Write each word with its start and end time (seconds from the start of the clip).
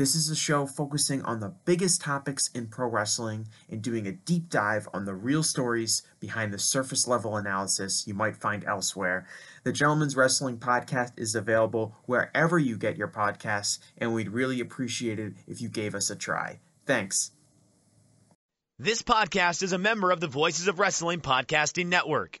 This 0.00 0.14
is 0.14 0.30
a 0.30 0.34
show 0.34 0.64
focusing 0.64 1.20
on 1.26 1.40
the 1.40 1.52
biggest 1.66 2.00
topics 2.00 2.48
in 2.54 2.68
pro 2.68 2.88
wrestling 2.88 3.48
and 3.68 3.82
doing 3.82 4.06
a 4.06 4.12
deep 4.12 4.48
dive 4.48 4.88
on 4.94 5.04
the 5.04 5.12
real 5.12 5.42
stories 5.42 6.00
behind 6.20 6.54
the 6.54 6.58
surface 6.58 7.06
level 7.06 7.36
analysis 7.36 8.06
you 8.06 8.14
might 8.14 8.34
find 8.34 8.64
elsewhere. 8.64 9.26
The 9.62 9.74
Gentleman's 9.74 10.16
Wrestling 10.16 10.56
Podcast 10.56 11.12
is 11.18 11.34
available 11.34 11.96
wherever 12.06 12.58
you 12.58 12.78
get 12.78 12.96
your 12.96 13.08
podcasts, 13.08 13.78
and 13.98 14.14
we'd 14.14 14.30
really 14.30 14.60
appreciate 14.60 15.18
it 15.18 15.34
if 15.46 15.60
you 15.60 15.68
gave 15.68 15.94
us 15.94 16.08
a 16.08 16.16
try. 16.16 16.60
Thanks. 16.86 17.32
This 18.78 19.02
podcast 19.02 19.62
is 19.62 19.74
a 19.74 19.78
member 19.78 20.12
of 20.12 20.20
the 20.20 20.28
Voices 20.28 20.66
of 20.66 20.78
Wrestling 20.78 21.20
Podcasting 21.20 21.88
Network. 21.88 22.40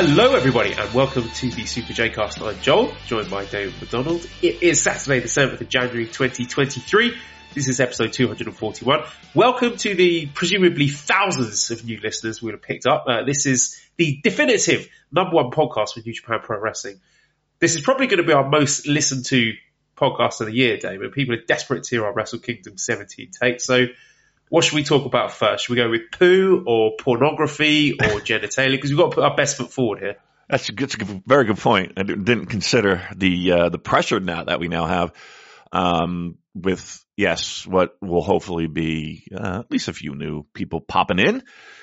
Hello, 0.00 0.36
everybody, 0.36 0.74
and 0.74 0.94
welcome 0.94 1.28
to 1.28 1.50
the 1.50 1.66
Super 1.66 1.92
J 1.92 2.10
Cast. 2.10 2.40
I'm 2.40 2.56
Joel, 2.60 2.92
joined 3.06 3.28
by 3.28 3.44
David 3.46 3.74
McDonald. 3.80 4.24
It 4.40 4.62
is 4.62 4.80
Saturday, 4.80 5.18
the 5.18 5.26
7th 5.26 5.60
of 5.60 5.68
January 5.68 6.06
2023. 6.06 7.16
This 7.52 7.66
is 7.66 7.80
episode 7.80 8.12
241. 8.12 9.02
Welcome 9.34 9.76
to 9.78 9.96
the 9.96 10.26
presumably 10.26 10.86
thousands 10.86 11.72
of 11.72 11.84
new 11.84 11.98
listeners 12.00 12.40
we'll 12.40 12.52
have 12.52 12.62
picked 12.62 12.86
up. 12.86 13.06
Uh, 13.08 13.24
this 13.24 13.44
is 13.44 13.76
the 13.96 14.20
definitive 14.22 14.88
number 15.10 15.34
one 15.34 15.50
podcast 15.50 15.94
for 15.94 16.00
New 16.06 16.12
Japan 16.12 16.38
Pro 16.44 16.60
Wrestling. 16.60 17.00
This 17.58 17.74
is 17.74 17.80
probably 17.80 18.06
going 18.06 18.18
to 18.18 18.22
be 18.22 18.32
our 18.32 18.48
most 18.48 18.86
listened 18.86 19.24
to 19.24 19.54
podcast 19.96 20.40
of 20.40 20.46
the 20.46 20.54
year, 20.54 20.76
David. 20.76 21.10
People 21.10 21.34
are 21.34 21.42
desperate 21.42 21.82
to 21.82 21.96
hear 21.96 22.06
our 22.06 22.12
Wrestle 22.12 22.38
Kingdom 22.38 22.78
17 22.78 23.32
take. 23.32 23.60
So 23.60 23.86
what 24.50 24.64
should 24.64 24.74
we 24.74 24.84
talk 24.84 25.04
about 25.04 25.32
first? 25.32 25.64
Should 25.64 25.72
we 25.74 25.82
go 25.82 25.90
with 25.90 26.10
poo 26.12 26.64
or 26.66 26.92
pornography 26.98 27.92
or 27.92 27.96
genitalia? 28.20 28.72
Because 28.72 28.90
we've 28.90 28.98
got 28.98 29.10
to 29.10 29.14
put 29.16 29.24
our 29.24 29.36
best 29.36 29.56
foot 29.56 29.72
forward 29.72 30.00
here. 30.00 30.16
That's 30.48 30.68
a, 30.70 30.72
good, 30.72 30.90
that's 30.90 31.10
a 31.10 31.22
very 31.26 31.44
good 31.44 31.58
point. 31.58 31.92
I 31.98 32.02
didn't 32.04 32.46
consider 32.46 33.06
the 33.14 33.52
uh, 33.52 33.68
the 33.68 33.78
pressure 33.78 34.18
now 34.18 34.44
that 34.44 34.60
we 34.60 34.68
now 34.68 34.86
have 34.86 35.12
um, 35.72 36.38
with 36.54 37.04
yes, 37.16 37.66
what 37.66 37.96
will 38.00 38.22
hopefully 38.22 38.66
be 38.66 39.26
uh, 39.34 39.60
at 39.60 39.70
least 39.70 39.88
a 39.88 39.92
few 39.92 40.14
new 40.14 40.44
people 40.54 40.80
popping 40.80 41.18
in, 41.18 41.42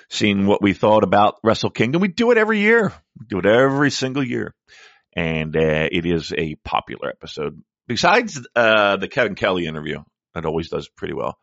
seeing 0.09 0.47
what 0.47 0.61
we 0.61 0.73
thought 0.73 1.03
about 1.03 1.35
Wrestle 1.43 1.69
Kingdom. 1.69 2.01
We 2.01 2.07
do 2.07 2.31
it 2.31 2.37
every 2.37 2.59
year. 2.59 2.91
We 3.19 3.25
do 3.27 3.39
it 3.39 3.45
every 3.45 3.91
single 3.91 4.23
year, 4.23 4.55
and 5.15 5.55
uh, 5.55 5.89
it 5.91 6.05
is 6.05 6.33
a 6.35 6.55
popular 6.55 7.09
episode. 7.09 7.61
Besides 7.87 8.41
uh, 8.55 8.97
the 8.97 9.07
Kevin 9.07 9.35
Kelly 9.35 9.67
interview, 9.67 9.99
that 10.33 10.45
always 10.45 10.69
does 10.69 10.89
pretty 10.89 11.13
well. 11.13 11.37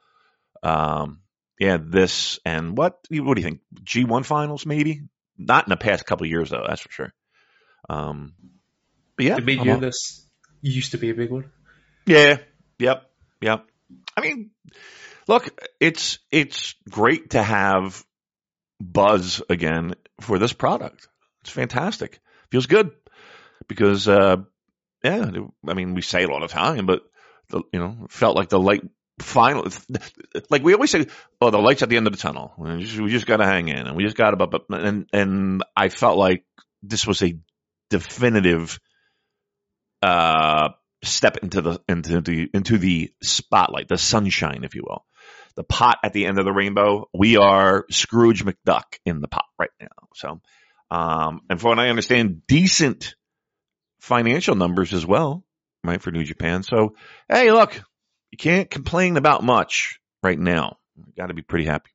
Um, 0.63 1.21
yeah, 1.59 1.79
this 1.81 2.39
and 2.45 2.77
what? 2.77 2.99
What 3.11 3.35
do 3.35 3.41
you 3.41 3.47
think? 3.47 3.61
G 3.83 4.05
one 4.05 4.23
finals, 4.23 4.67
maybe? 4.67 5.03
Not 5.39 5.67
in 5.67 5.71
the 5.71 5.77
past 5.77 6.07
couple 6.07 6.27
years, 6.27 6.51
though. 6.51 6.65
That's 6.67 6.81
for 6.81 6.91
sure. 6.91 7.13
Um, 7.89 8.35
but 9.17 9.27
yeah, 9.27 9.41
the 9.41 9.53
year 9.53 9.77
this 9.77 10.27
used 10.61 10.93
to 10.93 10.99
be 10.99 11.11
a 11.11 11.15
big 11.15 11.31
one. 11.31 11.51
Yeah. 12.07 12.39
Yep. 12.79 13.11
Yep. 13.41 13.67
I 14.17 14.21
mean, 14.21 14.51
look, 15.29 15.49
it's 15.81 16.19
it's 16.31 16.75
great 16.89 17.31
to 17.31 17.43
have 17.43 18.05
buzz 18.81 19.43
again 19.49 19.95
for 20.21 20.39
this 20.39 20.53
product. 20.53 21.09
It's 21.43 21.51
fantastic. 21.51 22.21
Feels 22.51 22.67
good 22.67 22.93
because, 23.69 24.09
uh, 24.09 24.37
yeah, 25.03 25.31
I 25.67 25.75
mean, 25.75 25.95
we 25.95 26.03
say 26.03 26.23
it 26.23 26.31
all 26.31 26.41
the 26.41 26.49
time, 26.49 26.87
but 26.87 27.03
the, 27.49 27.63
you 27.73 27.79
know, 27.79 28.07
felt 28.11 28.37
like 28.37 28.49
the 28.49 28.61
light 28.61 28.83
final, 29.23 29.67
like 30.51 30.63
we 30.63 30.75
always 30.75 30.91
say, 30.91 31.07
oh, 31.41 31.51
the 31.51 31.59
light's 31.59 31.83
at 31.83 31.89
the 31.89 31.97
end 31.97 32.07
of 32.07 32.13
the 32.13 32.19
tunnel. 32.19 32.53
We 32.59 32.83
just, 32.83 32.97
just 32.97 33.27
got 33.27 33.39
to 33.39 33.47
hang 33.47 33.69
in, 33.69 33.87
and 33.87 33.97
we 33.97 34.05
just 34.05 34.17
got 34.17 34.31
to, 34.31 34.37
but 34.37 34.65
and 34.71 35.09
and 35.13 35.65
I 35.77 35.89
felt 35.89 36.19
like 36.19 36.45
this 36.83 37.07
was 37.07 37.23
a 37.23 37.39
definitive 37.91 38.81
uh, 40.03 40.71
step 41.05 41.39
into 41.39 41.63
the 41.63 41.81
into 41.89 42.21
the 42.21 42.51
into 42.53 42.79
the 42.79 43.13
spotlight, 43.23 43.89
the 43.89 43.99
sunshine, 43.99 44.65
if 44.65 44.75
you 44.75 44.83
will, 44.85 45.05
the 45.57 45.65
pot 45.65 45.99
at 46.03 46.13
the 46.13 46.27
end 46.27 46.39
of 46.39 46.45
the 46.45 46.53
rainbow. 46.53 47.09
We 47.15 47.37
are 47.37 47.87
Scrooge 47.91 48.45
McDuck 48.45 48.99
in 49.05 49.21
the 49.21 49.29
pot 49.29 49.47
right 49.59 49.71
now. 49.81 50.09
So, 50.15 50.41
um, 50.91 51.41
and 51.49 51.61
from 51.61 51.71
what 51.71 51.79
I 51.79 51.89
understand, 51.89 52.47
decent 52.47 53.15
financial 54.01 54.57
numbers 54.57 54.93
as 54.93 55.07
well, 55.07 55.45
right 55.85 56.03
for 56.03 56.11
New 56.11 56.25
Japan. 56.25 56.63
So, 56.63 56.97
hey, 57.29 57.51
look, 57.53 57.81
you 58.33 58.39
can't 58.39 58.69
complain 58.69 59.17
about 59.17 59.45
much 59.45 60.01
right 60.23 60.39
now. 60.39 60.79
You've 60.97 61.15
got 61.15 61.27
to 61.27 61.35
be 61.35 61.43
pretty 61.43 61.67
happy. 61.67 61.91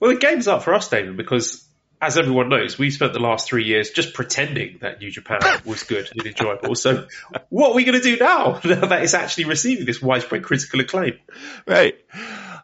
Well, 0.00 0.12
the 0.12 0.20
game's 0.20 0.46
up 0.46 0.62
for 0.62 0.74
us, 0.74 0.88
David, 0.90 1.16
because 1.16 1.64
as 2.00 2.18
everyone 2.18 2.48
knows, 2.48 2.78
we 2.78 2.90
spent 2.90 3.12
the 3.12 3.20
last 3.20 3.48
three 3.48 3.64
years 3.64 3.90
just 3.90 4.14
pretending 4.14 4.78
that 4.80 5.00
New 5.00 5.10
Japan 5.10 5.40
was 5.64 5.84
good 5.84 6.08
and 6.12 6.26
enjoyable. 6.26 6.74
So, 6.74 7.06
what 7.48 7.70
are 7.70 7.74
we 7.74 7.84
going 7.84 8.00
to 8.00 8.04
do 8.04 8.16
now, 8.16 8.60
now 8.64 8.86
that 8.86 9.02
it's 9.02 9.14
actually 9.14 9.46
receiving 9.46 9.86
this 9.86 10.02
widespread 10.02 10.44
critical 10.44 10.80
acclaim? 10.80 11.18
Right. 11.66 11.94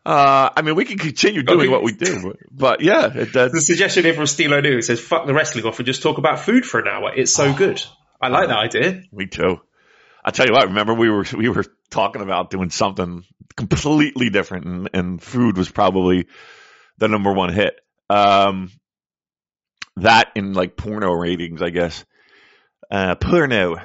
Uh, 0.06 0.50
I 0.54 0.62
mean, 0.62 0.74
we 0.74 0.84
can 0.84 0.98
continue 0.98 1.42
doing 1.42 1.70
what 1.70 1.82
we 1.82 1.92
do, 1.92 2.34
but, 2.50 2.82
yeah, 2.82 3.10
it 3.12 3.32
does. 3.32 3.52
The 3.52 3.60
suggestion 3.60 4.04
here 4.04 4.14
from 4.14 4.26
Steel 4.26 4.52
O'Neill 4.52 4.82
says, 4.82 5.00
"Fuck 5.00 5.26
the 5.26 5.32
wrestling 5.32 5.64
off 5.64 5.78
and 5.78 5.86
just 5.86 6.02
talk 6.02 6.18
about 6.18 6.40
food 6.40 6.66
for 6.66 6.78
an 6.78 6.88
hour." 6.88 7.12
It's 7.14 7.32
so 7.32 7.46
oh, 7.46 7.54
good. 7.54 7.82
I 8.20 8.28
like 8.28 8.48
that 8.48 8.58
idea. 8.58 9.02
Me 9.12 9.26
too. 9.26 9.60
I 10.24 10.30
tell 10.30 10.46
you 10.46 10.52
what, 10.52 10.68
remember 10.68 10.94
we 10.94 11.10
were 11.10 11.26
we 11.36 11.48
were 11.48 11.64
talking 11.90 12.22
about 12.22 12.50
doing 12.50 12.70
something 12.70 13.24
completely 13.56 14.30
different, 14.30 14.64
and, 14.66 14.90
and 14.94 15.22
food 15.22 15.56
was 15.58 15.70
probably 15.70 16.26
the 16.98 17.08
number 17.08 17.32
one 17.32 17.52
hit. 17.52 17.78
Um, 18.08 18.70
that 19.96 20.30
in 20.34 20.54
like 20.54 20.76
porno 20.76 21.12
ratings, 21.12 21.62
I 21.62 21.70
guess. 21.70 22.04
Uh, 22.90 23.14
porno. 23.16 23.76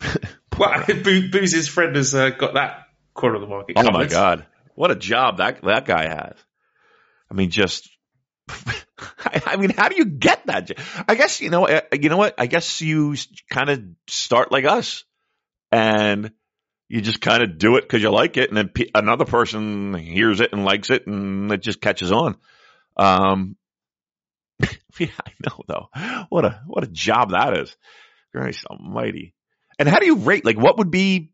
well, 0.58 0.84
Booze's 0.86 1.68
friend 1.68 1.96
has 1.96 2.14
uh, 2.14 2.30
got 2.30 2.54
that 2.54 2.84
corner 3.14 3.36
of 3.36 3.40
the 3.40 3.48
market. 3.48 3.76
Oh 3.76 3.90
my 3.90 4.06
god, 4.06 4.46
what 4.74 4.90
a 4.90 4.96
job 4.96 5.38
that 5.38 5.62
that 5.62 5.84
guy 5.86 6.08
has! 6.08 6.34
I 7.30 7.34
mean, 7.34 7.50
just 7.50 7.88
I, 8.48 9.42
I 9.46 9.56
mean, 9.56 9.70
how 9.70 9.88
do 9.88 9.96
you 9.96 10.04
get 10.04 10.46
that? 10.46 10.70
I 11.08 11.14
guess 11.14 11.40
you 11.40 11.50
know. 11.50 11.66
uh, 11.66 11.80
You 11.92 12.08
know 12.08 12.16
what? 12.16 12.34
I 12.38 12.46
guess 12.46 12.80
you 12.80 13.16
kind 13.50 13.70
of 13.70 13.82
start 14.08 14.52
like 14.52 14.64
us, 14.64 15.04
and 15.70 16.32
you 16.88 17.00
just 17.00 17.20
kind 17.20 17.42
of 17.42 17.58
do 17.58 17.76
it 17.76 17.82
because 17.82 18.02
you 18.02 18.10
like 18.10 18.36
it, 18.36 18.48
and 18.48 18.56
then 18.56 18.68
pe- 18.68 18.90
another 18.94 19.24
person 19.24 19.94
hears 19.94 20.40
it 20.40 20.52
and 20.52 20.64
likes 20.64 20.90
it, 20.90 21.06
and 21.06 21.52
it 21.52 21.60
just 21.60 21.80
catches 21.80 22.12
on. 22.12 22.36
Um, 22.96 23.56
yeah, 24.98 25.08
I 25.24 25.30
know 25.46 25.62
though. 25.66 25.88
What 26.30 26.44
a 26.44 26.62
what 26.66 26.84
a 26.84 26.88
job 26.88 27.30
that 27.30 27.56
is. 27.58 27.76
Christ 28.32 28.64
Almighty. 28.66 29.34
And 29.78 29.88
how 29.88 30.00
do 30.00 30.06
you 30.06 30.16
rate? 30.16 30.44
Like, 30.44 30.58
what 30.58 30.78
would 30.78 30.90
be? 30.90 31.30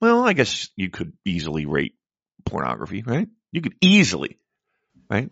Well, 0.00 0.26
I 0.26 0.32
guess 0.32 0.68
you 0.76 0.90
could 0.90 1.12
easily 1.24 1.66
rate 1.66 1.94
pornography, 2.44 3.02
right? 3.04 3.28
You 3.50 3.60
could 3.60 3.74
easily, 3.80 4.38
right? 5.10 5.30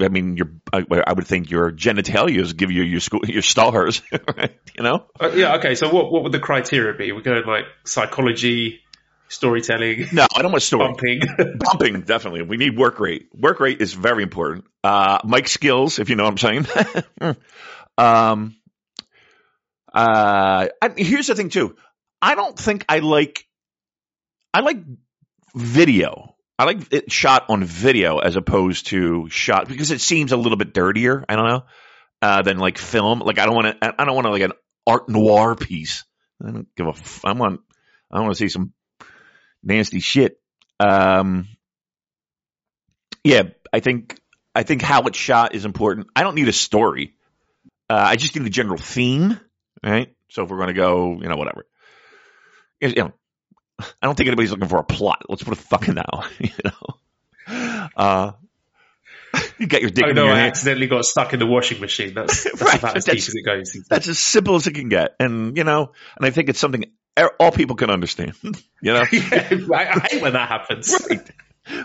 I 0.00 0.08
mean, 0.08 0.36
your 0.36 0.50
I, 0.72 0.84
I 1.06 1.12
would 1.12 1.26
think 1.26 1.50
your 1.50 1.70
genitalia 1.72 2.56
give 2.56 2.70
you 2.70 2.82
your 2.82 3.00
school 3.00 3.20
your 3.24 3.42
stars, 3.42 4.02
right? 4.36 4.58
You 4.76 4.84
know, 4.84 5.06
Uh, 5.20 5.30
yeah, 5.34 5.56
okay. 5.56 5.74
So 5.74 5.92
what 5.92 6.12
what 6.12 6.22
would 6.22 6.32
the 6.32 6.40
criteria 6.40 6.94
be? 6.94 7.12
We're 7.12 7.22
going 7.22 7.44
like 7.46 7.66
psychology, 7.84 8.80
storytelling, 9.28 10.08
no, 10.12 10.26
I 10.34 10.42
don't 10.42 10.52
want 10.52 10.62
story. 10.62 10.86
bumping. 10.86 11.20
Bumping, 11.58 12.02
definitely. 12.02 12.42
We 12.42 12.56
need 12.56 12.76
work 12.76 13.00
rate. 13.00 13.28
Work 13.34 13.60
rate 13.60 13.80
is 13.80 13.92
very 13.92 14.22
important. 14.22 14.66
Uh, 14.84 15.18
mic 15.24 15.48
skills, 15.48 15.98
if 15.98 16.10
you 16.10 16.16
know 16.16 16.24
what 16.24 16.30
I'm 16.30 16.38
saying. 16.38 16.66
um, 17.98 18.56
uh, 19.92 20.68
I, 20.80 20.90
here's 20.96 21.26
the 21.26 21.34
thing 21.34 21.48
too. 21.48 21.76
I 22.20 22.34
don't 22.34 22.58
think 22.58 22.84
I 22.88 23.00
like, 23.00 23.46
I 24.54 24.60
like 24.60 24.78
video. 25.54 26.31
I 26.58 26.64
like 26.64 26.92
it 26.92 27.10
shot 27.10 27.46
on 27.48 27.64
video 27.64 28.18
as 28.18 28.36
opposed 28.36 28.88
to 28.88 29.28
shot 29.30 29.68
because 29.68 29.90
it 29.90 30.00
seems 30.00 30.32
a 30.32 30.36
little 30.36 30.58
bit 30.58 30.74
dirtier. 30.74 31.24
I 31.28 31.36
don't 31.36 31.48
know, 31.48 31.64
uh, 32.20 32.42
than 32.42 32.58
like 32.58 32.78
film. 32.78 33.20
Like 33.20 33.38
I 33.38 33.46
don't 33.46 33.54
want 33.54 33.80
to, 33.80 33.94
I 34.00 34.04
don't 34.04 34.14
want 34.14 34.26
to 34.26 34.30
like 34.30 34.42
an 34.42 34.52
art 34.86 35.08
noir 35.08 35.54
piece. 35.56 36.04
I 36.42 36.50
don't 36.50 36.74
give 36.76 36.86
a, 36.86 36.90
f- 36.90 37.24
I 37.24 37.32
want, 37.32 37.60
I 38.10 38.20
want 38.20 38.32
to 38.32 38.38
see 38.38 38.48
some 38.48 38.72
nasty 39.62 40.00
shit. 40.00 40.38
Um, 40.78 41.48
yeah, 43.24 43.42
I 43.72 43.80
think 43.80 44.20
I 44.54 44.62
think 44.62 44.82
how 44.82 45.02
it's 45.02 45.18
shot 45.18 45.54
is 45.54 45.64
important. 45.64 46.08
I 46.14 46.22
don't 46.22 46.34
need 46.34 46.48
a 46.48 46.52
story. 46.52 47.14
Uh, 47.88 47.94
I 47.94 48.16
just 48.16 48.36
need 48.36 48.46
a 48.46 48.50
general 48.50 48.78
theme, 48.78 49.38
right? 49.82 50.14
So 50.28 50.44
if 50.44 50.50
we're 50.50 50.56
going 50.56 50.68
to 50.68 50.74
go, 50.74 51.18
you 51.20 51.28
know, 51.28 51.36
whatever. 51.36 51.66
You 52.80 52.94
know, 52.94 53.12
I 53.80 53.84
don't 54.02 54.14
think 54.16 54.28
anybody's 54.28 54.50
looking 54.50 54.68
for 54.68 54.78
a 54.78 54.84
plot. 54.84 55.24
Let's 55.28 55.42
put 55.42 55.52
it 55.54 55.60
fucking 55.60 55.94
now, 55.96 56.24
you 56.38 56.50
know. 56.64 57.88
Uh, 57.96 58.32
you 59.58 59.66
got 59.66 59.80
your 59.80 59.90
dick 59.90 60.14
know 60.14 60.24
your 60.24 60.32
I 60.34 60.38
hand. 60.38 60.48
accidentally 60.50 60.86
got 60.86 61.04
stuck 61.04 61.32
in 61.32 61.38
the 61.40 61.46
washing 61.46 61.80
machine. 61.80 62.14
That's, 62.14 62.44
that's 62.44 62.60
Right, 62.62 62.78
about 62.78 62.96
as 62.96 63.04
that's- 63.06 63.26
deep 63.26 63.28
as 63.30 63.34
it 63.34 63.44
goes. 63.44 63.86
That's 63.88 64.08
as 64.08 64.18
simple 64.18 64.54
as 64.56 64.66
it 64.66 64.72
can 64.74 64.88
get, 64.88 65.14
and 65.18 65.56
you 65.56 65.64
know, 65.64 65.92
and 66.16 66.26
I 66.26 66.30
think 66.30 66.48
it's 66.48 66.58
something 66.58 66.84
all 67.38 67.52
people 67.52 67.76
can 67.76 67.90
understand. 67.90 68.34
you 68.42 68.92
know, 68.92 69.04
yeah, 69.12 69.58
I, 69.74 69.88
I 69.94 70.06
hate 70.10 70.22
when 70.22 70.32
that 70.34 70.48
happens. 70.48 70.94
Right. 71.08 71.30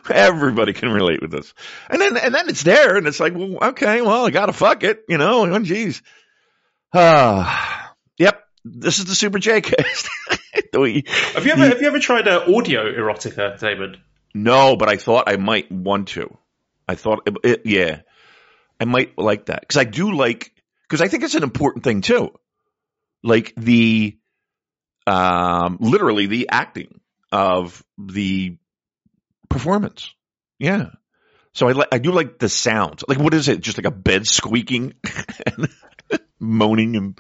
Everybody 0.10 0.74
can 0.74 0.90
relate 0.90 1.22
with 1.22 1.32
this. 1.32 1.54
And 1.90 2.02
then 2.02 2.18
and 2.18 2.34
then 2.34 2.50
it's 2.50 2.64
there 2.64 2.96
and 2.98 3.06
it's 3.08 3.20
like, 3.20 3.34
well, 3.36 3.58
okay, 3.70 4.02
well, 4.02 4.26
I 4.26 4.32
gotta 4.32 4.54
fuck 4.54 4.84
it, 4.84 5.04
you 5.08 5.18
know, 5.18 5.46
oh 5.54 5.60
geez. 5.60 6.02
Ah 6.94 7.94
yep. 8.18 8.44
This 8.66 9.00
is 9.00 9.06
the 9.06 9.16
Super 9.16 9.40
J 9.40 9.62
cast. 9.62 10.10
We- 10.78 11.04
Have 11.36 11.46
you 11.46 11.52
ever 11.54 11.68
have 11.68 11.82
you 11.82 11.88
ever 11.88 12.00
tried 12.00 12.28
uh, 12.28 12.44
audio 12.48 12.84
erotica, 12.92 13.60
David? 13.60 13.98
no, 14.34 14.76
but 14.76 14.90
I 14.90 14.98
thought 14.98 15.26
I 15.28 15.38
might 15.38 15.72
want 15.72 16.10
to. 16.10 16.38
I 16.88 16.96
thought 16.96 17.24
it, 17.28 17.36
it- 17.44 17.62
yeah. 17.66 18.02
I 18.80 18.86
might 18.86 19.18
like 19.18 19.48
that. 19.48 19.62
Because 19.62 19.78
I 19.78 19.84
do 19.86 20.12
like 20.12 20.52
because 20.84 21.02
I 21.02 21.08
think 21.08 21.24
it's 21.24 21.36
an 21.36 21.44
important 21.44 21.84
thing 21.84 22.02
too. 22.02 22.32
Like 23.24 23.54
the 23.58 24.18
um 25.08 25.78
literally 25.80 26.28
the 26.28 26.50
acting 26.52 27.00
of 27.32 27.84
the 27.98 28.58
performance. 29.50 30.14
Yeah. 30.60 30.90
So 31.54 31.68
I 31.68 31.72
like 31.72 31.88
I 31.92 31.98
do 31.98 32.12
like 32.12 32.38
the 32.38 32.50
sound. 32.50 33.02
Like 33.08 33.18
what 33.18 33.34
is 33.34 33.48
it? 33.48 33.62
Just 33.62 33.78
like 33.80 33.88
a 33.88 33.92
bed 33.92 34.28
squeaking 34.28 34.94
and 35.48 35.70
moaning 36.40 36.96
and 36.96 37.20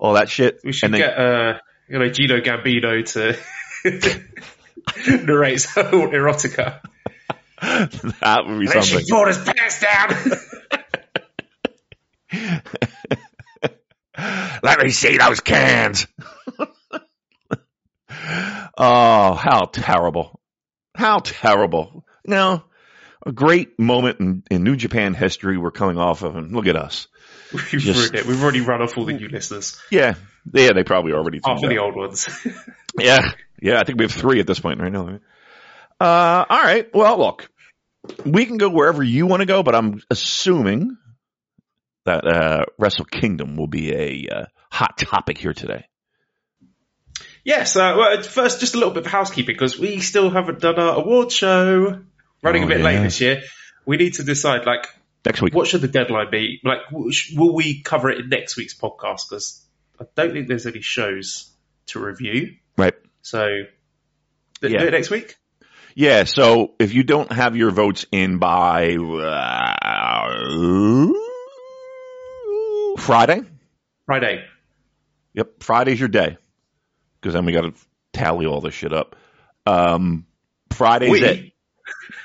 all 0.00 0.14
that 0.14 0.30
shit. 0.30 0.60
We 0.64 0.72
should 0.72 0.86
and 0.86 0.94
then, 0.94 1.00
get 1.00 1.18
uh, 1.18 1.58
you 1.88 1.98
know 1.98 2.08
Gino 2.08 2.40
Gambino 2.40 3.04
to 3.12 3.36
narrate 5.24 5.60
some 5.60 5.84
erotica. 5.92 6.80
that 7.60 8.44
would 8.46 8.60
be 8.60 8.66
And 8.66 8.68
then 8.68 8.82
she 8.82 8.94
something. 8.94 9.06
brought 9.08 9.28
his 9.28 9.38
pants 9.38 9.80
down. 9.80 10.40
Let 14.62 14.78
me 14.82 14.90
see 14.90 15.18
those 15.18 15.40
cans. 15.40 16.06
oh, 18.78 19.34
how 19.34 19.66
terrible. 19.72 20.40
How 20.94 21.18
terrible. 21.18 22.04
Now, 22.26 22.64
a 23.26 23.32
great 23.32 23.78
moment 23.78 24.20
in, 24.20 24.42
in 24.50 24.62
New 24.64 24.76
Japan 24.76 25.14
history 25.14 25.58
we're 25.58 25.70
coming 25.72 25.98
off 25.98 26.22
of, 26.22 26.36
and 26.36 26.52
look 26.52 26.66
at 26.66 26.76
us. 26.76 27.08
We've 27.54 27.80
Just- 27.82 27.98
ruined 27.98 28.14
it. 28.16 28.26
We've 28.26 28.42
already 28.42 28.60
run 28.60 28.82
off 28.82 28.98
all 28.98 29.04
the 29.04 29.12
new 29.12 29.28
listeners. 29.28 29.80
Yeah, 29.90 30.14
yeah, 30.52 30.72
they 30.74 30.82
probably 30.84 31.12
already 31.12 31.40
Half 31.44 31.62
of 31.62 31.70
the 31.70 31.78
old 31.78 31.94
ones. 31.96 32.28
Yeah, 33.00 33.32
yeah, 33.60 33.80
I 33.80 33.84
think 33.84 33.98
we 33.98 34.04
have 34.04 34.12
three 34.12 34.38
at 34.38 34.46
this 34.46 34.60
point 34.60 34.80
right 34.80 34.92
now. 34.92 35.18
Uh, 36.00 36.44
all 36.48 36.62
right. 36.62 36.88
Well, 36.94 37.18
look, 37.18 37.50
we 38.24 38.46
can 38.46 38.56
go 38.56 38.68
wherever 38.68 39.02
you 39.02 39.26
want 39.26 39.40
to 39.40 39.46
go, 39.46 39.64
but 39.64 39.74
I'm 39.74 40.00
assuming 40.10 40.96
that 42.04 42.24
uh, 42.24 42.64
Wrestle 42.78 43.04
Kingdom 43.06 43.56
will 43.56 43.66
be 43.66 43.92
a 43.92 44.28
uh, 44.32 44.44
hot 44.70 44.96
topic 44.98 45.38
here 45.38 45.54
today. 45.54 45.86
yes. 47.44 47.74
Uh, 47.76 47.94
well, 47.98 48.22
first, 48.22 48.60
just 48.60 48.74
a 48.74 48.78
little 48.78 48.94
bit 48.94 49.06
of 49.06 49.10
housekeeping 49.12 49.54
because 49.54 49.78
we 49.78 50.00
still 50.00 50.30
haven't 50.30 50.60
done 50.60 50.78
our 50.78 50.96
award 50.98 51.32
show. 51.32 52.00
Running 52.42 52.62
Oh, 52.62 52.66
a 52.66 52.68
bit 52.68 52.78
yeah. 52.78 52.84
late 52.84 53.02
this 53.02 53.20
year. 53.20 53.42
We 53.86 53.96
need 53.96 54.14
to 54.14 54.22
decide, 54.22 54.66
like, 54.66 54.86
Next 55.24 55.42
week. 55.42 55.54
what 55.54 55.66
should 55.66 55.80
the 55.80 55.88
deadline 55.88 56.30
be? 56.30 56.60
Like, 56.64 56.80
will 56.90 57.54
we 57.54 57.82
cover 57.82 58.10
it 58.10 58.18
in 58.20 58.28
next 58.28 58.56
week's 58.56 58.74
podcast? 58.74 59.28
Because 59.28 59.64
I 60.00 60.04
don't 60.14 60.32
think 60.32 60.48
there's 60.48 60.66
any 60.66 60.80
shows 60.82 61.50
to 61.86 62.00
review. 62.00 62.56
Right. 62.76 62.94
So, 63.22 63.46
th- 64.60 64.72
Yeah. 64.72 64.80
do 64.80 64.86
it 64.86 64.90
next 64.90 65.10
week. 65.10 65.36
Yeah, 65.94 66.24
so 66.24 66.72
if 66.78 66.92
you 66.92 67.04
don't 67.04 67.30
have 67.32 67.56
your 67.56 67.70
votes 67.70 68.04
in 68.10 68.38
by 68.38 68.96
uh, 68.96 70.32
Friday, 72.98 73.42
Friday. 74.06 74.44
yep, 75.32 75.62
Friday's 75.62 76.00
your 76.00 76.08
day. 76.08 76.36
Because 77.20 77.34
then 77.34 77.44
we 77.44 77.52
got 77.52 77.62
to 77.62 77.72
tally 78.12 78.46
all 78.46 78.60
this 78.60 78.74
shit 78.74 78.92
up. 78.92 79.16
Um, 79.66 80.26
Friday's 80.72 81.10
We- 81.10 81.24
it. 81.24 81.52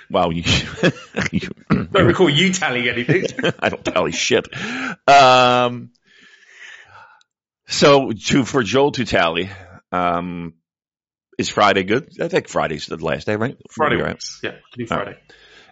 Well, 0.09 0.31
you, 0.31 0.43
you 1.31 1.49
Don't 1.69 1.93
recall 2.05 2.29
you 2.29 2.51
tallying 2.53 2.87
anything. 2.87 3.25
I 3.59 3.69
don't 3.69 3.83
tally 3.85 4.11
shit. 4.11 4.47
Um, 5.07 5.91
so 7.67 8.11
to 8.11 8.45
for 8.45 8.63
Joel 8.63 8.91
to 8.93 9.05
tally, 9.05 9.49
um, 9.91 10.53
is 11.37 11.49
Friday 11.49 11.83
good? 11.83 12.09
I 12.19 12.27
think 12.27 12.47
Friday's 12.47 12.87
the 12.87 12.97
last 12.97 13.27
day, 13.27 13.35
right? 13.35 13.55
Friday 13.69 13.95
We'll 13.95 14.05
be 14.05 14.09
all 14.09 14.13
right. 14.13 14.23
Yeah, 14.43 14.55
do 14.73 14.85
Friday. 14.87 15.17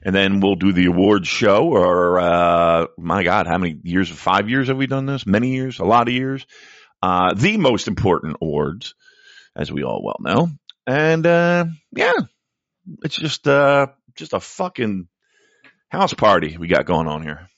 and 0.03 0.13
then 0.15 0.39
we'll 0.39 0.55
do 0.55 0.71
the 0.71 0.85
awards 0.85 1.27
show. 1.27 1.69
Or 1.69 2.19
uh, 2.19 2.87
my 2.97 3.23
God, 3.23 3.47
how 3.47 3.57
many 3.57 3.79
years? 3.83 4.09
Five 4.09 4.49
years 4.49 4.67
have 4.67 4.77
we 4.77 4.87
done 4.87 5.05
this? 5.07 5.25
Many 5.25 5.49
years, 5.55 5.79
a 5.79 5.85
lot 5.85 6.07
of 6.07 6.13
years. 6.13 6.45
Uh, 7.01 7.33
the 7.33 7.57
most 7.57 7.87
important 7.87 8.37
awards, 8.41 8.93
as 9.55 9.71
we 9.71 9.83
all 9.83 10.03
well 10.03 10.17
know. 10.19 10.49
And 10.85 11.25
uh, 11.25 11.65
yeah, 11.91 12.13
it's 13.03 13.15
just 13.15 13.47
uh, 13.47 13.87
just 14.15 14.33
a 14.33 14.39
fucking 14.39 15.07
house 15.89 16.13
party 16.13 16.57
we 16.57 16.67
got 16.67 16.85
going 16.85 17.07
on 17.07 17.23
here. 17.23 17.49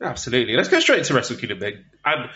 Absolutely. 0.00 0.54
Let's 0.54 0.68
go 0.68 0.80
straight 0.80 1.00
into 1.00 1.14
Wrestle 1.14 1.36
Kingdom 1.36 1.58
then. 1.58 1.84
And 2.04 2.30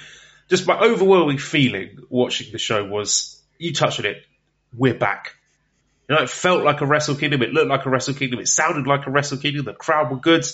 just 0.49 0.67
my 0.67 0.79
overwhelming 0.79 1.39
feeling 1.39 1.99
watching 2.11 2.51
the 2.53 2.59
show 2.59 2.85
was 2.85 3.41
you 3.59 3.73
touched 3.73 4.01
on 4.01 4.07
it. 4.07 4.25
We're 4.77 4.95
back. 4.95 5.37
You 6.09 6.17
know, 6.17 6.23
it 6.23 6.31
felt 6.31 6.65
like 6.65 6.81
a 6.81 6.87
Wrestle 6.87 7.15
Kingdom. 7.15 7.43
It 7.43 7.53
looked 7.53 7.69
like 7.69 7.87
a 7.87 7.91
Wrestle 7.91 8.15
Kingdom. 8.15 8.41
It 8.41 8.49
sounded 8.49 8.87
like 8.87 9.07
a 9.07 9.11
Wrestle 9.11 9.39
Kingdom. 9.39 9.65
The 9.65 9.75
crowd 9.75 10.11
were 10.11 10.19
good. 10.19 10.45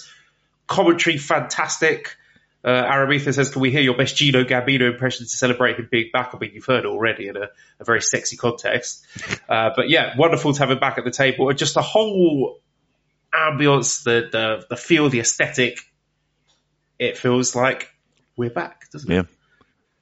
Commentary 0.67 1.17
fantastic. 1.17 2.17
Uh, 2.65 2.83
Aramitha 2.85 3.33
says, 3.33 3.51
"Can 3.51 3.63
we 3.63 3.71
hear 3.71 3.81
your 3.81 3.97
best 3.97 4.17
Gino 4.17 4.45
Gambino 4.45 4.91
impression 4.91 5.25
to 5.27 5.31
celebrate 5.31 5.77
him 5.77 5.89
being 5.91 6.11
back?" 6.13 6.35
I 6.35 6.39
mean, 6.39 6.51
you've 6.55 6.65
heard 6.65 6.85
it 6.85 6.89
already 6.89 7.29
in 7.29 7.37
a, 7.37 7.49
a 7.79 7.85
very 7.85 8.03
sexy 8.03 8.37
context. 8.37 9.07
Uh, 9.49 9.71
but 9.75 9.89
yeah, 9.89 10.15
wonderful 10.19 10.53
to 10.53 10.59
have 10.59 10.71
him 10.71 10.79
back 10.79 10.99
at 10.99 11.05
the 11.05 11.11
table. 11.11 11.49
And 11.49 11.59
just 11.59 11.73
the 11.73 11.81
whole 11.81 12.61
ambience, 13.33 14.03
the 14.05 14.29
the, 14.31 14.67
the 14.69 14.77
feel, 14.77 15.09
the 15.09 15.21
aesthetic. 15.21 15.79
It 16.99 17.17
feels 17.17 17.57
like 17.57 17.89
we're 18.37 18.51
back, 18.51 18.91
doesn't 18.91 19.11
it? 19.11 19.15
Yeah. 19.15 19.23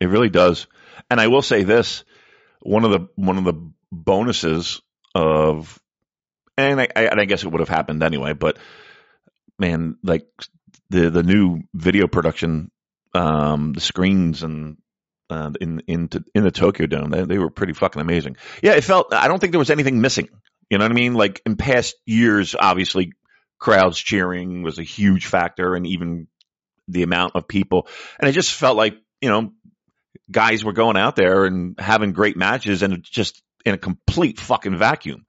It 0.00 0.06
really 0.06 0.30
does. 0.30 0.66
And 1.10 1.20
I 1.20 1.28
will 1.28 1.42
say 1.42 1.62
this: 1.62 2.04
one 2.60 2.84
of 2.84 2.90
the 2.90 3.08
one 3.14 3.38
of 3.38 3.44
the 3.44 3.70
bonuses 3.92 4.82
of, 5.14 5.80
and 6.58 6.80
I, 6.80 6.88
I, 6.96 7.02
and 7.04 7.20
I 7.20 7.24
guess 7.24 7.44
it 7.44 7.48
would 7.48 7.60
have 7.60 7.68
happened 7.68 8.02
anyway, 8.02 8.32
but 8.32 8.58
man, 9.58 9.96
like 10.02 10.26
the 10.90 11.10
the 11.10 11.22
new 11.22 11.62
video 11.74 12.06
production, 12.06 12.70
um, 13.14 13.72
the 13.72 13.80
screens 13.80 14.42
and 14.42 14.76
uh, 15.28 15.50
in 15.60 15.80
in 15.86 16.08
in 16.34 16.44
the 16.44 16.50
Tokyo 16.50 16.86
Dome, 16.86 17.10
they, 17.10 17.22
they 17.22 17.38
were 17.38 17.50
pretty 17.50 17.72
fucking 17.72 18.00
amazing. 18.00 18.36
Yeah, 18.62 18.72
it 18.72 18.84
felt. 18.84 19.12
I 19.12 19.28
don't 19.28 19.40
think 19.40 19.52
there 19.52 19.58
was 19.58 19.70
anything 19.70 20.00
missing. 20.00 20.28
You 20.70 20.78
know 20.78 20.84
what 20.84 20.92
I 20.92 20.94
mean? 20.94 21.14
Like 21.14 21.42
in 21.46 21.56
past 21.56 21.96
years, 22.06 22.54
obviously, 22.58 23.12
crowds 23.58 23.98
cheering 23.98 24.62
was 24.62 24.78
a 24.78 24.84
huge 24.84 25.26
factor, 25.26 25.74
and 25.74 25.86
even 25.86 26.28
the 26.88 27.02
amount 27.02 27.34
of 27.34 27.48
people. 27.48 27.88
And 28.18 28.28
it 28.28 28.32
just 28.32 28.52
felt 28.52 28.76
like 28.76 28.96
you 29.20 29.28
know, 29.28 29.52
guys 30.30 30.64
were 30.64 30.72
going 30.72 30.96
out 30.96 31.16
there 31.16 31.44
and 31.44 31.78
having 31.78 32.12
great 32.12 32.36
matches, 32.36 32.82
and 32.82 33.02
just 33.02 33.42
in 33.64 33.74
a 33.74 33.78
complete 33.78 34.38
fucking 34.38 34.78
vacuum. 34.78 35.26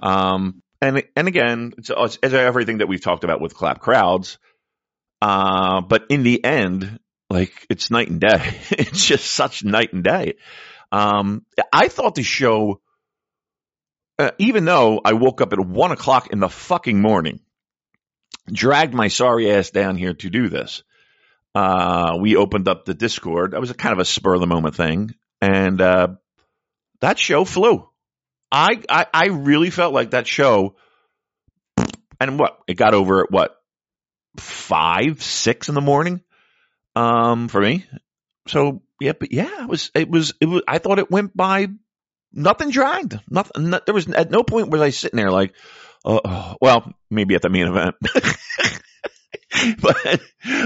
Um, 0.00 0.62
and 0.80 1.04
and 1.14 1.28
again, 1.28 1.74
it's, 1.76 1.90
it's, 1.90 2.18
it's 2.22 2.34
everything 2.34 2.78
that 2.78 2.88
we've 2.88 3.02
talked 3.02 3.24
about 3.24 3.40
with 3.40 3.54
clap 3.54 3.80
crowds. 3.80 4.38
Uh, 5.22 5.82
but 5.82 6.06
in 6.08 6.24
the 6.24 6.44
end, 6.44 6.98
like 7.30 7.52
it's 7.70 7.92
night 7.92 8.10
and 8.10 8.20
day. 8.20 8.58
it's 8.70 9.06
just 9.06 9.30
such 9.30 9.62
night 9.62 9.92
and 9.92 10.02
day. 10.02 10.34
Um, 10.90 11.46
I 11.72 11.86
thought 11.86 12.16
the 12.16 12.24
show, 12.24 12.80
uh, 14.18 14.32
even 14.38 14.64
though 14.64 15.00
I 15.04 15.12
woke 15.12 15.40
up 15.40 15.52
at 15.52 15.60
one 15.60 15.92
o'clock 15.92 16.32
in 16.32 16.40
the 16.40 16.48
fucking 16.48 17.00
morning, 17.00 17.38
dragged 18.52 18.94
my 18.94 19.06
sorry 19.06 19.48
ass 19.52 19.70
down 19.70 19.96
here 19.96 20.12
to 20.12 20.28
do 20.28 20.48
this. 20.48 20.82
Uh, 21.54 22.16
we 22.20 22.34
opened 22.34 22.66
up 22.66 22.84
the 22.84 22.94
Discord. 22.94 23.52
That 23.52 23.60
was 23.60 23.70
a 23.70 23.74
kind 23.74 23.92
of 23.92 24.00
a 24.00 24.04
spur 24.04 24.34
of 24.34 24.40
the 24.40 24.48
moment 24.48 24.74
thing, 24.74 25.14
and 25.40 25.80
uh, 25.80 26.08
that 27.00 27.20
show 27.20 27.44
flew. 27.44 27.88
I, 28.50 28.82
I 28.88 29.06
I 29.14 29.26
really 29.26 29.70
felt 29.70 29.94
like 29.94 30.10
that 30.10 30.26
show, 30.26 30.74
and 32.18 32.40
what 32.40 32.58
it 32.66 32.74
got 32.74 32.92
over 32.92 33.22
at 33.22 33.30
what 33.30 33.61
five 34.36 35.22
six 35.22 35.68
in 35.68 35.74
the 35.74 35.80
morning, 35.80 36.22
um, 36.94 37.48
for 37.48 37.60
me. 37.60 37.84
So 38.48 38.82
yeah, 39.00 39.12
but 39.18 39.32
yeah, 39.32 39.62
it 39.62 39.68
was 39.68 39.90
it 39.94 40.08
was 40.08 40.34
it 40.40 40.46
was. 40.46 40.62
I 40.66 40.78
thought 40.78 40.98
it 40.98 41.10
went 41.10 41.36
by 41.36 41.68
nothing 42.32 42.70
dragged. 42.70 43.18
Nothing. 43.28 43.70
No, 43.70 43.80
there 43.84 43.94
was 43.94 44.08
at 44.08 44.30
no 44.30 44.42
point 44.42 44.70
was 44.70 44.80
I 44.80 44.90
sitting 44.90 45.16
there 45.16 45.30
like, 45.30 45.54
uh, 46.04 46.20
oh, 46.24 46.56
well, 46.60 46.92
maybe 47.10 47.34
at 47.34 47.42
the 47.42 47.48
main 47.48 47.68
event, 47.68 47.96
but 49.80 50.20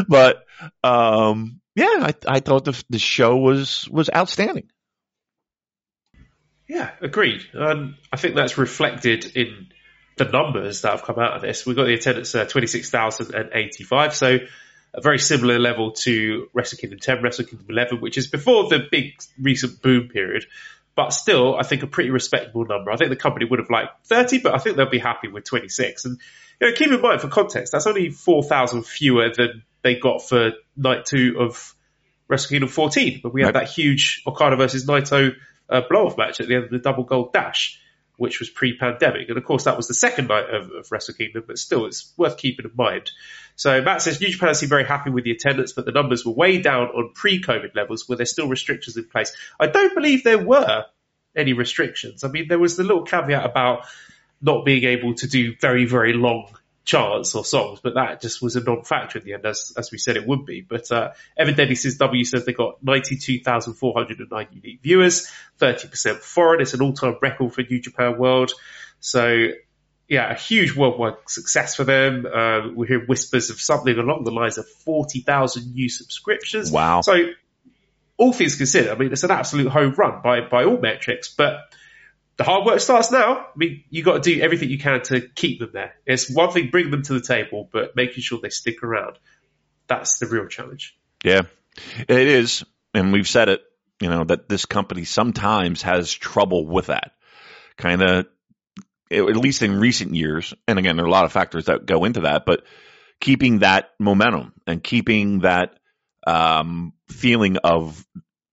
but 0.08 0.44
um, 0.82 1.60
yeah, 1.74 1.98
I 2.00 2.14
I 2.26 2.40
thought 2.40 2.64
the 2.64 2.84
the 2.88 2.98
show 2.98 3.36
was 3.36 3.88
was 3.90 4.10
outstanding. 4.14 4.70
Yeah, 6.68 6.90
agreed. 7.00 7.42
Um, 7.54 7.96
I 8.12 8.16
think 8.16 8.34
that's 8.34 8.58
reflected 8.58 9.36
in 9.36 9.68
the 10.16 10.24
numbers 10.24 10.82
that 10.82 10.92
have 10.92 11.02
come 11.02 11.18
out 11.18 11.34
of 11.34 11.42
this. 11.42 11.66
We've 11.66 11.76
got 11.76 11.84
the 11.84 11.94
attendance 11.94 12.34
uh, 12.34 12.46
26,085, 12.46 14.14
so 14.14 14.38
a 14.94 15.00
very 15.00 15.18
similar 15.18 15.58
level 15.58 15.92
to 15.92 16.48
Wrestle 16.54 16.78
Kingdom 16.78 16.98
10, 16.98 17.22
Wrestle 17.22 17.44
Kingdom 17.44 17.66
11, 17.68 18.00
which 18.00 18.16
is 18.16 18.26
before 18.26 18.68
the 18.68 18.80
big 18.90 19.12
recent 19.40 19.82
boom 19.82 20.08
period. 20.08 20.46
But 20.94 21.12
still, 21.12 21.56
I 21.56 21.62
think 21.62 21.82
a 21.82 21.86
pretty 21.86 22.08
respectable 22.08 22.64
number. 22.64 22.90
I 22.90 22.96
think 22.96 23.10
the 23.10 23.16
company 23.16 23.44
would 23.44 23.58
have 23.58 23.68
liked 23.68 24.06
30, 24.06 24.38
but 24.38 24.54
I 24.54 24.58
think 24.58 24.76
they'll 24.76 24.88
be 24.88 24.98
happy 24.98 25.28
with 25.28 25.44
26. 25.44 26.06
And 26.06 26.18
you 26.60 26.68
know, 26.68 26.74
keep 26.74 26.90
in 26.90 27.02
mind, 27.02 27.20
for 27.20 27.28
context, 27.28 27.72
that's 27.72 27.86
only 27.86 28.08
4,000 28.08 28.86
fewer 28.86 29.30
than 29.36 29.62
they 29.82 29.96
got 29.96 30.26
for 30.26 30.52
night 30.76 31.04
two 31.04 31.36
of 31.38 31.74
Wrestle 32.28 32.48
Kingdom 32.48 32.70
14, 32.70 33.20
but 33.22 33.34
we 33.34 33.42
had 33.42 33.54
that 33.54 33.68
huge 33.68 34.22
Okada 34.26 34.56
versus 34.56 34.86
Naito 34.86 35.34
uh, 35.68 35.82
blow 35.88 36.06
off 36.06 36.16
match 36.16 36.40
at 36.40 36.48
the 36.48 36.54
end 36.54 36.64
of 36.64 36.70
the 36.70 36.78
Double 36.78 37.04
Gold 37.04 37.32
Dash, 37.32 37.80
which 38.16 38.40
was 38.40 38.48
pre 38.48 38.76
pandemic. 38.76 39.28
And 39.28 39.38
of 39.38 39.44
course, 39.44 39.64
that 39.64 39.76
was 39.76 39.88
the 39.88 39.94
second 39.94 40.28
night 40.28 40.48
of, 40.50 40.70
of 40.70 40.90
Wrestle 40.90 41.14
Kingdom, 41.14 41.44
but 41.46 41.58
still, 41.58 41.86
it's 41.86 42.12
worth 42.16 42.38
keeping 42.38 42.64
in 42.64 42.72
mind. 42.76 43.10
So 43.56 43.80
Matt 43.82 44.02
says 44.02 44.20
New 44.20 44.28
Japan 44.28 44.54
seem 44.54 44.68
very 44.68 44.84
happy 44.84 45.10
with 45.10 45.24
the 45.24 45.30
attendance, 45.30 45.72
but 45.72 45.86
the 45.86 45.92
numbers 45.92 46.24
were 46.24 46.32
way 46.32 46.60
down 46.60 46.88
on 46.88 47.12
pre-COVID 47.14 47.74
levels, 47.74 48.08
where 48.08 48.16
there's 48.16 48.30
still 48.30 48.48
restrictions 48.48 48.96
in 48.96 49.04
place. 49.04 49.32
I 49.58 49.66
don't 49.66 49.94
believe 49.94 50.24
there 50.24 50.42
were 50.42 50.84
any 51.34 51.52
restrictions. 51.52 52.24
I 52.24 52.28
mean, 52.28 52.48
there 52.48 52.58
was 52.58 52.76
the 52.76 52.82
little 52.82 53.04
caveat 53.04 53.44
about 53.44 53.86
not 54.40 54.64
being 54.64 54.84
able 54.84 55.14
to 55.14 55.26
do 55.26 55.54
very, 55.60 55.86
very 55.86 56.12
long 56.12 56.48
charts 56.86 57.34
or 57.34 57.44
songs, 57.44 57.80
but 57.82 57.94
that 57.94 58.22
just 58.22 58.40
was 58.40 58.54
a 58.54 58.62
non-factor 58.62 59.18
in 59.18 59.24
the 59.24 59.34
end, 59.34 59.44
as, 59.44 59.72
as 59.76 59.90
we 59.90 59.98
said 59.98 60.16
it 60.16 60.26
would 60.26 60.46
be. 60.46 60.60
But 60.62 60.90
uh, 60.92 61.12
evidently, 61.36 61.74
since 61.74 61.96
W 61.96 62.24
says 62.24 62.46
they 62.46 62.52
got 62.52 62.82
92,409 62.82 64.46
unique 64.52 64.80
viewers, 64.82 65.30
30% 65.60 66.20
foreign. 66.20 66.62
It's 66.62 66.74
an 66.74 66.82
all-time 66.82 67.16
record 67.20 67.52
for 67.52 67.62
New 67.62 67.80
Japan 67.80 68.16
World. 68.16 68.52
So, 69.00 69.48
yeah, 70.08 70.30
a 70.30 70.36
huge 70.36 70.76
worldwide 70.76 71.14
success 71.26 71.74
for 71.74 71.82
them. 71.82 72.24
Uh, 72.24 72.68
we 72.72 72.86
hear 72.86 73.04
whispers 73.04 73.50
of 73.50 73.60
something 73.60 73.98
along 73.98 74.22
the 74.22 74.30
lines 74.30 74.56
of 74.56 74.68
40,000 74.68 75.74
new 75.74 75.88
subscriptions. 75.88 76.70
Wow. 76.70 77.00
So, 77.00 77.16
all 78.16 78.32
things 78.32 78.54
considered, 78.54 78.92
I 78.92 78.94
mean, 78.94 79.12
it's 79.12 79.24
an 79.24 79.32
absolute 79.32 79.68
home 79.68 79.92
run 79.92 80.22
by, 80.22 80.40
by 80.40 80.64
all 80.64 80.78
metrics, 80.78 81.34
but 81.34 81.58
the 82.36 82.44
hard 82.44 82.66
work 82.66 82.80
starts 82.80 83.10
now. 83.10 83.38
I 83.38 83.46
mean, 83.56 83.84
you 83.88 84.02
got 84.02 84.22
to 84.22 84.34
do 84.34 84.40
everything 84.40 84.68
you 84.68 84.78
can 84.78 85.02
to 85.04 85.20
keep 85.20 85.58
them 85.58 85.70
there. 85.72 85.94
It's 86.04 86.30
one 86.30 86.50
thing 86.50 86.70
bringing 86.70 86.90
them 86.90 87.02
to 87.02 87.14
the 87.14 87.20
table, 87.20 87.68
but 87.72 87.96
making 87.96 88.22
sure 88.22 88.38
they 88.42 88.50
stick 88.50 88.82
around. 88.82 89.18
That's 89.86 90.18
the 90.18 90.26
real 90.26 90.46
challenge. 90.46 90.96
Yeah, 91.24 91.42
it 92.08 92.28
is. 92.28 92.64
And 92.92 93.12
we've 93.12 93.28
said 93.28 93.48
it, 93.48 93.62
you 94.00 94.08
know, 94.08 94.24
that 94.24 94.48
this 94.48 94.66
company 94.66 95.04
sometimes 95.04 95.82
has 95.82 96.12
trouble 96.12 96.66
with 96.66 96.86
that 96.86 97.12
kind 97.76 98.02
of, 98.02 98.26
at 99.10 99.36
least 99.36 99.62
in 99.62 99.78
recent 99.78 100.14
years. 100.14 100.52
And 100.66 100.78
again, 100.78 100.96
there 100.96 101.04
are 101.04 101.08
a 101.08 101.12
lot 101.12 101.24
of 101.24 101.32
factors 101.32 101.66
that 101.66 101.86
go 101.86 102.04
into 102.04 102.22
that, 102.22 102.44
but 102.44 102.64
keeping 103.20 103.60
that 103.60 103.90
momentum 103.98 104.52
and 104.66 104.82
keeping 104.82 105.40
that 105.40 105.78
um, 106.26 106.92
feeling 107.08 107.56
of 107.58 108.04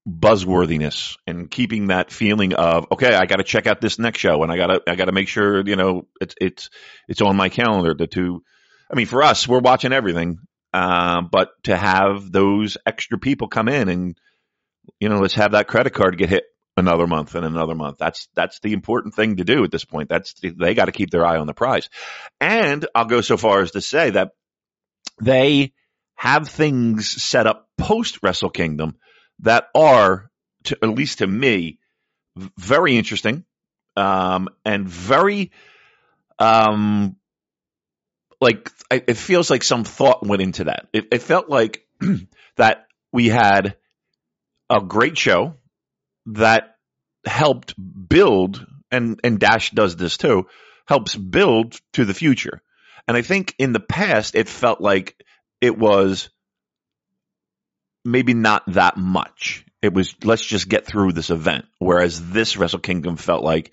buzzworthiness 0.08 1.18
and 1.26 1.50
keeping 1.50 1.88
that 1.88 2.12
feeling 2.12 2.54
of 2.54 2.88
okay, 2.92 3.14
I 3.14 3.26
got 3.26 3.38
to 3.38 3.44
check 3.44 3.68
out 3.68 3.80
this 3.80 4.00
next 4.00 4.20
show 4.20 4.44
and 4.44 4.52
I 4.52 4.58
got 4.58 4.68
to 4.68 4.82
I 4.88 4.96
got 4.96 5.06
to 5.06 5.12
make 5.12 5.28
sure 5.28 5.66
you 5.66 5.76
know 5.76 6.08
it's 6.20 6.36
it's 6.40 6.70
it's 7.08 7.22
on 7.22 7.36
my 7.36 7.50
calendar. 7.50 7.94
The 7.94 8.08
two, 8.08 8.44
I 8.92 8.96
mean, 8.96 9.06
for 9.06 9.24
us, 9.24 9.48
we're 9.48 9.60
watching 9.60 9.94
everything, 9.94 10.40
uh, 10.74 11.22
but 11.22 11.52
to 11.64 11.78
have 11.78 12.32
those 12.32 12.78
extra 12.86 13.18
people 13.18 13.48
come 13.48 13.70
in 13.70 13.90
and 13.90 14.18
you 15.00 15.10
know 15.10 15.20
let's 15.20 15.36
have 15.36 15.52
that 15.52 15.68
credit 15.68 15.94
card 15.94 16.18
get 16.18 16.30
hit 16.30 16.44
another 16.76 17.08
month 17.08 17.36
and 17.36 17.46
another 17.46 17.76
month. 17.76 17.98
That's 17.98 18.28
that's 18.36 18.60
the 18.60 18.74
important 18.74 19.16
thing 19.16 19.38
to 19.38 19.46
do 19.46 19.64
at 19.64 19.72
this 19.72 19.86
point. 19.86 20.10
That's 20.10 20.34
they 20.42 20.74
got 20.74 20.86
to 20.86 20.92
keep 20.92 21.12
their 21.12 21.26
eye 21.26 21.38
on 21.38 21.48
the 21.48 21.54
prize. 21.54 21.90
And 22.42 22.86
I'll 22.94 23.06
go 23.06 23.22
so 23.22 23.38
far 23.38 23.62
as 23.62 23.72
to 23.72 23.82
say 23.82 24.10
that 24.12 24.32
they 25.22 25.72
have 26.16 26.50
things 26.50 27.24
set 27.24 27.48
up 27.48 27.68
post 27.78 28.20
Wrestle 28.22 28.50
Kingdom 28.50 28.98
that 29.44 29.70
are, 29.76 30.30
to, 30.66 30.78
at 30.82 30.90
least 30.90 31.20
to 31.20 31.28
me, 31.28 31.80
very 32.58 32.98
interesting 32.98 33.46
um, 33.96 34.50
and 34.66 34.88
very 34.88 35.52
um, 36.40 37.16
like 38.42 38.70
it 38.92 39.18
feels 39.18 39.50
like 39.50 39.64
some 39.64 39.84
thought 39.84 40.26
went 40.26 40.42
into 40.42 40.66
that. 40.66 40.88
It, 40.94 41.08
it 41.12 41.22
felt 41.22 41.50
like 41.50 41.86
that 42.58 42.88
we 43.12 43.30
had 43.30 43.78
a 44.70 44.82
great 44.82 45.18
show 45.18 45.56
that 46.28 46.76
helped 47.26 47.76
build, 48.10 48.66
and 48.92 49.20
and 49.24 49.40
Dash 49.40 49.72
does 49.72 49.96
this 49.96 50.18
too, 50.18 50.48
helps 50.88 51.16
build 51.16 51.80
to 51.94 52.06
the 52.06 52.14
future. 52.14 52.62
And 53.08 53.18
I 53.18 53.22
think 53.22 53.54
in 53.60 53.74
the 53.74 53.80
past 53.80 54.36
it 54.36 54.48
felt 54.48 54.82
like 54.82 55.22
it 55.62 55.78
was 55.78 56.30
maybe 58.06 58.34
not 58.34 58.64
that 58.68 58.98
much. 58.98 59.66
It 59.82 59.94
was 59.94 60.16
let's 60.24 60.46
just 60.46 60.70
get 60.70 60.86
through 60.86 61.14
this 61.14 61.30
event. 61.30 61.66
Whereas 61.80 62.32
this 62.32 62.58
Wrestle 62.58 62.80
Kingdom 62.80 63.18
felt 63.18 63.44
like 63.44 63.72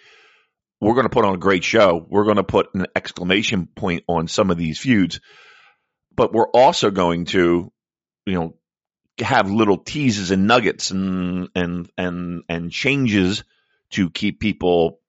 we're 0.81 0.95
going 0.95 1.05
to 1.05 1.11
put 1.11 1.25
on 1.25 1.35
a 1.35 1.39
great 1.39 1.63
show. 1.63 2.05
We're 2.09 2.25
going 2.25 2.37
to 2.37 2.43
put 2.43 2.75
an 2.75 2.87
exclamation 2.97 3.67
point 3.67 4.05
on 4.09 4.29
some 4.29 4.51
of 4.51 4.57
these 4.57 4.79
feuds, 4.79 5.21
but 6.15 6.33
we're 6.33 6.49
also 6.49 6.91
going 6.91 7.27
to, 7.27 7.71
you 8.27 8.35
know, 8.35 8.55
have 9.19 9.51
little 9.51 9.77
teases 9.77 10.31
and 10.31 10.47
nuggets 10.47 10.91
and 10.91 11.49
and 11.55 11.91
and 11.99 12.43
and 12.49 12.73
changes 12.73 13.45
to 13.91 14.09
keep 14.09 14.41
people, 14.41 15.01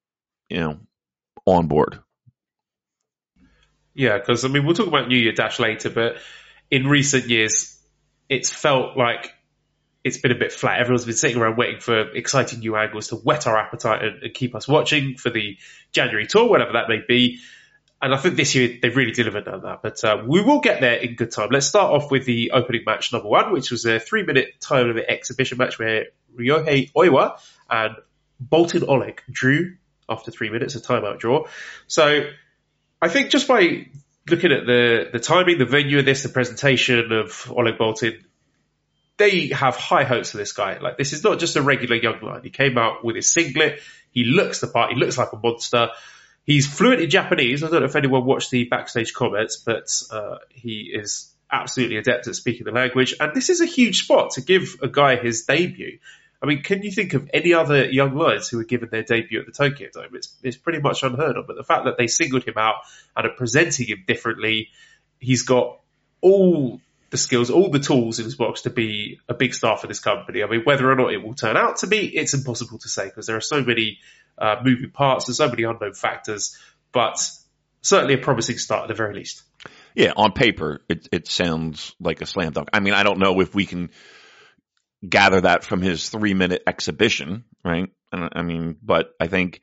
you 0.50 0.60
know, 0.60 0.80
on 1.46 1.68
board. 1.68 2.00
Yeah, 3.94 4.18
because 4.18 4.46
I 4.46 4.50
mean, 4.50 4.66
we'll 4.66 4.76
talk 4.76 4.88
about 4.88 5.08
New 5.08 5.18
Year 5.18 5.34
Dash 5.34 5.60
later, 5.60 5.90
but 5.90 6.18
in 6.70 6.88
recent 6.88 7.28
years, 7.28 7.78
it's 8.32 8.50
felt 8.50 8.96
like 8.96 9.34
it's 10.06 10.18
been 10.18 10.32
a 10.32 10.36
bit 10.36 10.54
flat. 10.54 10.80
Everyone's 10.80 11.04
been 11.04 11.16
sitting 11.16 11.38
around 11.38 11.58
waiting 11.58 11.82
for 11.82 12.00
exciting 12.16 12.60
new 12.60 12.78
angles 12.78 13.10
to 13.10 13.16
whet 13.18 13.46
our 13.46 13.58
appetite 13.58 14.04
and, 14.04 14.24
and, 14.24 14.34
keep 14.34 14.56
us 14.56 14.68
watching 14.70 15.18
for 15.18 15.30
the 15.30 15.58
January 15.92 16.26
tour, 16.26 16.50
whatever 16.50 16.72
that 16.72 16.88
may 16.88 17.02
be. 17.06 17.40
And 18.02 18.14
I 18.14 18.18
think 18.18 18.38
this 18.38 18.56
year 18.56 18.80
they've 18.82 18.96
really 18.96 19.12
delivered 19.12 19.50
on 19.50 19.64
that. 19.64 19.82
But 19.84 20.04
uh, 20.06 20.24
we 20.26 20.42
will 20.42 20.62
get 20.62 20.80
there 20.80 20.96
in 20.96 21.16
good 21.16 21.32
time. 21.32 21.50
Let's 21.52 21.68
start 21.68 21.92
off 21.92 22.10
with 22.10 22.26
the 22.26 22.52
opening 22.52 22.84
match 22.86 23.12
number 23.12 23.28
one, 23.28 23.52
which 23.52 23.70
was 23.70 23.86
a 23.86 24.00
three 24.00 24.24
minute 24.24 24.62
time 24.62 24.88
limit 24.88 25.06
exhibition 25.10 25.58
match 25.58 25.78
where 25.78 26.06
Ryohei 26.34 26.90
Oiwa 26.94 27.38
and 27.70 27.96
Boltin 28.44 28.88
Oleg 28.88 29.22
drew 29.30 29.76
after 30.08 30.32
three 30.32 30.50
minutes, 30.50 30.76
a 30.76 30.80
timeout 30.80 31.20
draw. 31.20 31.48
So 31.88 32.30
I 33.02 33.10
think 33.10 33.30
just 33.30 33.48
by 33.48 33.88
looking 34.30 34.52
at 34.52 34.66
the 34.66 35.10
the 35.12 35.20
timing, 35.20 35.58
the 35.58 35.66
venue 35.66 36.00
of 36.00 36.06
this, 36.06 36.24
the 36.24 36.30
presentation 36.30 37.12
of 37.12 37.52
Oleg 37.52 37.78
Boltin, 37.78 38.24
they 39.18 39.48
have 39.48 39.76
high 39.76 40.04
hopes 40.04 40.32
for 40.32 40.38
this 40.38 40.54
guy. 40.54 40.80
Like 40.80 40.98
this 40.98 41.14
is 41.14 41.24
not 41.24 41.40
just 41.40 41.56
a 41.56 41.62
regular 41.62 41.96
young 41.96 42.20
lion. 42.22 42.44
He 42.44 42.50
came 42.50 42.78
out 42.78 43.04
with 43.04 43.16
his 43.16 43.32
singlet. 43.32 43.80
He 44.12 44.24
looks 44.24 44.60
the 44.60 44.68
part. 44.68 44.92
He 44.92 44.98
looks 44.98 45.18
like 45.18 45.32
a 45.34 45.38
monster. 45.38 45.90
He's 46.44 46.68
fluent 46.68 47.02
in 47.02 47.10
Japanese. 47.10 47.64
I 47.64 47.70
don't 47.70 47.82
know 47.82 47.86
if 47.86 47.96
anyone 47.96 48.26
watched 48.26 48.50
the 48.50 48.66
backstage 48.66 49.14
comments, 49.14 49.58
but 49.58 49.92
uh, 50.12 50.38
he 50.50 50.92
is 50.94 51.32
absolutely 51.52 51.98
adept 51.98 52.28
at 52.28 52.36
speaking 52.36 52.66
the 52.66 52.72
language. 52.72 53.14
And 53.20 53.34
this 53.36 53.50
is 53.50 53.62
a 53.62 53.66
huge 53.66 54.04
spot 54.04 54.32
to 54.32 54.42
give 54.42 54.78
a 54.82 54.88
guy 54.88 55.18
his 55.18 55.44
debut. 55.44 56.00
I 56.42 56.48
mean, 56.48 56.64
can 56.64 56.82
you 56.82 56.92
think 56.92 57.14
of 57.14 57.30
any 57.34 57.54
other 57.54 57.86
young 57.86 58.16
lions 58.16 58.50
who 58.50 58.58
were 58.58 58.64
given 58.64 58.90
their 58.92 59.04
debut 59.04 59.40
at 59.40 59.46
the 59.46 59.52
Tokyo 59.52 59.90
Dome? 59.94 60.16
It's, 60.16 60.36
it's 60.42 60.58
pretty 60.58 60.80
much 60.80 61.04
unheard 61.04 61.38
of. 61.38 61.46
But 61.46 61.56
the 61.56 61.64
fact 61.64 61.86
that 61.86 61.98
they 61.98 62.08
singled 62.08 62.44
him 62.44 62.58
out 62.58 62.76
and 63.16 63.28
are 63.28 63.36
presenting 63.36 63.88
him 63.88 64.04
differently, 64.08 64.70
he's 65.20 65.44
got 65.44 65.80
all 66.20 66.82
the 67.12 67.18
skills, 67.18 67.52
all 67.52 67.70
the 67.70 67.80
tools 67.80 68.18
in 68.18 68.26
his 68.26 68.36
box 68.36 68.62
to 68.62 68.72
be 68.72 69.20
a 69.30 69.36
big 69.36 69.54
star 69.54 69.78
for 69.78 69.86
this 69.86 70.00
company. 70.00 70.42
I 70.42 70.48
mean, 70.48 70.62
whether 70.64 70.90
or 70.90 70.96
not 70.96 71.14
it 71.14 71.24
will 71.24 71.36
turn 71.36 71.58
out 71.58 71.78
to 71.78 71.88
be, 71.88 72.08
it's 72.18 72.34
impossible 72.34 72.80
to 72.80 72.90
say 72.90 73.06
because 73.06 73.28
there 73.28 73.38
are 73.38 73.42
so 73.42 73.62
many 73.62 74.00
uh, 74.38 74.56
moving 74.64 74.90
parts, 74.90 75.28
and 75.28 75.36
so 75.36 75.48
many 75.48 75.64
unknown 75.64 75.94
factors. 75.94 76.58
But 76.92 77.22
certainly 77.82 78.16
a 78.16 78.18
promising 78.18 78.58
start 78.58 78.84
at 78.84 78.88
the 78.88 78.94
very 78.96 79.14
least. 79.14 79.44
Yeah, 79.94 80.14
on 80.16 80.32
paper, 80.32 80.82
it, 80.90 81.08
it 81.12 81.28
sounds 81.28 81.94
like 82.00 82.22
a 82.22 82.26
slam 82.26 82.54
dunk. 82.54 82.70
I 82.74 82.80
mean, 82.80 82.94
I 82.94 83.04
don't 83.04 83.20
know 83.20 83.42
if 83.42 83.54
we 83.54 83.66
can 83.66 83.92
gather 85.08 85.42
that 85.42 85.64
from 85.64 85.82
his 85.82 86.10
three 86.10 86.34
minute 86.34 86.64
exhibition, 86.68 87.46
right? 87.64 87.90
I 88.12 88.42
mean, 88.42 88.78
but 88.82 89.12
I 89.20 89.28
think 89.28 89.62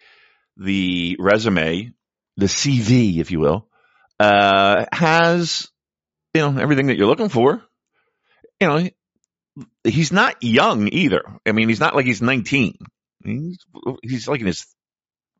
the 0.56 1.16
resume, 1.18 1.92
the 2.36 2.46
CV, 2.46 3.18
if 3.18 3.30
you 3.30 3.40
will, 3.40 3.68
uh, 4.18 4.86
has, 4.92 5.68
you 6.34 6.40
know, 6.40 6.58
everything 6.58 6.86
that 6.86 6.96
you're 6.96 7.06
looking 7.06 7.28
for. 7.28 7.62
You 8.60 8.66
know, 8.66 8.88
he's 9.84 10.12
not 10.12 10.42
young 10.42 10.88
either. 10.88 11.22
I 11.46 11.52
mean, 11.52 11.68
he's 11.68 11.80
not 11.80 11.94
like 11.94 12.06
he's 12.06 12.22
19. 12.22 12.76
He's, 13.24 13.58
he's 14.02 14.28
like 14.28 14.40
in 14.40 14.46
his 14.46 14.66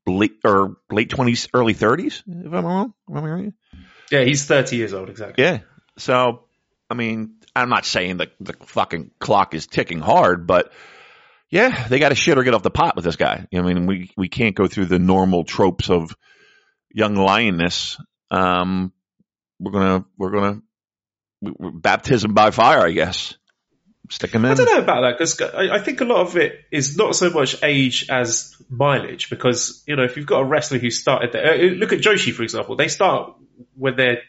late 0.06 0.36
or 0.44 0.76
late 0.90 1.10
20s, 1.10 1.48
early 1.54 1.74
30s, 1.74 2.22
if 2.26 2.52
I'm 2.52 2.64
wrong. 2.64 2.94
Am 3.10 3.16
I 3.16 3.28
right? 3.28 3.52
Yeah, 4.10 4.24
he's 4.24 4.44
30 4.44 4.76
years 4.76 4.94
old, 4.94 5.10
exactly. 5.10 5.44
Yeah. 5.44 5.60
So, 5.98 6.44
I 6.88 6.94
mean, 6.94 7.37
I'm 7.58 7.68
not 7.68 7.84
saying 7.84 8.18
that 8.18 8.32
the 8.40 8.54
fucking 8.66 9.10
clock 9.18 9.54
is 9.54 9.66
ticking 9.66 10.00
hard, 10.00 10.46
but 10.46 10.72
yeah, 11.50 11.86
they 11.88 11.98
got 11.98 12.10
to 12.10 12.14
shit 12.14 12.38
or 12.38 12.44
get 12.44 12.54
off 12.54 12.62
the 12.62 12.70
pot 12.70 12.96
with 12.96 13.04
this 13.04 13.16
guy. 13.16 13.46
I 13.54 13.60
mean, 13.60 13.86
we, 13.86 14.10
we 14.16 14.28
can't 14.28 14.54
go 14.54 14.66
through 14.66 14.86
the 14.86 14.98
normal 14.98 15.44
tropes 15.44 15.90
of 15.90 16.14
young 16.90 17.14
lioness. 17.16 17.98
Um, 18.30 18.92
we're 19.58 19.72
gonna, 19.72 20.04
we're 20.16 20.30
gonna, 20.30 20.62
baptism 21.42 22.34
by 22.34 22.50
fire, 22.50 22.80
I 22.80 22.90
guess. 22.90 23.34
Stick 24.10 24.32
him 24.32 24.44
in. 24.44 24.52
I 24.52 24.54
don't 24.54 24.66
know 24.66 24.82
about 24.82 25.02
that 25.02 25.18
because 25.18 25.40
I, 25.40 25.76
I, 25.76 25.80
think 25.80 26.00
a 26.00 26.04
lot 26.04 26.26
of 26.26 26.36
it 26.36 26.64
is 26.72 26.96
not 26.96 27.14
so 27.14 27.28
much 27.28 27.62
age 27.62 28.08
as 28.08 28.56
mileage. 28.70 29.28
Because 29.28 29.82
you 29.86 29.96
know, 29.96 30.04
if 30.04 30.16
you've 30.16 30.26
got 30.26 30.40
a 30.40 30.44
wrestler 30.44 30.78
who 30.78 30.90
started, 30.90 31.32
there, 31.32 31.52
uh, 31.52 31.56
look 31.74 31.92
at 31.92 32.00
Joshi 32.00 32.32
for 32.32 32.42
example. 32.42 32.74
They 32.74 32.88
start 32.88 33.34
when 33.74 33.96
they're 33.96 34.22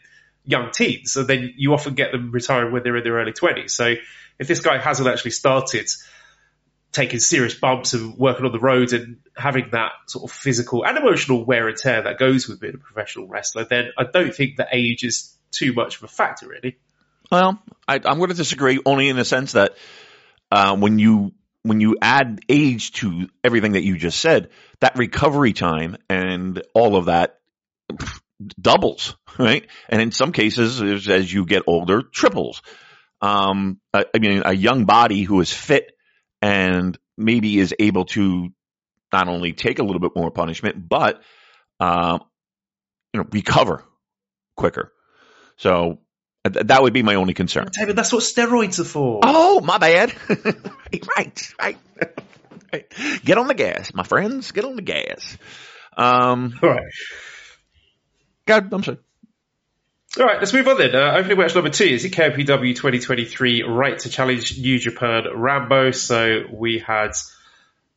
young 0.44 0.70
teens, 0.70 1.12
so 1.12 1.22
then 1.22 1.54
you 1.56 1.72
often 1.74 1.94
get 1.94 2.12
them 2.12 2.30
retiring 2.30 2.72
when 2.72 2.82
they're 2.82 2.96
in 2.96 3.04
their 3.04 3.14
early 3.14 3.32
twenties. 3.32 3.72
So 3.72 3.94
if 4.38 4.48
this 4.48 4.60
guy 4.60 4.78
hasn't 4.78 5.08
actually 5.08 5.32
started 5.32 5.88
taking 6.92 7.20
serious 7.20 7.54
bumps 7.54 7.92
and 7.92 8.16
working 8.18 8.44
on 8.44 8.52
the 8.52 8.58
road 8.58 8.92
and 8.92 9.18
having 9.36 9.70
that 9.72 9.92
sort 10.06 10.24
of 10.24 10.36
physical 10.36 10.84
and 10.84 10.98
emotional 10.98 11.44
wear 11.44 11.68
and 11.68 11.76
tear 11.76 12.02
that 12.02 12.18
goes 12.18 12.48
with 12.48 12.58
being 12.58 12.74
a 12.74 12.78
professional 12.78 13.28
wrestler, 13.28 13.64
then 13.64 13.90
I 13.96 14.04
don't 14.04 14.34
think 14.34 14.56
that 14.56 14.68
age 14.72 15.04
is 15.04 15.36
too 15.52 15.72
much 15.72 15.98
of 15.98 16.04
a 16.04 16.08
factor, 16.08 16.48
really. 16.48 16.78
Well, 17.30 17.62
I, 17.86 17.96
am 17.96 18.18
going 18.18 18.30
to 18.30 18.34
disagree 18.34 18.80
only 18.84 19.08
in 19.08 19.16
the 19.16 19.24
sense 19.24 19.52
that 19.52 19.76
uh, 20.50 20.76
when 20.76 20.98
you 20.98 21.32
when 21.62 21.80
you 21.80 21.96
add 22.00 22.40
age 22.48 22.92
to 22.92 23.28
everything 23.44 23.72
that 23.72 23.82
you 23.82 23.98
just 23.98 24.18
said, 24.18 24.48
that 24.80 24.96
recovery 24.96 25.52
time 25.52 25.98
and 26.08 26.62
all 26.74 26.96
of 26.96 27.04
that 27.06 27.38
doubles, 28.60 29.16
right? 29.38 29.66
And 29.88 30.00
in 30.00 30.12
some 30.12 30.32
cases, 30.32 30.80
as 31.08 31.32
you 31.32 31.44
get 31.46 31.64
older, 31.66 32.02
triples. 32.02 32.62
Um, 33.20 33.80
I, 33.92 34.06
I 34.14 34.18
mean, 34.18 34.42
a 34.44 34.54
young 34.54 34.84
body 34.84 35.22
who 35.22 35.40
is 35.40 35.52
fit 35.52 35.92
and 36.40 36.98
maybe 37.18 37.58
is 37.58 37.74
able 37.78 38.06
to 38.06 38.48
not 39.12 39.28
only 39.28 39.52
take 39.52 39.78
a 39.78 39.82
little 39.82 40.00
bit 40.00 40.12
more 40.16 40.30
punishment, 40.30 40.88
but 40.88 41.22
um, 41.78 42.20
you 43.12 43.20
know, 43.20 43.26
recover 43.30 43.84
quicker. 44.56 44.92
So 45.56 45.98
that 46.44 46.82
would 46.82 46.94
be 46.94 47.02
my 47.02 47.16
only 47.16 47.34
concern. 47.34 47.68
David, 47.72 47.96
that's 47.96 48.12
what 48.12 48.22
steroids 48.22 48.78
are 48.80 48.84
for. 48.84 49.20
Oh, 49.22 49.60
my 49.60 49.78
bad. 49.78 50.14
right, 51.16 51.52
right, 51.60 51.78
right. 52.72 52.92
Get 53.24 53.36
on 53.36 53.46
the 53.46 53.54
gas, 53.54 53.92
my 53.92 54.04
friends. 54.04 54.52
Get 54.52 54.64
on 54.64 54.76
the 54.76 54.82
gas. 54.82 55.36
Um, 55.96 56.58
All 56.62 56.70
right. 56.70 56.82
God, 58.50 58.72
I'm 58.72 58.82
sorry. 58.82 58.98
All 60.18 60.26
right, 60.26 60.40
let's 60.40 60.52
move 60.52 60.66
on 60.66 60.76
then. 60.76 60.92
Uh, 60.92 61.14
opening 61.16 61.38
match 61.38 61.54
number 61.54 61.70
two 61.70 61.84
is 61.84 62.02
the 62.02 62.10
KOPW 62.10 62.74
2023 62.74 63.62
Right 63.62 63.96
to 64.00 64.08
Challenge 64.08 64.58
New 64.58 64.80
Japan 64.80 65.22
Rambo. 65.32 65.92
So 65.92 66.46
we 66.52 66.80
had 66.80 67.12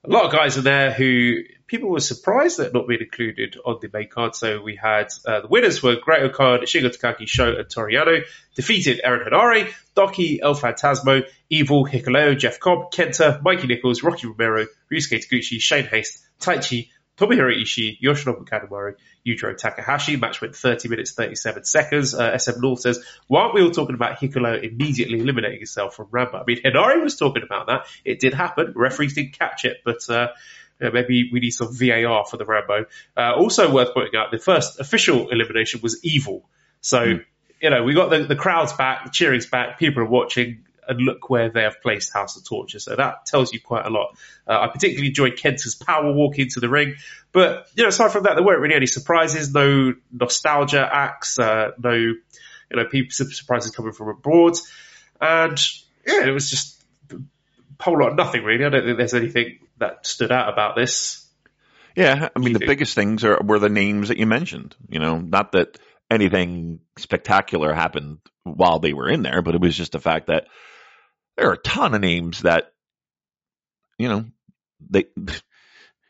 a 0.04 0.10
lot 0.12 0.26
of 0.26 0.32
guys 0.32 0.56
in 0.56 0.64
there 0.64 0.92
who 0.92 1.38
people 1.66 1.90
were 1.90 2.00
surprised 2.00 2.58
that 2.58 2.72
not 2.72 2.88
being 2.88 3.02
included 3.02 3.58
on 3.66 3.80
the 3.82 3.90
main 3.92 4.10
card. 4.10 4.36
So 4.36 4.62
we 4.62 4.76
had 4.76 5.08
uh, 5.26 5.42
the 5.42 5.48
winners 5.48 5.82
were 5.82 5.96
Great-O-Khan, 5.96 6.60
Shingo 6.68 6.96
Takagi, 6.96 7.28
Sho, 7.28 7.56
and 7.58 7.68
Toru 7.68 7.92
Yano. 7.92 8.22
Defeated 8.54 9.02
Aaron 9.04 9.28
Henare, 9.28 9.74
Doki, 9.98 10.38
El 10.40 10.54
Phantasmo, 10.54 11.24
Evil, 11.50 11.84
Hikuleo, 11.84 12.38
Jeff 12.38 12.60
Cobb, 12.60 12.92
Kenta, 12.92 13.42
Mikey 13.42 13.66
Nicholls, 13.66 14.04
Rocky 14.04 14.28
Romero, 14.28 14.68
Ryusuke 14.92 15.26
Taguchi, 15.28 15.60
Shane 15.60 15.86
Haste, 15.86 16.24
Taichi, 16.40 16.90
Tomohiro 17.18 17.56
Ishii, 17.56 18.00
Yoshinobu 18.02 18.48
Kanemaru, 18.48 18.96
Yujiro 19.26 19.56
Takahashi. 19.56 20.16
Match 20.18 20.42
went 20.42 20.56
30 20.56 20.90
minutes, 20.90 21.12
37 21.12 21.64
seconds. 21.64 22.14
Uh, 22.14 22.38
SM 22.38 22.60
North 22.60 22.80
says, 22.80 23.04
why 23.28 23.42
aren't 23.42 23.54
we 23.54 23.62
all 23.62 23.72
talking 23.72 23.96
about 23.96 24.18
Hikuleo 24.18 24.64
immediately 24.64 25.20
eliminating 25.20 25.60
himself 25.60 25.96
from 25.96 26.08
Rambo? 26.12 26.40
I 26.40 26.44
mean, 26.46 26.62
Henare 26.64 27.04
was 27.04 27.16
talking 27.16 27.44
about 27.44 27.68
that. 27.68 27.86
It 28.04 28.20
did 28.20 28.34
happen. 28.34 28.74
Referees 28.76 29.14
didn't 29.14 29.38
catch 29.38 29.66
it, 29.66 29.78
but, 29.86 30.10
uh, 30.10 30.30
maybe 30.80 31.30
we 31.32 31.40
need 31.40 31.52
some 31.52 31.70
VAR 31.72 32.26
for 32.26 32.38
the 32.38 32.46
Rambo. 32.46 32.86
Uh, 33.16 33.34
also 33.36 33.72
worth 33.72 33.94
pointing 33.94 34.20
out, 34.20 34.32
the 34.32 34.40
first 34.40 34.80
official 34.80 35.30
elimination 35.30 35.82
was 35.82 36.04
Evil. 36.04 36.50
So, 36.82 37.00
mm. 37.00 37.26
you 37.62 37.70
know, 37.70 37.84
we 37.84 37.94
got 37.94 38.10
the, 38.10 38.24
the 38.24 38.36
crowds 38.36 38.74
back, 38.74 39.06
the 39.06 39.12
cheering's 39.12 39.46
back, 39.46 39.78
people 39.78 40.02
are 40.02 40.08
watching 40.10 40.66
and 40.88 41.00
look 41.00 41.30
where 41.30 41.50
they 41.50 41.62
have 41.62 41.82
placed 41.82 42.14
House 42.14 42.38
of 42.38 42.46
Torture. 42.46 42.80
So 42.80 42.96
that 42.96 43.26
tells 43.26 43.54
you 43.54 43.60
quite 43.60 43.86
a 43.86 43.90
lot. 43.90 44.18
Uh, 44.48 44.60
I 44.60 44.68
particularly 44.68 45.08
enjoyed 45.08 45.34
Kenta's 45.34 45.76
power 45.76 46.12
walk 46.14 46.40
into 46.40 46.60
the 46.60 46.70
ring, 46.70 46.96
but 47.32 47.68
you 47.76 47.84
know, 47.84 47.90
aside 47.90 48.12
from 48.12 48.24
that, 48.24 48.36
there 48.36 48.44
weren't 48.44 48.62
really 48.62 48.76
any 48.76 48.88
surprises. 48.88 49.54
No 49.54 49.94
nostalgia 50.12 50.88
acts. 50.92 51.40
Uh, 51.40 51.72
no, 51.82 51.94
you 51.94 52.22
know, 52.72 52.86
people 52.86 53.12
surprises 53.12 53.72
coming 53.72 53.94
from 53.94 54.10
abroad, 54.10 54.54
and 55.20 55.60
yeah, 56.06 56.26
it 56.26 56.32
was 56.32 56.50
just 56.50 56.82
a 57.12 57.18
whole 57.80 58.00
lot 58.00 58.12
of 58.12 58.16
nothing 58.16 58.44
really. 58.44 58.66
I 58.66 58.70
don't 58.70 58.86
think 58.86 58.98
there's 58.98 59.14
anything 59.14 59.60
that 59.78 60.06
stood 60.06 60.32
out 60.32 60.52
about 60.52 60.76
this. 60.76 61.28
Yeah, 61.96 62.30
I 62.36 62.40
mean, 62.40 62.54
the 62.54 62.66
biggest 62.66 62.96
things 62.96 63.24
are 63.24 63.40
were 63.44 63.60
the 63.60 63.70
names 63.70 64.08
that 64.08 64.18
you 64.18 64.26
mentioned. 64.26 64.76
You 64.90 65.00
know, 65.00 65.20
not 65.20 65.52
that 65.52 65.78
anything 66.10 66.80
spectacular 66.98 67.74
happened 67.74 68.20
while 68.44 68.80
they 68.80 68.94
were 68.94 69.10
in 69.10 69.22
there, 69.22 69.42
but 69.42 69.56
it 69.56 69.62
was 69.62 69.76
just 69.76 69.92
the 69.92 70.00
fact 70.00 70.28
that 70.28 70.48
there 71.38 71.50
are 71.50 71.54
a 71.54 71.58
ton 71.58 71.94
of 71.94 72.02
names 72.02 72.42
that 72.42 72.74
you 73.98 74.08
know 74.08 74.26
they 74.90 75.06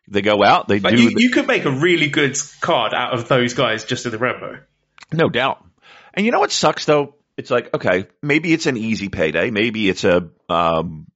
they 0.08 0.22
go 0.22 0.44
out 0.44 0.68
they 0.68 0.80
but 0.80 0.96
do 0.96 1.02
you, 1.02 1.10
the, 1.12 1.22
you 1.22 1.30
could 1.32 1.48
make 1.48 1.66
a 1.66 1.72
really 1.72 2.10
good 2.10 2.38
card 2.62 2.94
out 2.94 3.14
of 3.14 3.28
those 3.28 3.54
guys 3.54 3.84
just 3.84 4.06
in 4.06 4.12
the 4.12 4.18
Rambo. 4.18 4.60
No 5.12 5.30
doubt. 5.30 5.64
And 6.14 6.26
you 6.26 6.32
know 6.32 6.40
what 6.40 6.52
sucks 6.52 6.86
though? 6.86 7.16
It's 7.38 7.50
like 7.50 7.74
okay 7.74 8.08
maybe 8.22 8.54
it's 8.54 8.66
an 8.66 8.78
easy 8.78 9.10
payday. 9.10 9.50
Maybe 9.50 9.90
it's 9.90 10.04
a 10.04 10.30
um 10.50 11.08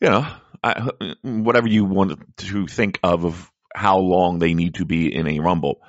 you 0.00 0.10
know 0.10 0.26
I, 0.62 0.90
whatever 1.22 1.68
you 1.68 1.84
want 1.84 2.18
to 2.38 2.66
think 2.66 2.98
of 3.02 3.24
of 3.24 3.50
how 3.74 3.98
long 3.98 4.38
they 4.38 4.54
need 4.54 4.76
to 4.76 4.84
be 4.84 5.14
in 5.14 5.28
a 5.28 5.40
rumble. 5.40 5.80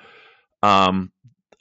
Um 0.61 1.11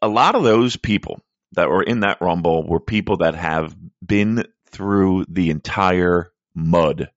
a 0.03 0.09
lot 0.09 0.35
of 0.35 0.42
those 0.42 0.77
people 0.77 1.20
that 1.53 1.68
were 1.68 1.83
in 1.83 2.00
that 2.00 2.20
rumble 2.20 2.66
were 2.66 2.81
people 2.81 3.18
that 3.18 3.35
have 3.35 3.74
been 4.05 4.44
through 4.74 5.24
the 5.28 5.50
entire 5.50 6.32
mud 6.54 7.10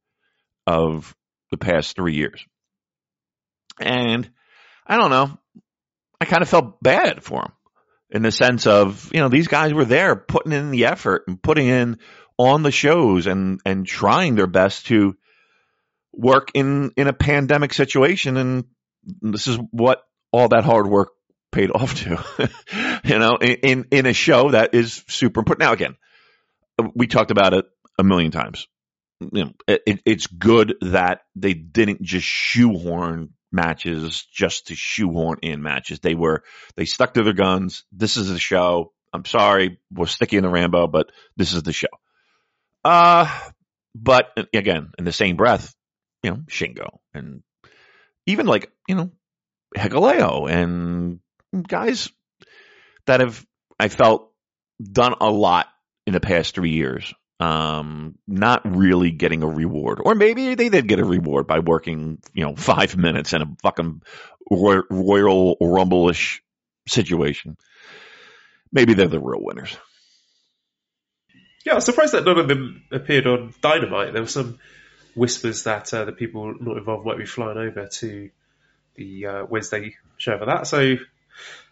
of 0.65 1.15
the 1.51 1.57
past 1.57 1.95
three 1.95 2.15
years. 2.15 2.45
And 3.79 4.29
I 4.85 4.97
don't 4.97 5.09
know, 5.09 5.37
I 6.21 6.25
kind 6.25 6.41
of 6.41 6.49
felt 6.49 6.81
bad 6.81 7.23
for 7.23 7.41
him 7.41 7.51
in 8.09 8.21
the 8.21 8.31
sense 8.31 8.67
of, 8.67 9.11
you 9.13 9.19
know, 9.19 9.29
these 9.29 9.47
guys 9.47 9.73
were 9.73 9.85
there 9.85 10.15
putting 10.15 10.51
in 10.51 10.71
the 10.71 10.85
effort 10.85 11.23
and 11.27 11.41
putting 11.41 11.67
in 11.67 11.99
on 12.37 12.63
the 12.63 12.71
shows 12.71 13.27
and, 13.27 13.59
and 13.65 13.85
trying 13.85 14.35
their 14.35 14.47
best 14.47 14.87
to 14.87 15.15
work 16.13 16.51
in, 16.53 16.91
in 16.95 17.07
a 17.07 17.13
pandemic 17.13 17.73
situation. 17.73 18.37
And 18.37 18.65
this 19.21 19.47
is 19.47 19.57
what 19.71 20.03
all 20.31 20.47
that 20.49 20.63
hard 20.63 20.87
work 20.87 21.09
paid 21.51 21.71
off 21.71 21.95
to. 21.95 22.23
you 23.03 23.19
know, 23.19 23.37
in 23.41 23.87
in 23.91 24.05
a 24.05 24.13
show 24.13 24.51
that 24.51 24.73
is 24.73 25.03
super 25.07 25.41
important. 25.41 25.65
Now, 25.65 25.73
again, 25.73 25.95
we 26.95 27.07
talked 27.07 27.31
about 27.31 27.53
it 27.53 27.65
a 27.97 28.03
million 28.03 28.31
times. 28.31 28.67
You 29.19 29.45
know, 29.45 29.51
it, 29.67 30.01
it's 30.05 30.27
good 30.27 30.75
that 30.81 31.21
they 31.35 31.53
didn't 31.53 32.01
just 32.01 32.25
shoehorn 32.25 33.33
matches 33.51 34.25
just 34.31 34.67
to 34.67 34.75
shoehorn 34.75 35.39
in 35.41 35.63
matches. 35.63 35.99
They 35.99 36.15
were 36.15 36.43
they 36.75 36.85
stuck 36.85 37.13
to 37.15 37.23
their 37.23 37.33
guns. 37.33 37.83
This 37.91 38.17
is 38.17 38.29
the 38.29 38.39
show. 38.39 38.93
I'm 39.13 39.25
sorry, 39.25 39.79
we're 39.91 40.05
sticking 40.05 40.37
in 40.37 40.43
the 40.43 40.49
Rambo, 40.49 40.87
but 40.87 41.11
this 41.35 41.53
is 41.53 41.63
the 41.63 41.73
show. 41.73 41.87
Uh 42.83 43.27
but 43.95 44.37
again, 44.53 44.91
in 44.99 45.05
the 45.05 45.11
same 45.11 45.37
breath, 45.37 45.73
you 46.21 46.31
know, 46.31 46.37
Shingo 46.47 46.99
and 47.13 47.41
even 48.27 48.45
like, 48.45 48.71
you 48.87 48.95
know, 48.95 49.11
Hikuleo 49.75 50.49
and 50.49 51.19
guys 51.67 52.09
that 53.07 53.21
have 53.21 53.43
I 53.79 53.87
felt 53.87 54.31
done 54.79 55.15
a 55.19 55.29
lot 55.29 55.67
in 56.07 56.13
the 56.13 56.19
past 56.19 56.55
three 56.55 56.71
years 56.71 57.13
um, 57.39 58.17
not 58.27 58.61
really 58.65 59.11
getting 59.11 59.43
a 59.43 59.47
reward, 59.47 59.99
or 60.03 60.15
maybe 60.15 60.55
they 60.55 60.69
did 60.69 60.87
get 60.87 60.99
a 60.99 61.05
reward 61.05 61.45
by 61.47 61.59
working, 61.59 62.19
you 62.33 62.43
know, 62.43 62.55
five 62.55 62.97
minutes 62.97 63.33
in 63.33 63.41
a 63.41 63.55
fucking 63.61 64.01
Royal, 64.49 64.83
Royal 64.89 65.57
Rumble-ish 65.61 66.41
situation. 66.87 67.57
Maybe 68.71 68.93
they're 68.93 69.07
the 69.07 69.19
real 69.19 69.43
winners. 69.43 69.77
Yeah, 71.65 71.73
I 71.73 71.75
was 71.75 71.85
surprised 71.85 72.13
that 72.13 72.25
none 72.25 72.39
of 72.39 72.47
them 72.47 72.83
appeared 72.91 73.27
on 73.27 73.53
Dynamite. 73.61 74.13
There 74.13 74.21
were 74.21 74.27
some 74.27 74.57
whispers 75.15 75.63
that 75.63 75.93
uh, 75.93 76.05
the 76.05 76.11
people 76.13 76.55
not 76.59 76.77
involved 76.77 77.05
might 77.05 77.17
be 77.17 77.25
flying 77.25 77.57
over 77.57 77.87
to 77.87 78.29
the 78.95 79.25
uh, 79.25 79.45
Wednesday 79.45 79.95
show 80.17 80.37
for 80.37 80.45
that. 80.45 80.67
So 80.67 80.95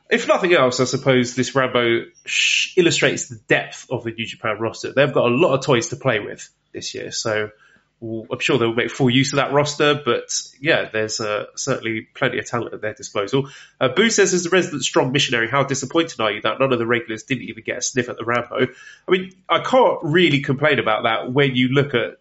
if 0.10 0.28
nothing 0.28 0.54
else, 0.54 0.80
I 0.80 0.86
suppose 0.86 1.36
this 1.36 1.56
Rambo 1.56 2.06
sh- 2.26 2.78
illustrates 2.78 3.28
the 3.28 3.38
depth 3.48 3.88
of 3.90 4.04
the 4.04 4.12
New 4.12 4.26
Japan 4.26 4.60
roster. 4.60 4.94
They've 4.94 5.14
got 5.14 5.26
a 5.26 5.36
lot 5.36 5.56
of 5.56 5.66
toys 5.66 5.90
to 5.90 5.96
play 5.96 6.20
with 6.20 6.48
this 6.74 6.94
year, 6.94 7.12
so 7.12 7.50
we'll, 8.00 8.28
I'm 8.32 8.40
sure 8.40 8.58
they'll 8.58 8.74
make 8.74 8.92
full 8.92 9.10
use 9.10 9.34
of 9.34 9.38
that 9.38 9.52
roster. 9.52 10.00
But 10.04 10.40
yeah, 10.62 10.90
there's 10.92 11.20
uh, 11.20 11.46
certainly 11.56 12.08
plenty 12.14 12.38
of 12.38 12.46
talent 12.46 12.74
at 12.74 12.82
their 12.82 12.94
disposal. 12.94 13.50
Uh, 13.82 13.90
Boo 13.90 14.10
says, 14.10 14.34
as 14.34 14.46
a 14.46 14.50
resident 14.50 14.84
strong 14.84 15.12
missionary, 15.12 15.50
how 15.50 15.64
disappointed 15.64 16.20
are 16.20 16.32
you 16.32 16.42
that 16.42 16.60
none 16.60 16.72
of 16.72 16.80
the 16.80 16.86
regulars 16.86 17.24
didn't 17.24 17.46
even 17.46 17.64
get 17.64 17.80
a 17.80 17.82
sniff 17.82 18.10
at 18.10 18.18
the 18.18 18.26
Rambo? 18.26 18.68
I 19.08 19.12
mean, 19.12 19.32
I 19.50 19.60
can't 19.60 20.00
really 20.04 20.42
complain 20.42 20.80
about 20.80 21.04
that 21.04 21.32
when 21.34 21.56
you 21.56 21.70
look 21.70 21.96
at 21.96 22.20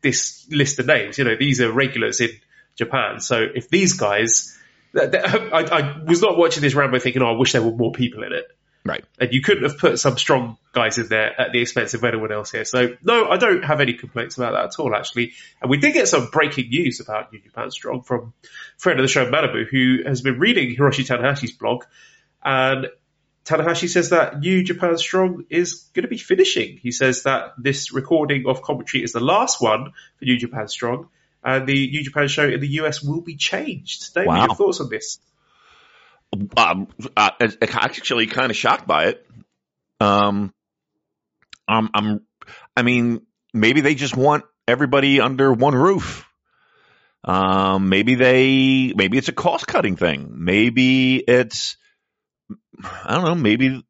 this 0.00 0.46
list 0.50 0.78
of 0.78 0.86
names. 0.86 1.18
You 1.18 1.24
know, 1.24 1.36
these 1.36 1.60
are 1.60 1.70
regulars 1.70 2.20
in 2.20 2.30
Japan, 2.76 3.20
so 3.20 3.44
if 3.54 3.68
these 3.68 3.94
guys 3.94 4.56
I, 4.94 5.68
I, 5.70 6.02
was 6.04 6.22
not 6.22 6.36
watching 6.36 6.62
this 6.62 6.74
Rambo 6.74 6.98
thinking, 6.98 7.22
oh, 7.22 7.34
I 7.34 7.38
wish 7.38 7.52
there 7.52 7.62
were 7.62 7.72
more 7.72 7.92
people 7.92 8.22
in 8.22 8.32
it. 8.32 8.44
Right. 8.86 9.04
And 9.18 9.32
you 9.32 9.42
couldn't 9.42 9.64
have 9.64 9.78
put 9.78 9.98
some 9.98 10.16
strong 10.16 10.58
guys 10.72 10.98
in 10.98 11.08
there 11.08 11.38
at 11.40 11.52
the 11.52 11.60
expense 11.60 11.94
of 11.94 12.04
anyone 12.04 12.30
else 12.30 12.52
here. 12.52 12.64
So, 12.64 12.96
no, 13.02 13.28
I 13.28 13.36
don't 13.36 13.64
have 13.64 13.80
any 13.80 13.94
complaints 13.94 14.36
about 14.36 14.52
that 14.52 14.64
at 14.66 14.78
all, 14.78 14.94
actually. 14.94 15.32
And 15.60 15.70
we 15.70 15.78
did 15.78 15.92
get 15.92 16.06
some 16.08 16.28
breaking 16.30 16.68
news 16.68 17.00
about 17.00 17.32
New 17.32 17.40
Japan 17.40 17.70
Strong 17.70 18.02
from 18.02 18.32
friend 18.76 19.00
of 19.00 19.04
the 19.04 19.08
show, 19.08 19.28
Manabu, 19.28 19.66
who 19.68 20.04
has 20.06 20.20
been 20.20 20.38
reading 20.38 20.76
Hiroshi 20.76 21.04
Tanahashi's 21.04 21.52
blog. 21.52 21.84
And 22.44 22.86
Tanahashi 23.44 23.88
says 23.88 24.10
that 24.10 24.40
New 24.40 24.62
Japan 24.62 24.96
Strong 24.98 25.46
is 25.50 25.88
going 25.94 26.02
to 26.02 26.08
be 26.08 26.18
finishing. 26.18 26.78
He 26.78 26.92
says 26.92 27.24
that 27.24 27.54
this 27.58 27.92
recording 27.92 28.46
of 28.46 28.62
commentary 28.62 29.02
is 29.02 29.12
the 29.12 29.20
last 29.20 29.60
one 29.60 29.92
for 30.18 30.24
New 30.24 30.36
Japan 30.36 30.68
Strong 30.68 31.08
and 31.46 31.64
the 31.64 31.90
New 31.90 32.02
Japan 32.02 32.26
show 32.26 32.46
in 32.46 32.58
the 32.58 32.68
US 32.80 33.00
will 33.00 33.20
be 33.20 33.36
changed. 33.36 34.12
David, 34.12 34.26
wow. 34.26 34.46
your 34.46 34.54
thoughts 34.56 34.80
on 34.80 34.90
this? 34.90 35.20
Um, 36.56 36.88
uh, 37.16 37.30
actually, 37.62 38.26
kind 38.26 38.50
of 38.50 38.56
shocked 38.56 38.86
by 38.86 39.06
it. 39.06 39.26
Um, 40.00 40.52
I'm, 41.68 41.88
I'm, 41.94 42.26
I 42.76 42.82
mean, 42.82 43.22
maybe 43.54 43.80
they 43.80 43.94
just 43.94 44.16
want 44.16 44.44
everybody 44.66 45.20
under 45.20 45.52
one 45.52 45.76
roof. 45.76 46.28
Um, 47.22 47.88
maybe 47.88 48.16
they, 48.16 48.92
maybe 48.94 49.16
it's 49.16 49.28
a 49.28 49.32
cost 49.32 49.68
cutting 49.68 49.94
thing. 49.94 50.32
Maybe 50.34 51.18
it's, 51.18 51.76
I 53.04 53.14
don't 53.14 53.24
know. 53.24 53.34
Maybe, 53.36 53.84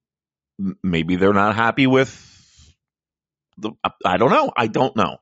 maybe 0.82 1.16
they're 1.16 1.32
not 1.32 1.56
happy 1.56 1.86
with 1.86 2.10
the. 3.56 3.72
I 4.04 4.18
don't 4.18 4.30
know. 4.30 4.52
I 4.54 4.66
don't 4.66 4.94
know. 4.94 5.18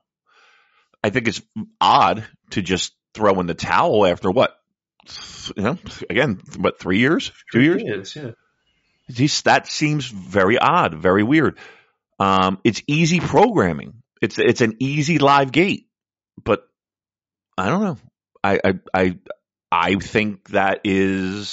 I 1.05 1.11
think 1.11 1.27
it's 1.27 1.41
odd 1.79 2.25
to 2.49 2.63
just 2.63 2.95
throw 3.13 3.39
in 3.39 3.45
the 3.45 3.53
towel 3.53 4.07
after 4.07 4.31
what? 4.31 4.57
You 5.55 5.61
know, 5.61 5.77
again, 6.09 6.41
what 6.57 6.79
three 6.79 6.97
years, 6.97 7.31
two 7.51 7.61
years? 7.61 7.83
years 7.83 8.15
yeah. 8.15 8.31
He's, 9.07 9.43
that 9.43 9.67
seems 9.67 10.07
very 10.07 10.57
odd, 10.57 10.95
very 10.95 11.21
weird. 11.21 11.59
Um, 12.19 12.57
it's 12.63 12.81
easy 12.87 13.19
programming. 13.19 14.01
It's 14.19 14.39
it's 14.39 14.61
an 14.61 14.77
easy 14.79 15.19
live 15.19 15.51
gate, 15.51 15.85
but 16.43 16.67
I 17.55 17.69
don't 17.69 17.83
know. 17.83 17.97
I 18.43 18.59
I 18.65 18.79
I, 18.91 19.19
I 19.71 19.95
think 19.97 20.49
that 20.49 20.81
is 20.85 21.51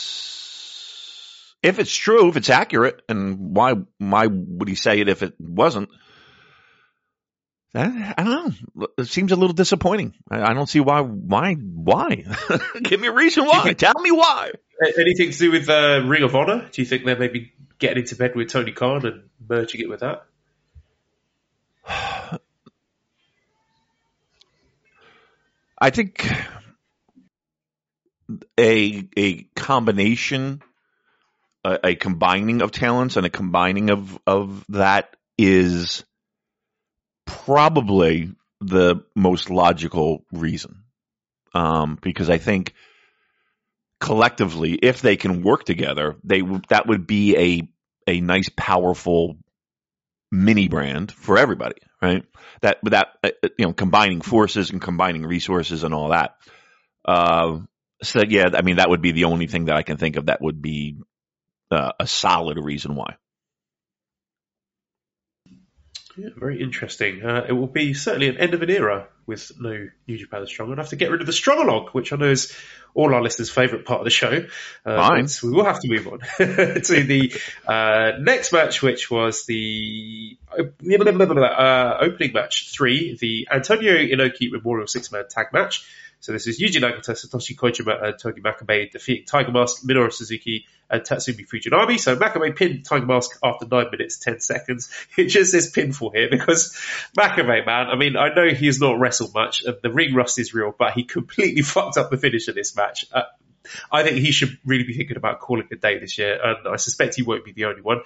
if 1.63 1.79
it's 1.79 1.95
true, 1.95 2.31
if 2.31 2.39
it's 2.39 2.49
accurate, 2.49 3.03
and 3.07 3.55
why 3.55 3.75
why 3.99 4.29
would 4.29 4.69
he 4.71 4.77
say 4.77 5.01
it 5.01 5.11
if 5.11 5.23
it 5.23 5.35
wasn't? 5.39 5.91
I, 7.75 8.15
I 8.19 8.25
don't 8.25 8.55
know. 8.77 8.89
It 8.99 9.07
seems 9.07 9.33
a 9.33 9.37
little 9.37 9.55
disappointing. 9.55 10.15
I, 10.31 10.43
I 10.43 10.55
don't 10.55 10.69
see 10.69 10.81
why. 10.81 11.01
Why? 11.01 11.55
Why? 11.55 12.27
Give 12.83 13.01
me 13.01 13.09
a 13.09 13.13
reason 13.13 13.47
why. 13.47 13.73
Tell 13.79 13.99
me 14.01 14.11
why. 14.11 14.51
Anything 14.99 15.31
to 15.31 15.39
do 15.39 15.51
with 15.53 15.69
uh, 15.69 16.03
Ring 16.05 16.23
of 16.23 16.35
Honor? 16.35 16.69
Do 16.71 16.83
you 16.83 16.87
think 16.87 17.05
they're 17.05 17.19
maybe 17.19 17.53
getting 17.79 18.03
into 18.03 18.17
bed 18.17 18.35
with 18.35 18.49
Tony 18.49 18.73
Khan 18.73 19.07
and 19.07 19.23
merging 19.49 19.81
it 19.81 19.89
with 19.89 20.01
that? 20.01 20.27
I 25.79 25.91
think 25.91 26.31
a 28.59 29.09
a 29.17 29.43
combination, 29.57 30.63
a, 31.65 31.79
a 31.85 31.95
combining 31.95 32.61
of 32.61 32.71
talents 32.71 33.17
and 33.17 33.25
a 33.25 33.31
combining 33.31 33.89
of 33.91 34.19
of 34.27 34.65
that 34.69 35.17
is 35.39 36.05
probably 37.27 38.33
the 38.61 39.05
most 39.15 39.51
logical 39.51 40.25
reason. 40.33 40.85
Um, 41.55 41.99
because 42.01 42.31
I 42.31 42.39
think 42.39 42.73
collectively, 44.01 44.73
if 44.75 45.03
they 45.03 45.17
can 45.17 45.43
work 45.43 45.65
together, 45.65 46.17
they 46.25 46.43
that 46.69 46.87
would 46.87 47.07
be 47.07 47.37
a 47.37 47.69
a 48.07 48.21
nice, 48.21 48.49
powerful 48.57 49.37
mini 50.31 50.69
brand 50.69 51.13
for 51.13 51.39
everybody, 51.39 51.77
right? 52.01 52.25
That 52.63 52.79
that 52.85 53.09
uh, 53.23 53.31
you 53.59 53.67
know, 53.67 53.73
combining 53.73 54.21
forces 54.21 54.71
and 54.71 54.81
combining 54.81 55.25
resources 55.25 55.85
and 55.85 55.95
all 55.95 56.09
that. 56.09 56.37
Uh, 57.05 57.61
so 58.03 58.23
yeah, 58.27 58.49
I 58.55 58.63
mean, 58.63 58.77
that 58.77 58.91
would 58.91 59.03
be 59.03 59.13
the 59.13 59.25
only 59.25 59.47
thing 59.47 59.67
that 59.67 59.77
I 59.77 59.83
can 59.83 59.97
think 59.97 60.17
of 60.17 60.27
that 60.27 60.41
would 60.41 60.61
be 60.61 60.97
uh, 61.71 61.93
a 62.01 62.07
solid 62.07 62.59
reason 62.59 62.95
why. 62.95 63.17
Yeah, 66.17 66.29
very 66.37 66.63
interesting. 66.63 67.25
Uh, 67.25 67.47
it 67.49 67.53
will 67.53 67.67
be 67.67 67.95
certainly 67.95 68.29
an 68.29 68.37
end 68.37 68.55
of 68.55 68.63
an 68.63 68.71
era 68.71 69.09
with 69.27 69.53
no 69.59 69.89
New 70.07 70.19
Japan 70.19 70.47
Strong. 70.47 70.73
I'd 70.73 70.79
have 70.79 70.91
to 70.91 70.97
get 70.97 71.11
rid 71.11 71.21
of 71.21 71.27
the 71.27 71.33
Strong-a-log, 71.33 71.91
which 71.91 72.13
I 72.13 72.17
know 72.17 72.31
is 72.31 72.55
all 72.95 73.15
our 73.15 73.23
listeners' 73.23 73.51
favourite 73.51 73.87
part 73.87 74.01
of 74.01 74.05
the 74.05 74.11
show. 74.11 74.47
Uh, 74.85 75.09
Fine. 75.09 75.29
we 75.43 75.51
will 75.51 75.65
have 75.65 75.81
to 75.81 75.89
move 75.89 76.07
on 76.07 76.19
to 76.39 77.05
the 77.05 77.33
uh, 77.67 78.19
next 78.21 78.53
match, 78.53 78.83
which 78.83 79.11
was 79.11 79.47
the 79.47 80.37
uh, 80.51 80.65
opening 82.01 82.33
match 82.35 82.71
three, 82.73 83.17
the 83.19 83.49
Antonio 83.51 83.95
Inoki 83.95 84.51
Memorial 84.51 84.87
Six 84.87 85.11
Man 85.13 85.25
Tag 85.29 85.47
Match. 85.53 85.87
So 86.23 86.31
this 86.31 86.47
is 86.47 86.61
Yuji 86.61 86.81
Nagata, 86.81 87.17
Satoshi 87.17 87.57
Kojima, 87.57 88.01
and 88.01 88.17
Togi 88.17 88.41
Makabe 88.41 88.93
defeating 88.93 89.27
Tiger 89.27 89.51
Mask, 89.51 89.83
Minoru 89.83 90.13
Suzuki, 90.13 90.67
and 90.89 91.03
Tatsumi 91.03 91.45
Fujinami. 91.49 91.99
So 91.99 92.15
Makabe 92.15 92.55
pinned 92.55 92.85
Tiger 92.85 93.07
Mask 93.07 93.37
after 93.43 93.67
9 93.67 93.87
minutes 93.91 94.19
10 94.19 94.39
seconds. 94.39 94.89
It 95.19 95.27
just 95.27 95.51
says 95.51 95.73
pinfall 95.73 96.15
here 96.15 96.29
because 96.31 96.79
Makabe, 97.19 97.67
man, 97.67 97.89
I 97.89 97.97
mean, 97.97 98.17
I 98.17 98.33
know 98.33 98.49
he's 98.49 98.81
not 98.81 99.01
wrestled 99.01 99.35
much 99.35 99.65
and 99.65 99.77
the 99.83 99.91
ring 99.91 100.15
rust 100.15 100.39
is 100.39 100.55
real, 100.55 100.73
but 100.79 100.93
he 100.93 101.03
completely 101.03 101.63
fucked 101.75 101.97
up 101.97 102.11
the 102.11 102.17
finish 102.17 102.47
of 102.47 102.55
this 102.55 102.77
match. 102.77 103.05
Uh, 103.13 103.23
I 103.91 104.05
think 104.05 104.19
he 104.19 104.31
should 104.31 104.57
really 104.65 104.85
be 104.85 104.95
thinking 104.95 105.17
about 105.17 105.41
calling 105.41 105.67
a 105.73 105.77
day 105.77 105.99
this 105.99 106.19
year, 106.19 106.39
and 106.41 106.69
I 106.69 106.77
suspect 106.77 107.17
he 107.17 107.23
won't 107.23 107.45
be 107.45 107.53
the 107.53 107.65
only 107.65 107.83
one. 107.83 108.01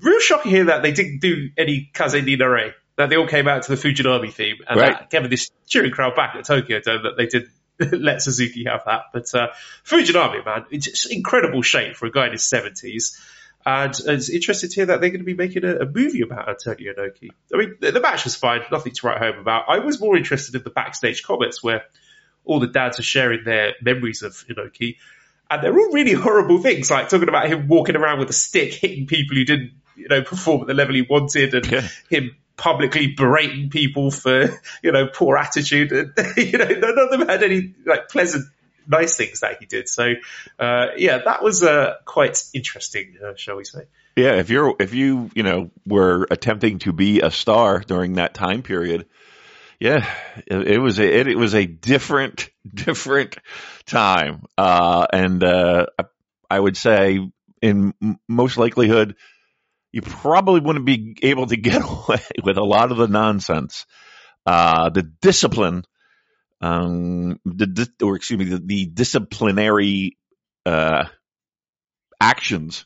Real 0.00 0.20
shocking 0.20 0.52
here 0.52 0.66
that 0.66 0.82
they 0.82 0.92
didn't 0.92 1.18
do 1.18 1.50
any 1.56 1.90
Kaze 1.92 2.24
ni 2.24 2.36
Nare 2.36 2.74
that 2.96 3.10
they 3.10 3.16
all 3.16 3.26
came 3.28 3.46
out 3.46 3.62
to 3.62 3.74
the 3.74 3.80
Fujinami 3.80 4.32
theme 4.32 4.56
and 4.68 4.80
right. 4.80 4.98
that 4.98 5.10
gave 5.10 5.28
this 5.28 5.50
cheering 5.66 5.92
crowd 5.92 6.16
back 6.16 6.34
at 6.34 6.44
Tokyo 6.44 6.80
Dome 6.80 7.02
that 7.04 7.16
they 7.16 7.26
did 7.26 7.48
let 7.92 8.22
Suzuki 8.22 8.64
have 8.64 8.82
that. 8.86 9.02
But 9.12 9.34
uh, 9.34 9.48
Fujinami, 9.84 10.44
man, 10.44 10.64
it's 10.70 11.06
incredible 11.06 11.62
shape 11.62 11.96
for 11.96 12.06
a 12.06 12.10
guy 12.10 12.26
in 12.26 12.32
his 12.32 12.44
seventies. 12.44 13.20
And 13.64 13.92
it's 14.06 14.30
interesting 14.30 14.70
to 14.70 14.76
hear 14.76 14.86
that 14.86 15.00
they're 15.00 15.10
going 15.10 15.20
to 15.20 15.26
be 15.26 15.34
making 15.34 15.64
a, 15.64 15.78
a 15.78 15.86
movie 15.86 16.22
about 16.22 16.48
Antonio 16.48 16.94
Inoki. 16.94 17.30
I 17.52 17.56
mean, 17.56 17.74
the, 17.80 17.90
the, 17.90 18.00
match 18.00 18.22
was 18.22 18.36
fine, 18.36 18.60
nothing 18.70 18.92
to 18.92 19.06
write 19.06 19.18
home 19.18 19.40
about. 19.40 19.64
I 19.68 19.80
was 19.80 20.00
more 20.00 20.16
interested 20.16 20.54
in 20.54 20.62
the 20.62 20.70
backstage 20.70 21.24
comments 21.24 21.64
where 21.64 21.82
all 22.44 22.60
the 22.60 22.68
dads 22.68 23.00
are 23.00 23.02
sharing 23.02 23.42
their 23.42 23.72
memories 23.82 24.22
of 24.22 24.32
Inoki. 24.48 24.98
and 25.50 25.64
they're 25.64 25.76
all 25.76 25.92
really 25.92 26.12
horrible 26.12 26.62
things, 26.62 26.92
like 26.92 27.08
talking 27.08 27.28
about 27.28 27.48
him 27.48 27.66
walking 27.66 27.96
around 27.96 28.20
with 28.20 28.30
a 28.30 28.34
stick, 28.34 28.72
hitting 28.72 29.08
people 29.08 29.36
who 29.36 29.44
didn't, 29.44 29.72
you 29.96 30.06
know, 30.08 30.22
perform 30.22 30.60
at 30.60 30.68
the 30.68 30.74
level 30.74 30.94
he 30.94 31.02
wanted, 31.02 31.54
and 31.54 31.66
Yeah. 31.66 31.88
him 32.08 32.36
publicly 32.56 33.08
berating 33.08 33.70
people 33.70 34.10
for, 34.10 34.60
you 34.82 34.92
know, 34.92 35.06
poor 35.06 35.36
attitude. 35.36 35.92
And, 35.92 36.12
you 36.36 36.58
know, 36.58 36.66
none 36.66 36.98
of 36.98 37.10
them 37.10 37.28
had 37.28 37.42
any 37.42 37.74
like 37.84 38.08
pleasant, 38.08 38.46
nice 38.86 39.16
things 39.16 39.40
that 39.40 39.58
he 39.60 39.66
did. 39.66 39.88
So, 39.88 40.14
uh, 40.58 40.86
yeah, 40.96 41.18
that 41.24 41.42
was 41.42 41.62
uh, 41.62 41.94
quite 42.04 42.42
interesting, 42.54 43.16
uh, 43.24 43.34
shall 43.36 43.56
we 43.56 43.64
say? 43.64 43.82
Yeah, 44.16 44.36
if 44.36 44.48
you're 44.48 44.74
if 44.80 44.94
you 44.94 45.30
you 45.34 45.42
know 45.42 45.70
were 45.84 46.26
attempting 46.30 46.78
to 46.80 46.92
be 46.92 47.20
a 47.20 47.30
star 47.30 47.80
during 47.80 48.14
that 48.14 48.32
time 48.32 48.62
period, 48.62 49.06
yeah, 49.78 50.08
it, 50.46 50.68
it 50.68 50.78
was 50.78 50.98
a 50.98 51.20
it, 51.20 51.26
it 51.26 51.36
was 51.36 51.54
a 51.54 51.66
different 51.66 52.48
different 52.74 53.36
time, 53.84 54.46
uh, 54.56 55.06
and 55.12 55.44
uh, 55.44 55.86
I, 56.48 56.58
would 56.58 56.78
say 56.78 57.30
in 57.60 57.92
most 58.26 58.56
likelihood 58.56 59.16
you 59.96 60.02
probably 60.02 60.60
wouldn't 60.60 60.84
be 60.84 61.16
able 61.22 61.46
to 61.46 61.56
get 61.56 61.80
away 61.82 62.20
with 62.44 62.58
a 62.58 62.62
lot 62.62 62.92
of 62.92 62.98
the 62.98 63.08
nonsense, 63.08 63.86
uh, 64.44 64.90
the 64.90 65.02
discipline, 65.02 65.84
um, 66.60 67.40
the 67.46 67.88
or 68.02 68.14
excuse 68.16 68.38
me, 68.38 68.44
the, 68.44 68.58
the 68.58 68.84
disciplinary 68.84 70.18
uh, 70.66 71.04
actions 72.20 72.84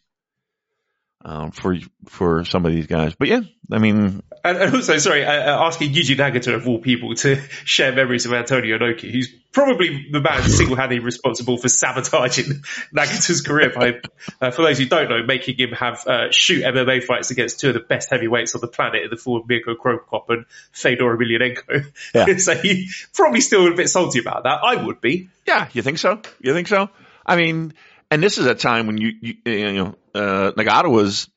um, 1.24 1.50
for 1.50 1.76
for 2.06 2.44
some 2.44 2.64
of 2.66 2.72
these 2.72 2.86
guys. 2.86 3.14
But 3.18 3.28
yeah, 3.28 3.40
I 3.70 3.78
mean, 3.78 4.22
And, 4.42 4.56
and 4.56 4.74
also, 4.74 4.96
sorry, 4.98 5.24
uh, 5.24 5.32
uh, 5.32 5.66
asking 5.66 5.92
Yuji 5.92 6.16
Nagata 6.16 6.54
of 6.54 6.66
all 6.66 6.78
people 6.78 7.14
to 7.14 7.36
share 7.64 7.92
memories 7.92 8.26
of 8.26 8.32
Antonio 8.32 8.78
Inoki, 8.78 9.10
who's 9.10 9.32
probably 9.52 10.06
the 10.10 10.20
man 10.20 10.42
single-handedly 10.42 11.04
responsible 11.04 11.58
for 11.58 11.68
sabotaging 11.68 12.44
Nagata's 12.96 13.42
career 13.42 13.70
by, 13.74 14.00
uh, 14.40 14.50
for 14.50 14.62
those 14.62 14.78
who 14.78 14.86
don't 14.86 15.10
know, 15.10 15.22
making 15.22 15.56
him 15.58 15.72
have 15.72 16.06
uh, 16.06 16.30
shoot 16.30 16.62
MMA 16.64 17.04
fights 17.04 17.30
against 17.30 17.60
two 17.60 17.68
of 17.68 17.74
the 17.74 17.80
best 17.80 18.10
heavyweights 18.10 18.54
on 18.54 18.60
the 18.60 18.68
planet 18.68 19.04
in 19.04 19.10
the 19.10 19.16
form 19.16 19.42
of 19.42 19.48
Mirko 19.48 19.74
Cro 19.74 19.98
Cop 19.98 20.30
and 20.30 20.46
Fedor 20.72 21.16
Emelianenko. 21.16 21.84
Yeah. 22.14 22.36
so 22.38 22.54
he 22.54 22.88
probably 23.12 23.40
still 23.40 23.66
a 23.66 23.74
bit 23.74 23.90
salty 23.90 24.20
about 24.20 24.44
that. 24.44 24.60
I 24.62 24.82
would 24.82 25.00
be. 25.00 25.28
yeah, 25.46 25.68
you 25.72 25.82
think 25.82 25.98
so? 25.98 26.22
You 26.40 26.54
think 26.54 26.68
so? 26.68 26.88
I 27.26 27.36
mean, 27.36 27.74
and 28.10 28.22
this 28.22 28.38
is 28.38 28.46
a 28.46 28.54
time 28.54 28.86
when 28.86 28.98
you 28.98 29.12
you, 29.20 29.34
you 29.44 29.72
know 29.72 29.94
uh, 30.14 30.52
Nagata 30.52 30.90
was, 30.90 31.28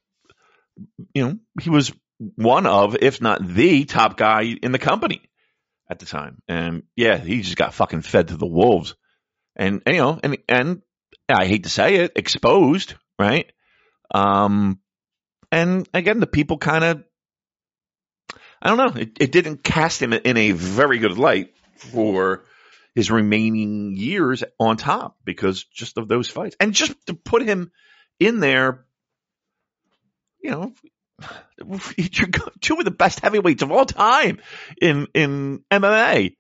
you 1.14 1.24
know, 1.24 1.38
he 1.62 1.70
was 1.70 1.92
one 2.36 2.66
of, 2.66 2.96
if 3.02 3.22
not 3.22 3.46
the 3.46 3.86
top 3.86 4.18
guy 4.18 4.44
in 4.62 4.72
the 4.72 4.80
company 4.80 5.22
at 5.90 6.00
the 6.00 6.06
time, 6.06 6.42
and 6.48 6.84
yeah, 6.96 7.18
he 7.18 7.42
just 7.42 7.58
got 7.58 7.74
fucking 7.74 8.02
fed 8.02 8.30
to 8.30 8.38
the 8.38 8.48
wolves, 8.48 8.96
and, 9.56 9.82
and 9.86 9.96
you 9.96 10.02
know, 10.02 10.20
and 10.24 10.38
and 10.50 10.82
I 11.30 11.46
hate 11.46 11.64
to 11.64 11.70
say 11.70 11.96
it, 11.96 12.14
exposed, 12.16 12.96
right? 13.20 13.52
Um, 14.14 14.80
and 15.52 15.88
again, 15.94 16.20
the 16.20 16.28
people 16.28 16.58
kind 16.58 16.84
of, 16.84 17.04
I 18.62 18.70
don't 18.70 18.78
know, 18.78 19.02
it, 19.02 19.18
it 19.20 19.32
didn't 19.32 19.64
cast 19.64 20.02
him 20.02 20.14
in 20.14 20.38
a 20.38 20.52
very 20.52 20.98
good 20.98 21.18
light 21.18 21.54
for 21.78 22.44
his 22.96 23.10
remaining 23.12 23.96
years 23.96 24.44
on 24.60 24.78
top 24.78 25.18
because 25.24 25.64
just 25.64 25.98
of 25.98 26.08
those 26.08 26.30
fights. 26.30 26.56
And 26.60 26.74
just 26.74 26.94
to 27.08 27.14
put 27.14 27.44
him 27.44 27.72
in 28.20 28.40
there, 28.40 28.86
you 30.42 30.52
know, 30.52 30.74
two 32.62 32.76
of 32.76 32.86
the 32.86 32.92
best 32.92 33.20
heavyweights 33.22 33.64
of 33.64 33.72
all 33.72 33.86
time 33.86 34.40
in 34.82 35.08
in 35.14 35.64
MMA. 35.72 36.36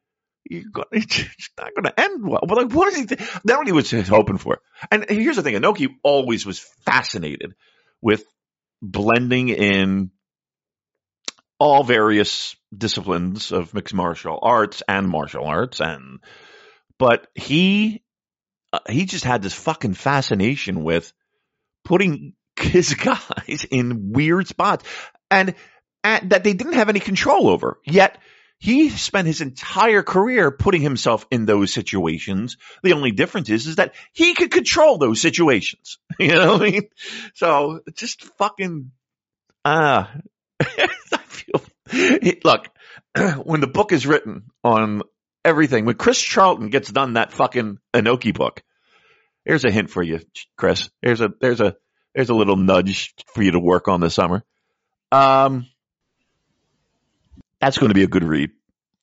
You're 0.49 0.63
go- 0.71 0.83
It's 0.91 1.49
not 1.57 1.73
going 1.73 1.85
to 1.85 1.99
end 1.99 2.27
well. 2.27 2.43
But 2.47 2.57
like, 2.57 2.73
what 2.73 2.91
is 2.91 2.97
he? 2.97 3.05
Th- 3.05 3.21
not 3.45 3.59
only 3.59 3.71
was 3.71 3.91
hoping 3.91 4.37
for, 4.37 4.59
and 4.91 5.05
here's 5.07 5.37
the 5.37 5.43
thing: 5.43 5.55
Inoki 5.55 5.87
always 6.03 6.45
was 6.45 6.59
fascinated 6.59 7.53
with 8.01 8.25
blending 8.81 9.49
in 9.49 10.11
all 11.59 11.83
various 11.83 12.55
disciplines 12.75 13.51
of 13.51 13.73
mixed 13.73 13.93
martial 13.93 14.39
arts 14.41 14.83
and 14.87 15.07
martial 15.07 15.45
arts 15.45 15.79
and 15.79 16.19
but 16.97 17.27
he 17.35 18.03
uh, 18.71 18.79
he 18.89 19.05
just 19.05 19.23
had 19.23 19.41
this 19.41 19.53
fucking 19.53 19.93
fascination 19.93 20.83
with 20.83 21.13
putting 21.85 22.33
his 22.59 22.93
guys 22.93 23.65
in 23.69 24.11
weird 24.11 24.47
spots 24.47 24.85
and, 25.29 25.55
and 26.03 26.31
that 26.31 26.43
they 26.43 26.53
didn't 26.53 26.73
have 26.73 26.89
any 26.89 26.99
control 26.99 27.49
over. 27.49 27.79
Yet 27.85 28.17
he 28.57 28.89
spent 28.89 29.27
his 29.27 29.41
entire 29.41 30.03
career 30.03 30.49
putting 30.49 30.81
himself 30.81 31.25
in 31.29 31.45
those 31.45 31.73
situations. 31.73 32.57
The 32.81 32.93
only 32.93 33.11
difference 33.11 33.49
is 33.49 33.67
is 33.67 33.75
that 33.75 33.93
he 34.13 34.33
could 34.33 34.51
control 34.51 34.97
those 34.97 35.21
situations. 35.21 35.97
You 36.19 36.35
know 36.35 36.53
what 36.53 36.61
i 36.61 36.71
mean? 36.71 36.89
So 37.33 37.81
just 37.95 38.23
fucking 38.37 38.91
ah 39.65 40.13
feel 40.63 40.87
look 42.43 42.69
when 43.43 43.61
the 43.61 43.67
book 43.67 43.91
is 43.91 44.05
written 44.05 44.43
on 44.63 45.01
everything 45.45 45.85
when 45.85 45.95
Chris 45.95 46.21
Charlton 46.21 46.69
gets 46.69 46.91
done 46.91 47.13
that 47.13 47.31
fucking 47.31 47.79
Inoki 47.93 48.33
book. 48.33 48.63
Here's 49.45 49.65
a 49.65 49.71
hint 49.71 49.89
for 49.89 50.01
you, 50.01 50.21
Chris. 50.55 50.89
There's 51.01 51.19
a 51.19 51.29
there's 51.41 51.59
a 51.59 51.75
there's 52.15 52.29
a 52.29 52.35
little 52.35 52.55
nudge 52.55 53.13
for 53.33 53.43
you 53.43 53.51
to 53.51 53.59
work 53.59 53.87
on 53.87 53.99
this 53.99 54.13
summer. 54.13 54.43
Um, 55.11 55.67
that's 57.59 57.77
going 57.77 57.89
to 57.89 57.95
be 57.95 58.03
a 58.03 58.07
good 58.07 58.23
read. 58.23 58.51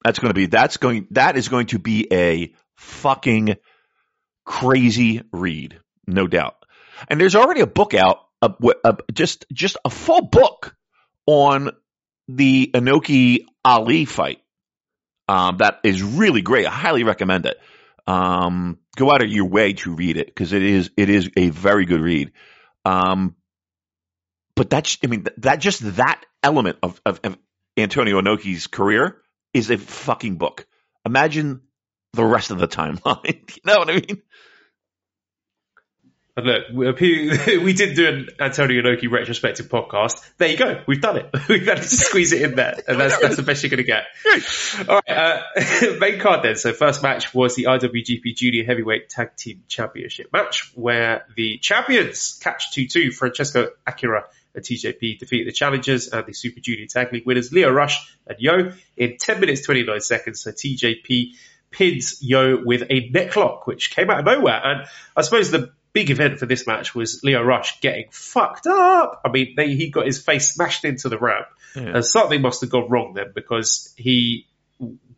That's 0.04 0.18
going 0.18 0.30
to 0.30 0.34
be 0.34 0.46
that's 0.46 0.78
going 0.78 1.08
that 1.10 1.36
is 1.36 1.48
going 1.48 1.66
to 1.68 1.78
be 1.78 2.08
a 2.10 2.54
fucking 2.76 3.56
crazy 4.44 5.22
read, 5.32 5.78
no 6.06 6.26
doubt. 6.26 6.56
And 7.08 7.20
there's 7.20 7.36
already 7.36 7.60
a 7.60 7.66
book 7.66 7.94
out, 7.94 8.18
a, 8.40 8.52
a, 8.84 8.96
just 9.12 9.44
just 9.52 9.76
a 9.84 9.90
full 9.90 10.22
book 10.22 10.74
on 11.26 11.70
the 12.36 12.70
Inoki 12.72 13.44
Ali 13.64 14.04
fight. 14.04 14.40
Um, 15.28 15.58
that 15.58 15.80
is 15.84 16.02
really 16.02 16.42
great. 16.42 16.66
I 16.66 16.70
highly 16.70 17.04
recommend 17.04 17.46
it. 17.46 17.60
Um, 18.06 18.78
go 18.96 19.12
out 19.12 19.22
of 19.22 19.30
your 19.30 19.44
way 19.44 19.74
to 19.74 19.94
read 19.94 20.16
it 20.16 20.26
because 20.26 20.52
it 20.52 20.62
is 20.62 20.90
it 20.96 21.08
is 21.08 21.30
a 21.36 21.50
very 21.50 21.84
good 21.84 22.00
read. 22.00 22.32
Um, 22.84 23.36
but 24.56 24.70
that's 24.70 24.98
I 25.04 25.06
mean 25.06 25.26
that 25.38 25.60
just 25.60 25.96
that 25.96 26.24
element 26.42 26.78
of, 26.82 27.00
of, 27.06 27.20
of 27.22 27.38
Antonio 27.76 28.20
Inoki's 28.20 28.66
career 28.66 29.20
is 29.54 29.70
a 29.70 29.78
fucking 29.78 30.36
book. 30.36 30.66
Imagine 31.06 31.60
the 32.12 32.24
rest 32.24 32.50
of 32.50 32.58
the 32.58 32.68
timeline. 32.68 33.54
you 33.54 33.62
know 33.64 33.78
what 33.78 33.90
I 33.90 33.94
mean? 33.94 34.22
And 36.36 36.46
look, 36.46 36.98
we, 37.00 37.58
we 37.64 37.72
did 37.72 37.96
do 37.96 38.08
an 38.08 38.28
Antonio 38.38 38.82
Inoki 38.82 39.10
retrospective 39.10 39.68
podcast. 39.68 40.22
There 40.38 40.48
you 40.48 40.56
go. 40.56 40.82
We've 40.86 41.00
done 41.00 41.18
it. 41.18 41.30
We've 41.48 41.64
managed 41.64 41.90
to 41.90 41.96
squeeze 41.96 42.32
it 42.32 42.42
in 42.42 42.54
there. 42.54 42.76
And 42.86 43.00
that's, 43.00 43.18
that's 43.18 43.36
the 43.36 43.42
best 43.42 43.62
you're 43.62 43.70
going 43.70 43.78
to 43.78 43.84
get. 43.84 44.04
All 44.88 45.00
right. 45.06 45.16
Uh, 45.16 45.96
main 45.98 46.20
card 46.20 46.42
then. 46.42 46.56
So 46.56 46.72
first 46.72 47.02
match 47.02 47.34
was 47.34 47.56
the 47.56 47.64
IWGP 47.64 48.36
Junior 48.36 48.64
Heavyweight 48.64 49.08
Tag 49.08 49.36
Team 49.36 49.64
Championship 49.68 50.32
match 50.32 50.72
where 50.74 51.26
the 51.36 51.58
champions 51.58 52.38
catch 52.42 52.72
2-2 52.72 53.12
Francesco 53.12 53.68
Akira 53.86 54.24
and 54.54 54.64
TJP 54.64 55.18
defeated 55.18 55.46
the 55.46 55.52
challengers 55.52 56.08
and 56.08 56.26
the 56.26 56.32
Super 56.32 56.60
Junior 56.60 56.86
Tag 56.86 57.12
League 57.12 57.26
winners 57.26 57.52
Lio 57.52 57.70
Rush 57.70 58.16
and 58.26 58.38
Yo 58.40 58.72
in 58.96 59.16
10 59.18 59.40
minutes 59.40 59.62
29 59.62 60.00
seconds. 60.00 60.40
So 60.40 60.50
TJP 60.50 61.34
pins 61.70 62.18
Yo 62.20 62.62
with 62.64 62.82
a 62.90 63.10
necklock, 63.10 63.66
which 63.66 63.90
came 63.94 64.10
out 64.10 64.20
of 64.20 64.24
nowhere. 64.24 64.60
And 64.62 64.88
I 65.16 65.22
suppose 65.22 65.50
the 65.50 65.72
big 65.92 66.10
event 66.10 66.38
for 66.38 66.46
this 66.46 66.66
match 66.66 66.94
was 66.94 67.22
Lio 67.22 67.42
Rush 67.42 67.80
getting 67.80 68.06
fucked 68.10 68.66
up. 68.66 69.20
I 69.24 69.28
mean, 69.30 69.54
they, 69.56 69.74
he 69.74 69.90
got 69.90 70.06
his 70.06 70.22
face 70.22 70.54
smashed 70.54 70.84
into 70.84 71.08
the 71.08 71.18
ramp. 71.18 71.46
Yeah. 71.74 71.96
And 71.96 72.04
something 72.04 72.40
must 72.40 72.60
have 72.62 72.70
gone 72.70 72.88
wrong 72.88 73.14
then 73.14 73.32
because 73.34 73.92
he 73.96 74.46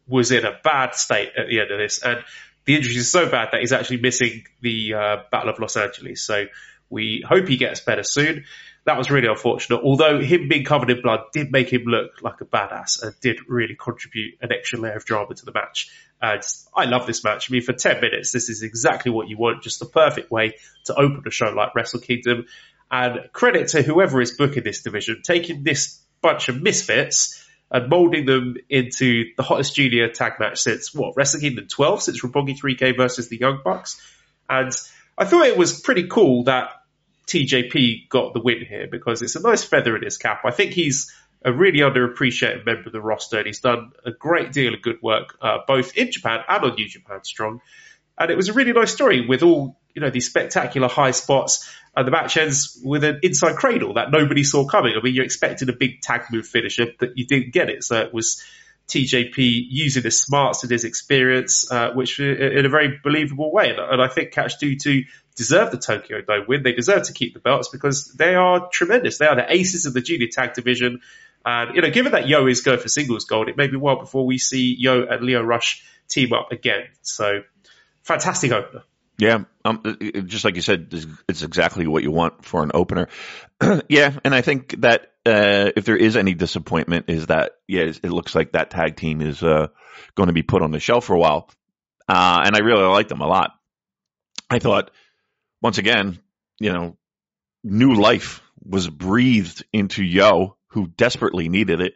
was 0.06 0.32
in 0.32 0.44
a 0.44 0.58
bad 0.62 0.94
state 0.94 1.32
at 1.36 1.48
the 1.48 1.60
end 1.60 1.70
of 1.70 1.78
this. 1.78 2.02
And 2.02 2.22
the 2.64 2.76
injury 2.76 2.96
is 2.96 3.10
so 3.10 3.28
bad 3.30 3.48
that 3.52 3.60
he's 3.60 3.72
actually 3.72 3.98
missing 3.98 4.44
the 4.60 4.94
uh, 4.94 5.16
Battle 5.30 5.50
of 5.50 5.58
Los 5.58 5.76
Angeles. 5.76 6.22
So 6.22 6.46
we 6.90 7.24
hope 7.26 7.48
he 7.48 7.56
gets 7.56 7.80
better 7.80 8.02
soon. 8.02 8.44
That 8.84 8.98
was 8.98 9.10
really 9.10 9.28
unfortunate. 9.28 9.80
Although 9.82 10.20
him 10.20 10.48
being 10.48 10.64
covered 10.64 10.90
in 10.90 11.02
blood 11.02 11.20
did 11.32 11.52
make 11.52 11.72
him 11.72 11.84
look 11.84 12.20
like 12.20 12.40
a 12.40 12.44
badass 12.44 13.02
and 13.02 13.14
did 13.20 13.38
really 13.46 13.76
contribute 13.76 14.38
an 14.40 14.50
extra 14.52 14.78
layer 14.78 14.96
of 14.96 15.04
drama 15.04 15.34
to 15.34 15.44
the 15.44 15.52
match. 15.52 15.90
And 16.20 16.42
I 16.74 16.86
love 16.86 17.06
this 17.06 17.22
match. 17.22 17.48
I 17.48 17.52
mean, 17.52 17.62
for 17.62 17.72
10 17.72 18.00
minutes, 18.00 18.32
this 18.32 18.48
is 18.48 18.62
exactly 18.62 19.12
what 19.12 19.28
you 19.28 19.36
want. 19.36 19.62
Just 19.62 19.78
the 19.78 19.86
perfect 19.86 20.32
way 20.32 20.54
to 20.86 20.94
open 20.94 21.22
a 21.26 21.30
show 21.30 21.50
like 21.50 21.74
Wrestle 21.76 22.00
Kingdom. 22.00 22.46
And 22.90 23.32
credit 23.32 23.68
to 23.68 23.82
whoever 23.82 24.20
is 24.20 24.32
booking 24.32 24.64
this 24.64 24.82
division, 24.82 25.22
taking 25.22 25.62
this 25.62 26.00
bunch 26.20 26.48
of 26.48 26.60
misfits 26.60 27.44
and 27.70 27.88
molding 27.88 28.26
them 28.26 28.56
into 28.68 29.32
the 29.36 29.42
hottest 29.42 29.76
junior 29.76 30.08
tag 30.08 30.34
match 30.40 30.58
since 30.58 30.92
what 30.92 31.14
Wrestle 31.16 31.40
Kingdom 31.40 31.68
12, 31.68 32.02
since 32.02 32.22
Roppongi 32.22 32.58
3K 32.58 32.96
versus 32.96 33.28
the 33.28 33.38
Young 33.38 33.60
Bucks. 33.64 34.00
And 34.50 34.72
I 35.16 35.24
thought 35.24 35.46
it 35.46 35.56
was 35.56 35.80
pretty 35.80 36.08
cool 36.08 36.44
that 36.44 36.81
TJP 37.26 38.08
got 38.08 38.34
the 38.34 38.40
win 38.40 38.64
here 38.64 38.88
because 38.90 39.22
it's 39.22 39.36
a 39.36 39.42
nice 39.42 39.64
feather 39.64 39.96
in 39.96 40.02
his 40.02 40.18
cap. 40.18 40.42
I 40.44 40.50
think 40.50 40.72
he's 40.72 41.12
a 41.44 41.52
really 41.52 41.80
underappreciated 41.80 42.64
member 42.64 42.86
of 42.86 42.92
the 42.92 43.00
roster 43.00 43.38
and 43.38 43.46
he's 43.46 43.60
done 43.60 43.92
a 44.04 44.12
great 44.12 44.52
deal 44.52 44.74
of 44.74 44.82
good 44.82 45.02
work 45.02 45.36
uh, 45.40 45.58
both 45.66 45.96
in 45.96 46.10
Japan 46.10 46.40
and 46.48 46.64
on 46.64 46.74
New 46.74 46.88
Japan 46.88 47.24
Strong. 47.24 47.60
And 48.18 48.30
it 48.30 48.36
was 48.36 48.48
a 48.48 48.52
really 48.52 48.72
nice 48.72 48.92
story 48.92 49.26
with 49.26 49.42
all 49.42 49.76
you 49.94 50.00
know 50.00 50.10
these 50.10 50.26
spectacular 50.26 50.88
high 50.88 51.10
spots, 51.10 51.68
and 51.94 52.06
the 52.06 52.10
match 52.10 52.36
ends 52.36 52.78
with 52.82 53.04
an 53.04 53.20
inside 53.22 53.56
cradle 53.56 53.94
that 53.94 54.10
nobody 54.10 54.44
saw 54.44 54.66
coming. 54.66 54.94
I 54.96 55.02
mean, 55.02 55.14
you 55.14 55.22
expected 55.22 55.68
a 55.68 55.74
big 55.74 56.00
tag 56.00 56.22
move 56.30 56.46
finisher, 56.46 56.86
but 56.98 57.16
you 57.16 57.26
didn't 57.26 57.52
get 57.52 57.68
it. 57.68 57.84
So 57.84 58.00
it 58.00 58.14
was 58.14 58.42
TJP 58.88 59.66
using 59.68 60.02
his 60.02 60.20
smarts 60.20 60.62
and 60.62 60.70
his 60.70 60.84
experience, 60.84 61.70
uh, 61.70 61.92
which 61.92 62.18
in 62.20 62.64
a 62.64 62.68
very 62.68 62.98
believable 63.02 63.52
way. 63.52 63.74
And, 63.76 64.02
I 64.02 64.08
think 64.08 64.32
catch 64.32 64.58
due 64.58 64.78
2 64.78 65.04
deserve 65.36 65.70
the 65.70 65.78
Tokyo 65.78 66.20
Dome 66.20 66.44
win. 66.48 66.62
They 66.62 66.72
deserve 66.72 67.04
to 67.04 67.12
keep 67.12 67.34
the 67.34 67.40
belts 67.40 67.68
because 67.68 68.12
they 68.12 68.34
are 68.34 68.68
tremendous. 68.72 69.18
They 69.18 69.26
are 69.26 69.36
the 69.36 69.52
aces 69.52 69.86
of 69.86 69.94
the 69.94 70.00
junior 70.00 70.28
tag 70.28 70.54
division. 70.54 71.00
And, 71.44 71.74
you 71.74 71.82
know, 71.82 71.90
given 71.90 72.12
that 72.12 72.28
Yo 72.28 72.46
is 72.46 72.60
going 72.62 72.78
for 72.78 72.88
singles 72.88 73.24
gold, 73.24 73.48
it 73.48 73.56
may 73.56 73.66
be 73.66 73.76
well 73.76 73.96
before 73.96 74.26
we 74.26 74.38
see 74.38 74.76
Yo 74.78 75.04
and 75.04 75.24
Lio 75.24 75.42
Rush 75.42 75.84
team 76.08 76.32
up 76.32 76.52
again. 76.52 76.86
So, 77.02 77.42
fantastic 78.02 78.52
opener. 78.52 78.82
Yeah, 79.18 79.44
um, 79.64 79.98
just 80.26 80.44
like 80.44 80.56
you 80.56 80.62
said, 80.62 80.88
it's 81.28 81.42
exactly 81.42 81.86
what 81.86 82.02
you 82.02 82.10
want 82.10 82.44
for 82.44 82.62
an 82.62 82.72
opener. 82.74 83.08
yeah, 83.88 84.18
and 84.24 84.34
I 84.34 84.40
think 84.40 84.80
that 84.80 85.12
uh, 85.24 85.70
if 85.76 85.84
there 85.84 85.96
is 85.96 86.16
any 86.16 86.34
disappointment, 86.34 87.08
is 87.08 87.26
that 87.26 87.52
yeah, 87.68 87.82
it 87.82 88.04
looks 88.04 88.34
like 88.34 88.52
that 88.52 88.70
tag 88.70 88.96
team 88.96 89.20
is 89.20 89.42
uh, 89.42 89.68
going 90.16 90.28
to 90.28 90.32
be 90.32 90.42
put 90.42 90.62
on 90.62 90.70
the 90.70 90.80
shelf 90.80 91.04
for 91.04 91.14
a 91.14 91.18
while, 91.18 91.48
uh, 92.08 92.42
and 92.44 92.56
I 92.56 92.60
really 92.60 92.82
like 92.82 93.08
them 93.08 93.20
a 93.20 93.26
lot. 93.28 93.52
I 94.50 94.58
thought 94.58 94.90
once 95.62 95.78
again, 95.78 96.18
you 96.58 96.72
know, 96.72 96.96
new 97.62 97.94
life 97.94 98.42
was 98.64 98.88
breathed 98.88 99.64
into 99.72 100.04
Yo, 100.04 100.56
who 100.68 100.88
desperately 100.88 101.48
needed 101.48 101.80
it. 101.80 101.94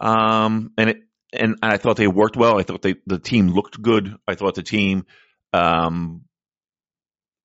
Um, 0.00 0.72
and 0.76 0.90
it, 0.90 1.02
and 1.32 1.56
I 1.62 1.76
thought 1.76 1.96
they 1.96 2.06
worked 2.06 2.36
well. 2.36 2.58
I 2.58 2.62
thought 2.62 2.82
they, 2.82 2.96
the 3.06 3.18
team 3.18 3.48
looked 3.48 3.80
good. 3.80 4.14
I 4.26 4.34
thought 4.34 4.54
the 4.54 4.62
team, 4.62 5.06
um, 5.52 6.22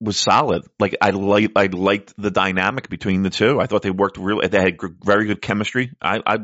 was 0.00 0.16
solid. 0.16 0.62
Like 0.80 0.96
I 1.00 1.10
liked, 1.10 1.52
I 1.56 1.66
liked 1.66 2.14
the 2.18 2.30
dynamic 2.30 2.88
between 2.88 3.22
the 3.22 3.30
two. 3.30 3.60
I 3.60 3.66
thought 3.66 3.82
they 3.82 3.90
worked 3.90 4.18
really, 4.18 4.48
they 4.48 4.60
had 4.60 4.78
very 5.04 5.26
good 5.26 5.40
chemistry. 5.40 5.92
I, 6.00 6.20
I, 6.26 6.38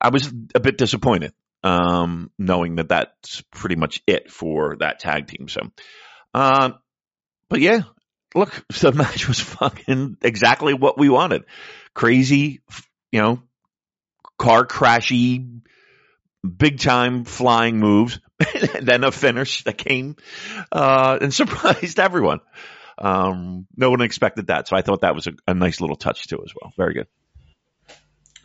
I 0.00 0.08
was 0.08 0.32
a 0.54 0.60
bit 0.60 0.78
disappointed, 0.78 1.32
um, 1.62 2.30
knowing 2.38 2.76
that 2.76 2.88
that's 2.88 3.42
pretty 3.52 3.76
much 3.76 4.02
it 4.06 4.30
for 4.30 4.76
that 4.80 4.98
tag 4.98 5.26
team. 5.26 5.48
So, 5.48 5.60
um, 6.32 6.74
but 7.48 7.60
yeah, 7.60 7.82
look, 8.34 8.64
the 8.80 8.92
match 8.92 9.28
was 9.28 9.40
fucking 9.40 10.18
exactly 10.22 10.74
what 10.74 10.98
we 10.98 11.08
wanted. 11.08 11.44
Crazy, 11.94 12.60
you 13.12 13.20
know, 13.20 13.42
car 14.38 14.66
crashy, 14.66 15.60
big 16.44 16.78
time 16.78 17.24
flying 17.24 17.78
moves, 17.78 18.20
then 18.80 19.04
a 19.04 19.12
finish 19.12 19.64
that 19.64 19.78
came 19.78 20.16
uh, 20.72 21.18
and 21.20 21.32
surprised 21.34 21.98
everyone. 21.98 22.40
Um, 22.96 23.66
no 23.76 23.90
one 23.90 24.02
expected 24.02 24.48
that, 24.48 24.68
so 24.68 24.76
I 24.76 24.82
thought 24.82 25.00
that 25.00 25.14
was 25.14 25.26
a, 25.26 25.32
a 25.48 25.54
nice 25.54 25.80
little 25.80 25.96
touch 25.96 26.26
too 26.26 26.42
as 26.44 26.52
well. 26.54 26.72
Very 26.76 26.94
good. 26.94 27.06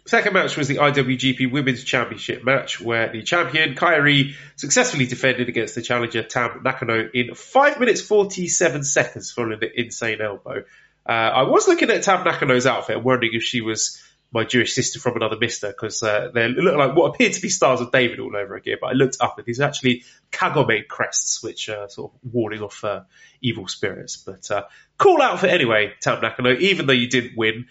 Second 0.09 0.33
match 0.33 0.57
was 0.57 0.67
the 0.67 0.77
IWGP 0.77 1.51
Women's 1.51 1.83
Championship 1.83 2.43
match, 2.43 2.81
where 2.81 3.11
the 3.11 3.21
champion 3.21 3.75
Kairi 3.75 4.33
successfully 4.55 5.05
defended 5.05 5.49
against 5.49 5.75
the 5.75 5.83
challenger 5.83 6.23
Tam 6.23 6.61
Nakano 6.63 7.07
in 7.13 7.35
five 7.35 7.79
minutes 7.79 8.01
forty-seven 8.01 8.83
seconds, 8.83 9.31
following 9.31 9.59
the 9.59 9.69
insane 9.79 10.19
elbow. 10.19 10.63
Uh, 11.07 11.11
I 11.11 11.43
was 11.43 11.67
looking 11.67 11.91
at 11.91 12.01
Tam 12.01 12.23
Nakano's 12.23 12.65
outfit, 12.65 12.95
and 12.95 13.05
wondering 13.05 13.33
if 13.35 13.43
she 13.43 13.61
was 13.61 14.01
my 14.31 14.45
Jewish 14.45 14.73
sister 14.73 14.99
from 14.99 15.15
another 15.15 15.37
mister, 15.37 15.67
because 15.67 16.01
uh, 16.01 16.31
they 16.33 16.47
look 16.47 16.75
like 16.75 16.95
what 16.95 17.13
appeared 17.13 17.33
to 17.33 17.41
be 17.41 17.49
stars 17.49 17.79
of 17.79 17.91
David 17.91 18.19
all 18.19 18.35
over 18.35 18.55
again. 18.55 18.77
But 18.81 18.87
I 18.87 18.93
looked 18.93 19.17
up, 19.19 19.37
and 19.37 19.45
these 19.45 19.59
are 19.59 19.65
actually 19.65 20.05
Kagome 20.31 20.87
crests, 20.87 21.43
which 21.43 21.69
are 21.69 21.87
sort 21.87 22.13
of 22.13 22.33
warding 22.33 22.63
off 22.63 22.83
uh, 22.83 23.01
evil 23.43 23.67
spirits. 23.67 24.17
But 24.17 24.49
uh, 24.49 24.63
cool 24.97 25.21
outfit 25.21 25.51
anyway, 25.51 25.93
Tam 26.01 26.19
Nakano. 26.19 26.53
Even 26.53 26.87
though 26.87 26.93
you 26.93 27.09
didn't 27.09 27.37
win. 27.37 27.67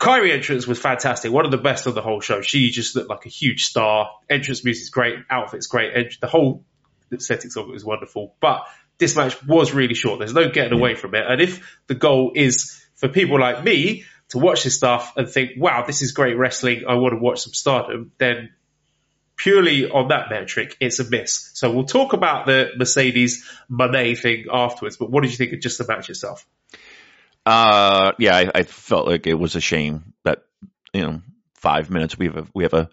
Kairi 0.00 0.32
entrance 0.32 0.66
was 0.66 0.78
fantastic. 0.78 1.30
One 1.30 1.44
of 1.44 1.50
the 1.50 1.58
best 1.58 1.86
of 1.86 1.94
the 1.94 2.00
whole 2.00 2.20
show. 2.20 2.40
She 2.40 2.70
just 2.70 2.96
looked 2.96 3.10
like 3.10 3.26
a 3.26 3.28
huge 3.28 3.66
star. 3.66 4.10
Entrance 4.30 4.64
music's 4.64 4.88
great. 4.88 5.16
Outfit's 5.28 5.66
great. 5.66 6.18
The 6.20 6.26
whole 6.26 6.64
aesthetics 7.12 7.56
of 7.56 7.68
it 7.68 7.72
was 7.72 7.84
wonderful. 7.84 8.34
But 8.40 8.66
this 8.96 9.14
match 9.14 9.44
was 9.44 9.74
really 9.74 9.94
short. 9.94 10.18
There's 10.18 10.32
no 10.32 10.48
getting 10.48 10.72
away 10.72 10.94
from 10.94 11.14
it. 11.14 11.24
And 11.28 11.40
if 11.40 11.78
the 11.86 11.94
goal 11.94 12.32
is 12.34 12.82
for 12.94 13.08
people 13.08 13.38
like 13.38 13.62
me 13.62 14.04
to 14.30 14.38
watch 14.38 14.64
this 14.64 14.74
stuff 14.74 15.12
and 15.16 15.28
think, 15.28 15.52
wow, 15.58 15.84
this 15.86 16.00
is 16.00 16.12
great 16.12 16.38
wrestling. 16.38 16.84
I 16.88 16.94
want 16.94 17.12
to 17.12 17.18
watch 17.20 17.40
some 17.40 17.52
stardom, 17.52 18.12
then 18.16 18.50
purely 19.36 19.90
on 19.90 20.08
that 20.08 20.30
metric, 20.30 20.76
it's 20.80 20.98
a 20.98 21.04
miss. 21.04 21.50
So 21.54 21.72
we'll 21.72 21.84
talk 21.84 22.14
about 22.14 22.46
the 22.46 22.70
Mercedes 22.76 23.44
Moné 23.70 24.18
thing 24.18 24.46
afterwards. 24.50 24.96
But 24.96 25.10
what 25.10 25.22
did 25.22 25.30
you 25.30 25.36
think 25.36 25.52
of 25.52 25.60
just 25.60 25.76
the 25.78 25.86
match 25.86 26.08
itself? 26.08 26.46
Uh, 27.50 28.12
yeah, 28.18 28.36
I, 28.36 28.50
I, 28.54 28.62
felt 28.62 29.08
like 29.08 29.26
it 29.26 29.34
was 29.34 29.56
a 29.56 29.60
shame 29.60 30.14
that 30.22 30.44
you 30.94 31.00
know 31.00 31.20
five 31.56 31.90
minutes. 31.90 32.16
We 32.16 32.26
have 32.26 32.36
a, 32.36 32.46
we 32.54 32.62
have 32.62 32.74
a 32.74 32.88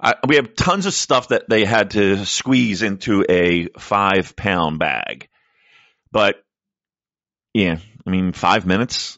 I, 0.00 0.14
we 0.26 0.34
have 0.34 0.56
tons 0.56 0.86
of 0.86 0.94
stuff 0.94 1.28
that 1.28 1.48
they 1.48 1.64
had 1.64 1.92
to 1.92 2.26
squeeze 2.26 2.82
into 2.82 3.24
a 3.28 3.68
five 3.78 4.34
pound 4.34 4.80
bag, 4.80 5.28
but 6.10 6.42
yeah, 7.54 7.78
I 8.04 8.10
mean 8.10 8.32
five 8.32 8.66
minutes. 8.66 9.16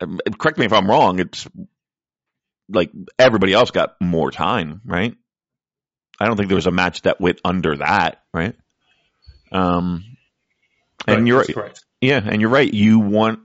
Um, 0.00 0.20
correct 0.38 0.56
me 0.56 0.64
if 0.64 0.72
I'm 0.72 0.88
wrong. 0.88 1.18
It's 1.18 1.46
like 2.70 2.90
everybody 3.18 3.52
else 3.52 3.72
got 3.72 4.00
more 4.00 4.30
time, 4.30 4.80
right? 4.86 5.14
I 6.18 6.24
don't 6.24 6.38
think 6.38 6.48
there 6.48 6.56
was 6.56 6.66
a 6.66 6.70
match 6.70 7.02
that 7.02 7.20
went 7.20 7.42
under 7.44 7.76
that, 7.76 8.22
right? 8.32 8.56
Um, 9.52 10.02
and 11.06 11.30
right, 11.30 11.46
you're 11.46 11.62
right. 11.62 11.78
Yeah, 12.00 12.22
and 12.24 12.40
you're 12.40 12.48
right. 12.48 12.72
You 12.72 13.00
want 13.00 13.40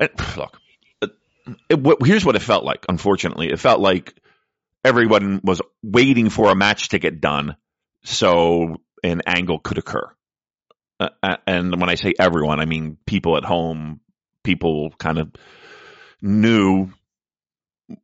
look, 0.36 0.58
it, 1.02 1.10
it, 1.68 1.96
here's 2.04 2.24
what 2.24 2.36
it 2.36 2.42
felt 2.42 2.64
like. 2.64 2.86
Unfortunately, 2.88 3.48
it 3.48 3.58
felt 3.58 3.80
like 3.80 4.14
everyone 4.84 5.40
was 5.44 5.60
waiting 5.82 6.30
for 6.30 6.50
a 6.50 6.54
match 6.54 6.90
to 6.90 6.98
get 6.98 7.20
done 7.20 7.56
so 8.04 8.76
an 9.02 9.22
angle 9.26 9.58
could 9.58 9.78
occur. 9.78 10.10
Uh, 10.98 11.36
and 11.46 11.80
when 11.80 11.88
I 11.88 11.94
say 11.94 12.12
everyone, 12.18 12.60
I 12.60 12.66
mean 12.66 12.98
people 13.06 13.36
at 13.36 13.44
home, 13.44 14.00
people 14.44 14.90
kind 14.98 15.18
of 15.18 15.30
knew 16.20 16.90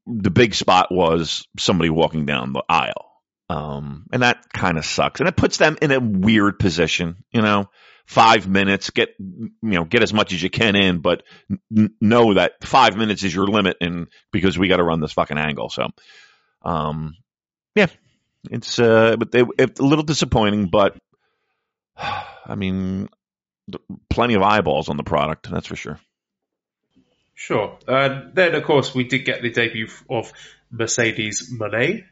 the 0.07 0.31
big 0.31 0.55
spot 0.55 0.89
was 0.91 1.47
somebody 1.59 1.91
walking 1.91 2.27
down 2.27 2.53
the 2.53 2.65
aisle. 2.69 3.13
Um, 3.49 4.07
and 4.13 4.23
that 4.23 4.39
kind 4.53 4.77
of 4.77 4.85
sucks. 4.85 5.21
And 5.21 5.29
it 5.29 5.37
puts 5.37 5.59
them 5.59 5.77
in 5.81 5.93
a 5.93 6.01
weird 6.01 6.59
position, 6.59 7.25
you 7.31 7.43
know 7.43 7.69
five 8.07 8.49
minutes, 8.49 8.90
get 8.90 9.11
you 9.19 9.51
know 9.62 9.85
get 9.85 10.03
as 10.03 10.12
much 10.12 10.33
as 10.33 10.42
you 10.42 10.51
can 10.51 10.77
in, 10.77 11.01
but 11.01 11.23
n- 11.71 11.95
know 12.01 12.35
that 12.35 12.64
five 12.64 12.97
minutes 12.97 13.23
is 13.23 13.35
your 13.35 13.47
limit, 13.47 13.77
and 13.81 14.09
because 14.33 14.59
we 14.59 14.69
got 14.69 14.77
to 14.77 14.85
run 14.85 15.01
this 15.01 15.12
fucking 15.12 15.38
angle. 15.38 15.69
So, 15.69 15.88
um, 16.62 17.16
yeah, 17.75 17.88
it's 18.51 18.79
uh, 18.79 19.16
but 19.19 19.33
they, 19.33 19.45
it's 19.59 19.81
a 19.81 19.85
little 19.85 20.05
disappointing, 20.05 20.69
but 20.71 20.97
I 21.97 22.55
mean, 22.55 23.09
plenty 24.09 24.35
of 24.35 24.42
eyeballs 24.42 24.88
on 24.88 24.97
the 24.97 25.05
product, 25.05 25.51
that's 25.51 25.66
for 25.66 25.77
sure. 25.77 26.01
Sure. 27.35 27.79
Uh, 27.87 28.23
then, 28.33 28.55
of 28.55 28.64
course, 28.64 28.95
we 28.95 29.05
did 29.05 29.27
get 29.27 29.42
the 29.42 29.51
debut 29.51 29.88
of 30.09 30.33
Mercedes 30.71 31.53
Moné, 31.53 32.05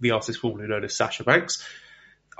the 0.00 0.10
artist 0.10 0.40
formerly 0.40 0.68
known 0.68 0.82
as 0.82 0.96
Sasha 0.96 1.22
Banks. 1.22 1.66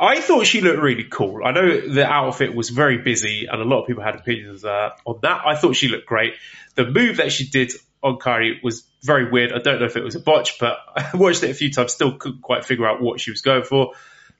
I 0.02 0.20
thought 0.20 0.46
she 0.46 0.60
looked 0.60 0.82
really 0.82 1.04
cool. 1.04 1.44
I 1.44 1.52
know 1.52 1.80
the 1.80 2.04
outfit 2.04 2.56
was 2.56 2.70
very 2.70 2.98
busy, 2.98 3.46
and 3.46 3.62
a 3.62 3.64
lot 3.64 3.82
of 3.82 3.86
people 3.86 4.02
had 4.02 4.16
opinions 4.16 4.64
uh, 4.64 4.90
on 5.06 5.20
that. 5.22 5.42
I 5.46 5.54
thought 5.54 5.76
she 5.76 5.86
looked 5.86 6.06
great. 6.06 6.34
The 6.74 6.84
move 6.86 7.18
that 7.18 7.30
she 7.30 7.46
did 7.46 7.72
on 8.02 8.18
Kairi 8.18 8.60
was 8.64 8.82
very 9.00 9.30
weird. 9.30 9.52
I 9.52 9.58
don't 9.58 9.78
know 9.78 9.86
if 9.86 9.96
it 9.96 10.02
was 10.02 10.16
a 10.16 10.20
botch, 10.20 10.58
but 10.58 10.78
I 10.96 11.10
watched 11.14 11.44
it 11.44 11.50
a 11.50 11.54
few 11.54 11.70
times, 11.70 11.92
still 11.92 12.16
couldn't 12.16 12.42
quite 12.42 12.64
figure 12.64 12.84
out 12.84 13.00
what 13.00 13.20
she 13.20 13.30
was 13.30 13.42
going 13.42 13.62
for 13.62 13.92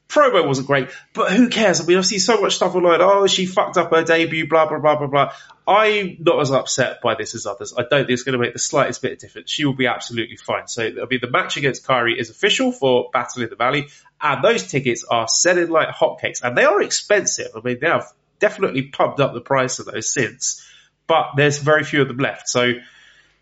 promo 0.09 0.47
wasn't 0.47 0.67
great, 0.67 0.91
but 1.15 1.33
who 1.33 1.49
cares? 1.49 1.81
I 1.81 1.85
mean, 1.85 1.99
I've 1.99 2.07
seen 2.07 2.19
so 2.19 2.41
much 2.41 2.57
stuff 2.57 2.75
online. 2.75 3.01
Oh, 3.01 3.27
she 3.27 3.47
fucked 3.47 3.77
up 3.77 3.91
her 3.91 4.05
debut, 4.05 4.49
blah, 4.49 4.69
blah, 4.69 4.79
blah, 4.79 4.97
blah, 4.97 5.07
blah. 5.07 5.33
I'm 5.67 6.17
not 6.21 6.41
as 6.41 6.51
upset 6.51 7.01
by 7.03 7.15
this 7.15 7.35
as 7.35 7.47
others. 7.47 7.73
I 7.77 7.83
don't 7.83 8.01
think 8.01 8.11
it's 8.11 8.25
going 8.25 8.35
to 8.35 8.39
make 8.39 8.53
the 8.53 8.59
slightest 8.59 9.01
bit 9.01 9.13
of 9.13 9.19
difference. 9.19 9.51
She 9.51 9.65
will 9.65 9.75
be 9.75 9.87
absolutely 9.87 10.37
fine. 10.37 10.67
So, 10.67 10.85
I 10.85 11.07
mean, 11.09 11.21
the 11.21 11.31
match 11.31 11.57
against 11.57 11.87
Kairi 11.87 12.19
is 12.19 12.31
official 12.31 12.73
for 12.73 13.11
Battle 13.13 13.43
in 13.43 13.51
the 13.51 13.57
Valley, 13.57 13.89
and 14.21 14.43
those 14.43 14.67
tickets 14.67 15.05
are 15.09 15.29
selling 15.29 15.71
like 15.71 15.89
hotcakes, 15.89 16.43
and 16.43 16.57
they 16.57 16.65
are 16.65 16.83
expensive. 16.83 17.49
I 17.57 17.61
mean, 17.61 17.79
they 17.81 17.89
have 17.89 18.13
definitely 18.39 18.83
pumped 18.83 19.21
up 19.21 19.35
the 19.35 19.41
price 19.41 19.79
of 19.79 19.87
those 19.87 20.13
since, 20.13 20.67
but 21.07 21.33
there's 21.37 21.59
very 21.59 21.85
few 21.85 22.03
of 22.03 22.09
them 22.09 22.19
left. 22.19 22.49
So, 22.49 22.73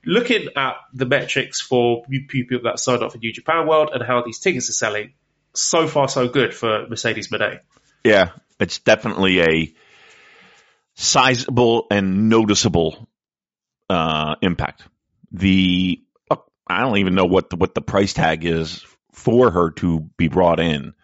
looking 0.05 0.49
at 0.57 0.77
the 0.93 1.07
metrics 1.07 1.61
for 1.61 2.05
people 2.29 2.61
that 2.65 2.79
signed 2.79 3.03
up 3.03 3.13
for 3.13 3.19
New 3.19 3.33
Japan 3.33 3.67
World 3.67 3.91
and 3.93 4.03
how 4.03 4.23
these 4.23 4.39
tickets 4.39 4.69
are 4.69 4.75
selling, 4.75 5.15
so 5.55 5.87
far 5.87 6.09
so 6.09 6.29
good 6.29 6.55
for 6.55 6.87
Mercedes 6.89 7.29
Moné. 7.29 7.61
Yeah, 8.05 8.31
it's 8.59 8.79
definitely 8.79 9.41
a 9.41 9.75
sizable 10.95 11.87
and 11.91 12.29
noticeable 12.29 13.09
uh, 13.89 14.37
impact. 14.43 14.85
The 15.33 16.03
uh, 16.31 16.37
I 16.67 16.81
don't 16.81 16.99
even 16.99 17.15
know 17.15 17.27
what 17.27 17.51
the, 17.51 17.57
what 17.57 17.75
the 17.75 17.81
price 17.81 18.13
tag 18.13 18.45
is 18.45 18.85
for 19.13 19.51
her 19.51 19.71
to 19.73 20.09
be 20.17 20.29
brought 20.29 20.61
in, 20.61 20.95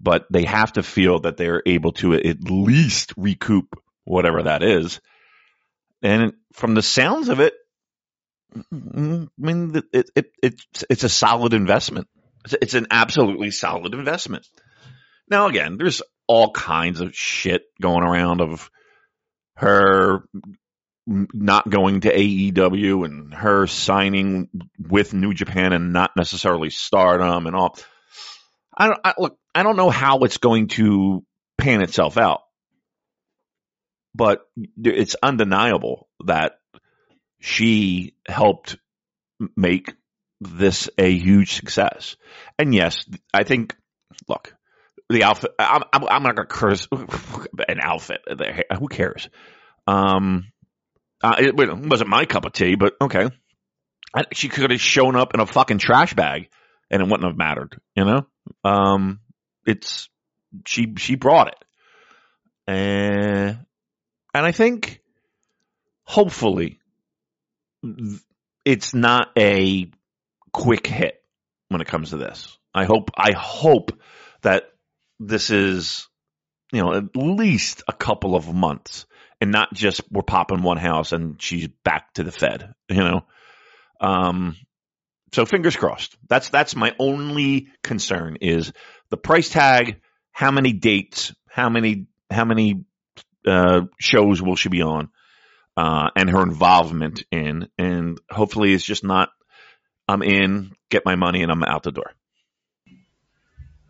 but 0.00 0.26
they 0.30 0.44
have 0.44 0.72
to 0.74 0.82
feel 0.82 1.20
that 1.20 1.36
they're 1.36 1.62
able 1.66 1.92
to 1.92 2.14
at 2.14 2.42
least 2.42 3.12
recoup 3.16 3.78
whatever 4.04 4.44
that 4.44 4.62
is. 4.62 5.00
And 6.02 6.32
from 6.52 6.74
the 6.74 6.82
sounds 6.82 7.28
of 7.28 7.40
it, 7.40 7.54
mm, 8.56 8.64
mm, 8.72 9.26
I 9.26 9.28
mean, 9.38 9.82
it, 9.92 10.10
it, 10.16 10.32
it's 10.42 10.84
it's 10.90 11.04
a 11.04 11.08
solid 11.08 11.54
investment. 11.54 12.08
It's, 12.60 12.74
an 12.74 12.88
absolutely 12.90 13.50
solid 13.50 13.94
investment. 13.94 14.46
Now, 15.28 15.46
again, 15.46 15.76
there's 15.78 16.02
all 16.26 16.50
kinds 16.50 17.00
of 17.00 17.14
shit 17.14 17.62
going 17.80 18.02
around 18.02 18.40
of 18.40 18.70
her 19.56 20.24
not 21.06 21.68
going 21.68 22.00
to 22.02 22.14
AEW 22.14 23.04
and 23.04 23.34
her 23.34 23.66
signing 23.66 24.48
with 24.78 25.14
New 25.14 25.34
Japan 25.34 25.72
and 25.72 25.92
not 25.92 26.12
necessarily 26.16 26.70
Stardom 26.70 27.46
and 27.46 27.56
all. 27.56 27.78
I 28.76 28.88
don't 28.88 29.00
I, 29.04 29.14
look. 29.18 29.36
I 29.54 29.62
don't 29.62 29.76
know 29.76 29.90
how 29.90 30.20
it's 30.20 30.38
going 30.38 30.68
to 30.68 31.24
pan 31.58 31.82
itself 31.82 32.16
out, 32.16 32.40
but 34.14 34.42
it's 34.82 35.16
undeniable 35.22 36.08
that 36.24 36.54
she 37.40 38.14
helped 38.26 38.78
make 39.56 39.94
this 40.44 40.88
a 40.98 41.10
huge 41.10 41.54
success. 41.54 42.16
And 42.58 42.74
yes, 42.74 43.04
I 43.32 43.44
think. 43.44 43.76
Look, 44.28 44.54
the 45.08 45.24
outfit. 45.24 45.52
I'm, 45.58 45.82
I'm, 45.92 46.22
not 46.22 46.36
going 46.36 46.46
to 46.48 46.54
curse 46.54 46.86
an 46.92 47.80
outfit. 47.80 48.20
Who 48.78 48.88
cares? 48.88 49.28
Um, 49.86 50.52
uh, 51.22 51.36
it, 51.38 51.58
it, 51.58 51.78
wasn't 51.88 52.10
my 52.10 52.24
cup 52.24 52.44
of 52.44 52.52
tea, 52.52 52.74
but 52.74 52.94
okay. 53.00 53.28
I, 54.14 54.24
she 54.32 54.48
could 54.48 54.70
have 54.70 54.80
shown 54.80 55.16
up 55.16 55.34
in 55.34 55.40
a 55.40 55.46
fucking 55.46 55.78
trash 55.78 56.14
bag, 56.14 56.48
and 56.90 57.00
it 57.00 57.08
wouldn't 57.08 57.24
have 57.26 57.36
mattered. 57.36 57.80
You 57.96 58.04
know, 58.04 58.26
um, 58.64 59.20
it's 59.66 60.08
she 60.66 60.94
she 60.98 61.14
brought 61.14 61.48
it, 61.48 61.64
and 62.66 63.58
and 64.34 64.46
I 64.46 64.52
think 64.52 65.00
hopefully 66.04 66.78
it's 68.64 68.94
not 68.94 69.28
a 69.36 69.90
quick 70.52 70.86
hit 70.86 71.22
when 71.68 71.80
it 71.80 71.86
comes 71.88 72.10
to 72.10 72.16
this. 72.16 72.56
I 72.74 72.84
hope 72.84 73.10
I 73.16 73.32
hope 73.32 73.92
that 74.42 74.64
this 75.18 75.50
is 75.50 76.08
you 76.72 76.82
know 76.82 76.94
at 76.94 77.16
least 77.16 77.82
a 77.88 77.92
couple 77.92 78.34
of 78.34 78.52
months 78.52 79.06
and 79.40 79.50
not 79.50 79.74
just 79.74 80.02
we're 80.10 80.22
popping 80.22 80.62
one 80.62 80.76
house 80.76 81.12
and 81.12 81.40
she's 81.42 81.68
back 81.84 82.12
to 82.14 82.22
the 82.22 82.32
Fed. 82.32 82.74
You 82.88 83.02
know, 83.02 83.24
um, 84.00 84.56
so 85.32 85.46
fingers 85.46 85.76
crossed. 85.76 86.16
That's 86.28 86.50
that's 86.50 86.76
my 86.76 86.94
only 86.98 87.68
concern 87.82 88.38
is 88.40 88.72
the 89.10 89.16
price 89.16 89.48
tag. 89.48 90.00
How 90.30 90.50
many 90.50 90.72
dates? 90.72 91.34
How 91.48 91.68
many 91.68 92.06
how 92.30 92.44
many 92.44 92.84
uh, 93.46 93.82
shows 93.98 94.40
will 94.40 94.56
she 94.56 94.68
be 94.68 94.82
on? 94.82 95.08
Uh, 95.74 96.10
and 96.14 96.28
her 96.28 96.42
involvement 96.42 97.24
in, 97.32 97.68
and 97.78 98.20
hopefully 98.30 98.74
it's 98.74 98.84
just 98.84 99.04
not 99.04 99.30
I'm 100.08 100.22
in, 100.22 100.72
get 100.90 101.04
my 101.04 101.16
money, 101.16 101.42
and 101.42 101.50
I'm 101.50 101.62
out 101.62 101.82
the 101.82 101.92
door. 101.92 102.12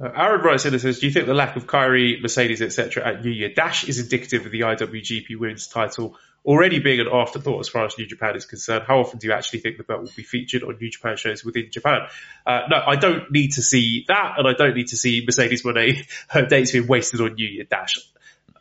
Uh, 0.02 0.10
Aaron 0.16 0.40
writes 0.42 0.64
in 0.64 0.72
and 0.72 0.82
says, 0.82 0.98
"Do 0.98 1.06
you 1.06 1.12
think 1.12 1.26
the 1.26 1.34
lack 1.34 1.56
of 1.56 1.66
Kairi, 1.66 2.20
Mercedes, 2.20 2.60
etc. 2.60 3.06
at 3.06 3.24
New 3.24 3.30
Year 3.30 3.50
Dash 3.54 3.84
is 3.84 4.00
indicative 4.00 4.44
of 4.46 4.52
the 4.52 4.60
IWGP 4.60 5.36
Women's 5.36 5.68
Title 5.68 6.16
already 6.44 6.80
being 6.80 6.98
an 6.98 7.06
afterthought 7.12 7.60
as 7.60 7.68
far 7.68 7.86
as 7.86 7.96
New 7.96 8.06
Japan 8.06 8.34
is 8.34 8.44
concerned? 8.44 8.82
How 8.84 8.98
often 8.98 9.20
do 9.20 9.28
you 9.28 9.32
actually 9.32 9.60
think 9.60 9.76
the 9.76 9.84
belt 9.84 10.02
will 10.02 10.10
be 10.16 10.24
featured 10.24 10.64
on 10.64 10.76
New 10.80 10.90
Japan 10.90 11.16
shows 11.16 11.44
within 11.44 11.70
Japan?" 11.70 12.08
Uh, 12.44 12.62
no, 12.68 12.82
I 12.84 12.96
don't 12.96 13.30
need 13.30 13.52
to 13.52 13.62
see 13.62 14.04
that, 14.08 14.34
and 14.38 14.48
I 14.48 14.54
don't 14.54 14.74
need 14.74 14.88
to 14.88 14.96
see 14.96 15.22
Mercedes 15.24 15.62
Moné 15.62 16.04
her 16.28 16.46
dates 16.46 16.72
being 16.72 16.88
wasted 16.88 17.20
on 17.20 17.34
New 17.34 17.46
Year 17.46 17.64
Dash. 17.64 17.98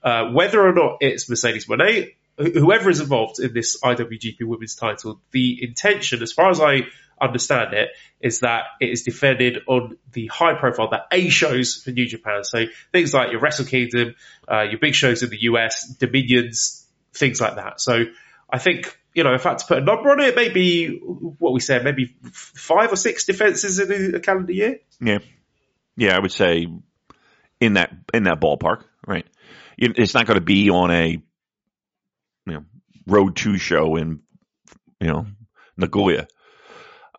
Uh, 0.03 0.29
whether 0.31 0.61
or 0.61 0.73
not 0.73 0.97
it's 1.01 1.27
Mercedes 1.27 1.65
Moné, 1.65 2.13
whoever 2.37 2.89
is 2.89 2.99
involved 2.99 3.39
in 3.39 3.53
this 3.53 3.79
IWGP 3.81 4.43
Women's 4.43 4.75
Title, 4.75 5.21
the 5.31 5.63
intention, 5.63 6.21
as 6.21 6.31
far 6.31 6.49
as 6.49 6.59
I 6.59 6.87
understand 7.21 7.73
it 7.73 7.89
is 8.19 8.39
that 8.39 8.63
it 8.79 8.89
is 8.89 9.03
defended 9.03 9.59
on 9.67 9.97
the 10.11 10.27
high 10.27 10.55
profile, 10.55 10.89
the 10.89 11.03
A 11.11 11.29
shows 11.29 11.75
for 11.75 11.91
New 11.91 12.07
Japan. 12.07 12.43
So 12.43 12.65
things 12.91 13.13
like 13.13 13.31
your 13.31 13.39
Wrestle 13.39 13.65
Kingdom, 13.65 14.15
uh, 14.51 14.63
your 14.63 14.79
big 14.79 14.95
shows 14.95 15.23
in 15.23 15.29
the 15.29 15.41
US, 15.43 15.87
Dominions, 15.87 16.85
things 17.13 17.39
like 17.39 17.55
that. 17.55 17.79
So 17.79 18.05
I 18.49 18.57
think, 18.57 18.97
you 19.13 19.23
know, 19.23 19.33
if 19.33 19.45
I 19.45 19.49
had 19.49 19.59
to 19.59 19.65
put 19.65 19.77
a 19.77 19.81
number 19.81 20.09
on 20.09 20.19
it, 20.19 20.35
maybe 20.35 20.97
what 20.97 21.53
we 21.53 21.59
said, 21.59 21.83
maybe 21.83 22.15
five 22.31 22.91
or 22.91 22.95
six 22.95 23.25
defenses 23.25 23.79
in 23.79 24.15
a 24.15 24.19
calendar 24.19 24.53
year. 24.53 24.79
Yeah. 24.99 25.19
Yeah, 25.97 26.15
I 26.15 26.19
would 26.19 26.31
say 26.31 26.67
in 27.59 27.73
that, 27.73 27.91
in 28.13 28.23
that 28.23 28.39
ballpark, 28.39 28.83
right? 29.05 29.25
It's 29.77 30.13
not 30.13 30.25
going 30.25 30.39
to 30.39 30.45
be 30.45 30.69
on 30.69 30.91
a, 30.91 31.09
you 31.09 32.53
know, 32.53 32.65
road 33.07 33.35
two 33.35 33.57
show 33.57 33.95
in, 33.95 34.21
you 34.99 35.07
know, 35.07 35.25
Nagoya 35.77 36.27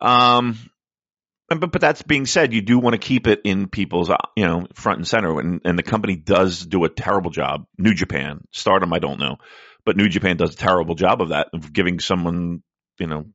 um, 0.03 0.57
but 1.49 1.71
but 1.71 1.81
that's 1.81 2.01
being 2.01 2.25
said, 2.25 2.53
you 2.53 2.61
do 2.61 2.77
want 2.77 2.93
to 2.93 2.99
keep 2.99 3.27
it 3.27 3.41
in 3.45 3.67
people's 3.67 4.09
uh, 4.09 4.17
you 4.35 4.45
know 4.45 4.67
front 4.75 4.99
and 4.99 5.07
center, 5.07 5.39
and, 5.39 5.61
and 5.65 5.79
the 5.79 5.83
company 5.83 6.15
does 6.15 6.65
do 6.65 6.83
a 6.83 6.89
terrible 6.89 7.31
job. 7.31 7.65
New 7.77 7.93
Japan, 7.93 8.41
Stardom, 8.51 8.93
I 8.93 8.99
don't 8.99 9.19
know, 9.19 9.37
but 9.85 9.97
New 9.97 10.09
Japan 10.09 10.37
does 10.37 10.53
a 10.53 10.57
terrible 10.57 10.95
job 10.95 11.21
of 11.21 11.29
that 11.29 11.47
of 11.53 11.71
giving 11.71 11.99
someone 11.99 12.63
you 12.99 13.07
know 13.07 13.25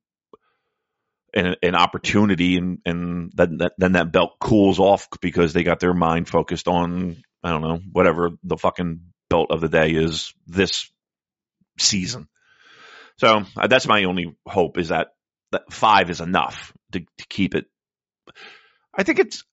an, 1.34 1.56
an 1.62 1.74
opportunity, 1.74 2.56
and 2.56 2.78
and 2.84 3.32
then 3.34 3.58
that, 3.58 3.72
then 3.78 3.92
that 3.92 4.12
belt 4.12 4.38
cools 4.38 4.78
off 4.78 5.08
because 5.20 5.52
they 5.52 5.62
got 5.62 5.80
their 5.80 5.94
mind 5.94 6.28
focused 6.28 6.68
on 6.68 7.22
I 7.42 7.50
don't 7.50 7.62
know 7.62 7.80
whatever 7.92 8.30
the 8.42 8.58
fucking 8.58 9.00
belt 9.30 9.50
of 9.50 9.60
the 9.60 9.68
day 9.68 9.90
is 9.90 10.34
this 10.46 10.90
season. 11.78 12.28
So 13.18 13.42
uh, 13.56 13.66
that's 13.66 13.88
my 13.88 14.04
only 14.04 14.36
hope 14.46 14.78
is 14.78 14.88
that 14.88 15.08
that 15.52 15.72
five 15.72 16.10
is 16.10 16.20
enough 16.20 16.72
to, 16.92 17.00
to 17.00 17.26
keep 17.28 17.54
it. 17.54 17.66
I 18.94 19.02
think 19.02 19.18
it's 19.18 19.44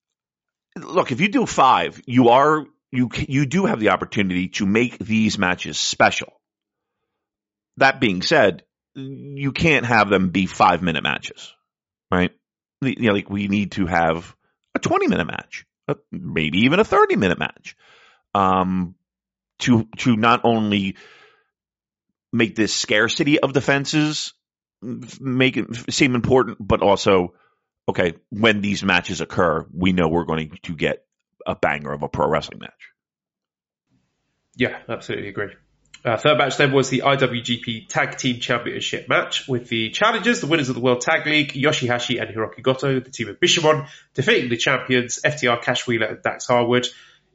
look 0.77 1.11
if 1.11 1.21
you 1.21 1.29
do 1.29 1.45
five, 1.45 2.01
you 2.05 2.29
are 2.29 2.65
you 2.91 3.09
you 3.27 3.45
do 3.45 3.65
have 3.65 3.79
the 3.79 3.89
opportunity 3.89 4.49
to 4.49 4.65
make 4.65 4.97
these 4.97 5.37
matches 5.37 5.77
special. 5.77 6.33
That 7.77 7.99
being 7.99 8.21
said, 8.21 8.63
you 8.95 9.51
can't 9.51 9.85
have 9.85 10.09
them 10.09 10.29
be 10.29 10.45
five 10.45 10.81
minute 10.81 11.03
matches, 11.03 11.53
right? 12.11 12.31
You 12.81 12.95
know, 13.07 13.13
like 13.13 13.29
we 13.29 13.47
need 13.47 13.73
to 13.73 13.85
have 13.85 14.35
a 14.73 14.79
twenty 14.79 15.07
minute 15.07 15.25
match, 15.25 15.65
maybe 16.11 16.59
even 16.59 16.79
a 16.79 16.85
thirty 16.85 17.15
minute 17.15 17.39
match, 17.39 17.75
um, 18.33 18.95
to 19.59 19.87
to 19.97 20.15
not 20.15 20.41
only 20.43 20.95
make 22.31 22.55
this 22.55 22.73
scarcity 22.73 23.39
of 23.39 23.53
defenses 23.53 24.33
make 24.81 25.57
it 25.57 25.93
seem 25.93 26.15
important, 26.15 26.57
but 26.59 26.81
also, 26.81 27.33
okay, 27.87 28.13
when 28.29 28.61
these 28.61 28.83
matches 28.83 29.21
occur, 29.21 29.65
we 29.73 29.93
know 29.93 30.07
we're 30.07 30.25
going 30.25 30.57
to 30.63 30.75
get 30.75 31.05
a 31.45 31.55
banger 31.55 31.91
of 31.91 32.03
a 32.03 32.09
pro 32.09 32.27
wrestling 32.27 32.59
match. 32.59 32.91
Yeah, 34.55 34.77
absolutely 34.87 35.29
agree. 35.29 35.53
Uh, 36.03 36.17
third 36.17 36.37
match 36.37 36.57
then 36.57 36.71
was 36.71 36.89
the 36.89 37.01
IWGP 37.03 37.87
Tag 37.89 38.17
Team 38.17 38.39
Championship 38.39 39.09
match 39.09 39.47
with 39.47 39.67
the 39.69 39.89
challengers, 39.89 40.39
the 40.39 40.45
winners 40.45 40.69
of 40.69 40.75
the 40.75 40.81
World 40.81 41.01
Tag 41.01 41.25
League, 41.25 41.53
Yoshihashi 41.53 42.21
and 42.21 42.29
Hiroki 42.29 42.61
Goto, 42.61 42.99
the 42.99 43.09
team 43.09 43.27
of 43.27 43.39
Bishamon, 43.39 43.87
defeating 44.13 44.51
the 44.51 44.57
champions 44.57 45.19
FTR 45.25 45.63
Cash 45.63 45.87
Wheeler 45.87 46.05
and 46.05 46.21
Dax 46.21 46.45
Harwood 46.45 46.87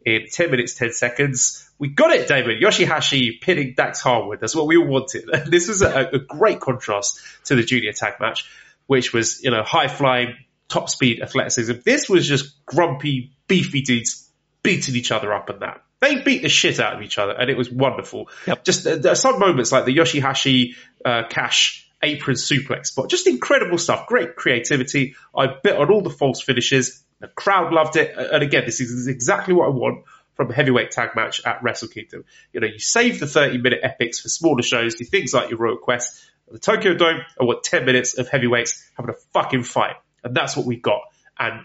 in 0.05 0.27
10 0.31 0.51
minutes, 0.51 0.75
10 0.75 0.93
seconds. 0.93 1.69
We 1.79 1.89
got 1.89 2.11
it, 2.13 2.29
David. 2.29 2.63
Yoshihashi 2.63 3.41
pinning 3.41 3.75
Dax 3.77 4.01
Harwood. 4.01 4.41
That's 4.41 4.55
what 4.55 4.67
we 4.67 4.77
all 4.77 4.87
wanted. 4.87 5.29
this 5.47 5.69
was 5.69 5.83
a, 5.83 6.11
a, 6.13 6.19
great 6.19 6.61
contrast 6.61 7.21
to 7.45 7.55
the 7.55 7.63
junior 7.63 7.93
tag 7.93 8.15
match, 8.21 8.51
which 8.87 9.13
was, 9.13 9.43
you 9.43 9.51
know, 9.51 9.63
high 9.63 9.89
flying, 9.89 10.37
top 10.69 10.89
speed 10.89 11.23
athleticism. 11.23 11.75
This 11.85 12.09
was 12.09 12.27
just 12.27 12.65
grumpy, 12.65 13.33
beefy 13.47 13.83
dudes 13.83 14.31
beating 14.63 14.97
each 14.97 15.13
other 15.13 15.33
up 15.33 15.49
and 15.49 15.61
that. 15.61 15.83
They 16.01 16.23
beat 16.23 16.43
the 16.43 16.49
shit 16.49 16.81
out 16.81 16.95
of 16.95 17.03
each 17.03 17.19
other 17.19 17.33
and 17.33 17.51
it 17.51 17.57
was 17.57 17.71
wonderful. 17.71 18.31
Yep. 18.47 18.65
Just 18.65 18.87
uh, 18.87 18.97
there 18.97 19.13
are 19.13 19.17
some 19.17 19.39
moments 19.39 19.71
like 19.71 19.85
the 19.85 19.95
Yoshihashi 19.95 20.75
uh, 21.05 21.25
Cash 21.29 21.91
apron 22.03 22.37
suplex 22.37 22.87
spot. 22.87 23.11
Just 23.11 23.27
incredible 23.27 23.77
stuff. 23.77 24.07
Great 24.07 24.37
creativity. 24.37 25.15
I 25.37 25.49
bit 25.63 25.77
on 25.77 25.91
all 25.91 26.01
the 26.01 26.11
false 26.11 26.41
finishes. 26.41 27.03
The 27.21 27.29
crowd 27.29 27.73
loved 27.73 27.97
it. 27.97 28.17
And 28.17 28.43
again, 28.43 28.65
this 28.67 28.81
is 28.81 29.07
exactly 29.07 29.55
what 29.55 29.67
I 29.67 29.71
want 29.71 30.05
from 30.35 30.51
a 30.51 30.55
heavyweight 30.55 30.91
tag 30.91 31.11
match 31.15 31.43
at 31.45 31.63
Wrestle 31.63 31.89
Kingdom. 31.89 32.25
You 32.53 32.61
know, 32.61 32.67
you 32.67 32.79
save 32.79 33.21
the 33.21 33.27
30 33.27 33.59
minute 33.59 33.81
epics 33.83 34.21
for 34.21 34.29
smaller 34.29 34.63
shows, 34.63 34.95
do 34.95 35.05
things 35.05 35.35
like 35.35 35.51
your 35.51 35.59
Royal 35.59 35.77
Quest. 35.77 36.25
The 36.51 36.59
Tokyo 36.59 36.95
Dome, 36.95 37.21
I 37.41 37.45
want 37.45 37.63
10 37.63 37.85
minutes 37.85 38.19
of 38.19 38.29
heavyweights 38.29 38.91
having 38.97 39.15
a 39.15 39.19
fucking 39.33 39.65
fight. 39.65 39.97
And 40.25 40.35
that's 40.35 40.57
what 40.57 40.67
we 40.67 40.77
got. 40.77 41.03
And 41.39 41.61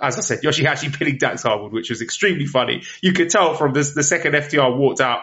as 0.00 0.18
I 0.18 0.20
said, 0.20 0.42
Yoshihashi 0.42 0.96
pinning 0.96 1.18
Dax 1.18 1.42
Harwood, 1.42 1.72
which 1.72 1.90
was 1.90 2.02
extremely 2.02 2.46
funny. 2.46 2.82
You 3.00 3.12
could 3.12 3.30
tell 3.30 3.54
from 3.54 3.72
this, 3.72 3.94
the 3.94 4.02
second 4.02 4.34
FTR 4.34 4.76
walked 4.76 5.00
out 5.00 5.22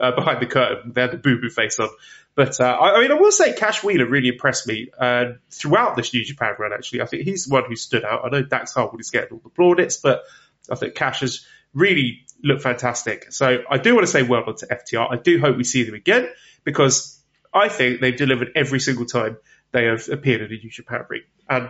uh, 0.00 0.12
behind 0.14 0.40
the 0.40 0.46
curtain, 0.46 0.92
they 0.94 1.00
had 1.00 1.12
the 1.12 1.18
boo 1.18 1.40
boo 1.40 1.50
face 1.50 1.78
on. 1.78 1.88
But 2.34 2.60
uh, 2.60 2.64
I, 2.64 2.96
I, 2.96 3.00
mean, 3.00 3.12
I 3.12 3.14
will 3.14 3.30
say 3.30 3.52
Cash 3.54 3.84
Wheeler 3.84 4.06
really 4.06 4.28
impressed 4.28 4.66
me 4.66 4.88
uh, 4.98 5.34
throughout 5.50 5.96
this 5.96 6.12
New 6.12 6.24
Japan 6.24 6.54
run. 6.58 6.72
Actually, 6.72 7.02
I 7.02 7.06
think 7.06 7.22
he's 7.22 7.46
the 7.46 7.52
one 7.52 7.64
who 7.68 7.76
stood 7.76 8.04
out. 8.04 8.24
I 8.24 8.28
know 8.28 8.42
Dax 8.42 8.72
Harwood 8.72 9.00
is 9.00 9.10
getting 9.10 9.30
all 9.32 9.40
the 9.42 9.50
plaudits, 9.50 9.98
but 9.98 10.22
I 10.70 10.74
think 10.74 10.94
Cash 10.94 11.20
has 11.20 11.46
really 11.72 12.24
looked 12.42 12.62
fantastic. 12.62 13.32
So 13.32 13.62
I 13.70 13.78
do 13.78 13.94
want 13.94 14.06
to 14.06 14.10
say 14.10 14.22
well 14.22 14.44
done 14.44 14.56
to 14.56 14.66
FTR. 14.66 15.12
I 15.12 15.16
do 15.16 15.40
hope 15.40 15.56
we 15.56 15.64
see 15.64 15.84
them 15.84 15.94
again 15.94 16.28
because 16.64 17.20
I 17.52 17.68
think 17.68 18.00
they've 18.00 18.16
delivered 18.16 18.52
every 18.56 18.80
single 18.80 19.06
time 19.06 19.36
they 19.72 19.84
have 19.84 20.08
appeared 20.08 20.40
in 20.40 20.46
a 20.46 20.56
New 20.56 20.70
Japan 20.70 21.04
ring. 21.08 21.22
And 21.48 21.68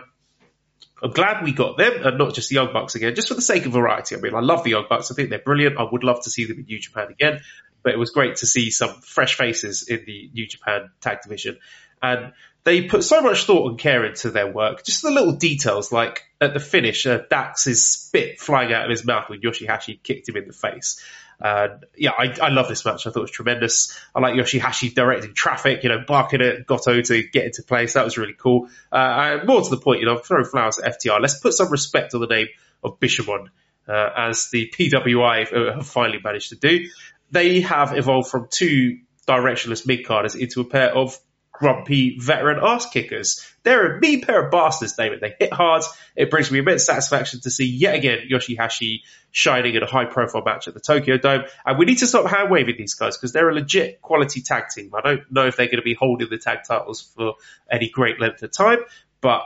I'm 1.01 1.11
glad 1.11 1.43
we 1.43 1.51
got 1.51 1.77
them 1.77 1.93
and 2.03 2.17
not 2.17 2.33
just 2.33 2.49
the 2.49 2.55
Young 2.55 2.71
Bucks 2.73 2.95
again, 2.95 3.15
just 3.15 3.27
for 3.27 3.33
the 3.33 3.41
sake 3.41 3.65
of 3.65 3.73
variety. 3.73 4.15
I 4.15 4.19
mean, 4.19 4.33
I 4.33 4.39
love 4.39 4.63
the 4.63 4.71
Young 4.71 4.85
Bucks. 4.89 5.11
I 5.11 5.15
think 5.15 5.29
they're 5.29 5.39
brilliant. 5.39 5.77
I 5.77 5.87
would 5.91 6.03
love 6.03 6.23
to 6.23 6.29
see 6.29 6.45
them 6.45 6.59
in 6.59 6.65
New 6.65 6.79
Japan 6.79 7.07
again, 7.09 7.41
but 7.85 7.93
it 7.93 7.97
was 7.97 8.09
great 8.09 8.37
to 8.37 8.47
see 8.47 8.71
some 8.71 8.99
fresh 9.01 9.37
faces 9.37 9.87
in 9.87 10.03
the 10.05 10.29
New 10.33 10.47
Japan 10.47 10.89
tag 11.01 11.19
division. 11.21 11.59
And 12.01 12.33
they 12.63 12.81
put 12.87 13.03
so 13.03 13.21
much 13.21 13.43
thought 13.43 13.69
and 13.69 13.79
care 13.79 14.03
into 14.03 14.31
their 14.31 14.51
work. 14.51 14.83
Just 14.83 15.03
the 15.03 15.11
little 15.11 15.33
details, 15.33 15.91
like 15.91 16.23
at 16.41 16.55
the 16.55 16.59
finish, 16.59 17.05
uh, 17.05 17.19
Dax's 17.29 17.87
spit 17.87 18.39
flying 18.39 18.73
out 18.73 18.85
of 18.85 18.89
his 18.89 19.05
mouth 19.05 19.29
when 19.29 19.39
Yoshihashi 19.39 20.01
kicked 20.01 20.27
him 20.27 20.35
in 20.35 20.47
the 20.47 20.53
face. 20.53 20.99
Uh, 21.39 21.67
yeah, 21.95 22.11
I, 22.17 22.35
I 22.41 22.49
love 22.49 22.67
this 22.67 22.83
match. 22.85 23.05
I 23.05 23.11
thought 23.11 23.19
it 23.19 23.21
was 23.21 23.31
tremendous. 23.31 23.95
I 24.15 24.19
like 24.19 24.33
Yoshihashi 24.33 24.95
directing 24.95 25.35
traffic, 25.35 25.83
you 25.83 25.89
know, 25.89 26.03
barking 26.07 26.41
at 26.41 26.65
Goto 26.65 27.01
to 27.01 27.23
get 27.23 27.45
into 27.45 27.61
place. 27.61 27.93
That 27.93 28.03
was 28.03 28.17
really 28.17 28.35
cool. 28.35 28.69
Uh, 28.91 29.41
more 29.45 29.61
to 29.61 29.69
the 29.69 29.77
point, 29.77 29.99
you 29.99 30.07
know, 30.07 30.17
throw 30.17 30.43
flowers 30.43 30.79
at 30.79 30.99
FTR. 30.99 31.21
Let's 31.21 31.39
put 31.39 31.53
some 31.53 31.69
respect 31.69 32.15
on 32.15 32.21
the 32.21 32.27
name 32.27 32.47
of 32.83 32.99
Bishamon, 32.99 33.49
uh, 33.87 34.09
as 34.17 34.49
the 34.49 34.73
PWI 34.75 35.75
have 35.75 35.87
finally 35.87 36.19
managed 36.23 36.49
to 36.49 36.55
do. 36.55 36.89
They 37.35 37.59
have 37.59 37.97
evolved 37.97 38.29
from 38.29 38.47
two 38.49 38.99
directionless 39.27 39.85
mid 39.85 40.05
carders 40.05 40.35
into 40.35 40.61
a 40.61 40.63
pair 40.63 40.95
of 40.95 41.19
grumpy 41.51 42.17
veteran 42.17 42.59
ass 42.63 42.89
kickers. 42.89 43.45
They're 43.63 43.97
a 43.97 43.99
mean 43.99 44.21
pair 44.21 44.45
of 44.45 44.51
bastards, 44.51 44.93
David. 44.93 45.19
They 45.19 45.35
hit 45.37 45.51
hard. 45.51 45.83
It 46.15 46.31
brings 46.31 46.49
me 46.49 46.59
immense 46.59 46.85
satisfaction 46.85 47.41
to 47.41 47.51
see 47.51 47.65
yet 47.65 47.95
again 47.95 48.19
Yoshihashi 48.31 49.01
shining 49.31 49.75
in 49.75 49.83
a 49.83 49.85
high 49.85 50.05
profile 50.05 50.43
match 50.45 50.69
at 50.69 50.75
the 50.75 50.79
Tokyo 50.79 51.17
Dome. 51.17 51.43
And 51.65 51.77
we 51.77 51.83
need 51.83 51.97
to 51.97 52.07
stop 52.07 52.25
hand 52.25 52.49
waving 52.49 52.75
these 52.77 52.93
guys 52.93 53.17
because 53.17 53.33
they're 53.33 53.49
a 53.49 53.53
legit 53.53 54.01
quality 54.01 54.41
tag 54.41 54.69
team. 54.73 54.91
I 54.95 55.01
don't 55.01 55.29
know 55.29 55.45
if 55.45 55.57
they're 55.57 55.65
going 55.65 55.75
to 55.75 55.81
be 55.81 55.93
holding 55.93 56.29
the 56.29 56.37
tag 56.37 56.59
titles 56.65 57.01
for 57.01 57.33
any 57.69 57.89
great 57.89 58.21
length 58.21 58.43
of 58.43 58.53
time, 58.53 58.79
but 59.19 59.41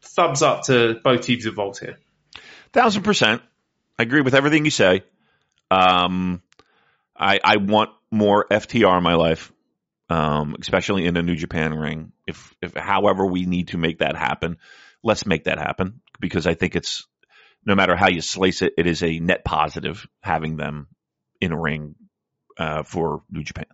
thumbs 0.00 0.40
up 0.40 0.64
to 0.64 0.98
both 1.04 1.20
teams 1.20 1.44
involved 1.44 1.80
here. 1.80 1.98
Thousand 2.72 3.02
percent. 3.02 3.42
I 3.98 4.04
agree 4.04 4.22
with 4.22 4.34
everything 4.34 4.64
you 4.64 4.70
say. 4.70 5.02
Um, 5.70 6.42
I, 7.20 7.38
I 7.44 7.56
want 7.58 7.90
more 8.10 8.46
FTR 8.50 8.96
in 8.96 9.04
my 9.04 9.14
life 9.14 9.52
um, 10.10 10.56
especially 10.60 11.06
in 11.06 11.16
a 11.16 11.22
New 11.22 11.36
Japan 11.36 11.72
ring. 11.72 12.12
If, 12.26 12.52
if, 12.60 12.74
however, 12.74 13.24
we 13.24 13.46
need 13.46 13.68
to 13.68 13.78
make 13.78 14.00
that 14.00 14.16
happen, 14.16 14.58
let's 15.04 15.24
make 15.24 15.44
that 15.44 15.58
happen 15.58 16.00
because 16.18 16.46
I 16.46 16.54
think 16.54 16.74
it's 16.74 17.06
no 17.64 17.76
matter 17.76 17.94
how 17.94 18.08
you 18.08 18.20
slice 18.20 18.60
it, 18.60 18.74
it 18.76 18.86
is 18.86 19.04
a 19.04 19.20
net 19.20 19.44
positive 19.44 20.06
having 20.20 20.56
them 20.56 20.88
in 21.40 21.52
a 21.52 21.60
ring 21.60 21.94
uh, 22.58 22.82
for 22.82 23.22
New 23.30 23.44
Japan. 23.44 23.66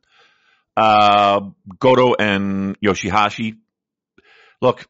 Uh, 0.76 1.40
Goto 1.78 2.14
and 2.14 2.78
Yoshihashi. 2.80 3.56
Look, 4.60 4.86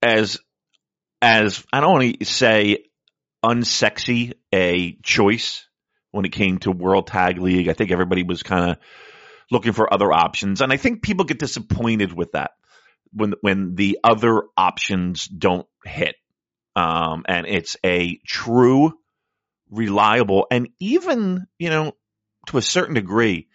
as 0.00 0.38
as 1.20 1.64
I 1.70 1.80
don't 1.80 1.92
want 1.92 2.18
to 2.18 2.24
say 2.24 2.84
unsexy 3.44 4.32
a 4.52 4.96
choice 5.02 5.66
when 6.12 6.24
it 6.24 6.32
came 6.32 6.58
to 6.58 6.70
World 6.70 7.08
Tag 7.08 7.38
League. 7.38 7.68
I 7.68 7.72
think 7.72 7.90
everybody 7.90 8.22
was 8.22 8.42
kind 8.42 8.70
of 8.70 8.76
looking 9.50 9.72
for 9.72 9.92
other 9.92 10.12
options. 10.12 10.60
And 10.60 10.72
I 10.72 10.76
think 10.76 11.02
people 11.02 11.24
get 11.24 11.38
disappointed 11.38 12.12
with 12.12 12.32
that 12.32 12.52
when 13.12 13.34
when 13.40 13.74
the 13.74 13.98
other 14.04 14.44
options 14.56 15.26
don't 15.26 15.66
hit. 15.84 16.14
Um, 16.74 17.24
and 17.28 17.46
it's 17.46 17.76
a 17.84 18.16
true, 18.26 18.94
reliable, 19.70 20.46
and 20.50 20.68
even 20.78 21.46
you 21.58 21.70
know 21.70 21.92
to 22.46 22.58
a 22.58 22.62
certain 22.62 22.94
degree, 22.94 23.48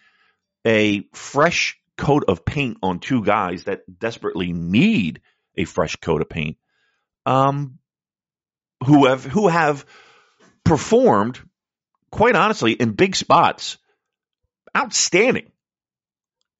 a 0.64 1.08
fresh 1.14 1.76
coat 1.96 2.24
of 2.28 2.44
paint 2.44 2.78
on 2.82 3.00
two 3.00 3.24
guys 3.24 3.64
that 3.64 3.80
desperately 3.98 4.52
need 4.52 5.20
a 5.56 5.64
fresh 5.64 5.96
coat 5.96 6.22
of 6.22 6.28
paint. 6.28 6.56
Um, 7.26 7.78
who 8.86 9.06
have 9.06 9.24
who 9.24 9.48
have 9.48 9.84
performed 10.64 11.40
quite 12.10 12.36
honestly 12.36 12.72
in 12.72 12.92
big 12.92 13.16
spots, 13.16 13.78
outstanding. 14.76 15.50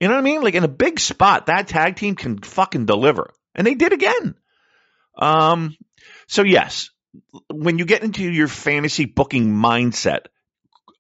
You 0.01 0.09
know 0.09 0.15
what 0.15 0.21
I 0.21 0.25
mean? 0.25 0.43
Like 0.43 0.55
in 0.55 0.65
a 0.65 0.69
big 0.69 1.01
spot, 1.01 1.47
that 1.47 1.69
tag 1.69 1.97
team 1.97 2.15
can 2.15 2.39
fucking 2.39 2.87
deliver. 2.87 3.33
And 3.55 3.67
they 3.67 3.75
did 3.75 3.93
again. 3.93 4.37
Um, 5.17 5.77
so 6.29 6.45
yes, 6.45 6.91
when 7.51 7.79
you 7.79 7.85
get 7.85 8.05
into 8.05 8.23
your 8.23 8.49
fantasy 8.49 9.07
booking 9.07 9.53
mindset, 9.53 10.27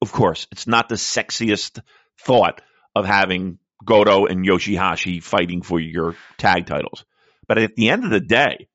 of 0.02 0.12
course, 0.12 0.46
it's 0.50 0.66
not 0.66 0.88
the 0.88 0.96
sexiest 0.96 1.80
thought 2.20 2.60
of 2.94 3.04
having 3.04 3.58
Goto 3.84 4.26
and 4.26 4.44
Yoshihashi 4.44 5.22
fighting 5.22 5.62
for 5.62 5.78
your 5.78 6.16
tag 6.36 6.66
titles. 6.66 7.04
But 7.46 7.58
at 7.58 7.76
the 7.76 7.90
end 7.90 8.04
of 8.04 8.10
the 8.10 8.20
day, 8.20 8.68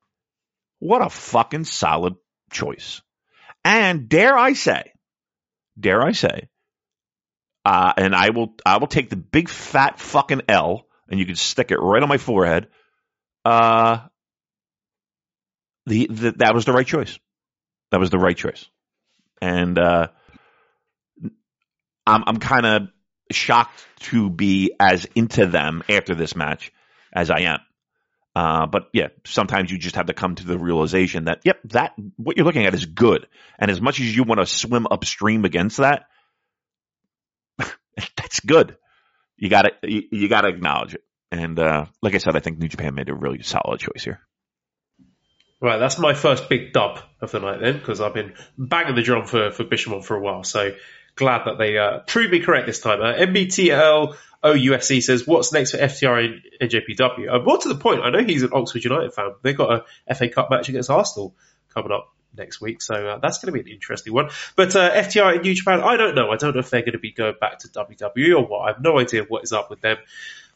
what 0.79 1.01
a 1.01 1.09
fucking 1.09 1.65
solid 1.65 2.15
choice. 2.51 3.01
And 3.63 4.09
dare 4.09 4.37
I 4.37 4.53
say, 4.53 4.92
dare 5.79 6.01
I 6.01 6.11
say, 6.11 6.49
uh, 7.65 7.93
and 7.97 8.15
I 8.15 8.31
will 8.31 8.55
I 8.65 8.77
will 8.77 8.87
take 8.87 9.09
the 9.09 9.15
big 9.15 9.49
fat 9.49 9.99
fucking 9.99 10.41
L, 10.47 10.85
and 11.09 11.19
you 11.19 11.25
can 11.25 11.35
stick 11.35 11.71
it 11.71 11.77
right 11.77 12.01
on 12.01 12.09
my 12.09 12.17
forehead. 12.17 12.67
Uh, 13.45 13.99
the, 15.85 16.07
the 16.09 16.31
that 16.37 16.53
was 16.53 16.65
the 16.65 16.73
right 16.73 16.87
choice. 16.87 17.17
That 17.91 17.99
was 17.99 18.09
the 18.09 18.19
right 18.19 18.35
choice, 18.35 18.67
and 19.41 19.77
uh, 19.77 20.07
I'm 22.05 22.23
I'm 22.25 22.37
kind 22.37 22.65
of 22.65 22.81
shocked 23.31 23.85
to 23.99 24.29
be 24.29 24.73
as 24.79 25.05
into 25.15 25.45
them 25.45 25.83
after 25.89 26.15
this 26.15 26.35
match 26.35 26.71
as 27.13 27.29
I 27.29 27.41
am. 27.41 27.59
Uh, 28.35 28.65
but 28.65 28.89
yeah, 28.93 29.09
sometimes 29.25 29.71
you 29.71 29.77
just 29.77 29.95
have 29.95 30.07
to 30.07 30.13
come 30.13 30.35
to 30.35 30.45
the 30.45 30.57
realization 30.57 31.25
that, 31.25 31.41
yep, 31.43 31.59
that 31.65 31.93
what 32.17 32.35
you're 32.35 32.45
looking 32.45 32.65
at 32.65 32.73
is 32.73 32.85
good. 32.85 33.27
And 33.59 33.69
as 33.69 33.79
much 33.79 33.99
as 33.99 34.15
you 34.15 34.23
want 34.23 34.39
to 34.39 34.45
swim 34.45 34.87
upstream 34.89 35.45
against 35.45 35.77
that, 35.77 36.07
that's 38.17 38.39
good. 38.39 38.77
You 39.37 39.49
got 39.49 39.63
to 39.63 39.71
you, 39.83 40.03
you 40.11 40.29
got 40.29 40.41
to 40.41 40.47
acknowledge 40.47 40.95
it. 40.95 41.03
And 41.31 41.59
uh, 41.59 41.85
like 42.01 42.15
I 42.15 42.19
said, 42.19 42.35
I 42.35 42.39
think 42.39 42.59
New 42.59 42.67
Japan 42.67 42.95
made 42.95 43.09
a 43.09 43.13
really 43.13 43.41
solid 43.43 43.79
choice 43.79 44.03
here. 44.03 44.19
Right, 45.59 45.77
that's 45.77 45.97
my 45.97 46.13
first 46.13 46.49
big 46.49 46.73
dub 46.73 46.99
of 47.21 47.31
the 47.31 47.39
night 47.39 47.61
then, 47.61 47.77
because 47.77 48.01
I've 48.01 48.13
been 48.13 48.33
banging 48.57 48.95
the 48.95 49.01
drum 49.01 49.25
for 49.25 49.51
for 49.51 49.63
Bishamon 49.63 50.03
for 50.03 50.15
a 50.17 50.19
while. 50.19 50.43
So 50.43 50.71
glad 51.15 51.45
that 51.45 51.57
they 51.57 51.77
uh, 51.77 51.99
proved 51.99 52.31
me 52.31 52.41
correct 52.41 52.67
this 52.67 52.79
time. 52.79 53.01
Uh, 53.01 53.13
MBTL 53.13 54.15
OUFC 54.43 55.01
says, 55.01 55.25
"What's 55.25 55.53
next 55.53 55.71
for 55.71 55.77
FTR 55.77 56.25
and 56.25 56.69
NJPW?" 56.69 57.33
Uh, 57.33 57.39
more 57.39 57.57
to 57.59 57.69
the 57.69 57.75
point, 57.75 58.01
I 58.03 58.09
know 58.09 58.23
he's 58.23 58.43
an 58.43 58.49
Oxford 58.53 58.83
United 58.83 59.13
fan. 59.13 59.31
They've 59.41 59.55
got 59.55 59.85
a 60.07 60.15
FA 60.15 60.29
Cup 60.29 60.49
match 60.49 60.69
against 60.69 60.89
Arsenal 60.89 61.35
coming 61.73 61.91
up 61.91 62.13
next 62.35 62.61
week. 62.61 62.81
So 62.81 62.95
uh, 62.95 63.17
that's 63.19 63.39
going 63.39 63.53
to 63.53 63.63
be 63.63 63.69
an 63.69 63.73
interesting 63.73 64.13
one. 64.13 64.29
But 64.55 64.75
uh, 64.75 64.91
FTR 64.91 65.37
in 65.37 65.41
New 65.41 65.53
Japan, 65.53 65.81
I 65.81 65.97
don't 65.97 66.15
know. 66.15 66.31
I 66.31 66.37
don't 66.37 66.53
know 66.53 66.59
if 66.59 66.69
they're 66.69 66.81
going 66.81 66.93
to 66.93 66.99
be 66.99 67.11
going 67.11 67.35
back 67.39 67.59
to 67.59 67.67
WWE 67.69 68.35
or 68.37 68.45
what. 68.45 68.59
I 68.61 68.67
have 68.73 68.81
no 68.81 68.99
idea 68.99 69.23
what 69.23 69.43
is 69.43 69.53
up 69.53 69.69
with 69.69 69.81
them. 69.81 69.97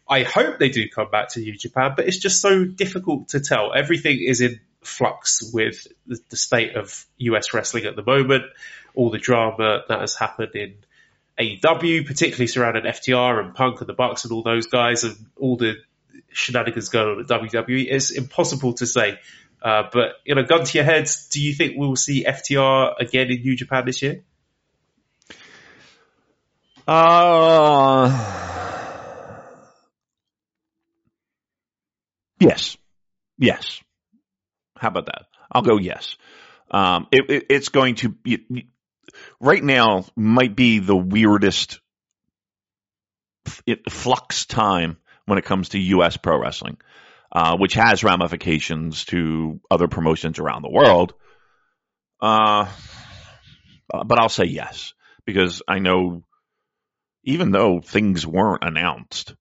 I 0.09 0.23
hope 0.23 0.57
they 0.57 0.69
do 0.69 0.87
come 0.87 1.09
back 1.11 1.29
to 1.29 1.39
New 1.39 1.57
Japan, 1.57 1.93
but 1.95 2.07
it's 2.07 2.17
just 2.17 2.41
so 2.41 2.63
difficult 2.63 3.29
to 3.29 3.41
tell. 3.41 3.73
Everything 3.73 4.19
is 4.21 4.41
in 4.41 4.59
flux 4.81 5.51
with 5.53 5.85
the 6.05 6.37
state 6.37 6.75
of 6.75 7.05
US 7.17 7.53
wrestling 7.53 7.85
at 7.85 7.95
the 7.95 8.03
moment, 8.03 8.45
all 8.95 9.09
the 9.09 9.17
drama 9.17 9.83
that 9.89 9.99
has 9.99 10.15
happened 10.15 10.55
in 10.55 10.75
AEW, 11.39 12.05
particularly 12.05 12.47
surrounding 12.47 12.83
FTR 12.83 13.43
and 13.43 13.53
Punk 13.53 13.79
and 13.79 13.87
the 13.87 13.93
Bucks 13.93 14.23
and 14.23 14.33
all 14.33 14.43
those 14.43 14.67
guys, 14.67 15.03
and 15.03 15.15
all 15.37 15.57
the 15.57 15.75
shenanigans 16.31 16.89
going 16.89 17.07
on 17.07 17.19
at 17.21 17.27
WWE. 17.27 17.87
It's 17.89 18.11
impossible 18.11 18.73
to 18.73 18.87
say 18.87 19.19
uh, 19.61 19.83
but 19.91 20.15
you 20.25 20.35
know, 20.35 20.43
gun 20.43 20.63
to 20.65 20.77
your 20.77 20.85
heads, 20.85 21.27
do 21.29 21.41
you 21.41 21.53
think 21.53 21.73
we'll 21.75 21.95
see 21.95 22.23
FTR 22.23 22.93
again 22.99 23.29
in 23.31 23.41
New 23.41 23.55
Japan 23.55 23.85
this 23.85 24.01
year? 24.01 24.23
Uh, 26.87 28.07
yes, 32.39 32.77
yes. 33.37 33.81
How 34.77 34.89
about 34.89 35.07
that? 35.07 35.23
I'll 35.51 35.63
go 35.63 35.77
yes. 35.77 36.15
Um, 36.69 37.07
it, 37.11 37.29
it, 37.29 37.45
it's 37.49 37.69
going 37.69 37.95
to 37.95 38.09
be 38.09 38.67
right 39.39 39.63
now 39.63 40.05
might 40.15 40.55
be 40.55 40.79
the 40.79 40.95
weirdest 40.95 41.79
flux 43.89 44.45
time 44.45 44.97
when 45.25 45.37
it 45.37 45.45
comes 45.45 45.69
to 45.69 45.79
U.S. 45.79 46.17
pro 46.17 46.39
wrestling 46.39 46.77
uh, 47.31 47.57
which 47.57 47.73
has 47.73 48.03
ramifications 48.03 49.05
to 49.05 49.59
other 49.69 49.87
promotions 49.87 50.39
around 50.39 50.61
the 50.61 50.71
world. 50.71 51.13
Uh, 52.21 52.67
but 53.89 54.19
I'll 54.19 54.29
say 54.29 54.45
yes 54.45 54.93
because 55.25 55.61
I 55.67 55.79
know 55.79 56.23
even 57.23 57.51
though 57.51 57.81
things 57.81 58.25
weren't 58.25 58.63
announced, 58.63 59.35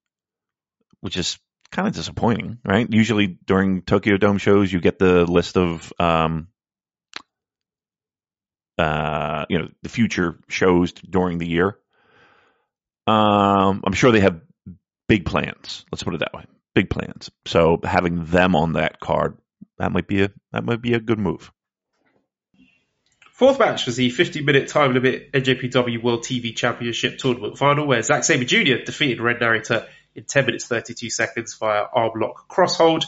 which 1.00 1.16
is 1.16 1.38
kind 1.70 1.86
of 1.86 1.94
disappointing, 1.94 2.58
right? 2.64 2.86
Usually 2.90 3.38
during 3.46 3.82
Tokyo 3.82 4.16
Dome 4.16 4.38
shows, 4.38 4.72
you 4.72 4.80
get 4.80 4.98
the 4.98 5.24
list 5.24 5.56
of 5.56 5.92
um, 6.00 6.48
uh, 8.78 9.46
you 9.48 9.58
know, 9.58 9.68
the 9.82 9.88
future 9.88 10.38
shows 10.48 10.92
during 10.92 11.38
the 11.38 11.48
year. 11.48 11.78
Um, 13.06 13.82
I'm 13.84 13.92
sure 13.92 14.12
they 14.12 14.20
have 14.20 14.40
big 15.08 15.24
plans. 15.24 15.84
Let's 15.90 16.02
put 16.02 16.14
it 16.14 16.20
that 16.20 16.34
way. 16.34 16.44
Big 16.74 16.90
plans. 16.90 17.30
So 17.46 17.80
having 17.82 18.24
them 18.24 18.54
on 18.54 18.74
that 18.74 19.00
card, 19.00 19.38
that 19.78 19.92
might 19.92 20.06
be 20.06 20.22
a 20.22 20.30
that 20.52 20.64
might 20.64 20.82
be 20.82 20.94
a 20.94 21.00
good 21.00 21.18
move. 21.18 21.52
Fourth 23.32 23.58
match 23.58 23.84
was 23.84 23.96
the 23.96 24.08
50 24.08 24.42
minute 24.42 24.68
time 24.68 24.94
limit 24.94 25.30
NJPW 25.32 26.02
World 26.02 26.22
TV 26.22 26.56
Championship 26.56 27.18
Tournament 27.18 27.58
final 27.58 27.86
where 27.86 28.02
Zack 28.02 28.24
Sabre 28.24 28.44
Jr. 28.44 28.84
defeated 28.84 29.20
Ren 29.20 29.36
Narita 29.36 29.86
in 30.14 30.24
10 30.24 30.46
minutes 30.46 30.66
32 30.66 31.10
seconds 31.10 31.54
via 31.54 31.84
arm 31.92 32.12
lock 32.16 32.48
crosshold. 32.48 33.04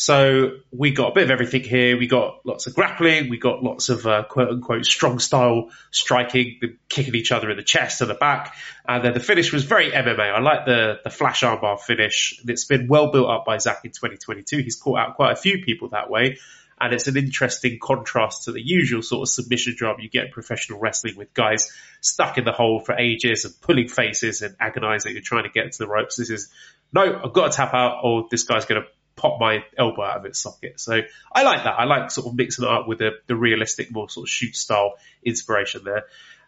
So 0.00 0.52
we 0.70 0.92
got 0.92 1.08
a 1.08 1.14
bit 1.14 1.24
of 1.24 1.30
everything 1.30 1.62
here. 1.62 1.98
We 1.98 2.06
got 2.06 2.40
lots 2.46 2.66
of 2.66 2.74
grappling. 2.74 3.28
We 3.28 3.36
got 3.36 3.62
lots 3.62 3.90
of 3.90 4.06
uh, 4.06 4.22
quote 4.22 4.48
unquote 4.48 4.86
strong 4.86 5.18
style 5.18 5.68
striking, 5.90 6.78
kicking 6.88 7.14
each 7.14 7.32
other 7.32 7.50
in 7.50 7.58
the 7.58 7.62
chest 7.62 8.00
and 8.00 8.08
the 8.08 8.14
back. 8.14 8.56
And 8.88 9.04
then 9.04 9.12
the 9.12 9.20
finish 9.20 9.52
was 9.52 9.64
very 9.64 9.90
MMA. 9.90 10.18
I 10.34 10.40
like 10.40 10.64
the, 10.64 11.00
the 11.04 11.10
flash 11.10 11.42
armbar 11.42 11.78
finish. 11.78 12.40
It's 12.48 12.64
been 12.64 12.88
well 12.88 13.12
built 13.12 13.28
up 13.28 13.44
by 13.44 13.58
Zack 13.58 13.84
in 13.84 13.90
2022. 13.90 14.62
He's 14.62 14.76
caught 14.76 14.98
out 14.98 15.16
quite 15.16 15.32
a 15.32 15.36
few 15.36 15.62
people 15.62 15.90
that 15.90 16.08
way 16.08 16.38
and 16.80 16.94
it's 16.94 17.06
an 17.06 17.18
interesting 17.18 17.78
contrast 17.78 18.44
to 18.44 18.52
the 18.52 18.62
usual 18.66 19.02
sort 19.02 19.20
of 19.20 19.28
submission 19.28 19.76
job 19.76 19.98
you 20.00 20.08
get 20.08 20.24
in 20.24 20.32
professional 20.32 20.78
wrestling 20.78 21.14
with 21.14 21.34
guys 21.34 21.70
stuck 22.00 22.38
in 22.38 22.44
the 22.44 22.52
hole 22.52 22.80
for 22.80 22.94
ages 22.94 23.44
and 23.44 23.52
pulling 23.60 23.88
faces 23.88 24.40
and 24.40 24.56
agonizing 24.58 25.14
and 25.14 25.22
trying 25.22 25.42
to 25.42 25.50
get 25.50 25.70
to 25.72 25.78
the 25.78 25.86
ropes. 25.86 26.16
This 26.16 26.30
is 26.30 26.50
no, 26.92 27.20
I've 27.22 27.32
got 27.32 27.52
to 27.52 27.56
tap 27.56 27.74
out, 27.74 28.00
or 28.02 28.26
this 28.30 28.42
guy's 28.42 28.64
going 28.64 28.82
to 28.82 28.88
pop 29.16 29.38
my 29.40 29.64
elbow 29.76 30.02
out 30.02 30.18
of 30.18 30.24
its 30.24 30.40
socket. 30.40 30.80
So 30.80 31.00
I 31.32 31.42
like 31.42 31.64
that. 31.64 31.74
I 31.78 31.84
like 31.84 32.10
sort 32.10 32.26
of 32.26 32.34
mixing 32.34 32.64
it 32.64 32.70
up 32.70 32.88
with 32.88 32.98
the, 32.98 33.10
the 33.26 33.36
realistic, 33.36 33.92
more 33.92 34.08
sort 34.08 34.24
of 34.26 34.30
shoot 34.30 34.56
style 34.56 34.94
inspiration 35.24 35.82
there. 35.84 36.04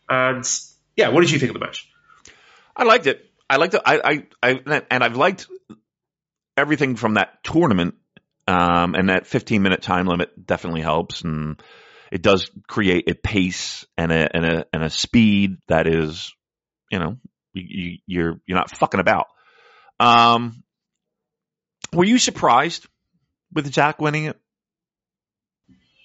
And 0.08 0.44
yeah, 0.96 1.08
what 1.08 1.20
did 1.20 1.30
you 1.30 1.38
think 1.38 1.50
of 1.50 1.54
the 1.54 1.64
match? 1.64 1.88
I 2.76 2.84
liked 2.84 3.06
it. 3.06 3.24
I 3.48 3.56
liked 3.56 3.74
it. 3.74 3.82
I, 3.84 4.24
I, 4.42 4.52
I 4.54 4.82
and 4.90 5.04
I've 5.04 5.16
liked 5.16 5.46
everything 6.56 6.96
from 6.96 7.14
that 7.14 7.42
tournament 7.44 7.94
um, 8.46 8.94
and 8.94 9.08
that 9.08 9.26
15 9.26 9.62
minute 9.62 9.82
time 9.82 10.06
limit 10.06 10.46
definitely 10.46 10.80
helps. 10.80 11.22
And 11.22 11.62
it 12.10 12.22
does 12.22 12.50
create 12.66 13.10
a 13.10 13.14
pace 13.14 13.86
and 13.96 14.10
a, 14.10 14.36
and 14.36 14.44
a, 14.44 14.66
and 14.72 14.82
a 14.82 14.90
speed 14.90 15.58
that 15.68 15.86
is, 15.86 16.32
you 16.90 16.98
know, 16.98 17.16
you, 17.52 17.98
you're, 18.06 18.40
you're 18.46 18.58
not 18.58 18.70
fucking 18.70 19.00
about. 19.00 19.26
Um, 20.00 20.62
were 21.92 22.04
you 22.04 22.18
surprised 22.18 22.86
with 23.52 23.72
Zack 23.72 24.00
winning 24.00 24.24
it? 24.26 24.38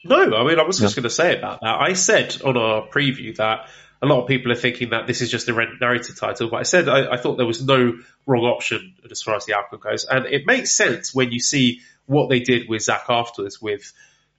No, 0.05 0.35
I 0.35 0.47
mean, 0.47 0.59
I 0.59 0.63
was 0.63 0.79
just 0.79 0.95
going 0.95 1.03
to 1.03 1.09
say 1.09 1.37
about 1.37 1.61
that. 1.61 1.75
I 1.75 1.93
said 1.93 2.41
on 2.41 2.55
our 2.55 2.87
preview 2.87 3.35
that 3.37 3.67
a 4.01 4.05
lot 4.05 4.21
of 4.21 4.27
people 4.27 4.51
are 4.51 4.55
thinking 4.55 4.91
that 4.91 5.07
this 5.07 5.21
is 5.21 5.29
just 5.29 5.49
a 5.49 5.53
Narita 5.53 6.17
title, 6.17 6.49
but 6.49 6.57
I 6.57 6.63
said 6.63 6.87
I, 6.87 7.13
I, 7.13 7.17
thought 7.17 7.37
there 7.37 7.47
was 7.47 7.63
no 7.63 7.99
wrong 8.25 8.43
option 8.43 8.95
as 9.09 9.21
far 9.21 9.35
as 9.35 9.45
the 9.45 9.55
outcome 9.55 9.79
goes, 9.79 10.05
and 10.05 10.25
it 10.27 10.45
makes 10.45 10.71
sense 10.71 11.13
when 11.13 11.31
you 11.31 11.39
see 11.39 11.81
what 12.05 12.29
they 12.29 12.39
did 12.39 12.69
with 12.69 12.83
Zack 12.83 13.05
afterwards 13.09 13.61
with 13.61 13.91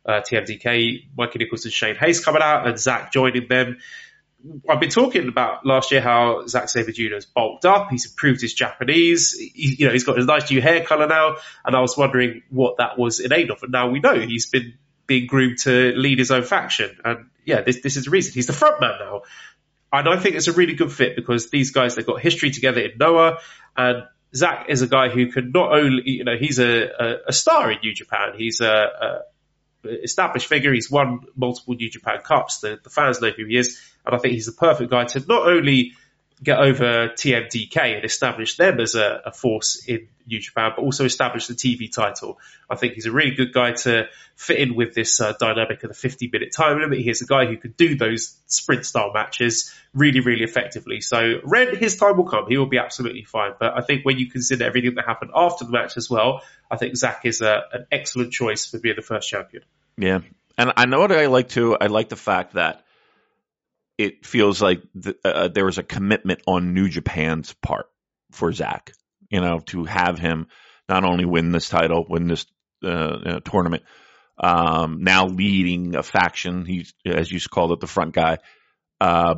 uh, 0.06 0.20
TMDK, 0.20 1.08
Mikey 1.16 1.38
Nicholls 1.40 1.64
and 1.64 1.74
Shane 1.74 1.96
Haste 1.96 2.24
coming 2.24 2.42
out, 2.42 2.66
and 2.66 2.78
Zack 2.78 3.12
joining 3.12 3.48
them. 3.48 3.78
I've 4.68 4.78
been 4.78 4.90
talking 4.90 5.28
about 5.28 5.66
last 5.66 5.90
year 5.90 6.00
how 6.00 6.46
Zack 6.46 6.68
Sabre 6.68 6.92
Jr. 6.92 7.14
has 7.14 7.26
bulked 7.26 7.64
up. 7.64 7.88
He's 7.90 8.06
improved 8.06 8.40
his 8.40 8.54
Japanese. 8.54 9.32
He, 9.32 9.76
you 9.78 9.86
know, 9.86 9.92
he's 9.92 10.04
got 10.04 10.16
his 10.16 10.26
nice 10.26 10.50
new 10.50 10.62
hair 10.62 10.84
color 10.84 11.08
now, 11.08 11.36
and 11.64 11.74
I 11.74 11.80
was 11.80 11.96
wondering 11.96 12.42
what 12.48 12.76
that 12.78 12.96
was 12.98 13.18
in 13.18 13.32
aid 13.32 13.50
of. 13.50 13.62
And 13.62 13.72
now 13.72 13.90
we 13.90 13.98
know 13.98 14.14
he's 14.18 14.46
been 14.46 14.74
being 15.06 15.26
groomed 15.26 15.58
to 15.60 15.92
lead 15.96 16.20
his 16.20 16.30
own 16.30 16.44
faction. 16.44 16.98
And 17.04 17.30
yeah, 17.44 17.62
this 17.62 17.80
this 17.80 17.96
is 17.96 18.04
the 18.04 18.10
reason 18.10 18.34
he's 18.34 18.46
the 18.46 18.52
front 18.52 18.80
man 18.80 18.94
now. 19.00 19.22
And 19.92 20.08
I 20.08 20.18
think 20.18 20.36
it's 20.36 20.48
a 20.48 20.52
really 20.52 20.74
good 20.74 20.92
fit 20.92 21.16
because 21.16 21.50
these 21.50 21.72
guys 21.72 21.96
they've 21.96 22.06
got 22.06 22.20
history 22.20 22.50
together 22.50 22.80
in 22.80 22.92
Noah, 22.96 23.38
and 23.76 24.04
Zack 24.34 24.66
is 24.68 24.82
a 24.82 24.86
guy 24.86 25.08
who 25.08 25.32
can 25.32 25.50
not 25.50 25.72
only, 25.72 26.02
you 26.04 26.24
know, 26.24 26.36
he's 26.38 26.58
a, 26.58 26.84
a, 26.84 27.16
a 27.28 27.32
star 27.32 27.72
in 27.72 27.78
New 27.82 27.94
Japan. 27.94 28.34
He's 28.36 28.60
a, 28.60 28.70
a, 28.70 29.20
established 29.84 30.46
figure. 30.46 30.72
He's 30.72 30.90
won 30.90 31.20
multiple 31.36 31.74
New 31.74 31.90
Japan 31.90 32.20
Cups. 32.22 32.60
The, 32.60 32.78
the 32.82 32.90
fans 32.90 33.20
know 33.20 33.30
who 33.30 33.44
he 33.44 33.56
is, 33.56 33.80
and 34.04 34.14
I 34.14 34.18
think 34.18 34.34
he's 34.34 34.46
the 34.46 34.52
perfect 34.52 34.90
guy 34.90 35.04
to 35.04 35.20
not 35.20 35.46
only 35.46 35.92
get 36.42 36.58
over 36.58 37.08
TMDK 37.08 37.96
and 37.96 38.04
establish 38.04 38.56
them 38.56 38.80
as 38.80 38.94
a, 38.94 39.22
a, 39.26 39.32
force 39.32 39.84
in 39.86 40.08
New 40.26 40.40
Japan, 40.40 40.72
but 40.76 40.82
also 40.82 41.04
establish 41.04 41.46
the 41.46 41.54
TV 41.54 41.90
title. 41.90 42.38
I 42.70 42.76
think 42.76 42.94
he's 42.94 43.06
a 43.06 43.12
really 43.12 43.32
good 43.34 43.52
guy 43.52 43.72
to 43.72 44.08
fit 44.36 44.58
in 44.58 44.74
with 44.74 44.94
this 44.94 45.20
uh, 45.20 45.32
dynamic 45.38 45.82
of 45.82 45.88
the 45.88 45.94
50 45.94 46.30
minute 46.32 46.52
time 46.54 46.80
limit. 46.80 47.00
He's 47.00 47.22
a 47.22 47.26
guy 47.26 47.46
who 47.46 47.56
can 47.56 47.72
do 47.76 47.96
those 47.96 48.36
sprint 48.46 48.86
style 48.86 49.12
matches 49.12 49.74
really, 49.94 50.20
really 50.20 50.44
effectively. 50.44 51.00
So 51.00 51.40
Ren, 51.42 51.76
his 51.76 51.96
time 51.96 52.16
will 52.16 52.28
come. 52.28 52.46
He 52.48 52.56
will 52.56 52.66
be 52.66 52.78
absolutely 52.78 53.24
fine. 53.24 53.52
But 53.58 53.76
I 53.76 53.80
think 53.80 54.04
when 54.04 54.18
you 54.18 54.30
consider 54.30 54.64
everything 54.64 54.94
that 54.94 55.06
happened 55.06 55.32
after 55.34 55.64
the 55.64 55.72
match 55.72 55.96
as 55.96 56.08
well, 56.08 56.42
I 56.70 56.76
think 56.76 56.96
Zack 56.96 57.22
is 57.24 57.40
a, 57.40 57.62
an 57.72 57.86
excellent 57.90 58.32
choice 58.32 58.66
for 58.66 58.78
being 58.78 58.96
the 58.96 59.02
first 59.02 59.28
champion. 59.28 59.64
Yeah. 59.96 60.20
And 60.56 60.72
I 60.76 60.86
know 60.86 61.00
what 61.00 61.12
I 61.12 61.26
like 61.26 61.48
too. 61.48 61.76
I 61.80 61.86
like 61.86 62.08
the 62.08 62.16
fact 62.16 62.54
that 62.54 62.84
it 63.98 64.24
feels 64.24 64.62
like 64.62 64.82
the, 64.94 65.16
uh, 65.24 65.48
there 65.48 65.64
was 65.64 65.78
a 65.78 65.82
commitment 65.82 66.40
on 66.46 66.72
New 66.72 66.88
Japan's 66.88 67.52
part 67.54 67.86
for 68.30 68.52
Zack, 68.52 68.92
you 69.28 69.40
know, 69.40 69.58
to 69.66 69.84
have 69.84 70.18
him 70.18 70.46
not 70.88 71.04
only 71.04 71.24
win 71.24 71.50
this 71.50 71.68
title, 71.68 72.06
win 72.08 72.28
this 72.28 72.46
uh, 72.84 73.40
tournament, 73.40 73.82
um, 74.38 75.02
now 75.02 75.26
leading 75.26 75.96
a 75.96 76.02
faction. 76.04 76.64
He's, 76.64 76.94
as 77.04 77.30
you 77.30 77.40
called 77.40 77.72
it, 77.72 77.80
the 77.80 77.88
front 77.88 78.14
guy. 78.14 78.38
Uh, 79.00 79.34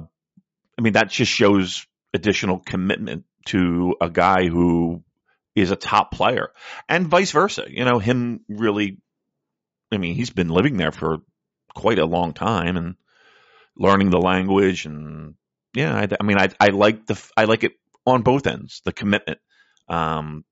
I 0.79 0.83
mean, 0.83 0.93
that 0.93 1.11
just 1.11 1.33
shows 1.33 1.87
additional 2.13 2.59
commitment 2.59 3.25
to 3.47 3.97
a 4.01 4.11
guy 4.11 4.47
who 4.47 5.03
is 5.57 5.71
a 5.71 5.77
top 5.77 6.13
player 6.13 6.51
and 6.89 7.09
vice 7.09 7.33
versa. 7.33 7.65
You 7.69 7.85
know, 7.85 7.99
him 7.99 8.41
really, 8.49 8.99
I 9.91 9.97
mean, 9.97 10.15
he's 10.15 10.31
been 10.31 10.49
living 10.49 10.77
there 10.77 10.93
for 10.93 11.19
quite 11.75 11.99
a 11.99 12.07
long 12.07 12.35
time 12.35 12.77
and 12.77 12.95
learning 13.77 14.11
the 14.11 14.21
language 14.21 14.87
and 14.87 15.35
yeah, 15.75 15.95
I, 15.95 16.09
I 16.19 16.25
mean, 16.25 16.39
I, 16.39 16.49
I 16.59 16.69
like 16.69 17.07
the, 17.07 17.23
I 17.37 17.45
like 17.45 17.65
it 17.65 17.73
on 18.05 18.23
both 18.23 18.47
ends, 18.47 18.83
the 18.85 18.93
commitment. 18.93 19.39
Um, 19.89 20.45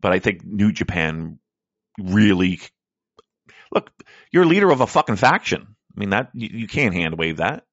but 0.00 0.12
I 0.12 0.18
think 0.18 0.44
New 0.44 0.72
Japan 0.72 1.38
really, 1.98 2.60
look, 3.72 3.90
you're 4.30 4.44
a 4.44 4.46
leader 4.46 4.70
of 4.70 4.80
a 4.80 4.86
fucking 4.86 5.16
faction. 5.16 5.66
I 5.96 6.00
mean, 6.00 6.10
that, 6.10 6.30
you, 6.34 6.48
you 6.52 6.66
can't 6.68 6.94
hand 6.94 7.18
wave 7.18 7.38
that. 7.38 7.64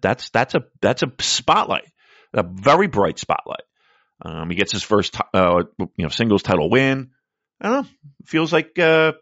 That's, 0.00 0.30
that's 0.30 0.54
a, 0.54 0.64
that's 0.80 1.02
a 1.02 1.12
spotlight, 1.20 1.90
a 2.32 2.42
very 2.42 2.86
bright 2.86 3.18
spotlight. 3.18 3.64
Um, 4.24 4.48
he 4.50 4.56
gets 4.56 4.72
his 4.72 4.82
first, 4.82 5.16
uh, 5.32 5.64
you 5.78 5.88
know, 5.98 6.08
singles 6.08 6.42
title 6.42 6.70
win. 6.70 7.10
I 7.60 7.68
don't 7.68 7.82
know. 7.82 7.88
Feels 8.26 8.52
like, 8.52 8.78
uh, 8.78 9.12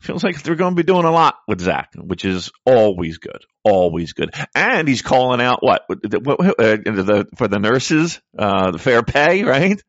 feels 0.00 0.22
like 0.22 0.42
they're 0.42 0.54
going 0.54 0.74
to 0.74 0.82
be 0.82 0.86
doing 0.86 1.04
a 1.04 1.10
lot 1.10 1.36
with 1.46 1.60
Zack, 1.60 1.90
which 1.96 2.24
is 2.24 2.50
always 2.64 3.18
good, 3.18 3.44
always 3.64 4.12
good. 4.12 4.34
And 4.54 4.86
he's 4.86 5.02
calling 5.02 5.40
out 5.40 5.62
what, 5.62 5.84
what 5.88 5.98
uh, 6.40 6.76
the, 6.76 7.26
for 7.36 7.48
the 7.48 7.58
nurses, 7.58 8.20
uh, 8.38 8.70
the 8.70 8.78
fair 8.78 9.02
pay, 9.02 9.42
right? 9.44 9.80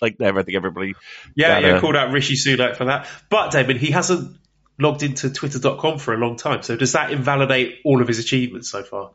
like. 0.00 0.16
I 0.20 0.32
think 0.32 0.56
everybody. 0.56 0.94
Yeah, 1.34 1.58
yeah, 1.58 1.80
called 1.80 1.96
out 1.96 2.12
Rishi 2.12 2.34
Sunak 2.34 2.76
for 2.76 2.86
that. 2.86 3.08
But 3.28 3.50
David, 3.50 3.76
he 3.76 3.90
hasn't 3.90 4.38
logged 4.78 5.02
into 5.02 5.30
Twitter.com 5.30 5.98
for 5.98 6.14
a 6.14 6.18
long 6.18 6.36
time. 6.36 6.62
So 6.62 6.76
does 6.76 6.92
that 6.92 7.10
invalidate 7.10 7.80
all 7.84 8.00
of 8.00 8.08
his 8.08 8.18
achievements 8.18 8.70
so 8.70 8.82
far? 8.82 9.12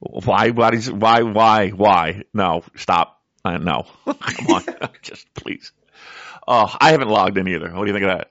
Why? 0.00 0.50
Why? 0.50 0.76
Why? 0.76 1.22
Why? 1.22 1.68
Why? 1.70 2.22
No, 2.32 2.62
stop. 2.76 3.20
Uh, 3.44 3.56
no, 3.56 3.86
come 4.04 4.46
on, 4.48 4.64
just 5.02 5.32
please. 5.34 5.72
Oh, 6.46 6.74
I 6.80 6.90
haven't 6.90 7.08
logged 7.08 7.38
in 7.38 7.48
either. 7.48 7.70
What 7.72 7.84
do 7.84 7.86
you 7.86 7.92
think 7.92 8.10
of 8.10 8.18
that? 8.18 8.30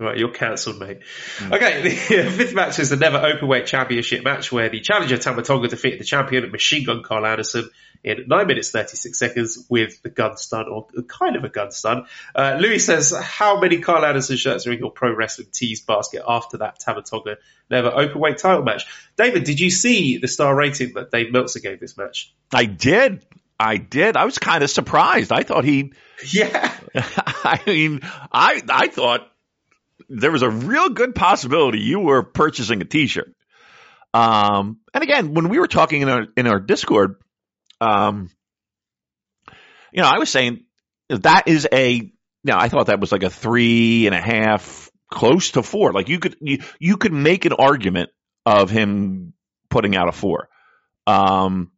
Right, 0.00 0.16
you're 0.16 0.30
cancelled, 0.30 0.78
mate. 0.78 1.00
Mm. 1.38 1.56
Okay, 1.56 1.82
the 1.82 1.90
fifth 2.30 2.54
match 2.54 2.78
is 2.78 2.88
the 2.88 2.96
Never 2.96 3.18
Openweight 3.18 3.66
Championship 3.66 4.22
match 4.22 4.52
where 4.52 4.68
the 4.68 4.80
challenger 4.80 5.18
Tama 5.18 5.42
Tonga 5.42 5.66
defeated 5.66 5.98
the 5.98 6.04
champion 6.04 6.48
Machine 6.52 6.84
Gun 6.86 7.02
Carl 7.02 7.26
Anderson 7.26 7.68
in 8.04 8.28
9 8.28 8.46
minutes 8.46 8.70
36 8.70 9.18
seconds 9.18 9.66
with 9.68 10.00
the 10.02 10.08
gun 10.08 10.36
stun, 10.36 10.68
or 10.68 10.86
kind 11.08 11.34
of 11.34 11.42
a 11.42 11.48
gun 11.48 11.72
stun. 11.72 12.06
Uh, 12.32 12.56
Louis 12.60 12.78
says, 12.78 13.12
how 13.20 13.58
many 13.60 13.80
Carl 13.80 14.04
Anderson 14.04 14.36
shirts 14.36 14.68
are 14.68 14.72
in 14.72 14.78
your 14.78 14.92
pro 14.92 15.12
wrestling 15.12 15.48
tees 15.52 15.80
basket 15.80 16.22
after 16.26 16.58
that 16.58 16.78
Tama 16.78 17.02
Tonga 17.02 17.38
Never 17.68 17.90
Openweight 17.90 18.36
title 18.36 18.62
match? 18.62 18.84
David, 19.16 19.42
did 19.42 19.58
you 19.58 19.68
see 19.68 20.18
the 20.18 20.28
star 20.28 20.54
rating 20.54 20.94
that 20.94 21.10
Dave 21.10 21.32
Meltzer 21.32 21.58
gave 21.58 21.80
this 21.80 21.96
match? 21.96 22.32
I 22.52 22.66
did. 22.66 23.26
I 23.58 23.78
did. 23.78 24.16
I 24.16 24.24
was 24.26 24.38
kind 24.38 24.62
of 24.62 24.70
surprised. 24.70 25.32
I 25.32 25.42
thought 25.42 25.64
he. 25.64 25.92
Yeah. 26.32 26.74
I 26.96 27.60
mean, 27.64 28.00
I 28.02 28.60
I 28.68 28.88
thought 28.88 29.30
there 30.08 30.32
was 30.32 30.42
a 30.42 30.50
real 30.50 30.90
good 30.90 31.14
possibility 31.14 31.80
you 31.80 32.00
were 32.00 32.22
purchasing 32.22 32.80
a 32.80 32.84
T-shirt. 32.84 33.34
Um, 34.14 34.78
and 34.94 35.04
again, 35.04 35.34
when 35.34 35.48
we 35.48 35.58
were 35.58 35.68
talking 35.68 36.02
in 36.02 36.08
our 36.08 36.26
in 36.36 36.46
our 36.46 36.58
Discord, 36.58 37.16
um, 37.80 38.30
you 39.92 40.02
know, 40.02 40.08
I 40.08 40.18
was 40.18 40.30
saying 40.30 40.64
that 41.08 41.44
is 41.46 41.68
a, 41.70 41.92
you 41.92 42.10
know, 42.44 42.56
I 42.58 42.68
thought 42.68 42.86
that 42.86 43.00
was 43.00 43.12
like 43.12 43.22
a 43.22 43.30
three 43.30 44.06
and 44.06 44.14
a 44.14 44.20
half, 44.20 44.90
close 45.10 45.52
to 45.52 45.62
four. 45.62 45.92
Like 45.92 46.08
you 46.08 46.18
could 46.18 46.36
you 46.40 46.58
you 46.78 46.96
could 46.96 47.12
make 47.12 47.44
an 47.44 47.52
argument 47.52 48.10
of 48.46 48.70
him 48.70 49.34
putting 49.68 49.94
out 49.94 50.08
a 50.08 50.12
four. 50.12 50.48
Um, 51.06 51.70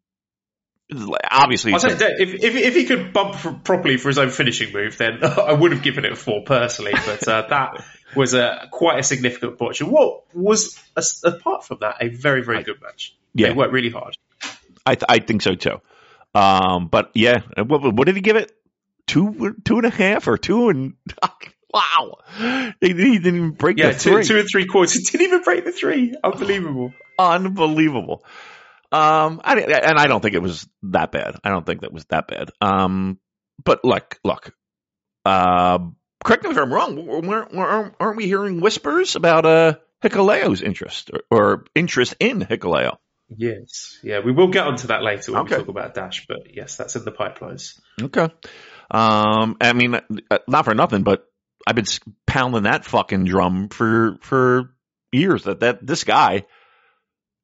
obviously, 1.31 1.79
say, 1.79 1.91
if, 1.91 2.35
if, 2.35 2.55
if 2.55 2.75
he 2.75 2.85
could 2.85 3.13
bump 3.13 3.37
for, 3.37 3.53
properly 3.53 3.97
for 3.97 4.09
his 4.09 4.19
own 4.19 4.31
finishing 4.31 4.73
move, 4.73 4.99
then 4.99 5.19
I 5.25 5.53
would 5.53 5.73
have 5.73 5.83
given 5.83 6.05
it 6.05 6.13
a 6.13 6.17
four 6.17 6.43
personally. 6.45 6.93
But 6.93 7.27
uh, 7.27 7.47
that 7.49 7.85
was 8.15 8.35
a 8.35 8.69
quite 8.71 8.99
a 8.99 9.03
significant 9.03 9.59
botch. 9.59 9.81
And 9.81 9.91
what 9.91 10.25
was 10.35 10.79
apart 11.25 11.65
from 11.65 11.79
that 11.81 11.97
a 12.01 12.09
very 12.09 12.43
very 12.43 12.63
good 12.63 12.81
match? 12.83 13.17
Yeah, 13.35 13.49
they 13.49 13.55
worked 13.55 13.73
really 13.73 13.91
hard. 13.91 14.17
I 14.85 14.95
th- 14.95 15.07
I 15.09 15.19
think 15.21 15.43
so 15.43 15.55
too. 15.55 15.81
Um, 16.35 16.89
but 16.89 17.11
yeah, 17.15 17.41
what, 17.57 17.83
what 17.95 18.07
did 18.07 18.17
he 18.17 18.23
give 18.23 18.37
it? 18.37 18.53
Two 19.07 19.57
two 19.65 19.77
and 19.77 19.87
a 19.87 19.91
half 19.91 20.29
or 20.29 20.39
two 20.39 20.69
and 20.69 20.95
wow, 21.73 22.19
he, 22.81 22.89
he 22.89 22.93
didn't 22.95 23.27
even 23.27 23.51
break 23.51 23.79
yeah, 23.79 23.91
the 23.91 23.99
three. 23.99 24.23
Two, 24.23 24.29
two 24.29 24.39
and 24.41 24.49
three 24.51 24.67
quarters. 24.67 24.95
He 25.11 25.19
didn't 25.19 25.27
even 25.27 25.43
break 25.43 25.65
the 25.65 25.73
three. 25.73 26.15
Unbelievable. 26.23 26.93
Unbelievable. 27.19 28.25
Um, 28.93 29.41
I, 29.45 29.61
and 29.61 29.99
I 29.99 30.07
don't 30.07 30.21
think 30.21 30.35
it 30.35 30.43
was 30.43 30.69
that 30.83 31.13
bad. 31.13 31.37
I 31.45 31.51
don't 31.51 31.65
think 31.65 31.83
that 31.83 31.93
was 31.93 32.05
that 32.07 32.27
bad. 32.27 32.51
Um, 32.61 33.19
but 33.63 33.85
look, 33.85 34.19
look, 34.25 34.53
uh, 35.25 35.79
correct 36.25 36.45
me 36.45 36.51
if 36.51 36.59
I'm 36.59 36.73
wrong. 36.73 37.07
Weren't, 37.07 37.55
aren't 38.01 38.17
we 38.17 38.27
hearing 38.27 38.61
whispers 38.61 39.17
about 39.17 39.47
uh 39.47 39.75
Hikuleo's 40.03 40.63
interest 40.63 41.11
or, 41.13 41.21
or 41.31 41.65
interest 41.75 42.17
in 42.21 42.41
Hikuleo? 42.41 42.97
Yes, 43.29 43.99
yeah, 44.03 44.21
we 44.25 44.33
will 44.33 44.49
get 44.49 44.67
onto 44.67 44.89
that 44.89 45.03
later 45.03 45.33
when 45.33 45.43
okay. 45.43 45.55
we 45.55 45.61
talk 45.61 45.69
about 45.69 45.95
Dash. 45.95 46.27
But 46.27 46.53
yes, 46.55 46.77
that's 46.77 46.97
in 46.97 47.05
the 47.05 47.13
pipelines. 47.13 47.79
Okay. 48.01 48.29
Um, 48.91 49.57
I 49.61 49.73
mean, 49.73 49.95
uh, 49.95 50.39
not 50.49 50.65
for 50.65 50.75
nothing, 50.75 51.05
but 51.05 51.25
I've 51.65 51.77
been 51.77 51.85
pounding 52.27 52.65
that 52.65 52.85
fucking 52.85 53.25
drum 53.25 53.69
for 53.69 54.19
for 54.23 54.75
years 55.13 55.45
that 55.45 55.61
that 55.61 55.87
this 55.87 56.03
guy 56.03 56.47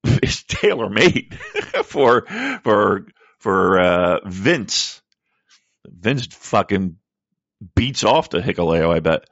is 0.22 0.44
tailor 0.44 0.90
made 0.90 1.34
for 1.84 2.26
for 2.62 3.06
for 3.38 3.80
uh, 3.80 4.18
Vince. 4.24 5.00
Vince 5.86 6.26
fucking 6.26 6.96
beats 7.74 8.04
off 8.04 8.30
to 8.30 8.38
Hikuleo. 8.38 8.94
I 8.94 9.00
bet. 9.00 9.24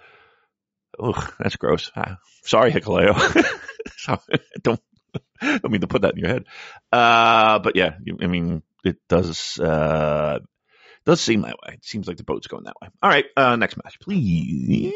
Ugh, 0.98 1.32
that's 1.38 1.56
gross. 1.56 1.90
Ah, 1.96 2.18
sorry, 2.44 2.70
Hikuleo. 2.70 3.14
don't 4.62 4.80
don't 5.40 5.70
mean 5.70 5.80
to 5.80 5.88
put 5.88 6.02
that 6.02 6.14
in 6.14 6.20
your 6.20 6.28
head. 6.28 6.44
Uh, 6.92 7.58
but 7.58 7.76
yeah, 7.76 7.96
I 8.20 8.26
mean, 8.26 8.62
it 8.84 8.96
does 9.08 9.58
uh, 9.58 10.38
does 11.04 11.20
seem 11.20 11.42
that 11.42 11.56
way. 11.66 11.74
It 11.74 11.84
seems 11.84 12.06
like 12.06 12.16
the 12.16 12.24
boat's 12.24 12.46
going 12.46 12.64
that 12.64 12.76
way. 12.80 12.88
All 13.02 13.10
right, 13.10 13.24
uh, 13.36 13.56
next 13.56 13.76
match, 13.76 13.98
please. 14.00 14.94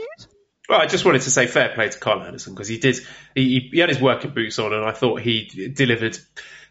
Well, 0.69 0.81
I 0.81 0.87
just 0.87 1.07
wanted 1.07 1.23
to 1.23 1.31
say 1.31 1.47
fair 1.47 1.71
play 1.71 1.89
to 1.89 1.99
Carl 1.99 2.23
Anderson 2.23 2.53
because 2.53 2.69
he 2.69 2.77
did. 2.77 2.99
He, 3.35 3.71
he, 3.73 3.79
had 3.79 3.89
his 3.89 4.01
working 4.01 4.33
boots 4.33 4.59
on, 4.59 4.75
and 4.75 4.85
I 4.85 4.93
thought 4.93 5.23
he 5.23 5.71
delivered. 5.73 6.19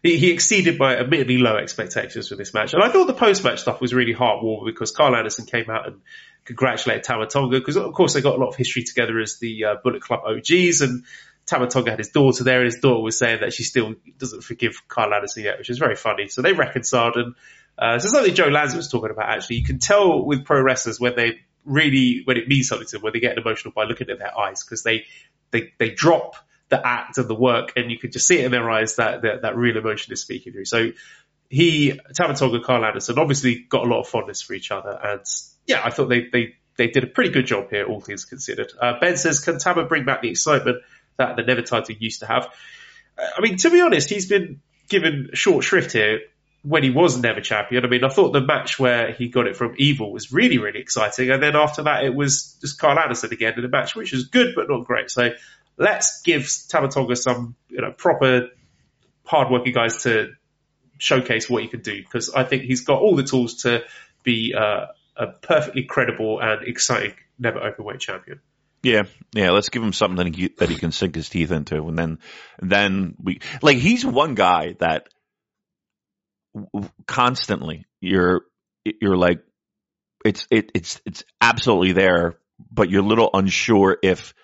He, 0.04 0.16
he, 0.18 0.30
exceeded 0.30 0.78
my 0.78 0.96
admittedly 0.96 1.38
low 1.38 1.56
expectations 1.56 2.28
for 2.28 2.36
this 2.36 2.54
match, 2.54 2.74
and 2.74 2.82
I 2.82 2.90
thought 2.90 3.08
the 3.08 3.14
post 3.14 3.42
match 3.42 3.60
stuff 3.60 3.80
was 3.80 3.92
really 3.92 4.14
heartwarming 4.14 4.66
because 4.66 4.92
Carl 4.92 5.16
Anderson 5.16 5.46
came 5.46 5.68
out 5.68 5.88
and 5.88 6.00
congratulated 6.44 7.02
Tama 7.02 7.26
Tonga 7.26 7.58
because 7.58 7.76
of 7.76 7.92
course 7.92 8.14
they 8.14 8.20
got 8.20 8.36
a 8.36 8.38
lot 8.38 8.50
of 8.50 8.54
history 8.54 8.84
together 8.84 9.18
as 9.18 9.38
the 9.40 9.64
uh, 9.64 9.74
Bullet 9.82 10.00
Club 10.00 10.20
OGs, 10.24 10.80
and 10.80 11.04
Tama 11.46 11.66
Tonga 11.66 11.90
had 11.90 11.98
his 11.98 12.10
daughter 12.10 12.44
there, 12.44 12.58
and 12.58 12.66
his 12.66 12.78
daughter 12.80 13.02
was 13.02 13.18
saying 13.18 13.40
that 13.40 13.52
she 13.52 13.64
still 13.64 13.96
doesn't 14.16 14.44
forgive 14.44 14.86
Carl 14.86 15.12
Anderson 15.12 15.42
yet, 15.42 15.58
which 15.58 15.70
is 15.70 15.78
very 15.78 15.96
funny. 15.96 16.28
So 16.28 16.40
they 16.40 16.52
reconciled, 16.52 17.16
and 17.16 17.34
uh, 17.76 17.98
so 17.98 18.06
something 18.06 18.32
Joe 18.32 18.46
Lanza 18.46 18.76
was 18.76 18.88
talking 18.88 19.10
about 19.10 19.28
actually. 19.28 19.56
You 19.56 19.64
can 19.64 19.80
tell 19.80 20.24
with 20.24 20.44
pro 20.44 20.62
wrestlers 20.62 21.00
when 21.00 21.16
they 21.16 21.40
really 21.64 22.22
when 22.24 22.36
it 22.36 22.48
means 22.48 22.68
something 22.68 22.86
to 22.86 22.92
them, 22.92 23.02
when 23.02 23.12
they 23.12 23.20
get 23.20 23.36
emotional 23.38 23.72
by 23.72 23.84
looking 23.84 24.10
at 24.10 24.18
their 24.18 24.36
eyes 24.36 24.64
because 24.64 24.82
they 24.82 25.06
they 25.50 25.72
they 25.78 25.90
drop 25.90 26.36
the 26.68 26.86
act 26.86 27.18
and 27.18 27.28
the 27.28 27.34
work, 27.34 27.72
and 27.76 27.90
you 27.90 27.98
can 27.98 28.10
just 28.10 28.26
see 28.26 28.38
it 28.38 28.44
in 28.44 28.52
their 28.52 28.68
eyes 28.70 28.96
that 28.96 29.22
that, 29.22 29.42
that 29.42 29.56
real 29.56 29.76
emotion 29.76 30.12
is 30.12 30.20
speaking 30.20 30.52
through. 30.52 30.66
So 30.66 30.90
he 31.48 31.98
Tama 32.14 32.34
Tonga 32.34 32.60
and 32.68 32.84
Anderson 32.84 33.18
obviously 33.18 33.66
got 33.68 33.86
a 33.86 33.88
lot 33.88 34.00
of 34.00 34.08
fondness 34.08 34.42
for 34.42 34.54
each 34.54 34.70
other, 34.70 34.98
and 35.02 35.20
yeah, 35.66 35.80
I 35.84 35.90
thought 35.90 36.08
they 36.08 36.26
they 36.32 36.54
they 36.76 36.88
did 36.88 37.04
a 37.04 37.08
pretty 37.08 37.30
good 37.30 37.46
job 37.46 37.70
here, 37.70 37.84
all 37.84 38.00
things 38.00 38.24
considered. 38.24 38.72
Uh, 38.80 38.94
ben 39.00 39.16
says, 39.16 39.40
can 39.40 39.58
Tama 39.58 39.84
bring 39.84 40.04
back 40.04 40.22
the 40.22 40.30
excitement 40.30 40.78
that 41.16 41.36
the 41.36 41.42
Never 41.42 41.62
title 41.62 41.96
used 41.98 42.20
to 42.20 42.26
have? 42.26 42.46
Uh, 43.18 43.26
I 43.36 43.40
mean, 43.40 43.56
to 43.58 43.70
be 43.70 43.80
honest, 43.80 44.08
he's 44.08 44.28
been 44.28 44.60
given 44.88 45.30
short 45.34 45.64
shrift 45.64 45.92
here 45.92 46.20
when 46.62 46.82
he 46.82 46.90
was 46.90 47.16
never 47.16 47.40
champion. 47.40 47.84
I 47.84 47.88
mean, 47.88 48.04
I 48.04 48.08
thought 48.08 48.32
the 48.32 48.40
match 48.40 48.78
where 48.78 49.12
he 49.12 49.28
got 49.28 49.46
it 49.46 49.56
from 49.56 49.74
Evil 49.78 50.12
was 50.12 50.32
really, 50.32 50.58
really 50.58 50.80
exciting. 50.80 51.30
And 51.30 51.42
then 51.42 51.56
after 51.56 51.84
that, 51.84 52.04
it 52.04 52.14
was 52.14 52.58
just 52.60 52.80
Carl 52.80 52.98
Anderson 52.98 53.32
again 53.32 53.54
in 53.56 53.64
a 53.64 53.68
match, 53.68 53.94
which 53.94 54.12
was 54.12 54.24
good, 54.24 54.54
but 54.54 54.68
not 54.68 54.84
great. 54.84 55.10
So 55.10 55.30
let's 55.76 56.22
give 56.22 56.50
Tama 56.68 56.88
Tonga 56.88 57.16
some, 57.16 57.54
you 57.68 57.80
know, 57.80 57.92
proper 57.92 58.48
hardworking 59.24 59.72
guys 59.72 60.02
to 60.02 60.32
showcase 60.98 61.48
what 61.48 61.62
he 61.62 61.68
can 61.68 61.80
do 61.80 62.02
because 62.02 62.30
I 62.30 62.44
think 62.44 62.64
he's 62.64 62.80
got 62.80 63.00
all 63.00 63.14
the 63.14 63.22
tools 63.22 63.62
to 63.62 63.84
be 64.24 64.54
uh, 64.58 64.86
a 65.16 65.26
perfectly 65.28 65.84
credible 65.84 66.40
and 66.40 66.66
exciting 66.66 67.14
never 67.38 67.60
openweight 67.60 68.00
champion. 68.00 68.40
Yeah, 68.82 69.04
yeah. 69.32 69.50
Let's 69.50 69.68
give 69.70 69.82
him 69.82 69.92
something 69.92 70.24
that 70.24 70.34
he, 70.34 70.48
that 70.58 70.68
he 70.68 70.76
can 70.76 70.92
sink 70.92 71.14
his 71.14 71.28
teeth 71.28 71.50
into, 71.50 71.88
and 71.88 71.98
then 71.98 72.18
then 72.60 73.16
we 73.20 73.40
like 73.60 73.78
he's 73.78 74.06
one 74.06 74.34
guy 74.34 74.76
that 74.78 75.08
constantly 77.06 77.86
you're 78.00 78.42
you're 78.84 79.16
like 79.16 79.42
it's 80.24 80.46
it, 80.50 80.70
it's 80.74 81.00
it's 81.06 81.24
absolutely 81.40 81.92
there, 81.92 82.38
but 82.70 82.90
you're 82.90 83.02
a 83.02 83.06
little 83.06 83.30
unsure 83.32 83.96
if 84.02 84.34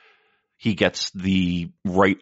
he 0.56 0.74
gets 0.74 1.10
the 1.10 1.70
right 1.84 2.18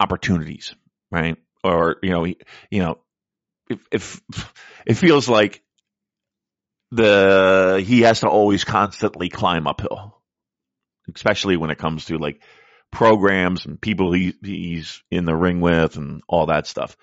opportunities, 0.00 0.74
right? 1.10 1.36
Or 1.62 1.96
you 2.02 2.10
know, 2.10 2.24
he, 2.24 2.38
you 2.70 2.82
know, 2.82 2.98
if 3.68 3.80
if 3.90 4.52
it 4.86 4.94
feels 4.94 5.28
like 5.28 5.62
the 6.90 7.82
he 7.84 8.02
has 8.02 8.20
to 8.20 8.28
always 8.28 8.64
constantly 8.64 9.28
climb 9.28 9.66
uphill, 9.66 10.20
especially 11.14 11.56
when 11.56 11.70
it 11.70 11.78
comes 11.78 12.06
to 12.06 12.18
like 12.18 12.42
programs 12.92 13.66
and 13.66 13.80
people 13.80 14.12
he, 14.12 14.34
he's 14.42 15.02
in 15.10 15.24
the 15.24 15.34
ring 15.34 15.60
with 15.60 15.96
and 15.96 16.22
all 16.28 16.46
that 16.46 16.66
stuff. 16.66 16.96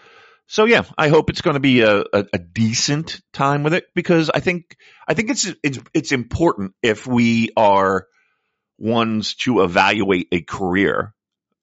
So 0.48 0.66
yeah, 0.66 0.84
I 0.98 1.08
hope 1.08 1.30
it's 1.30 1.42
going 1.42 1.56
to 1.56 1.60
be 1.60 1.82
a, 1.82 2.00
a, 2.02 2.26
a, 2.34 2.38
decent 2.38 3.22
time 3.32 3.64
with 3.64 3.74
it 3.74 3.86
because 3.96 4.30
I 4.30 4.40
think 4.40 4.76
I 5.08 5.14
think 5.14 5.30
it's 5.30 5.52
it's 5.64 5.80
it's 5.94 6.12
important 6.12 6.74
if 6.84 7.08
we 7.08 7.50
are 7.56 8.08
ones 8.78 9.36
to 9.36 9.64
evaluate 9.64 10.28
a 10.32 10.42
career. 10.42 11.14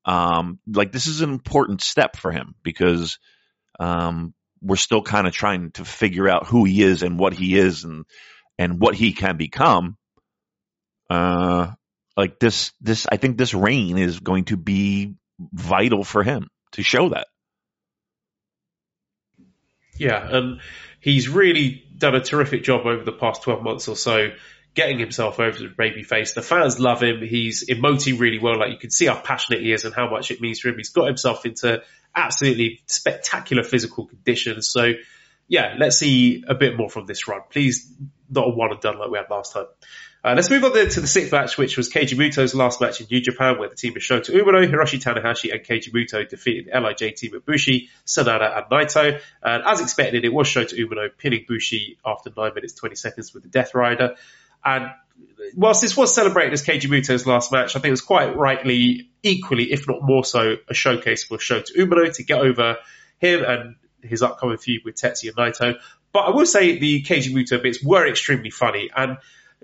Um, 0.04 0.58
like 0.66 0.92
this 0.92 1.06
is 1.06 1.20
an 1.20 1.30
important 1.30 1.82
step 1.82 2.16
for 2.16 2.32
him 2.32 2.54
because 2.62 3.18
um, 3.78 4.34
we're 4.62 4.76
still 4.76 5.02
kind 5.02 5.26
of 5.26 5.32
trying 5.32 5.72
to 5.72 5.84
figure 5.84 6.28
out 6.28 6.46
who 6.46 6.64
he 6.64 6.82
is 6.82 7.02
and 7.02 7.18
what 7.18 7.34
he 7.34 7.56
is 7.56 7.84
and 7.84 8.06
and 8.58 8.80
what 8.80 8.94
he 8.94 9.12
can 9.12 9.36
become. 9.36 9.96
Uh, 11.08 11.72
like 12.16 12.38
this 12.38 12.72
this 12.80 13.06
I 13.10 13.18
think 13.18 13.36
this 13.36 13.54
reign 13.54 13.98
is 13.98 14.20
going 14.20 14.44
to 14.46 14.56
be 14.56 15.14
vital 15.52 16.02
for 16.04 16.22
him 16.22 16.48
to 16.72 16.82
show 16.82 17.10
that. 17.10 17.26
Yeah, 20.00 20.36
and 20.36 20.60
he's 21.00 21.28
really 21.28 21.84
done 21.96 22.14
a 22.14 22.20
terrific 22.20 22.62
job 22.62 22.86
over 22.86 23.04
the 23.04 23.12
past 23.12 23.42
12 23.42 23.62
months 23.62 23.86
or 23.86 23.96
so 23.96 24.30
getting 24.72 24.98
himself 24.98 25.38
over 25.40 25.58
to 25.58 25.68
babyface. 25.68 26.32
The 26.32 26.42
fans 26.42 26.80
love 26.80 27.02
him. 27.02 27.20
He's 27.20 27.68
emoting 27.68 28.18
really 28.18 28.38
well. 28.38 28.58
Like 28.58 28.70
you 28.70 28.78
can 28.78 28.90
see 28.90 29.06
how 29.06 29.20
passionate 29.20 29.60
he 29.60 29.72
is 29.72 29.84
and 29.84 29.94
how 29.94 30.08
much 30.08 30.30
it 30.30 30.40
means 30.40 30.60
for 30.60 30.68
him. 30.68 30.78
He's 30.78 30.90
got 30.90 31.06
himself 31.06 31.44
into 31.44 31.82
absolutely 32.14 32.80
spectacular 32.86 33.62
physical 33.62 34.06
conditions. 34.06 34.68
So 34.68 34.92
yeah, 35.48 35.74
let's 35.78 35.98
see 35.98 36.44
a 36.48 36.54
bit 36.54 36.78
more 36.78 36.88
from 36.88 37.06
this 37.06 37.28
run. 37.28 37.40
Please, 37.50 37.92
not 38.30 38.46
a 38.46 38.50
one 38.50 38.70
and 38.70 38.80
done 38.80 38.98
like 38.98 39.10
we 39.10 39.18
had 39.18 39.28
last 39.28 39.52
time. 39.52 39.66
Uh, 40.22 40.34
let's 40.36 40.50
move 40.50 40.62
on 40.64 40.72
to 40.72 41.00
the 41.00 41.06
sixth 41.06 41.32
match, 41.32 41.56
which 41.56 41.78
was 41.78 41.90
Keiji 41.90 42.14
Muto's 42.14 42.54
last 42.54 42.78
match 42.78 43.00
in 43.00 43.06
New 43.10 43.22
Japan, 43.22 43.58
where 43.58 43.70
the 43.70 43.74
team 43.74 43.96
of 43.96 44.02
Shota 44.02 44.30
Umino, 44.30 44.70
Hiroshi 44.70 45.02
Tanahashi, 45.02 45.50
and 45.50 45.62
Keiji 45.62 45.90
Muto 45.92 46.28
defeated 46.28 46.66
the 46.66 46.78
LIJ 46.78 47.16
team 47.16 47.34
of 47.34 47.46
Bushi, 47.46 47.88
Sanada, 48.06 48.54
and 48.54 48.66
Naito. 48.66 49.18
And 49.42 49.62
as 49.64 49.80
expected, 49.80 50.26
it 50.26 50.32
was 50.32 50.46
Shota 50.46 50.78
Umino 50.78 51.08
pinning 51.16 51.46
Bushi 51.48 51.96
after 52.04 52.30
9 52.36 52.54
minutes 52.54 52.74
20 52.74 52.96
seconds 52.96 53.32
with 53.32 53.44
the 53.44 53.48
Death 53.48 53.74
Rider. 53.74 54.16
And 54.62 54.90
whilst 55.56 55.80
this 55.80 55.96
was 55.96 56.14
celebrated 56.14 56.52
as 56.52 56.66
Keiji 56.66 56.90
Muto's 56.90 57.26
last 57.26 57.50
match, 57.50 57.74
I 57.74 57.78
think 57.78 57.86
it 57.86 57.92
was 57.92 58.02
quite 58.02 58.36
rightly, 58.36 59.08
equally, 59.22 59.72
if 59.72 59.88
not 59.88 60.02
more 60.02 60.24
so, 60.24 60.56
a 60.68 60.74
showcase 60.74 61.24
for 61.24 61.38
Shota 61.38 61.74
Umino 61.74 62.12
to 62.16 62.22
get 62.24 62.40
over 62.40 62.76
him 63.20 63.42
and 63.42 63.76
his 64.02 64.20
upcoming 64.20 64.58
feud 64.58 64.82
with 64.84 64.96
Tetsuya 64.96 65.28
and 65.28 65.54
Naito. 65.54 65.74
But 66.12 66.20
I 66.20 66.30
will 66.30 66.44
say 66.44 66.78
the 66.78 67.02
Keiji 67.04 67.32
Muto 67.32 67.62
bits 67.62 67.82
were 67.82 68.06
extremely 68.06 68.50
funny. 68.50 68.90
And 68.94 69.16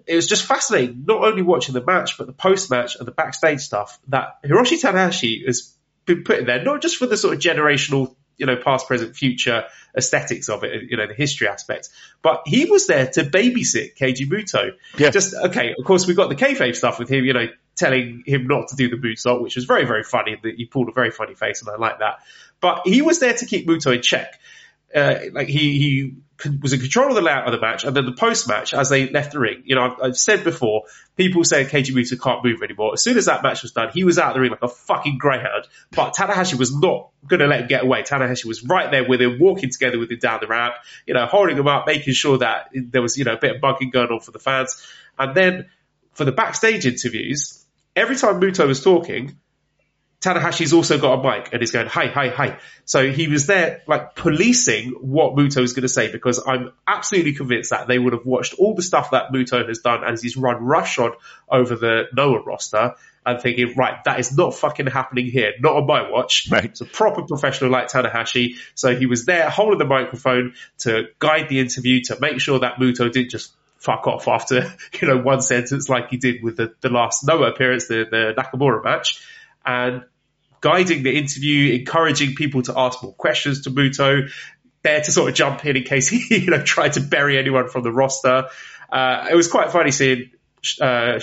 it 0.06 0.14
was 0.14 0.26
just 0.26 0.44
fascinating, 0.44 1.04
not 1.06 1.24
only 1.24 1.42
watching 1.42 1.74
the 1.74 1.84
match, 1.84 2.18
but 2.18 2.26
the 2.26 2.32
post 2.32 2.70
match 2.70 2.96
and 2.96 3.06
the 3.06 3.12
backstage 3.12 3.60
stuff 3.60 3.98
that 4.08 4.42
Hiroshi 4.42 4.80
Tanahashi 4.80 5.46
has 5.46 5.74
been 6.04 6.24
put 6.24 6.38
in 6.38 6.46
there, 6.46 6.62
not 6.62 6.82
just 6.82 6.96
for 6.96 7.06
the 7.06 7.16
sort 7.16 7.34
of 7.34 7.40
generational, 7.40 8.14
you 8.36 8.46
know, 8.46 8.56
past, 8.56 8.86
present, 8.86 9.16
future 9.16 9.64
aesthetics 9.96 10.48
of 10.48 10.62
it, 10.64 10.90
you 10.90 10.96
know, 10.96 11.06
the 11.06 11.14
history 11.14 11.48
aspect, 11.48 11.88
but 12.22 12.42
he 12.46 12.66
was 12.66 12.86
there 12.86 13.06
to 13.06 13.24
babysit 13.24 13.96
Keiji 13.96 14.28
Muto. 14.28 14.72
Yeah. 14.98 15.10
Just, 15.10 15.34
okay, 15.34 15.74
of 15.78 15.84
course, 15.84 16.06
we've 16.06 16.16
got 16.16 16.28
the 16.28 16.36
kayfabe 16.36 16.76
stuff 16.76 16.98
with 16.98 17.08
him, 17.08 17.24
you 17.24 17.32
know, 17.32 17.46
telling 17.76 18.22
him 18.26 18.46
not 18.46 18.68
to 18.68 18.76
do 18.76 18.88
the 18.88 18.96
moonsault, 18.96 19.42
which 19.42 19.56
was 19.56 19.64
very, 19.64 19.84
very 19.84 20.02
funny. 20.02 20.36
That 20.42 20.54
he 20.56 20.64
pulled 20.64 20.88
a 20.88 20.92
very 20.92 21.10
funny 21.10 21.34
face, 21.34 21.60
and 21.60 21.70
I 21.70 21.76
like 21.76 21.98
that. 22.00 22.20
But 22.60 22.82
he 22.86 23.02
was 23.02 23.20
there 23.20 23.34
to 23.34 23.46
keep 23.46 23.66
Muto 23.66 23.94
in 23.94 24.02
check. 24.02 24.38
Uh, 24.94 25.16
like 25.32 25.48
he, 25.48 25.78
he 25.78 26.14
was 26.60 26.72
in 26.72 26.80
control 26.80 27.08
of 27.08 27.14
the 27.14 27.22
layout 27.22 27.46
of 27.46 27.52
the 27.52 27.60
match, 27.60 27.84
and 27.84 27.96
then 27.96 28.04
the 28.04 28.12
post 28.12 28.46
match, 28.46 28.74
as 28.74 28.88
they 28.90 29.08
left 29.08 29.32
the 29.32 29.38
ring, 29.38 29.62
you 29.64 29.74
know, 29.74 29.82
I've, 29.82 30.02
I've 30.02 30.16
said 30.16 30.44
before, 30.44 30.84
people 31.16 31.44
say 31.44 31.64
Keiji 31.64 31.94
Muto 31.94 32.20
can't 32.20 32.44
move 32.44 32.62
anymore. 32.62 32.92
As 32.92 33.02
soon 33.02 33.16
as 33.16 33.24
that 33.24 33.42
match 33.42 33.62
was 33.62 33.72
done, 33.72 33.90
he 33.92 34.04
was 34.04 34.18
out 34.18 34.28
of 34.28 34.34
the 34.34 34.40
ring 34.40 34.50
like 34.50 34.62
a 34.62 34.68
fucking 34.68 35.18
greyhound. 35.18 35.66
But 35.92 36.14
Tanahashi 36.14 36.58
was 36.58 36.74
not 36.74 37.08
going 37.26 37.40
to 37.40 37.46
let 37.46 37.62
him 37.62 37.68
get 37.68 37.84
away. 37.84 38.02
Tanahashi 38.02 38.44
was 38.44 38.62
right 38.64 38.90
there 38.90 39.08
with 39.08 39.22
him, 39.22 39.38
walking 39.40 39.70
together 39.70 39.98
with 39.98 40.10
him 40.10 40.18
down 40.18 40.40
the 40.40 40.46
ramp, 40.46 40.74
you 41.06 41.14
know, 41.14 41.26
holding 41.26 41.56
him 41.56 41.68
up, 41.68 41.86
making 41.86 42.12
sure 42.12 42.38
that 42.38 42.68
there 42.74 43.02
was, 43.02 43.16
you 43.16 43.24
know, 43.24 43.34
a 43.34 43.38
bit 43.38 43.56
of 43.56 43.62
bugging 43.62 43.90
going 43.90 44.10
on 44.10 44.20
for 44.20 44.32
the 44.32 44.38
fans. 44.38 44.86
And 45.18 45.34
then 45.34 45.66
for 46.12 46.24
the 46.24 46.32
backstage 46.32 46.86
interviews, 46.86 47.64
every 47.94 48.16
time 48.16 48.40
Muto 48.40 48.66
was 48.66 48.84
talking, 48.84 49.38
Tanahashi's 50.20 50.72
also 50.72 50.98
got 50.98 51.20
a 51.20 51.22
mic 51.22 51.52
and 51.52 51.60
he's 51.60 51.70
going, 51.70 51.86
hi, 51.86 52.06
hi, 52.06 52.28
hi. 52.28 52.58
So 52.84 53.10
he 53.10 53.28
was 53.28 53.46
there, 53.46 53.82
like, 53.86 54.14
policing 54.14 54.92
what 54.92 55.34
Muto 55.34 55.60
was 55.60 55.72
going 55.74 55.82
to 55.82 55.88
say 55.88 56.10
because 56.10 56.42
I'm 56.46 56.72
absolutely 56.86 57.34
convinced 57.34 57.70
that 57.70 57.86
they 57.86 57.98
would 57.98 58.12
have 58.12 58.24
watched 58.24 58.54
all 58.54 58.74
the 58.74 58.82
stuff 58.82 59.10
that 59.10 59.30
Muto 59.32 59.66
has 59.66 59.80
done 59.80 60.04
as 60.04 60.22
he's 60.22 60.36
run 60.36 60.64
roughshod 60.64 61.12
over 61.48 61.76
the 61.76 62.04
Noah 62.14 62.42
roster 62.42 62.94
and 63.26 63.42
thinking, 63.42 63.74
right, 63.76 64.02
that 64.04 64.20
is 64.20 64.34
not 64.36 64.54
fucking 64.54 64.86
happening 64.86 65.26
here, 65.26 65.52
not 65.60 65.76
on 65.76 65.86
my 65.86 66.08
watch. 66.08 66.48
Right. 66.50 66.64
It's 66.64 66.80
a 66.80 66.86
proper 66.86 67.22
professional 67.22 67.70
like 67.70 67.88
Tanahashi. 67.88 68.56
So 68.74 68.96
he 68.96 69.06
was 69.06 69.26
there 69.26 69.50
holding 69.50 69.78
the 69.78 69.84
microphone 69.84 70.54
to 70.78 71.08
guide 71.18 71.48
the 71.48 71.58
interview 71.58 72.02
to 72.04 72.18
make 72.20 72.40
sure 72.40 72.60
that 72.60 72.76
Muto 72.76 73.10
didn't 73.12 73.30
just 73.30 73.52
fuck 73.78 74.06
off 74.06 74.28
after, 74.28 74.72
you 75.00 75.08
know, 75.08 75.18
one 75.18 75.42
sentence 75.42 75.88
like 75.88 76.08
he 76.08 76.16
did 76.16 76.42
with 76.42 76.56
the, 76.56 76.72
the 76.80 76.88
last 76.88 77.26
Noah 77.26 77.50
appearance, 77.50 77.88
the, 77.88 78.06
the 78.10 78.34
Nakamura 78.40 78.82
match 78.82 79.20
and 79.66 80.04
guiding 80.60 81.02
the 81.02 81.16
interview, 81.18 81.74
encouraging 81.74 82.34
people 82.34 82.62
to 82.62 82.74
ask 82.78 83.02
more 83.02 83.12
questions 83.12 83.62
to 83.62 83.70
Muto, 83.70 84.30
there 84.82 85.00
to 85.00 85.12
sort 85.12 85.28
of 85.28 85.34
jump 85.34 85.64
in 85.66 85.76
in 85.76 85.82
case 85.82 86.08
he 86.10 86.38
you 86.44 86.50
know 86.50 86.62
tried 86.62 86.94
to 86.94 87.00
bury 87.00 87.38
anyone 87.38 87.68
from 87.68 87.82
the 87.82 87.92
roster. 87.92 88.46
Uh, 88.90 89.26
it 89.30 89.34
was 89.34 89.48
quite 89.48 89.70
funny 89.72 89.90
seeing 89.90 90.30
uh, 90.80 91.18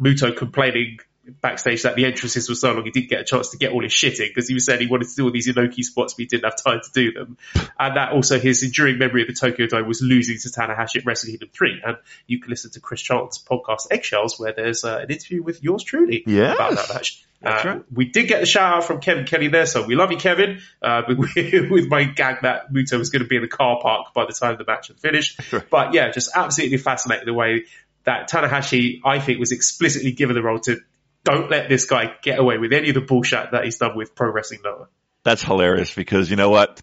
Muto 0.00 0.36
complaining 0.36 0.98
backstage 1.42 1.82
that 1.82 1.94
the 1.94 2.06
entrances 2.06 2.48
were 2.48 2.54
so 2.56 2.72
long 2.72 2.84
he 2.84 2.90
didn't 2.90 3.08
get 3.08 3.20
a 3.20 3.24
chance 3.24 3.50
to 3.50 3.56
get 3.58 3.70
all 3.72 3.82
his 3.82 3.92
shit 3.92 4.18
in 4.18 4.26
because 4.28 4.48
he 4.48 4.54
was 4.54 4.64
saying 4.64 4.80
he 4.80 4.86
wanted 4.88 5.06
to 5.08 5.14
do 5.14 5.24
all 5.24 5.30
these 5.30 5.46
Inoki 5.46 5.84
spots 5.84 6.14
but 6.14 6.22
he 6.22 6.26
didn't 6.26 6.44
have 6.44 6.60
time 6.60 6.80
to 6.82 6.90
do 6.92 7.12
them. 7.12 7.36
And 7.78 7.96
that 7.96 8.12
also 8.12 8.40
his 8.40 8.62
enduring 8.64 8.98
memory 8.98 9.22
of 9.22 9.28
the 9.28 9.34
Tokyo 9.34 9.66
Dome 9.66 9.86
was 9.86 10.02
losing 10.02 10.38
to 10.38 10.48
Tanahashi 10.48 10.96
at 10.96 11.06
Wrestle 11.06 11.30
Kingdom 11.30 11.50
3. 11.52 11.82
And 11.86 11.96
you 12.26 12.40
can 12.40 12.50
listen 12.50 12.72
to 12.72 12.80
Chris 12.80 13.00
Charlton's 13.00 13.38
podcast 13.38 13.86
Eggshells 13.92 14.40
where 14.40 14.52
there's 14.52 14.82
uh, 14.82 14.98
an 14.98 15.10
interview 15.10 15.42
with 15.42 15.62
yours 15.62 15.84
truly 15.84 16.24
Yes. 16.26 16.56
about 16.56 16.74
that 16.74 16.92
match. 16.94 17.24
That's 17.40 17.64
Uh, 17.64 17.68
right. 17.68 17.82
We 17.92 18.04
did 18.06 18.28
get 18.28 18.40
the 18.40 18.46
shout 18.46 18.74
out 18.74 18.84
from 18.84 19.00
Kevin 19.00 19.24
Kelly 19.24 19.48
there, 19.48 19.66
so 19.66 19.86
we 19.86 19.94
love 19.94 20.12
you, 20.12 20.18
Kevin. 20.18 20.60
Uh, 20.82 21.02
but 21.06 21.16
with 21.70 21.88
my 21.88 22.04
gag 22.04 22.42
that 22.42 22.72
Muto 22.72 22.98
was 22.98 23.10
going 23.10 23.22
to 23.22 23.28
be 23.28 23.36
in 23.36 23.42
the 23.42 23.48
car 23.48 23.78
park 23.80 24.12
by 24.14 24.26
the 24.26 24.32
time 24.32 24.56
the 24.58 24.64
match 24.64 24.88
had 24.88 24.98
finished. 24.98 25.40
But 25.70 25.94
yeah, 25.94 26.10
just 26.10 26.30
absolutely 26.34 26.76
fascinating 26.78 27.26
the 27.26 27.34
way 27.34 27.64
that 28.04 28.30
Tanahashi, 28.30 29.00
I 29.04 29.18
think, 29.20 29.38
was 29.38 29.52
explicitly 29.52 30.12
given 30.12 30.34
the 30.34 30.42
role 30.42 30.58
to 30.60 30.80
don't 31.24 31.50
let 31.50 31.68
this 31.68 31.84
guy 31.84 32.12
get 32.22 32.38
away 32.38 32.58
with 32.58 32.72
any 32.72 32.88
of 32.88 32.94
the 32.94 33.00
bullshit 33.02 33.52
that 33.52 33.64
he's 33.64 33.76
done 33.78 33.96
with 33.96 34.14
Pro 34.14 34.30
Wrestling 34.32 34.60
Noah. 34.64 34.88
That's 35.22 35.42
hilarious 35.42 35.94
because 35.94 36.30
you 36.30 36.36
know 36.36 36.48
what? 36.50 36.80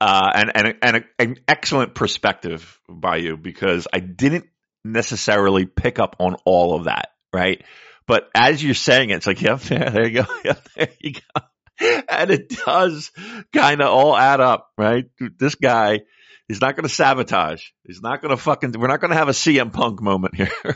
Uh, 0.00 0.30
and 0.34 0.52
and 0.54 0.74
and 0.80 0.96
a, 0.96 1.04
an 1.18 1.36
excellent 1.48 1.94
perspective 1.94 2.80
by 2.88 3.16
you 3.16 3.36
because 3.36 3.86
I 3.92 4.00
didn't 4.00 4.46
necessarily 4.84 5.66
pick 5.66 5.98
up 5.98 6.16
on 6.20 6.36
all 6.44 6.74
of 6.76 6.84
that, 6.84 7.10
right? 7.32 7.62
But 8.08 8.28
as 8.34 8.64
you're 8.64 8.74
saying 8.74 9.10
it, 9.10 9.16
it's 9.16 9.26
like, 9.26 9.40
yep, 9.40 9.60
there, 9.60 9.90
there 9.90 10.08
you 10.08 10.22
go, 10.22 10.26
yep, 10.44 10.68
there 10.74 10.88
you 10.98 11.12
go, 11.12 12.00
and 12.08 12.30
it 12.32 12.48
does 12.48 13.12
kind 13.52 13.80
of 13.80 13.88
all 13.88 14.16
add 14.16 14.40
up, 14.40 14.72
right? 14.76 15.04
This 15.38 15.54
guy 15.54 16.00
is 16.48 16.60
not 16.60 16.74
going 16.74 16.88
to 16.88 16.94
sabotage. 16.94 17.62
He's 17.86 18.00
not 18.00 18.22
going 18.22 18.30
to 18.30 18.36
fucking. 18.38 18.72
We're 18.72 18.88
not 18.88 19.00
going 19.00 19.10
to 19.10 19.16
have 19.16 19.28
a 19.28 19.32
CM 19.32 19.72
Punk 19.72 20.02
moment 20.02 20.34
here. 20.34 20.50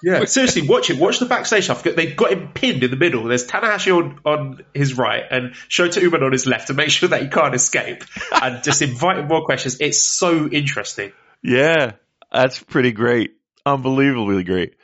Yeah, 0.00 0.26
seriously, 0.26 0.62
watch 0.62 0.90
it. 0.90 0.98
Watch 0.98 1.18
the 1.18 1.26
backstage 1.26 1.64
stuff. 1.64 1.82
They've 1.82 2.16
got 2.16 2.30
him 2.30 2.52
pinned 2.54 2.84
in 2.84 2.90
the 2.92 2.96
middle. 2.96 3.24
There's 3.24 3.48
Tanahashi 3.48 3.92
on, 3.92 4.20
on 4.24 4.64
his 4.72 4.96
right 4.96 5.24
and 5.28 5.54
Shota 5.68 6.00
Umino 6.00 6.26
on 6.26 6.30
his 6.30 6.46
left 6.46 6.68
to 6.68 6.74
make 6.74 6.90
sure 6.90 7.08
that 7.08 7.20
he 7.20 7.26
can't 7.26 7.52
escape 7.52 8.04
and 8.30 8.62
just 8.62 8.80
inviting 8.80 9.26
more 9.26 9.44
questions. 9.44 9.78
It's 9.80 10.00
so 10.00 10.46
interesting. 10.46 11.10
Yeah, 11.42 11.94
that's 12.32 12.62
pretty 12.62 12.92
great. 12.92 13.32
Unbelievably 13.66 14.44
great. 14.44 14.74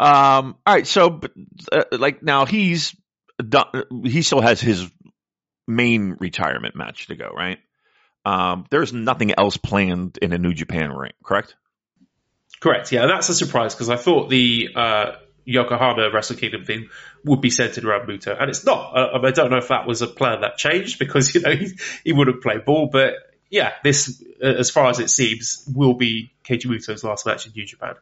Um, 0.00 0.56
all 0.64 0.74
right, 0.74 0.86
so 0.86 1.20
uh, 1.70 1.84
like 1.92 2.22
now 2.22 2.46
he's 2.46 2.96
done, 3.46 3.84
he 4.02 4.22
still 4.22 4.40
has 4.40 4.58
his 4.58 4.90
main 5.68 6.16
retirement 6.18 6.74
match 6.74 7.08
to 7.08 7.16
go, 7.16 7.28
right? 7.36 7.58
Um, 8.24 8.64
there's 8.70 8.94
nothing 8.94 9.34
else 9.36 9.58
planned 9.58 10.18
in 10.22 10.32
a 10.32 10.38
New 10.38 10.54
Japan 10.54 10.90
ring, 10.90 11.12
correct? 11.22 11.54
Correct. 12.60 12.92
Yeah, 12.92 13.06
that's 13.08 13.28
a 13.28 13.34
surprise 13.34 13.74
because 13.74 13.90
I 13.90 13.96
thought 13.96 14.30
the 14.30 14.68
uh, 14.74 15.12
Yokohama 15.44 16.10
Wrestle 16.10 16.36
Kingdom 16.36 16.64
thing 16.64 16.88
would 17.26 17.42
be 17.42 17.50
centered 17.50 17.84
around 17.84 18.08
Muto, 18.08 18.34
and 18.40 18.48
it's 18.48 18.64
not. 18.64 18.96
Uh, 18.96 19.20
I 19.22 19.30
don't 19.32 19.50
know 19.50 19.58
if 19.58 19.68
that 19.68 19.86
was 19.86 20.00
a 20.00 20.06
plan 20.06 20.40
that 20.40 20.56
changed 20.56 20.98
because 20.98 21.34
you 21.34 21.42
know 21.42 21.50
he, 21.54 21.72
he 22.04 22.12
wouldn't 22.14 22.42
play 22.42 22.56
ball, 22.56 22.88
but 22.90 23.16
yeah, 23.50 23.72
this, 23.84 24.24
uh, 24.42 24.46
as 24.46 24.70
far 24.70 24.88
as 24.88 24.98
it 24.98 25.10
seems, 25.10 25.62
will 25.74 25.94
be 25.94 26.32
Keiji 26.48 26.66
Muto's 26.66 27.04
last 27.04 27.26
match 27.26 27.44
in 27.44 27.52
New 27.52 27.66
Japan. 27.66 27.96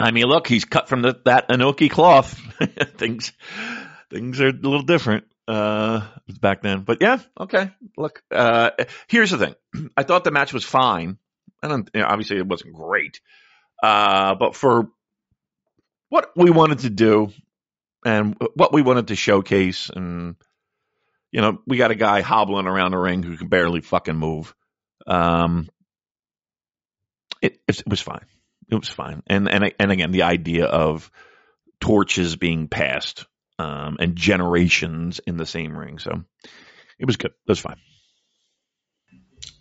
I 0.00 0.10
mean, 0.10 0.26
look, 0.26 0.46
he's 0.46 0.64
cut 0.64 0.88
from 0.88 1.02
the, 1.02 1.20
that 1.24 1.48
Inoki 1.48 1.90
cloth. 1.90 2.38
things 2.96 3.32
things 4.10 4.40
are 4.40 4.48
a 4.48 4.52
little 4.52 4.82
different 4.82 5.24
uh, 5.48 6.06
back 6.40 6.62
then, 6.62 6.82
but 6.82 6.98
yeah, 7.00 7.18
okay. 7.38 7.70
Look, 7.96 8.22
uh, 8.30 8.70
here's 9.08 9.30
the 9.30 9.38
thing. 9.38 9.54
I 9.96 10.02
thought 10.02 10.24
the 10.24 10.30
match 10.30 10.52
was 10.52 10.64
fine. 10.64 11.18
I 11.62 11.68
don't. 11.68 11.88
You 11.94 12.00
know, 12.00 12.06
obviously, 12.06 12.38
it 12.38 12.46
wasn't 12.46 12.74
great, 12.74 13.20
uh, 13.82 14.34
but 14.34 14.54
for 14.54 14.90
what 16.08 16.30
we 16.36 16.50
wanted 16.50 16.80
to 16.80 16.90
do 16.90 17.32
and 18.04 18.36
what 18.54 18.72
we 18.72 18.82
wanted 18.82 19.08
to 19.08 19.16
showcase, 19.16 19.90
and 19.94 20.36
you 21.32 21.40
know, 21.40 21.60
we 21.66 21.76
got 21.76 21.90
a 21.90 21.96
guy 21.96 22.20
hobbling 22.20 22.66
around 22.66 22.92
the 22.92 22.98
ring 22.98 23.22
who 23.22 23.36
can 23.36 23.48
barely 23.48 23.80
fucking 23.80 24.16
move. 24.16 24.54
Um, 25.06 25.68
it, 27.42 27.60
it 27.66 27.82
was 27.86 28.00
fine. 28.00 28.24
It 28.70 28.74
was 28.74 28.88
fine. 28.88 29.22
And 29.26 29.48
and 29.48 29.72
and 29.78 29.92
again, 29.92 30.12
the 30.12 30.22
idea 30.22 30.66
of 30.66 31.10
torches 31.80 32.36
being 32.36 32.68
passed 32.68 33.26
um, 33.58 33.96
and 34.00 34.16
generations 34.16 35.20
in 35.26 35.36
the 35.36 35.46
same 35.46 35.76
ring. 35.76 35.98
So 35.98 36.22
it 36.98 37.06
was 37.06 37.16
good. 37.16 37.32
Was 37.46 37.60
fine. 37.60 37.76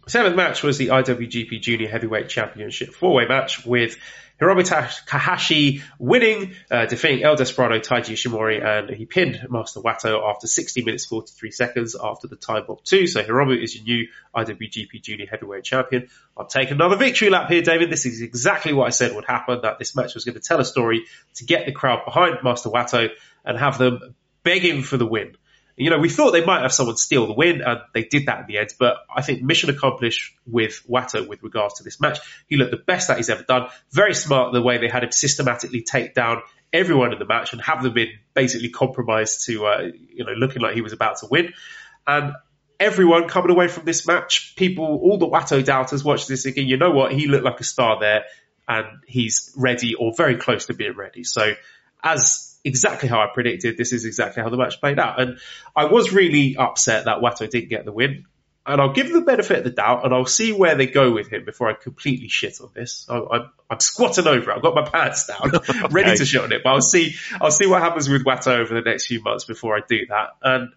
Seventh 0.10 0.36
match 0.36 0.64
was 0.64 0.80
the 0.80 0.88
IWGP 0.88 1.62
Junior 1.62 1.88
Heavyweight 1.88 2.30
Championship 2.30 2.95
four-way 2.95 3.28
match 3.28 3.64
with 3.64 3.95
Hiromu 4.41 4.66
Takahashi 4.66 5.84
winning, 5.99 6.55
uh, 6.72 6.88
defeating 6.88 7.24
El 7.24 7.36
Desperado, 7.36 7.78
Taiji 7.78 8.14
Ishimori, 8.14 8.66
and 8.66 8.89
he 8.89 9.05
pinned 9.05 9.45
Master 9.51 9.82
Wato 9.82 10.28
after 10.28 10.47
60 10.47 10.84
minutes 10.84 11.05
43 11.05 11.51
seconds 11.51 11.95
after 12.01 12.28
the 12.28 12.38
time 12.38 12.64
bomb 12.66 12.78
two. 12.84 13.05
So 13.05 13.22
Hiromu 13.22 13.62
is 13.62 13.76
your 13.76 13.84
new 13.84 14.07
IWGP 14.36 14.99
Junior 14.99 15.28
Heavyweight 15.30 15.64
Champion. 15.64 16.07
I'll 16.36 16.47
take 16.47 16.72
another 16.72 16.95
victory 16.95 17.30
lap 17.30 17.47
here, 17.47 17.62
David. 17.62 17.91
This 17.91 18.07
is 18.07 18.24
exactly 18.24 18.74
what 18.74 18.88
I 18.88 18.89
said 18.89 19.14
would 19.14 19.26
happen, 19.26 19.60
that 19.62 19.78
this 19.78 19.95
match 19.95 20.16
was 20.16 20.26
going 20.26 20.34
to 20.34 20.41
tell 20.41 20.60
a 20.60 20.66
story 20.66 21.05
to 21.36 21.45
get 21.45 21.68
the 21.68 21.72
crowd 21.72 22.03
behind 22.03 22.38
Master 22.43 22.70
Wato 22.72 23.10
and 23.45 23.60
have 23.60 23.78
them 23.78 24.16
begging 24.43 24.82
for 24.82 24.97
the 24.97 25.05
win. 25.05 25.36
You 25.80 25.89
know, 25.89 25.97
we 25.97 26.09
thought 26.09 26.32
they 26.32 26.43
might 26.43 26.61
have 26.61 26.73
someone 26.73 26.97
steal 26.97 27.25
the 27.25 27.34
win, 27.34 27.61
and 27.61 27.80
they 27.93 28.03
did 28.03 28.25
that 28.25 28.41
in 28.41 28.45
the 28.47 28.57
end. 28.57 28.73
But 28.77 28.97
I 29.13 29.21
think 29.21 29.41
mission 29.41 29.69
accomplished 29.69 30.36
with 30.45 30.84
Wato 30.89 31.25
with 31.25 31.41
regards 31.41 31.75
to 31.75 31.84
this 31.84 32.01
match. 32.01 32.19
He 32.47 32.57
looked 32.57 32.71
the 32.71 32.77
best 32.77 33.07
that 33.07 33.17
he's 33.17 33.30
ever 33.30 33.43
done. 33.43 33.69
Very 33.91 34.13
smart 34.13 34.51
the 34.51 34.61
way 34.61 34.77
they 34.77 34.89
had 34.89 35.03
him 35.05 35.11
systematically 35.11 35.82
take 35.82 36.13
down 36.13 36.41
everyone 36.73 37.13
in 37.13 37.19
the 37.19 37.25
match 37.25 37.53
and 37.53 37.61
have 37.61 37.82
them 37.82 37.93
been 37.93 38.09
basically 38.34 38.69
compromised 38.69 39.45
to, 39.45 39.65
uh, 39.65 39.89
you 40.09 40.25
know, 40.25 40.34
looking 40.34 40.61
like 40.61 40.75
he 40.75 40.82
was 40.82 40.93
about 40.93 41.17
to 41.19 41.27
win. 41.32 41.53
And 42.05 42.34
everyone 42.80 43.27
coming 43.27 43.51
away 43.51 43.67
from 43.67 43.86
this 43.86 44.05
match, 44.05 44.55
people, 44.57 44.86
all 44.86 45.17
the 45.17 45.27
Wato 45.27 45.63
doubters 45.63 46.03
watch 46.03 46.27
this 46.27 46.45
again. 46.45 46.67
you 46.67 46.77
know 46.77 46.91
what, 46.91 47.13
he 47.13 47.27
looked 47.27 47.45
like 47.45 47.59
a 47.59 47.63
star 47.63 47.99
there, 47.99 48.25
and 48.67 48.86
he's 49.07 49.53
ready 49.57 49.95
or 49.95 50.13
very 50.15 50.38
close 50.38 50.67
to 50.67 50.73
being 50.73 50.95
ready. 50.95 51.23
So, 51.23 51.53
as 52.03 52.49
exactly 52.70 53.09
how 53.09 53.20
I 53.20 53.28
predicted. 53.34 53.78
This 53.78 53.91
is 53.91 54.05
exactly 54.05 54.41
how 54.41 54.49
the 54.49 54.57
match 54.57 54.80
played 54.80 54.99
out. 54.99 55.20
And 55.20 55.39
I 55.76 55.86
was 55.86 56.13
really 56.13 56.55
upset 56.57 57.05
that 57.05 57.17
Wato 57.17 57.49
didn't 57.49 57.70
get 57.70 57.86
the 57.86 57.91
win. 57.91 58.26
And 58.65 58.80
I'll 58.80 58.93
give 58.93 59.11
the 59.11 59.22
benefit 59.22 59.59
of 59.59 59.63
the 59.63 59.72
doubt 59.72 60.05
and 60.05 60.13
I'll 60.13 60.26
see 60.28 60.51
where 60.51 60.76
they 60.76 60.86
go 60.86 61.11
with 61.11 61.28
him 61.28 61.43
before 61.43 61.70
I 61.70 61.74
completely 61.74 62.28
shit 62.28 62.61
on 62.61 62.70
this. 62.76 63.07
I, 63.09 63.17
I'm, 63.17 63.51
I'm 63.70 63.80
squatting 63.80 64.28
over 64.28 64.51
it. 64.51 64.55
I've 64.55 64.61
got 64.61 64.76
my 64.76 64.88
pants 64.88 65.26
down, 65.26 65.89
ready 65.91 66.15
to 66.15 66.26
shit 66.26 66.41
on 66.41 66.51
it. 66.51 66.61
But 66.63 66.70
I'll 66.70 66.82
see, 66.82 67.15
I'll 67.41 67.51
see 67.51 67.65
what 67.65 67.82
happens 67.82 68.07
with 68.07 68.24
Wato 68.24 68.59
over 68.59 68.74
the 68.76 68.88
next 68.88 69.07
few 69.07 69.24
months 69.24 69.45
before 69.45 69.76
I 69.76 69.80
do 69.88 70.05
that. 70.09 70.30
And 70.43 70.70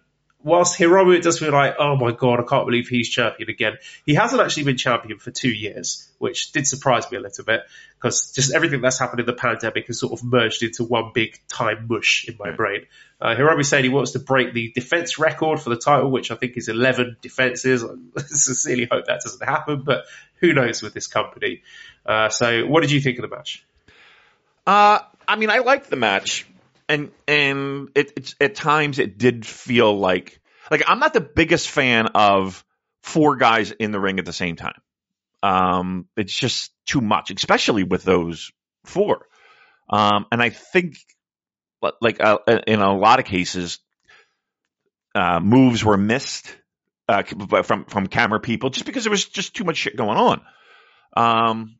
whilst 0.43 0.77
Hiromu, 0.77 1.15
it 1.15 1.23
does 1.23 1.39
feel 1.39 1.51
like, 1.51 1.75
oh 1.79 1.95
my 1.95 2.11
god, 2.11 2.39
I 2.39 2.43
can't 2.43 2.65
believe 2.65 2.87
he's 2.87 3.09
champion 3.09 3.49
again. 3.49 3.77
He 4.05 4.13
hasn't 4.13 4.41
actually 4.41 4.63
been 4.63 4.77
champion 4.77 5.19
for 5.19 5.31
two 5.31 5.49
years, 5.49 6.09
which 6.19 6.51
did 6.51 6.67
surprise 6.67 7.09
me 7.09 7.17
a 7.17 7.21
little 7.21 7.45
bit 7.45 7.61
because 7.95 8.31
just 8.31 8.53
everything 8.53 8.81
that's 8.81 8.99
happened 8.99 9.21
in 9.21 9.25
the 9.25 9.33
pandemic 9.33 9.87
has 9.87 9.99
sort 9.99 10.13
of 10.13 10.23
merged 10.23 10.61
into 10.61 10.83
one 10.83 11.11
big 11.13 11.39
time 11.47 11.87
mush 11.89 12.25
in 12.27 12.35
my 12.37 12.51
brain. 12.51 12.85
Uh, 13.21 13.35
Hiromu 13.35 13.65
said 13.65 13.83
he 13.83 13.89
wants 13.89 14.11
to 14.11 14.19
break 14.19 14.53
the 14.53 14.71
defense 14.73 15.17
record 15.17 15.61
for 15.61 15.69
the 15.69 15.77
title, 15.77 16.11
which 16.11 16.29
I 16.29 16.35
think 16.35 16.57
is 16.57 16.67
11 16.67 17.17
defenses. 17.21 17.83
I 18.17 18.21
sincerely 18.21 18.87
hope 18.91 19.05
that 19.05 19.21
doesn't 19.23 19.47
happen, 19.47 19.83
but 19.83 20.05
who 20.41 20.53
knows 20.53 20.81
with 20.81 20.93
this 20.93 21.07
company. 21.07 21.63
Uh, 22.05 22.27
so, 22.27 22.65
what 22.65 22.81
did 22.81 22.91
you 22.91 22.99
think 22.99 23.17
of 23.17 23.29
the 23.29 23.33
match? 23.33 23.65
Uh, 24.67 24.99
I 25.25 25.37
mean, 25.37 25.49
I 25.49 25.59
liked 25.59 25.89
the 25.89 25.95
match, 25.95 26.45
and 26.89 27.11
and 27.27 27.89
it, 27.95 28.13
it's 28.15 28.35
at 28.39 28.55
times 28.55 28.99
it 28.99 29.17
did 29.17 29.45
feel 29.45 29.97
like 29.97 30.39
like 30.71 30.83
I'm 30.87 30.99
not 30.99 31.13
the 31.13 31.21
biggest 31.21 31.69
fan 31.69 32.07
of 32.15 32.63
four 33.01 33.35
guys 33.35 33.71
in 33.71 33.91
the 33.91 33.99
ring 33.99 34.19
at 34.19 34.25
the 34.25 34.33
same 34.33 34.55
time. 34.55 34.79
Um, 35.41 36.07
it's 36.15 36.35
just 36.35 36.71
too 36.85 37.01
much, 37.01 37.31
especially 37.31 37.83
with 37.83 38.03
those 38.03 38.51
four. 38.85 39.27
Um, 39.89 40.25
and 40.31 40.41
I 40.41 40.49
think, 40.49 40.95
like 42.01 42.23
uh, 42.23 42.39
in 42.65 42.79
a 42.79 42.95
lot 42.95 43.19
of 43.19 43.25
cases, 43.25 43.79
uh, 45.13 45.39
moves 45.41 45.83
were 45.83 45.97
missed 45.97 46.55
uh, 47.09 47.23
from 47.23 47.85
from 47.85 48.07
camera 48.07 48.39
people 48.39 48.69
just 48.69 48.85
because 48.85 49.03
there 49.03 49.11
was 49.11 49.25
just 49.25 49.53
too 49.53 49.65
much 49.65 49.77
shit 49.77 49.97
going 49.97 50.17
on. 50.17 50.41
Um, 51.15 51.75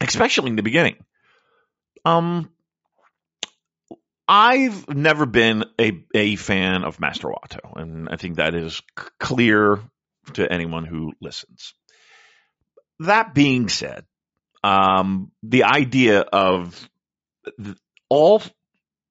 especially 0.00 0.50
in 0.50 0.56
the 0.56 0.62
beginning. 0.62 0.96
Um, 2.04 2.50
I've 4.28 4.88
never 4.88 5.26
been 5.26 5.64
a, 5.80 6.04
a 6.14 6.36
fan 6.36 6.84
of 6.84 7.00
Master 7.00 7.28
Wato, 7.28 7.76
and 7.76 8.08
I 8.08 8.16
think 8.16 8.36
that 8.36 8.54
is 8.54 8.76
c- 8.98 9.06
clear 9.18 9.80
to 10.34 10.50
anyone 10.50 10.84
who 10.84 11.12
listens. 11.20 11.74
That 13.00 13.34
being 13.34 13.68
said, 13.68 14.04
um, 14.62 15.32
the 15.42 15.64
idea 15.64 16.20
of 16.20 16.88
all 18.08 18.42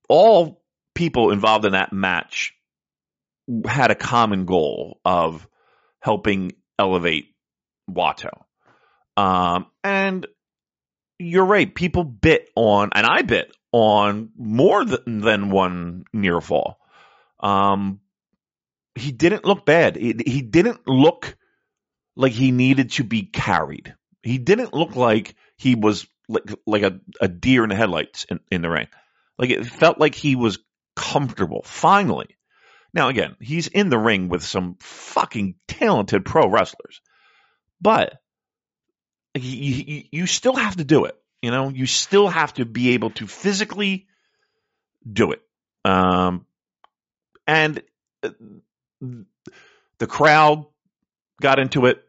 all 0.08 0.64
people 0.96 1.32
involved 1.32 1.66
in 1.66 1.74
that 1.74 1.92
match 1.92 2.54
had 3.66 3.92
a 3.92 3.96
common 3.96 4.46
goal 4.46 5.00
of 5.04 5.48
helping 6.00 6.54
elevate 6.80 7.36
Wato. 7.90 8.32
Um, 9.18 9.68
and 9.84 10.26
you're 11.20 11.46
right. 11.46 11.74
People 11.74 12.04
bit 12.04 12.50
on, 12.56 12.90
and 12.94 13.06
I 13.06 13.22
bit 13.24 13.54
on 13.72 14.32
more 14.38 14.84
than, 14.86 15.22
than 15.22 15.50
one 15.50 16.06
near 16.14 16.42
fall. 16.42 16.80
Um, 17.40 18.02
he 18.96 19.12
didn't 19.12 19.46
look 19.46 19.66
bad. 19.66 19.96
He, 19.96 20.16
he 20.26 20.42
didn't 20.42 20.88
look 20.88 21.36
like 22.16 22.34
he 22.34 22.52
needed 22.52 22.92
to 22.92 23.04
be 23.04 23.24
carried. 23.24 23.96
He 24.22 24.38
didn't 24.38 24.74
look 24.74 24.96
like 24.96 25.36
he 25.56 25.76
was 25.76 26.06
like 26.28 26.54
like 26.68 26.84
a, 26.84 27.00
a 27.20 27.28
deer 27.28 27.64
in 27.64 27.70
the 27.70 27.76
headlights 27.76 28.26
in, 28.26 28.40
in 28.52 28.62
the 28.62 28.70
ring. 28.70 28.88
Like 29.38 29.50
it 29.50 29.66
felt 29.66 30.00
like 30.00 30.16
he 30.16 30.36
was 30.36 30.60
comfortable. 30.96 31.62
Finally. 31.64 32.38
Now 32.94 33.08
again, 33.08 33.38
he's 33.40 33.68
in 33.68 33.90
the 33.90 33.98
ring 33.98 34.28
with 34.28 34.44
some 34.44 34.76
fucking 34.80 35.56
talented 35.68 36.26
pro 36.26 36.50
wrestlers, 36.50 37.02
but 37.80 38.22
you, 39.34 40.04
you 40.12 40.28
still 40.28 40.56
have 40.56 40.76
to 40.76 40.84
do 40.84 41.06
it. 41.06 41.16
You 41.42 41.52
know, 41.52 41.70
you 41.70 41.86
still 41.86 42.28
have 42.28 42.54
to 42.56 42.66
be 42.66 42.92
able 42.92 43.12
to 43.12 43.28
physically 43.28 44.08
do 45.12 45.32
it. 45.32 45.42
Um, 45.84 46.46
and 47.48 47.82
uh, 48.24 48.30
the 49.98 50.08
crowd 50.08 50.66
got 51.42 51.60
into 51.60 51.88
it. 51.88 52.04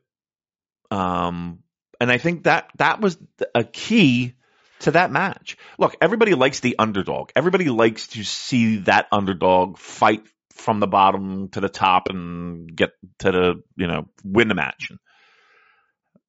Um, 0.90 1.60
and 2.00 2.12
I 2.12 2.18
think 2.18 2.44
that 2.44 2.68
that 2.76 3.00
was 3.00 3.16
a 3.54 3.64
key 3.64 4.34
to 4.80 4.90
that 4.90 5.10
match. 5.10 5.56
Look, 5.78 5.96
everybody 6.00 6.34
likes 6.34 6.60
the 6.60 6.76
underdog. 6.78 7.30
Everybody 7.34 7.70
likes 7.70 8.08
to 8.08 8.24
see 8.24 8.78
that 8.78 9.06
underdog 9.10 9.78
fight 9.78 10.24
from 10.52 10.80
the 10.80 10.86
bottom 10.86 11.48
to 11.50 11.60
the 11.60 11.68
top 11.68 12.08
and 12.08 12.74
get 12.74 12.90
to 13.20 13.32
the, 13.32 13.62
you 13.76 13.86
know, 13.86 14.08
win 14.24 14.48
the 14.48 14.54
match. 14.54 14.92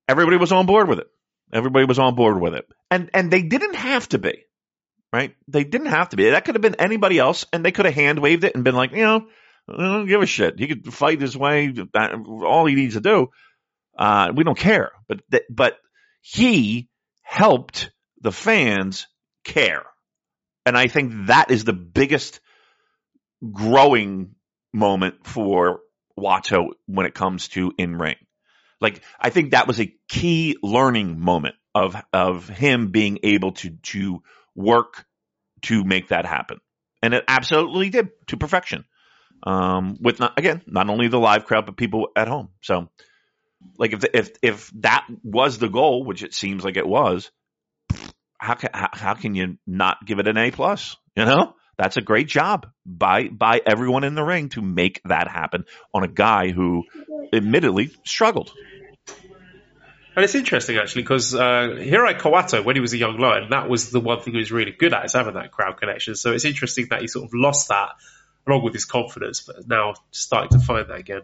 Everybody 0.07 0.37
was 0.37 0.51
on 0.51 0.65
board 0.65 0.87
with 0.87 0.99
it. 0.99 1.07
Everybody 1.53 1.85
was 1.85 1.99
on 1.99 2.15
board 2.15 2.41
with 2.41 2.55
it. 2.55 2.65
And 2.89 3.09
and 3.13 3.31
they 3.31 3.43
didn't 3.43 3.75
have 3.75 4.09
to 4.09 4.19
be. 4.19 4.43
Right? 5.11 5.35
They 5.47 5.63
didn't 5.63 5.87
have 5.87 6.09
to 6.09 6.17
be. 6.17 6.31
That 6.31 6.43
could 6.43 6.55
have 6.55 6.61
been 6.61 6.75
anybody 6.75 7.19
else 7.19 7.45
and 7.53 7.63
they 7.63 7.71
could 7.71 7.85
have 7.85 7.93
hand 7.93 8.19
waved 8.19 8.43
it 8.43 8.55
and 8.55 8.63
been 8.63 8.75
like, 8.75 8.91
you 8.91 9.03
know, 9.03 9.27
I 9.69 9.77
don't 9.77 10.07
give 10.07 10.21
a 10.21 10.25
shit. 10.25 10.59
He 10.59 10.67
could 10.67 10.91
fight 10.93 11.21
his 11.21 11.37
way. 11.37 11.73
All 11.95 12.65
he 12.65 12.75
needs 12.75 12.95
to 12.95 13.01
do. 13.01 13.29
Uh, 13.97 14.31
we 14.35 14.43
don't 14.43 14.57
care. 14.57 14.91
But 15.07 15.21
th- 15.31 15.43
but 15.49 15.77
he 16.21 16.89
helped 17.21 17.91
the 18.21 18.31
fans 18.31 19.07
care, 19.43 19.83
and 20.65 20.77
I 20.77 20.87
think 20.87 21.27
that 21.27 21.51
is 21.51 21.63
the 21.63 21.73
biggest 21.73 22.39
growing 23.51 24.35
moment 24.73 25.25
for 25.27 25.81
Wato 26.17 26.69
when 26.87 27.05
it 27.05 27.13
comes 27.13 27.49
to 27.49 27.73
in 27.77 27.95
ring. 27.95 28.15
Like 28.81 29.01
I 29.19 29.29
think 29.29 29.51
that 29.51 29.67
was 29.67 29.79
a 29.79 29.93
key 30.07 30.57
learning 30.61 31.19
moment 31.19 31.55
of 31.75 31.95
of 32.11 32.47
him 32.49 32.91
being 32.91 33.19
able 33.23 33.53
to 33.53 33.71
to 33.83 34.21
work 34.55 35.05
to 35.63 35.83
make 35.83 36.09
that 36.09 36.25
happen, 36.25 36.59
and 37.01 37.13
it 37.13 37.23
absolutely 37.27 37.89
did 37.89 38.09
to 38.27 38.37
perfection. 38.37 38.85
Um, 39.45 39.97
with 39.99 40.19
not 40.19 40.37
again 40.37 40.61
not 40.67 40.89
only 40.89 41.09
the 41.09 41.19
live 41.19 41.45
crowd 41.45 41.65
but 41.65 41.75
people 41.75 42.09
at 42.15 42.27
home. 42.27 42.49
So, 42.61 42.89
like 43.77 43.93
if 43.93 44.05
if 44.13 44.31
if 44.41 44.71
that 44.81 45.05
was 45.23 45.57
the 45.57 45.69
goal, 45.69 46.05
which 46.05 46.23
it 46.23 46.33
seems 46.33 46.63
like 46.63 46.77
it 46.77 46.87
was, 46.87 47.29
how 48.37 48.55
can 48.55 48.69
how, 48.73 48.89
how 48.93 49.13
can 49.15 49.35
you 49.35 49.57
not 49.65 50.05
give 50.05 50.19
it 50.19 50.27
an 50.27 50.37
A 50.37 50.51
plus? 50.51 50.95
You 51.15 51.25
know, 51.25 51.53
that's 51.77 51.97
a 51.97 52.01
great 52.01 52.27
job 52.27 52.67
by 52.85 53.27
by 53.27 53.61
everyone 53.65 54.03
in 54.03 54.15
the 54.15 54.23
ring 54.23 54.49
to 54.49 54.61
make 54.61 55.01
that 55.05 55.27
happen 55.27 55.65
on 55.93 56.03
a 56.03 56.07
guy 56.07 56.49
who 56.49 56.83
admittedly 57.33 57.91
struggled. 58.05 58.53
And 60.15 60.23
it's 60.23 60.35
interesting 60.35 60.77
actually 60.77 61.01
because 61.01 61.33
uh, 61.33 61.39
Hirai 61.39 62.19
Kawato, 62.19 62.63
when 62.63 62.75
he 62.75 62.81
was 62.81 62.93
a 62.93 62.97
young 62.97 63.17
lion, 63.17 63.49
that 63.49 63.67
was 63.67 63.89
the 63.89 63.99
one 63.99 64.21
thing 64.21 64.33
he 64.33 64.39
was 64.39 64.51
really 64.51 64.71
good 64.71 64.93
at 64.93 65.05
is 65.05 65.13
having 65.13 65.33
that 65.33 65.51
crowd 65.51 65.77
connection. 65.77 66.15
So 66.15 66.33
it's 66.33 66.45
interesting 66.45 66.87
that 66.91 67.01
he 67.01 67.07
sort 67.07 67.25
of 67.25 67.31
lost 67.33 67.69
that 67.69 67.89
along 68.45 68.63
with 68.63 68.73
his 68.73 68.85
confidence, 68.85 69.41
but 69.41 69.67
now 69.67 69.95
starting 70.11 70.59
to 70.59 70.63
find 70.63 70.87
that 70.89 70.99
again. 70.99 71.21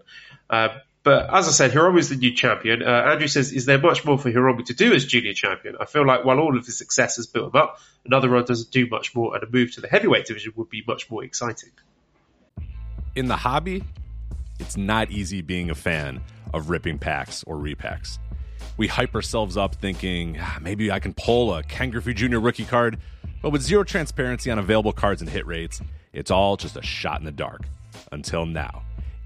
Uh, 0.49 0.69
but 1.03 1.33
as 1.33 1.47
I 1.47 1.51
said, 1.51 1.71
Hiromu 1.71 1.97
is 1.97 2.09
the 2.09 2.15
new 2.15 2.33
champion. 2.33 2.83
Uh, 2.83 2.85
Andrew 2.89 3.27
says, 3.27 3.53
is 3.53 3.65
there 3.65 3.79
much 3.79 4.03
more 4.03 4.17
for 4.17 4.31
Hiromu 4.31 4.65
to 4.65 4.73
do 4.73 4.93
as 4.93 5.05
junior 5.05 5.33
champion? 5.33 5.75
I 5.79 5.85
feel 5.85 6.05
like 6.05 6.25
while 6.25 6.39
all 6.39 6.57
of 6.57 6.65
his 6.65 6.77
success 6.77 7.15
has 7.15 7.27
built 7.27 7.53
him 7.53 7.61
up, 7.61 7.79
another 8.05 8.27
run 8.27 8.43
doesn't 8.43 8.71
do 8.71 8.87
much 8.87 9.15
more, 9.15 9.33
and 9.33 9.43
a 9.43 9.49
move 9.49 9.73
to 9.75 9.81
the 9.81 9.87
heavyweight 9.87 10.25
division 10.25 10.53
would 10.57 10.69
be 10.69 10.83
much 10.85 11.09
more 11.09 11.23
exciting. 11.23 11.71
In 13.15 13.27
the 13.27 13.37
hobby, 13.37 13.83
it's 14.59 14.75
not 14.75 15.09
easy 15.09 15.41
being 15.41 15.69
a 15.69 15.75
fan 15.75 16.21
of 16.53 16.69
ripping 16.69 16.99
packs 16.99 17.43
or 17.45 17.55
repacks. 17.55 18.19
We 18.75 18.87
hype 18.87 19.15
ourselves 19.15 19.55
up 19.55 19.75
thinking 19.75 20.37
ah, 20.39 20.57
maybe 20.61 20.91
I 20.91 20.99
can 20.99 21.13
pull 21.13 21.53
a 21.53 21.63
Ken 21.63 21.91
Griffey 21.91 22.13
Jr. 22.13 22.39
rookie 22.39 22.65
card, 22.65 22.97
but 23.41 23.51
with 23.51 23.61
zero 23.61 23.83
transparency 23.83 24.51
on 24.51 24.59
available 24.59 24.91
cards 24.91 25.21
and 25.21 25.29
hit 25.29 25.47
rates, 25.47 25.81
it's 26.11 26.29
all 26.29 26.57
just 26.57 26.75
a 26.75 26.81
shot 26.81 27.19
in 27.19 27.25
the 27.25 27.31
dark. 27.31 27.61
Until 28.11 28.45
now. 28.45 28.83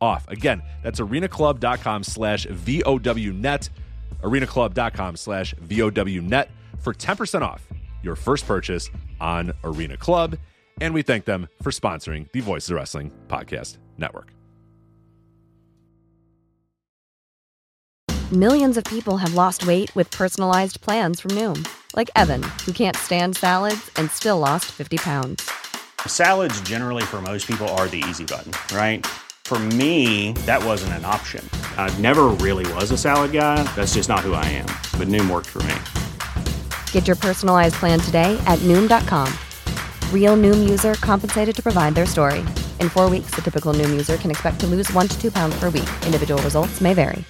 off. 0.00 0.26
Again, 0.28 0.62
that's 0.82 1.00
arenaclub.com 1.00 2.04
slash 2.04 2.46
VOWnet, 2.46 3.70
arenaclub.com 4.22 5.16
slash 5.16 5.54
VOWnet 5.54 6.48
for 6.80 6.94
10% 6.94 7.42
off 7.42 7.66
your 8.02 8.16
first 8.16 8.46
purchase 8.46 8.90
on 9.20 9.52
Arena 9.64 9.96
Club. 9.96 10.36
And 10.80 10.94
we 10.94 11.02
thank 11.02 11.24
them 11.24 11.48
for 11.62 11.70
sponsoring 11.70 12.30
the 12.32 12.40
Voices 12.40 12.70
of 12.70 12.76
Wrestling 12.76 13.10
Podcast 13.28 13.78
Network. 13.98 14.32
Millions 18.32 18.76
of 18.76 18.82
people 18.84 19.18
have 19.18 19.34
lost 19.34 19.66
weight 19.68 19.94
with 19.94 20.10
personalized 20.10 20.80
plans 20.80 21.20
from 21.20 21.30
Noom, 21.32 21.64
like 21.94 22.10
Evan, 22.16 22.42
who 22.64 22.72
can't 22.72 22.96
stand 22.96 23.36
salads 23.36 23.88
and 23.94 24.10
still 24.10 24.40
lost 24.40 24.64
50 24.66 24.96
pounds. 24.96 25.48
Salads, 26.06 26.60
generally, 26.62 27.04
for 27.04 27.22
most 27.22 27.46
people, 27.46 27.68
are 27.70 27.86
the 27.86 28.02
easy 28.08 28.24
button, 28.24 28.52
right? 28.76 29.06
For 29.46 29.60
me, 29.78 30.32
that 30.44 30.64
wasn't 30.64 30.94
an 30.94 31.04
option. 31.04 31.48
I 31.78 31.96
never 32.00 32.24
really 32.44 32.66
was 32.74 32.90
a 32.90 32.98
salad 32.98 33.30
guy. 33.30 33.62
That's 33.76 33.94
just 33.94 34.08
not 34.08 34.26
who 34.26 34.34
I 34.34 34.44
am. 34.46 34.66
But 34.98 35.06
Noom 35.06 35.30
worked 35.30 35.46
for 35.46 35.62
me. 35.62 35.76
Get 36.90 37.06
your 37.06 37.14
personalized 37.14 37.76
plan 37.76 38.00
today 38.00 38.36
at 38.48 38.58
Noom.com. 38.64 39.32
Real 40.12 40.36
Noom 40.36 40.68
user 40.68 40.94
compensated 40.94 41.54
to 41.54 41.62
provide 41.62 41.94
their 41.94 42.06
story. 42.06 42.40
In 42.80 42.88
four 42.88 43.08
weeks, 43.08 43.30
the 43.36 43.40
typical 43.40 43.72
Noom 43.72 43.90
user 43.90 44.16
can 44.16 44.32
expect 44.32 44.58
to 44.62 44.66
lose 44.66 44.92
one 44.92 45.06
to 45.06 45.16
two 45.20 45.30
pounds 45.30 45.56
per 45.60 45.70
week. 45.70 45.88
Individual 46.04 46.42
results 46.42 46.80
may 46.80 46.92
vary. 46.92 47.24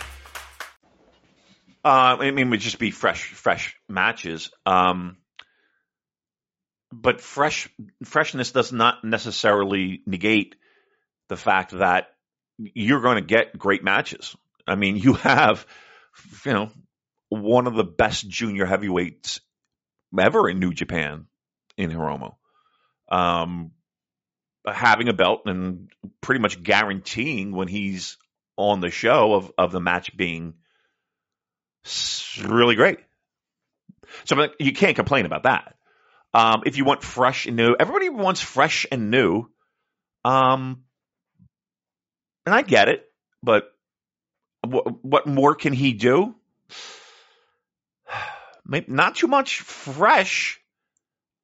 Uh, 1.84 2.16
I 2.18 2.30
mean, 2.30 2.46
it 2.46 2.50
would 2.50 2.60
just 2.60 2.78
be 2.78 2.92
fresh, 2.92 3.24
fresh 3.24 3.76
matches. 3.90 4.50
Um, 4.64 5.18
but 6.90 7.20
fresh 7.20 7.68
freshness 8.04 8.52
does 8.52 8.72
not 8.72 9.04
necessarily 9.04 10.00
negate 10.06 10.56
the 11.28 11.36
fact 11.36 11.72
that 11.72 12.08
you're 12.58 13.02
going 13.02 13.16
to 13.16 13.22
get 13.22 13.58
great 13.58 13.84
matches. 13.84 14.36
I 14.66 14.74
mean, 14.74 14.96
you 14.96 15.14
have, 15.14 15.66
you 16.44 16.52
know, 16.52 16.70
one 17.28 17.66
of 17.66 17.74
the 17.74 17.84
best 17.84 18.28
junior 18.28 18.66
heavyweights 18.66 19.40
ever 20.18 20.48
in 20.48 20.58
New 20.58 20.72
Japan 20.72 21.26
in 21.76 21.90
Hiromu. 21.90 22.34
Um, 23.08 23.72
having 24.66 25.08
a 25.08 25.12
belt 25.12 25.42
and 25.46 25.90
pretty 26.20 26.40
much 26.40 26.62
guaranteeing 26.62 27.52
when 27.52 27.68
he's 27.68 28.16
on 28.56 28.80
the 28.80 28.90
show 28.90 29.34
of, 29.34 29.52
of 29.58 29.72
the 29.72 29.80
match 29.80 30.16
being 30.16 30.54
really 32.42 32.74
great. 32.74 32.98
So 34.24 34.48
you 34.58 34.72
can't 34.72 34.96
complain 34.96 35.26
about 35.26 35.44
that. 35.44 35.74
Um, 36.34 36.62
if 36.66 36.76
you 36.76 36.84
want 36.84 37.02
fresh 37.02 37.46
and 37.46 37.56
new, 37.56 37.76
everybody 37.78 38.08
wants 38.08 38.40
fresh 38.40 38.86
and 38.90 39.10
new. 39.10 39.48
Um, 40.24 40.82
and 42.46 42.54
I 42.54 42.62
get 42.62 42.88
it, 42.88 43.10
but 43.42 43.74
what, 44.64 45.04
what 45.04 45.26
more 45.26 45.54
can 45.54 45.72
he 45.72 45.92
do? 45.92 46.34
Maybe 48.66 48.86
not 48.88 49.16
too 49.16 49.26
much 49.26 49.60
fresh, 49.60 50.60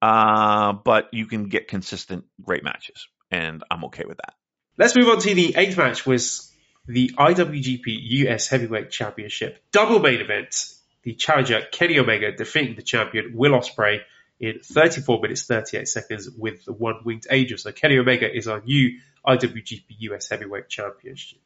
uh, 0.00 0.72
but 0.72 1.08
you 1.12 1.26
can 1.26 1.48
get 1.48 1.68
consistent 1.68 2.24
great 2.40 2.64
matches, 2.64 3.06
and 3.30 3.62
I'm 3.70 3.84
okay 3.86 4.04
with 4.06 4.16
that. 4.18 4.34
Let's 4.78 4.96
move 4.96 5.08
on 5.08 5.18
to 5.20 5.34
the 5.34 5.54
eighth 5.56 5.76
match 5.76 6.06
was 6.06 6.50
the 6.86 7.10
IWGP 7.10 7.82
US 7.84 8.48
Heavyweight 8.48 8.90
Championship 8.90 9.62
double 9.70 9.98
main 10.00 10.20
event. 10.20 10.66
The 11.02 11.14
challenger 11.14 11.62
Kenny 11.70 11.98
Omega 11.98 12.32
defeating 12.32 12.76
the 12.76 12.82
champion 12.82 13.32
Will 13.34 13.52
Ospreay 13.52 14.00
in 14.40 14.60
34 14.60 15.20
minutes 15.20 15.44
38 15.44 15.86
seconds 15.86 16.30
with 16.30 16.64
the 16.64 16.72
one 16.72 16.96
winged 17.04 17.26
angel. 17.30 17.58
So 17.58 17.72
Kenny 17.72 17.98
Omega 17.98 18.32
is 18.32 18.48
our 18.48 18.60
new 18.60 18.98
IWGP 19.26 19.84
US 20.00 20.28
Heavyweight 20.28 20.68
Championship. 20.68 21.38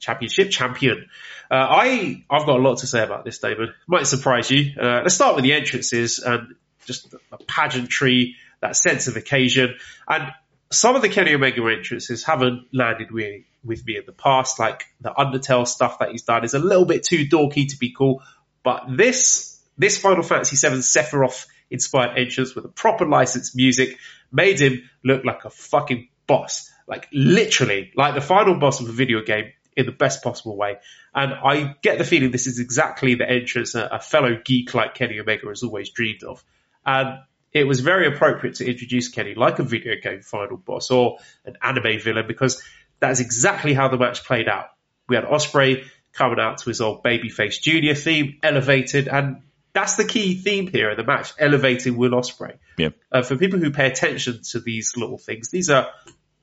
Championship 0.00 0.50
champion. 0.50 1.06
Uh, 1.50 1.54
I 1.54 2.24
I've 2.28 2.46
got 2.46 2.58
a 2.58 2.62
lot 2.62 2.78
to 2.78 2.86
say 2.86 3.02
about 3.02 3.24
this, 3.24 3.38
David. 3.38 3.70
Might 3.86 4.06
surprise 4.06 4.50
you. 4.50 4.72
Uh, 4.78 5.00
let's 5.02 5.14
start 5.14 5.36
with 5.36 5.44
the 5.44 5.52
entrances 5.52 6.18
and 6.18 6.54
just 6.84 7.10
the 7.10 7.18
pageantry, 7.46 8.36
that 8.60 8.76
sense 8.76 9.06
of 9.06 9.16
occasion, 9.16 9.76
and 10.08 10.32
some 10.70 10.96
of 10.96 11.02
the 11.02 11.08
Kenny 11.08 11.34
Omega 11.34 11.62
entrances 11.66 12.24
haven't 12.24 12.66
landed 12.72 13.10
with, 13.10 13.42
with 13.64 13.86
me 13.86 13.96
in 13.96 14.02
the 14.06 14.12
past. 14.12 14.58
Like 14.58 14.84
the 15.00 15.10
Undertale 15.10 15.66
stuff 15.66 16.00
that 16.00 16.10
he's 16.10 16.22
done 16.22 16.44
is 16.44 16.54
a 16.54 16.58
little 16.58 16.84
bit 16.84 17.04
too 17.04 17.26
dorky 17.26 17.68
to 17.68 17.78
be 17.78 17.94
cool, 17.96 18.22
but 18.62 18.84
this 18.88 19.60
this 19.78 19.98
Final 19.98 20.22
Fantasy 20.22 20.56
VII 20.56 20.78
Sephiroth 20.78 21.46
inspired 21.70 22.16
entrance 22.18 22.54
with 22.54 22.64
a 22.64 22.68
proper 22.68 23.06
licensed 23.06 23.56
music 23.56 23.98
made 24.30 24.60
him 24.60 24.88
look 25.02 25.24
like 25.24 25.44
a 25.44 25.50
fucking 25.50 26.08
boss. 26.26 26.70
Like 26.86 27.08
literally, 27.12 27.92
like 27.96 28.14
the 28.14 28.20
final 28.20 28.54
boss 28.56 28.80
of 28.80 28.88
a 28.88 28.92
video 28.92 29.22
game 29.22 29.52
in 29.76 29.86
the 29.86 29.92
best 29.92 30.22
possible 30.22 30.56
way. 30.56 30.76
And 31.14 31.32
I 31.32 31.74
get 31.82 31.98
the 31.98 32.04
feeling 32.04 32.30
this 32.30 32.46
is 32.46 32.58
exactly 32.58 33.14
the 33.14 33.28
entrance 33.28 33.74
a, 33.74 33.88
a 33.92 34.00
fellow 34.00 34.40
geek 34.44 34.74
like 34.74 34.94
Kenny 34.94 35.18
Omega 35.18 35.48
has 35.48 35.62
always 35.62 35.90
dreamed 35.90 36.22
of. 36.22 36.44
And 36.86 37.20
it 37.52 37.64
was 37.64 37.80
very 37.80 38.06
appropriate 38.06 38.56
to 38.56 38.68
introduce 38.68 39.08
Kenny 39.08 39.34
like 39.34 39.58
a 39.58 39.62
video 39.62 39.94
game 40.02 40.22
final 40.22 40.56
boss 40.56 40.90
or 40.90 41.18
an 41.44 41.56
anime 41.62 42.00
villain 42.00 42.26
because 42.26 42.62
that's 43.00 43.20
exactly 43.20 43.74
how 43.74 43.88
the 43.88 43.96
match 43.96 44.24
played 44.24 44.48
out. 44.48 44.66
We 45.08 45.16
had 45.16 45.24
Ospreay 45.24 45.84
coming 46.12 46.40
out 46.40 46.58
to 46.58 46.70
his 46.70 46.80
old 46.80 47.02
babyface 47.02 47.60
junior 47.60 47.94
theme, 47.94 48.38
elevated, 48.42 49.08
and 49.08 49.42
that's 49.72 49.96
the 49.96 50.04
key 50.04 50.36
theme 50.36 50.68
here 50.68 50.90
in 50.90 50.96
the 50.96 51.04
match, 51.04 51.32
elevating 51.38 51.96
Will 51.96 52.12
Ospreay. 52.12 52.58
Yeah. 52.78 52.90
Uh, 53.10 53.22
for 53.22 53.36
people 53.36 53.58
who 53.58 53.70
pay 53.70 53.86
attention 53.86 54.40
to 54.50 54.60
these 54.60 54.96
little 54.96 55.18
things, 55.18 55.50
these 55.50 55.70
are 55.70 55.88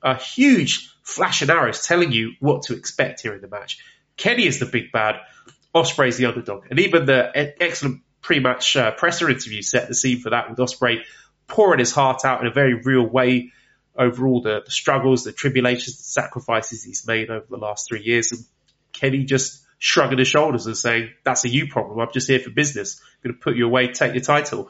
a 0.02 0.16
huge 0.16 0.94
flash 1.04 1.42
and 1.42 1.52
arrows 1.52 1.86
telling 1.86 2.12
you 2.12 2.34
what 2.40 2.64
to 2.64 2.76
expect 2.76 3.22
here 3.22 3.34
in 3.34 3.42
the 3.42 3.48
match. 3.48 3.80
Kenny 4.18 4.46
is 4.46 4.60
the 4.60 4.66
big 4.66 4.92
bad, 4.92 5.16
Ospreay's 5.74 6.18
the 6.18 6.26
underdog, 6.26 6.66
and 6.70 6.80
even 6.80 7.06
the 7.06 7.32
excellent 7.62 8.02
pre-match 8.22 8.76
uh, 8.78 8.92
presser 8.92 9.30
interview 9.30 9.62
set 9.62 9.88
the 9.88 9.96
scene 9.96 10.20
for 10.20 10.30
that 10.30 10.50
with 10.50 10.60
Ospreay 10.60 11.02
pouring 11.48 11.80
his 11.80 11.92
heart 11.92 12.24
out 12.24 12.42
in 12.42 12.48
a 12.48 12.52
very 12.52 12.76
real 12.76 13.06
way 13.06 13.52
over 13.96 14.26
all 14.26 14.42
the, 14.42 14.62
the 14.64 14.72
struggles, 14.72 15.24
the 15.24 15.32
tribulations, 15.32 15.98
the 15.98 16.04
sacrifices 16.04 16.84
he's 16.84 17.06
made 17.06 17.30
over 17.30 17.46
the 17.50 17.58
last 17.58 17.88
three 17.90 18.02
years, 18.02 18.32
and 18.32 18.46
Kenny 18.94 19.26
just 19.26 19.64
shrugging 19.80 20.20
his 20.20 20.28
shoulders 20.28 20.66
and 20.68 20.78
saying, 20.78 21.10
"That's 21.24 21.44
a 21.44 21.50
you 21.50 21.68
problem. 21.68 22.00
I'm 22.00 22.14
just 22.14 22.30
here 22.30 22.40
for 22.40 22.52
business. 22.52 23.02
I'm 23.02 23.32
going 23.32 23.36
to 23.38 23.44
put 23.44 23.56
you 23.56 23.66
away, 23.66 23.92
take 23.92 24.14
your 24.14 24.24
title." 24.24 24.70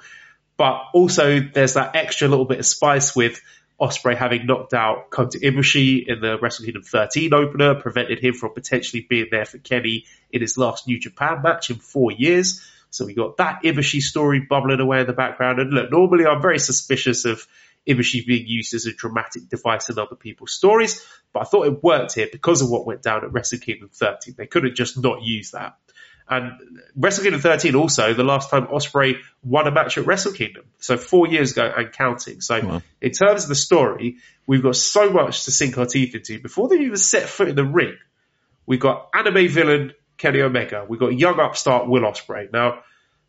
But 0.58 0.86
also, 0.94 1.40
there's 1.40 1.74
that 1.74 1.96
extra 1.96 2.28
little 2.28 2.46
bit 2.46 2.60
of 2.60 2.66
spice 2.66 3.16
with 3.16 3.42
Ospreay 3.82 4.16
having 4.16 4.46
knocked 4.46 4.76
out 4.76 5.10
Kota 5.10 5.40
Ibushi 5.40 6.06
in 6.08 6.22
the 6.22 6.38
Wrestle 6.40 6.66
Kingdom 6.66 6.84
13 6.84 7.34
opener, 7.34 7.74
prevented 7.74 8.20
him 8.20 8.36
from 8.36 8.54
potentially 8.54 9.06
being 9.10 9.28
there 9.32 9.46
for 9.46 9.58
Kenny 9.58 10.06
in 10.32 10.42
his 10.42 10.58
last 10.58 10.88
New 10.88 11.00
Japan 11.00 11.42
match 11.42 11.72
in 11.72 11.78
four 11.78 12.12
years. 12.12 12.62
So 12.92 13.06
we 13.06 13.16
got 13.16 13.38
that 13.38 13.64
Ibushi 13.64 14.02
story 14.02 14.42
bubbling 14.42 14.82
away 14.82 15.02
in 15.02 15.08
the 15.08 15.14
background. 15.14 15.60
And 15.60 15.72
look, 15.72 15.92
normally 15.92 16.28
I'm 16.28 16.42
very 16.42 16.60
suspicious 16.60 17.26
of 17.26 17.48
Ibushi 17.88 18.26
being 18.26 18.46
used 18.46 18.76
as 18.76 18.86
a 18.86 18.94
dramatic 18.94 19.50
device 19.50 19.90
in 19.90 19.98
other 19.98 20.16
people's 20.16 20.52
stories. 20.52 21.04
But 21.34 21.42
I 21.42 21.46
thought 21.46 21.66
it 21.66 21.84
worked 21.84 22.14
here 22.14 22.28
because 22.32 22.62
of 22.62 22.70
what 22.70 22.86
went 22.86 23.02
down 23.02 23.24
at 23.24 23.34
Wrestle 23.34 23.60
Kingdom 23.60 23.90
13. 23.92 24.36
They 24.38 24.46
could 24.46 24.66
have 24.66 24.76
just 24.76 25.02
not 25.02 25.24
used 25.24 25.54
that. 25.54 25.78
And 26.32 26.54
Wrestle 26.96 27.24
Kingdom 27.24 27.42
13 27.42 27.76
also, 27.76 28.14
the 28.14 28.24
last 28.24 28.50
time 28.50 28.68
Ospreay 28.68 29.18
won 29.44 29.68
a 29.68 29.72
match 29.72 29.98
at 29.98 30.06
Wrestle 30.06 30.32
Kingdom. 30.32 30.64
So 30.80 30.96
four 30.96 31.28
years 31.28 31.52
ago 31.52 31.70
and 31.76 31.92
counting. 31.92 32.40
So 32.40 32.66
wow. 32.66 32.82
in 33.02 33.12
terms 33.12 33.44
of 33.44 33.50
the 33.50 33.56
story, 33.56 34.16
we've 34.48 34.64
got 34.64 34.78
so 34.78 35.10
much 35.10 35.44
to 35.44 35.52
sink 35.52 35.78
our 35.78 35.86
teeth 35.86 36.16
into. 36.16 36.40
Before 36.40 36.70
they 36.70 36.78
even 36.78 36.96
set 36.96 37.28
foot 37.28 37.50
in 37.50 37.56
the 37.56 37.66
ring, 37.66 37.98
we've 38.66 38.80
got 38.80 39.10
anime 39.14 39.50
villain 39.50 39.92
Kenny 40.18 40.40
Omega. 40.40 40.86
We've 40.88 41.02
got 41.02 41.14
young 41.14 41.38
upstart 41.38 41.90
Will 41.90 42.04
Ospreay. 42.04 42.50
Now, 42.54 42.80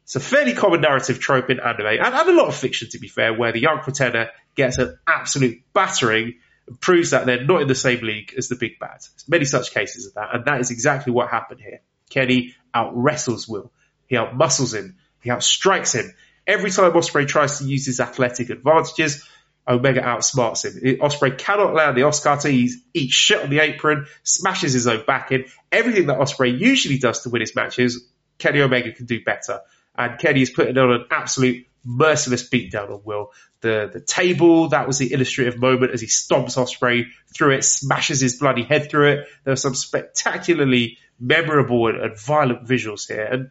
it's 0.05 0.15
a 0.15 0.21
fairly 0.21 0.53
common 0.55 0.81
narrative 0.81 1.19
trope 1.19 1.51
in 1.51 1.59
anime 1.59 1.87
and, 1.87 2.15
and 2.15 2.29
a 2.29 2.37
lot 2.37 2.47
of 2.47 2.55
fiction 2.55 2.89
to 2.91 3.01
be 3.01 3.09
fair, 3.09 3.35
where 3.35 3.51
the 3.51 3.61
young 3.61 3.81
pretender 3.81 4.29
gets 4.55 4.79
an 4.79 4.97
absolute 5.09 5.61
battering 5.73 6.35
and 6.69 6.81
proves 6.81 7.11
that 7.11 7.27
they're 7.27 7.45
not 7.45 7.63
in 7.63 7.69
the 7.69 7.75
same 7.75 8.05
league 8.05 8.33
as 8.39 8.47
the 8.47 8.55
big 8.55 8.79
bad. 8.79 9.01
There's 9.01 9.29
many 9.29 9.45
such 9.45 9.75
cases 9.75 10.07
of 10.07 10.15
that, 10.15 10.35
and 10.35 10.45
that 10.45 10.61
is 10.61 10.71
exactly 10.71 11.13
what 11.13 11.31
happened 11.31 11.61
here. 11.61 11.81
Kenny 12.13 12.55
out 12.75 12.93
wrestles 12.95 13.49
Will. 13.49 13.73
He 14.07 14.17
out 14.17 14.37
muscles 14.37 14.75
him. 14.75 14.97
He 15.23 15.31
out 15.31 15.43
strikes 15.43 15.95
him. 15.95 16.13
Every 16.47 16.71
time 16.71 16.93
Ospreay 16.93 17.27
tries 17.27 17.59
to 17.59 17.65
use 17.65 17.87
his 17.87 18.01
athletic 18.01 18.51
advantages, 18.51 19.27
Omega 19.67 20.01
outsmarts 20.01 20.65
him. 20.65 20.99
Ospreay 20.99 21.39
cannot 21.39 21.75
land 21.75 21.97
the 21.97 22.03
OsCutter. 22.03 22.51
He 22.51 22.73
eats 22.95 23.15
shit 23.15 23.43
on 23.43 23.51
the 23.51 23.61
apron, 23.61 24.07
smashes 24.25 24.73
his 24.73 24.87
own 24.87 25.05
back 25.07 25.31
in. 25.31 25.45
Everything 25.71 26.07
that 26.07 26.19
Ospreay 26.19 26.59
usually 26.59 26.99
does 26.99 27.23
to 27.23 27.31
win 27.31 27.41
his 27.41 27.55
matches, 27.55 28.05
Kenny 28.39 28.61
Omega 28.61 28.93
can 28.93 29.07
do 29.07 29.23
better. 29.23 29.61
And 29.97 30.19
Kenny 30.19 30.43
is 30.43 30.51
putting 30.51 30.77
on 30.79 30.91
an 30.91 31.05
absolute 31.11 31.67
merciless 31.85 32.49
beatdown 32.49 32.91
on 32.91 33.03
Will. 33.05 33.33
The 33.61 33.89
the 33.93 34.01
table, 34.01 34.69
that 34.71 34.89
was 34.89 34.99
the 34.99 35.13
illustrative 35.13 35.59
moment 35.59 35.93
as 35.93 36.01
he 36.01 36.09
stomps 36.09 36.57
Ospreay 36.57 37.07
through 37.35 37.53
it, 37.53 37.65
smashes 37.65 38.21
his 38.21 38.39
bloody 38.39 38.65
head 38.65 38.91
through 38.91 39.13
it. 39.13 39.29
There 39.45 39.53
were 39.53 39.57
some 39.57 39.77
spectacularly 39.77 40.99
memorable 41.23 41.87
and, 41.87 42.01
and 42.01 42.19
violent 42.19 42.67
visuals 42.67 43.07
here. 43.07 43.25
And 43.25 43.51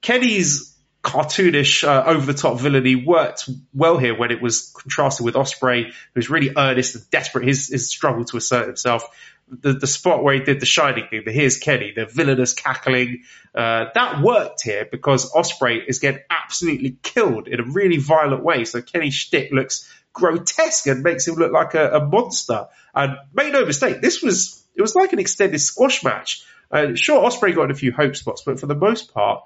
Kenny's 0.00 0.76
cartoonish, 1.02 1.84
uh, 1.84 2.04
over 2.06 2.26
the 2.26 2.38
top 2.38 2.58
villainy 2.60 2.94
worked 2.94 3.48
well 3.74 3.96
here 3.98 4.16
when 4.16 4.30
it 4.30 4.42
was 4.42 4.72
contrasted 4.76 5.24
with 5.24 5.34
Ospreay, 5.34 5.92
who's 6.14 6.30
really 6.30 6.52
earnest 6.56 6.94
and 6.94 7.10
desperate. 7.10 7.46
His, 7.46 7.68
his 7.68 7.90
struggle 7.90 8.24
to 8.26 8.36
assert 8.36 8.66
himself. 8.66 9.04
The, 9.48 9.72
the 9.72 9.86
spot 9.86 10.22
where 10.22 10.34
he 10.34 10.40
did 10.40 10.60
the 10.60 10.66
shining 10.66 11.08
thing, 11.08 11.22
the 11.24 11.32
here's 11.32 11.58
Kenny, 11.58 11.92
the 11.96 12.06
villainous 12.06 12.52
cackling, 12.52 13.24
uh, 13.52 13.86
that 13.94 14.20
worked 14.22 14.62
here 14.62 14.86
because 14.88 15.32
Ospreay 15.32 15.84
is 15.88 15.98
getting 15.98 16.20
absolutely 16.30 16.98
killed 17.02 17.48
in 17.48 17.58
a 17.58 17.64
really 17.64 17.96
violent 17.96 18.44
way. 18.44 18.64
So 18.64 18.80
Kenny's 18.80 19.14
shtick 19.14 19.50
looks 19.50 19.90
grotesque 20.12 20.86
and 20.86 21.02
makes 21.02 21.26
him 21.26 21.34
look 21.34 21.52
like 21.52 21.74
a, 21.74 21.96
a 21.96 22.06
monster. 22.06 22.68
And 22.94 23.16
make 23.34 23.52
no 23.52 23.64
mistake, 23.64 24.00
this 24.00 24.22
was 24.22 24.62
it 24.74 24.82
was 24.82 24.94
like 24.94 25.12
an 25.12 25.18
extended 25.18 25.58
squash 25.58 26.04
match. 26.04 26.44
Uh, 26.70 26.94
sure, 26.94 27.22
Ospreay 27.28 27.54
got 27.54 27.64
in 27.64 27.70
a 27.70 27.74
few 27.74 27.92
hope 27.92 28.16
spots, 28.16 28.42
but 28.44 28.60
for 28.60 28.66
the 28.66 28.74
most 28.74 29.12
part, 29.12 29.42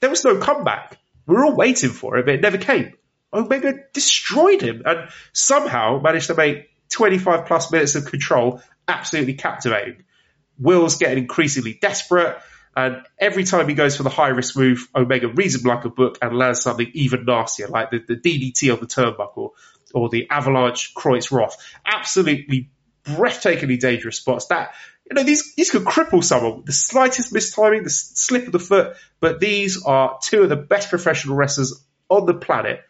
there 0.00 0.10
was 0.10 0.24
no 0.24 0.38
comeback. 0.38 0.98
We 1.26 1.34
were 1.34 1.44
all 1.44 1.56
waiting 1.56 1.90
for 1.90 2.16
it, 2.16 2.26
but 2.26 2.34
it 2.34 2.40
never 2.40 2.58
came. 2.58 2.94
Omega 3.32 3.74
destroyed 3.92 4.62
him 4.62 4.82
and 4.86 5.08
somehow 5.32 6.00
managed 6.00 6.28
to 6.28 6.34
make 6.34 6.70
25 6.90 7.46
plus 7.46 7.70
minutes 7.70 7.94
of 7.94 8.06
control 8.06 8.62
absolutely 8.86 9.34
captivating. 9.34 10.04
Will's 10.58 10.96
getting 10.96 11.18
increasingly 11.18 11.74
desperate, 11.74 12.38
and 12.74 13.02
every 13.18 13.44
time 13.44 13.68
he 13.68 13.74
goes 13.74 13.96
for 13.96 14.02
the 14.02 14.08
high 14.08 14.28
risk 14.28 14.56
move, 14.56 14.88
Omega 14.94 15.28
reads 15.28 15.56
him 15.56 15.62
like 15.62 15.84
a 15.84 15.90
book 15.90 16.18
and 16.22 16.36
lands 16.36 16.62
something 16.62 16.90
even 16.94 17.24
nastier, 17.24 17.68
like 17.68 17.90
the, 17.90 17.98
the 17.98 18.16
DDT 18.16 18.72
on 18.72 18.80
the 18.80 18.86
turnbuckle 18.86 19.50
or 19.94 20.08
the 20.08 20.28
Avalanche 20.30 20.94
Kreuz 20.94 21.30
Rad. 21.30 21.50
Absolutely 21.84 22.70
breathtakingly 23.04 23.78
dangerous 23.78 24.16
spots. 24.16 24.46
That 24.46 24.74
you 25.10 25.14
know, 25.14 25.22
these, 25.22 25.54
these 25.54 25.70
could 25.70 25.84
cripple 25.84 26.22
someone. 26.22 26.64
The 26.64 26.72
slightest 26.72 27.32
mistiming, 27.32 27.84
the 27.84 27.90
slip 27.90 28.46
of 28.46 28.52
the 28.52 28.58
foot, 28.58 28.96
but 29.20 29.40
these 29.40 29.82
are 29.82 30.18
two 30.22 30.42
of 30.42 30.48
the 30.48 30.56
best 30.56 30.90
professional 30.90 31.36
wrestlers 31.36 31.82
on 32.10 32.26
the 32.26 32.34
planet 32.34 32.80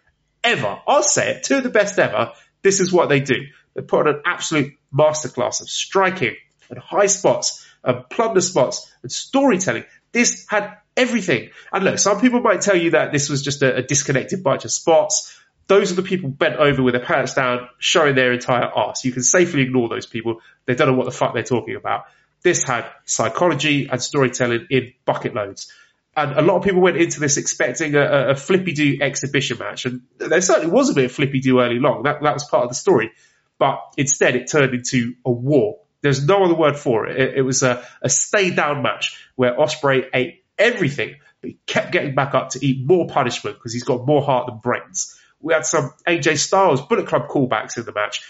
ever. 0.43 0.81
I'll 0.86 1.03
say 1.03 1.31
it, 1.31 1.45
two 1.45 1.59
of 1.59 1.62
the 1.62 1.70
best 1.70 1.99
ever. 1.99 2.32
This 2.62 2.81
is 2.81 2.93
what 2.93 3.09
they 3.09 3.20
do. 3.20 3.47
They 3.74 3.82
put 3.82 4.09
on 4.09 4.15
an 4.16 4.23
absolute 4.27 4.74
masterclass 4.93 5.61
of 5.61 5.70
striking 5.70 6.36
and 6.70 6.78
high 6.78 7.07
spots 7.07 7.65
and 7.85 8.09
plunder 8.11 8.40
spots 8.40 8.93
and 9.03 9.12
storytelling. 9.12 9.85
This 10.11 10.47
had 10.49 10.77
everything. 10.97 11.51
And 11.73 11.85
look, 11.85 11.99
some 11.99 12.20
people 12.20 12.40
might 12.40 12.62
tell 12.62 12.77
you 12.77 12.90
that 12.90 13.12
this 13.12 13.28
was 13.28 13.43
just 13.43 13.62
a, 13.62 13.77
a 13.77 13.82
disconnected 13.82 14.43
bunch 14.43 14.65
of 14.65 14.73
spots 14.73 15.38
those 15.69 15.93
are 15.93 15.95
the 15.95 16.03
people 16.03 16.31
bent 16.31 16.57
over 16.57 16.82
with 16.82 16.95
their 16.95 17.05
pants 17.05 17.35
down, 17.35 17.69
showing 17.78 18.15
their 18.15 18.32
entire 18.32 18.65
arse. 18.65 19.05
You 19.05 19.12
can 19.12 19.23
safely 19.23 19.62
ignore 19.62 19.89
those 19.89 20.07
people. 20.07 20.40
They 20.65 20.74
don't 20.74 20.89
know 20.89 20.95
what 20.95 21.05
the 21.05 21.12
fuck 21.12 21.35
they're 21.35 21.43
talking 21.43 21.77
about. 21.77 22.05
This 22.43 22.65
had 22.65 22.86
psychology 23.05 23.89
and 23.90 24.03
storytelling 24.03 24.66
in 24.70 24.95
bucket 25.05 25.35
loads. 25.35 25.70
And 26.16 26.32
a 26.32 26.43
lot 26.43 26.57
of 26.57 26.65
people 26.65 26.81
went 26.81 26.97
into 26.97 27.20
this 27.20 27.36
expecting 27.36 27.95
a, 27.95 28.31
a 28.31 28.35
flippy 28.35 28.73
do 28.73 28.99
exhibition 29.01 29.59
match. 29.59 29.85
And 29.85 30.03
there 30.16 30.40
certainly 30.40 30.73
was 30.73 30.90
a 30.90 30.95
bit 30.95 31.05
of 31.05 31.12
flippy 31.12 31.40
do 31.40 31.61
early 31.61 31.78
long. 31.78 32.05
That, 32.05 32.23
that 32.23 32.35
was 32.35 32.45
part 32.45 32.65
of 32.65 32.70
the 32.70 32.74
story. 32.74 33.12
But 33.59 33.81
instead 33.97 34.36
it 34.36 34.51
turned 34.51 34.74
into 34.74 35.15
a 35.24 35.31
war. 35.31 35.81
There's 36.01 36.24
no 36.24 36.45
other 36.45 36.55
word 36.55 36.78
for 36.78 37.07
it. 37.07 37.20
It, 37.20 37.39
it 37.39 37.43
was 37.43 37.62
a, 37.62 37.86
a 38.01 38.09
stay 38.09 38.51
down 38.51 38.82
match 38.82 39.23
where 39.36 39.55
Ospreay 39.55 40.07
ate 40.15 40.45
everything, 40.59 41.16
but 41.40 41.51
he 41.51 41.59
kept 41.66 41.93
getting 41.93 42.15
back 42.15 42.35
up 42.35 42.51
to 42.51 42.65
eat 42.65 42.86
more 42.86 43.07
punishment 43.07 43.57
because 43.57 43.73
he's 43.73 43.85
got 43.85 44.07
more 44.07 44.23
heart 44.23 44.47
than 44.47 44.59
brains. 44.59 45.20
We 45.40 45.55
had 45.55 45.66
some 45.66 45.93
AJ 46.06 46.39
Styles 46.39 46.82
Bullet 46.82 47.06
Club 47.06 47.28
callbacks 47.28 47.77
in 47.78 47.85
the 47.85 47.93
match. 47.93 48.23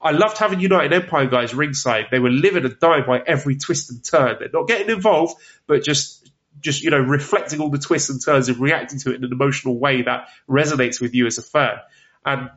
I 0.00 0.10
loved 0.10 0.38
having 0.38 0.60
United 0.60 0.92
Empire 0.92 1.26
guys 1.26 1.54
ringside. 1.54 2.06
They 2.10 2.18
were 2.18 2.30
living 2.30 2.64
and 2.64 2.78
dying 2.78 3.04
by 3.06 3.20
every 3.26 3.56
twist 3.56 3.90
and 3.90 4.04
turn. 4.04 4.36
They're 4.38 4.50
not 4.52 4.68
getting 4.68 4.90
involved, 4.90 5.40
but 5.66 5.82
just 5.82 6.30
just 6.60 6.82
you 6.82 6.90
know 6.90 7.00
reflecting 7.00 7.60
all 7.60 7.70
the 7.70 7.78
twists 7.78 8.10
and 8.10 8.22
turns 8.22 8.48
and 8.48 8.58
reacting 8.58 8.98
to 9.00 9.12
it 9.12 9.16
in 9.16 9.24
an 9.24 9.32
emotional 9.32 9.78
way 9.78 10.02
that 10.02 10.28
resonates 10.48 11.00
with 11.00 11.14
you 11.14 11.26
as 11.26 11.38
a 11.38 11.42
fan. 11.42 11.76
And 12.24 12.50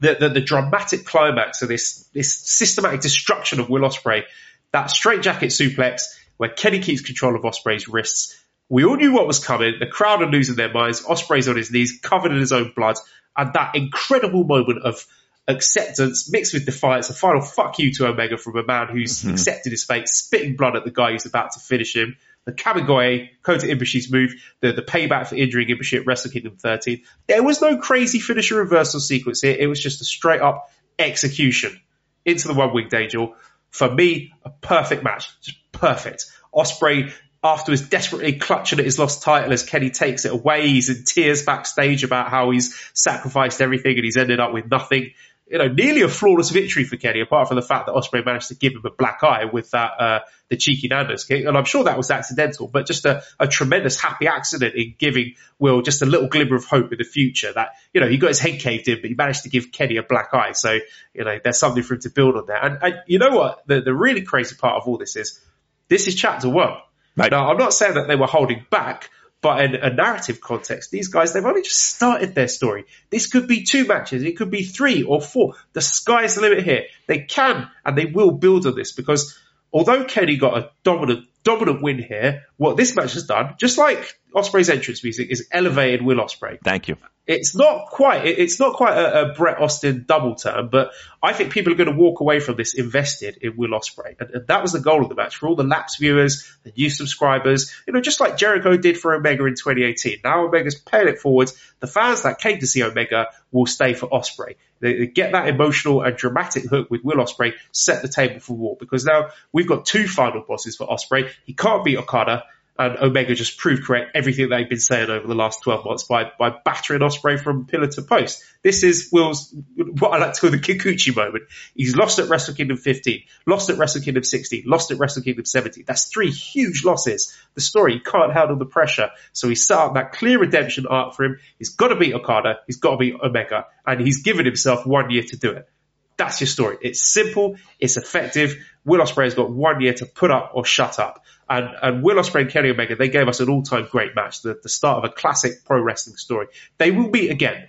the, 0.00 0.16
the, 0.18 0.28
the 0.28 0.40
dramatic 0.40 1.06
climax 1.06 1.62
of 1.62 1.68
this 1.68 2.08
this 2.12 2.34
systematic 2.34 3.00
destruction 3.00 3.60
of 3.60 3.68
Will 3.68 3.82
Ospreay, 3.82 4.24
that 4.72 4.90
straight 4.90 5.22
jacket 5.22 5.50
suplex 5.50 6.02
where 6.36 6.50
Kenny 6.50 6.80
keeps 6.80 7.00
control 7.00 7.34
of 7.34 7.42
Ospreay's 7.42 7.88
wrists. 7.88 8.38
We 8.68 8.84
all 8.84 8.96
knew 8.96 9.12
what 9.12 9.26
was 9.26 9.38
coming. 9.38 9.74
The 9.78 9.86
crowd 9.86 10.22
are 10.22 10.30
losing 10.30 10.56
their 10.56 10.72
minds. 10.72 11.02
Ospreay's 11.02 11.48
on 11.48 11.56
his 11.56 11.70
knees, 11.70 12.00
covered 12.02 12.32
in 12.32 12.38
his 12.38 12.52
own 12.52 12.72
blood 12.74 12.96
and 13.36 13.52
that 13.52 13.74
incredible 13.74 14.44
moment 14.44 14.82
of 14.82 15.06
acceptance 15.48 16.30
mixed 16.30 16.54
with 16.54 16.66
defiance, 16.66 17.08
a 17.10 17.14
final 17.14 17.40
fuck 17.40 17.78
you 17.78 17.92
to 17.92 18.06
Omega 18.06 18.36
from 18.36 18.56
a 18.56 18.64
man 18.64 18.88
who's 18.88 19.20
mm-hmm. 19.20 19.30
accepted 19.30 19.70
his 19.70 19.84
fate, 19.84 20.08
spitting 20.08 20.56
blood 20.56 20.76
at 20.76 20.84
the 20.84 20.90
guy 20.90 21.12
who's 21.12 21.26
about 21.26 21.52
to 21.52 21.60
finish 21.60 21.94
him. 21.94 22.16
The 22.46 22.52
Kamigoye, 22.52 23.30
Kota 23.42 23.66
Ibushi's 23.66 24.10
move, 24.10 24.34
the, 24.60 24.72
the 24.72 24.82
payback 24.82 25.28
for 25.28 25.34
injuring 25.34 25.68
Ibushi 25.68 25.98
at 25.98 26.06
Wrestle 26.06 26.30
Kingdom 26.30 26.56
13. 26.56 27.02
There 27.26 27.42
was 27.42 27.60
no 27.60 27.78
crazy 27.78 28.20
finisher 28.20 28.56
reversal 28.56 29.00
sequence 29.00 29.40
here. 29.40 29.56
It 29.58 29.66
was 29.66 29.82
just 29.82 30.00
a 30.00 30.04
straight 30.04 30.40
up 30.40 30.70
execution 30.98 31.80
into 32.24 32.48
the 32.48 32.54
one 32.54 32.72
winged 32.72 32.94
angel. 32.94 33.34
For 33.70 33.92
me, 33.92 34.32
a 34.44 34.50
perfect 34.50 35.02
match. 35.02 35.28
Just 35.42 35.58
perfect. 35.72 36.26
Ospreay 36.54 37.12
afterwards 37.42 37.88
desperately 37.88 38.34
clutching 38.34 38.78
at 38.78 38.84
his 38.84 38.98
lost 38.98 39.22
title 39.22 39.52
as 39.52 39.62
Kenny 39.62 39.90
takes 39.90 40.24
it 40.24 40.32
away. 40.32 40.68
He's 40.68 40.88
in 40.88 41.04
tears 41.04 41.42
backstage 41.44 42.04
about 42.04 42.28
how 42.28 42.50
he's 42.50 42.78
sacrificed 42.94 43.60
everything 43.60 43.96
and 43.96 44.04
he's 44.04 44.16
ended 44.16 44.40
up 44.40 44.52
with 44.52 44.70
nothing. 44.70 45.12
You 45.48 45.58
know, 45.58 45.68
nearly 45.68 46.02
a 46.02 46.08
flawless 46.08 46.50
victory 46.50 46.82
for 46.84 46.96
Kenny, 46.96 47.20
apart 47.20 47.46
from 47.46 47.54
the 47.54 47.62
fact 47.62 47.86
that 47.86 47.92
Ospreay 47.92 48.24
managed 48.24 48.48
to 48.48 48.56
give 48.56 48.72
him 48.72 48.82
a 48.84 48.90
black 48.90 49.22
eye 49.22 49.44
with 49.44 49.70
that 49.70 49.92
uh, 50.00 50.20
the 50.48 50.56
cheeky 50.56 50.88
Nando's 50.88 51.24
kick, 51.24 51.44
and 51.44 51.56
I'm 51.56 51.64
sure 51.64 51.84
that 51.84 51.96
was 51.96 52.10
accidental, 52.10 52.68
but 52.68 52.86
just 52.86 53.04
a, 53.04 53.22
a 53.38 53.46
tremendous 53.46 54.00
happy 54.00 54.26
accident 54.26 54.74
in 54.74 54.94
giving 54.98 55.34
Will 55.58 55.82
just 55.82 56.02
a 56.02 56.06
little 56.06 56.28
glimmer 56.28 56.56
of 56.56 56.64
hope 56.64 56.92
in 56.92 56.98
the 56.98 57.04
future. 57.04 57.52
That 57.52 57.70
you 57.94 58.00
know 58.00 58.08
he 58.08 58.18
got 58.18 58.28
his 58.28 58.40
head 58.40 58.60
caved 58.60 58.88
in, 58.88 59.00
but 59.00 59.08
he 59.08 59.14
managed 59.14 59.44
to 59.44 59.48
give 59.48 59.72
Kenny 59.72 59.96
a 59.96 60.02
black 60.02 60.34
eye, 60.34 60.52
so 60.52 60.78
you 61.14 61.24
know 61.24 61.38
there's 61.42 61.58
something 61.58 61.82
for 61.82 61.94
him 61.94 62.00
to 62.00 62.10
build 62.10 62.36
on 62.36 62.46
there. 62.46 62.64
And, 62.64 62.78
and 62.82 62.94
you 63.06 63.18
know 63.18 63.30
what? 63.30 63.66
The, 63.66 63.80
the 63.80 63.94
really 63.94 64.22
crazy 64.22 64.56
part 64.56 64.82
of 64.82 64.88
all 64.88 64.98
this 64.98 65.16
is 65.16 65.40
this 65.88 66.08
is 66.08 66.14
chapter 66.14 66.48
one. 66.48 66.74
Right. 67.16 67.30
Now, 67.30 67.50
I'm 67.50 67.58
not 67.58 67.72
saying 67.72 67.94
that 67.94 68.08
they 68.08 68.16
were 68.16 68.26
holding 68.26 68.66
back, 68.70 69.10
but 69.40 69.64
in 69.64 69.74
a 69.74 69.92
narrative 69.92 70.40
context, 70.40 70.90
these 70.90 71.08
guys, 71.08 71.32
they've 71.32 71.44
only 71.44 71.62
just 71.62 71.80
started 71.80 72.34
their 72.34 72.48
story. 72.48 72.84
This 73.10 73.26
could 73.26 73.46
be 73.46 73.62
two 73.62 73.86
matches. 73.86 74.22
It 74.22 74.36
could 74.36 74.50
be 74.50 74.64
three 74.64 75.02
or 75.02 75.20
four. 75.20 75.54
The 75.72 75.80
sky's 75.80 76.34
the 76.34 76.42
limit 76.42 76.64
here. 76.64 76.84
They 77.06 77.20
can 77.20 77.70
and 77.84 77.96
they 77.96 78.06
will 78.06 78.32
build 78.32 78.66
on 78.66 78.74
this 78.74 78.92
because 78.92 79.38
although 79.72 80.04
Kenny 80.04 80.36
got 80.36 80.58
a 80.58 80.70
dominant, 80.82 81.26
dominant 81.42 81.82
win 81.82 81.98
here, 82.02 82.44
what 82.56 82.76
this 82.76 82.96
match 82.96 83.14
has 83.14 83.24
done, 83.24 83.54
just 83.58 83.78
like 83.78 84.18
Ospreay's 84.34 84.70
entrance 84.70 85.02
music, 85.02 85.30
is 85.30 85.48
elevated 85.52 86.02
Will 86.02 86.16
Ospreay. 86.16 86.58
Thank 86.62 86.88
you. 86.88 86.96
It's 87.26 87.56
not 87.56 87.86
quite. 87.86 88.24
It's 88.24 88.60
not 88.60 88.74
quite 88.74 88.96
a, 88.96 89.22
a 89.22 89.34
Bret 89.34 89.60
Austin 89.60 90.04
double 90.06 90.36
turn, 90.36 90.68
but 90.68 90.92
I 91.20 91.32
think 91.32 91.52
people 91.52 91.72
are 91.72 91.76
going 91.76 91.90
to 91.90 91.96
walk 91.96 92.20
away 92.20 92.38
from 92.38 92.56
this 92.56 92.74
invested 92.74 93.38
in 93.42 93.56
Will 93.56 93.70
Ospreay, 93.70 94.14
and, 94.20 94.30
and, 94.30 94.46
that 94.46 94.62
was 94.62 94.72
the 94.72 94.80
goal 94.80 95.02
of 95.02 95.08
the 95.08 95.16
match 95.16 95.36
for 95.36 95.48
all 95.48 95.56
the 95.56 95.64
lapsed 95.64 95.98
viewers, 95.98 96.48
the 96.62 96.72
new 96.76 96.88
subscribers. 96.88 97.74
You 97.84 97.94
know, 97.94 98.00
just 98.00 98.20
like 98.20 98.36
Jericho 98.36 98.76
did 98.76 98.96
for 98.96 99.12
Omega 99.12 99.44
in 99.44 99.54
2018. 99.54 100.20
Now 100.22 100.46
Omega's 100.46 100.76
paying 100.76 101.08
it 101.08 101.18
forward. 101.18 101.50
The 101.80 101.88
fans 101.88 102.22
that 102.22 102.38
came 102.38 102.60
to 102.60 102.66
see 102.66 102.84
Omega 102.84 103.26
will 103.50 103.66
stay 103.66 103.94
for 103.94 104.08
Ospreay. 104.08 104.54
They, 104.78 104.98
they 104.98 105.06
get 105.08 105.32
that 105.32 105.48
emotional 105.48 106.02
and 106.02 106.16
dramatic 106.16 106.66
hook 106.66 106.92
with 106.92 107.02
Will 107.02 107.16
Ospreay, 107.16 107.54
set 107.72 108.02
the 108.02 108.08
table 108.08 108.38
for 108.38 108.56
war 108.56 108.76
because 108.78 109.04
now 109.04 109.30
we've 109.52 109.66
got 109.66 109.84
two 109.84 110.06
final 110.06 110.44
bosses 110.46 110.76
for 110.76 110.86
Ospreay. 110.86 111.28
He 111.44 111.54
can't 111.54 111.84
beat 111.84 111.96
Okada 111.96 112.44
and 112.78 112.98
Omega 112.98 113.34
just 113.34 113.58
proved 113.58 113.84
correct 113.84 114.10
everything 114.14 114.48
they've 114.48 114.68
been 114.68 114.78
saying 114.78 115.08
over 115.08 115.26
the 115.26 115.34
last 115.34 115.62
12 115.62 115.84
months 115.84 116.04
by, 116.04 116.30
by 116.38 116.50
battering 116.64 117.00
Ospreay 117.00 117.40
from 117.40 117.66
pillar 117.66 117.86
to 117.86 118.02
post. 118.02 118.42
This 118.62 118.82
is 118.82 119.08
Will's, 119.12 119.54
what 119.76 120.12
I 120.12 120.18
like 120.18 120.34
to 120.34 120.40
call 120.40 120.50
the 120.50 120.58
Kikuchi 120.58 121.14
moment. 121.14 121.44
He's 121.74 121.96
lost 121.96 122.18
at 122.18 122.28
Wrestle 122.28 122.54
Kingdom 122.54 122.76
15, 122.76 123.22
lost 123.46 123.70
at 123.70 123.78
Wrestle 123.78 124.02
Kingdom 124.02 124.24
16, 124.24 124.64
lost 124.66 124.90
at 124.90 124.98
Wrestle 124.98 125.22
Kingdom 125.22 125.44
17. 125.44 125.84
That's 125.86 126.06
three 126.08 126.30
huge 126.30 126.84
losses. 126.84 127.34
The 127.54 127.60
story 127.60 128.00
can't 128.00 128.32
handle 128.32 128.56
the 128.56 128.66
pressure. 128.66 129.10
So 129.32 129.48
he 129.48 129.54
set 129.54 129.78
up 129.78 129.94
that 129.94 130.12
clear 130.12 130.38
redemption 130.38 130.86
arc 130.86 131.14
for 131.14 131.24
him. 131.24 131.38
He's 131.58 131.70
got 131.70 131.88
to 131.88 131.96
beat 131.96 132.14
Okada. 132.14 132.58
He's 132.66 132.76
got 132.76 132.92
to 132.92 132.96
beat 132.98 133.14
Omega 133.22 133.66
and 133.86 134.00
he's 134.00 134.22
given 134.22 134.44
himself 134.44 134.86
one 134.86 135.10
year 135.10 135.22
to 135.22 135.36
do 135.36 135.52
it. 135.52 135.68
That's 136.16 136.40
your 136.40 136.48
story. 136.48 136.78
It's 136.80 137.12
simple. 137.12 137.56
It's 137.78 137.96
effective. 137.96 138.56
Will 138.86 139.00
Ospreay 139.00 139.24
has 139.24 139.34
got 139.34 139.50
one 139.50 139.80
year 139.80 139.92
to 139.94 140.06
put 140.06 140.30
up 140.30 140.52
or 140.54 140.64
shut 140.64 140.98
up. 140.98 141.24
And, 141.50 141.68
and 141.82 142.02
Will 142.02 142.16
Ospreay 142.16 142.42
and 142.42 142.50
Kenny 142.50 142.70
Omega, 142.70 142.96
they 142.96 143.08
gave 143.08 143.28
us 143.28 143.40
an 143.40 143.50
all-time 143.50 143.88
great 143.90 144.14
match, 144.14 144.42
the, 144.42 144.58
the 144.62 144.68
start 144.68 145.04
of 145.04 145.10
a 145.10 145.12
classic 145.12 145.64
pro 145.64 145.80
wrestling 145.80 146.16
story. 146.16 146.46
They 146.78 146.92
will 146.92 147.10
meet 147.10 147.30
again. 147.30 147.68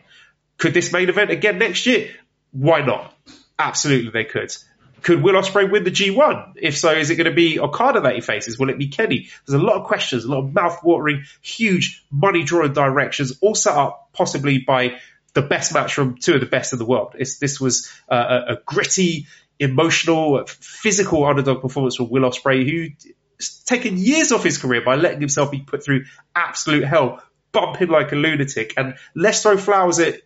Could 0.57 0.73
this 0.73 0.93
main 0.93 1.09
event 1.09 1.31
again 1.31 1.57
next 1.57 1.85
year? 1.85 2.11
Why 2.51 2.81
not? 2.81 3.13
Absolutely, 3.59 4.11
they 4.11 4.25
could. 4.25 4.55
Could 5.01 5.21
Will 5.21 5.33
Ospreay 5.33 5.71
win 5.71 5.83
the 5.83 5.91
G1? 5.91 6.53
If 6.55 6.77
so, 6.77 6.91
is 6.91 7.09
it 7.09 7.15
going 7.15 7.29
to 7.29 7.35
be 7.35 7.59
Okada 7.59 8.01
that 8.01 8.15
he 8.15 8.21
faces? 8.21 8.57
Will 8.57 8.69
it 8.69 8.77
be 8.77 8.87
Kenny? 8.87 9.29
There's 9.45 9.59
a 9.59 9.63
lot 9.63 9.75
of 9.75 9.85
questions, 9.85 10.23
a 10.23 10.29
lot 10.29 10.39
of 10.39 10.53
mouth-watering, 10.53 11.23
huge 11.41 12.03
money-drawing 12.11 12.73
directions, 12.73 13.37
all 13.41 13.55
set 13.55 13.75
up 13.75 14.09
possibly 14.13 14.59
by 14.59 14.99
the 15.33 15.41
best 15.43 15.73
match 15.73 15.93
from 15.93 16.17
two 16.17 16.33
of 16.33 16.39
the 16.39 16.47
best 16.47 16.73
in 16.73 16.79
the 16.79 16.85
world. 16.85 17.15
It's, 17.17 17.37
this 17.37 17.61
was 17.61 17.91
uh, 18.09 18.15
a, 18.47 18.53
a, 18.53 18.57
gritty, 18.65 19.27
emotional, 19.59 20.45
physical 20.47 21.25
underdog 21.25 21.61
performance 21.61 21.95
from 21.95 22.09
Will 22.09 22.23
Ospreay, 22.23 22.69
who's 22.69 23.63
taken 23.65 23.97
years 23.97 24.31
off 24.31 24.43
his 24.43 24.57
career 24.57 24.81
by 24.83 24.95
letting 24.95 25.19
himself 25.19 25.51
be 25.51 25.59
put 25.61 25.83
through 25.83 26.05
absolute 26.35 26.83
hell, 26.83 27.21
bumping 27.51 27.89
like 27.89 28.11
a 28.11 28.15
lunatic. 28.15 28.73
And 28.77 28.95
let's 29.15 29.41
throw 29.41 29.57
flowers 29.57 29.99
at 29.99 30.21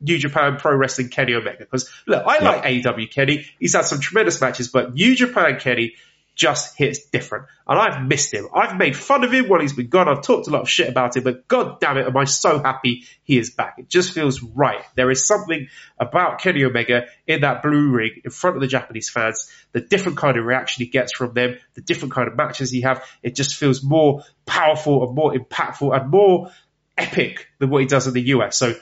New 0.00 0.18
Japan 0.18 0.56
Pro 0.56 0.74
Wrestling 0.74 1.08
Kenny 1.08 1.34
Omega 1.34 1.58
because 1.58 1.88
look, 2.06 2.24
I 2.26 2.42
like 2.42 2.64
AEW 2.64 3.10
Kenny. 3.10 3.46
He's 3.58 3.74
had 3.74 3.84
some 3.84 4.00
tremendous 4.00 4.40
matches, 4.40 4.68
but 4.68 4.94
New 4.94 5.14
Japan 5.14 5.58
Kenny 5.60 5.94
just 6.34 6.76
hits 6.76 7.06
different. 7.06 7.46
And 7.66 7.78
I've 7.78 8.06
missed 8.06 8.32
him. 8.32 8.48
I've 8.54 8.76
made 8.76 8.96
fun 8.96 9.24
of 9.24 9.32
him 9.32 9.48
while 9.48 9.60
he's 9.60 9.74
been 9.74 9.88
gone. 9.88 10.08
I've 10.08 10.22
talked 10.22 10.46
a 10.48 10.50
lot 10.50 10.62
of 10.62 10.70
shit 10.70 10.88
about 10.88 11.16
him, 11.16 11.24
but 11.24 11.46
god 11.46 11.80
damn 11.80 11.98
it, 11.98 12.06
am 12.06 12.16
I 12.16 12.24
so 12.24 12.58
happy 12.58 13.04
he 13.22 13.38
is 13.38 13.50
back. 13.50 13.74
It 13.78 13.88
just 13.88 14.12
feels 14.12 14.42
right. 14.42 14.82
There 14.94 15.10
is 15.10 15.26
something 15.26 15.68
about 15.98 16.40
Kenny 16.40 16.64
Omega 16.64 17.06
in 17.26 17.42
that 17.42 17.62
blue 17.62 17.90
ring 17.90 18.20
in 18.24 18.30
front 18.30 18.56
of 18.56 18.62
the 18.62 18.68
Japanese 18.68 19.10
fans, 19.10 19.50
the 19.72 19.80
different 19.80 20.18
kind 20.18 20.38
of 20.38 20.44
reaction 20.44 20.84
he 20.84 20.90
gets 20.90 21.12
from 21.12 21.34
them, 21.34 21.58
the 21.74 21.82
different 21.82 22.14
kind 22.14 22.28
of 22.28 22.36
matches 22.36 22.70
he 22.70 22.80
have. 22.80 23.04
It 23.22 23.34
just 23.34 23.54
feels 23.54 23.82
more 23.82 24.24
powerful 24.46 25.06
and 25.06 25.14
more 25.14 25.34
impactful 25.34 25.94
and 25.94 26.10
more 26.10 26.50
epic 26.96 27.48
than 27.58 27.70
what 27.70 27.82
he 27.82 27.86
does 27.86 28.06
in 28.06 28.14
the 28.14 28.28
US. 28.28 28.56
So 28.58 28.74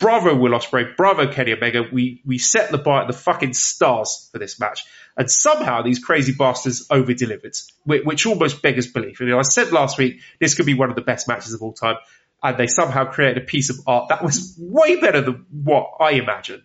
bravo 0.00 0.34
Will 0.34 0.52
Ospreay, 0.52 0.96
bravo 0.96 1.32
Kenny 1.32 1.52
Omega. 1.52 1.84
We 1.92 2.22
we 2.24 2.38
set 2.38 2.72
the 2.72 2.78
bar 2.78 3.02
at 3.02 3.06
the 3.06 3.12
fucking 3.12 3.52
stars 3.52 4.28
for 4.32 4.38
this 4.38 4.58
match, 4.58 4.84
and 5.16 5.30
somehow 5.30 5.82
these 5.82 6.02
crazy 6.02 6.32
bastards 6.32 6.86
over 6.90 7.14
delivered, 7.14 7.56
which, 7.84 8.04
which, 8.04 8.26
almost 8.26 8.62
beggars 8.62 8.88
belief. 8.88 9.20
You 9.20 9.26
know, 9.26 9.38
I 9.38 9.42
said 9.42 9.70
last 9.70 9.98
week 9.98 10.22
this 10.40 10.54
could 10.54 10.66
be 10.66 10.74
one 10.74 10.90
of 10.90 10.96
the 10.96 11.02
best 11.02 11.28
matches 11.28 11.54
of 11.54 11.62
all 11.62 11.72
time, 11.72 11.96
and 12.42 12.56
they 12.56 12.66
somehow 12.66 13.04
created 13.04 13.42
a 13.42 13.46
piece 13.46 13.70
of 13.70 13.76
art 13.86 14.08
that 14.08 14.24
was 14.24 14.56
way 14.58 14.96
better 14.96 15.20
than 15.20 15.46
what 15.52 15.92
I 16.00 16.12
imagined. 16.12 16.62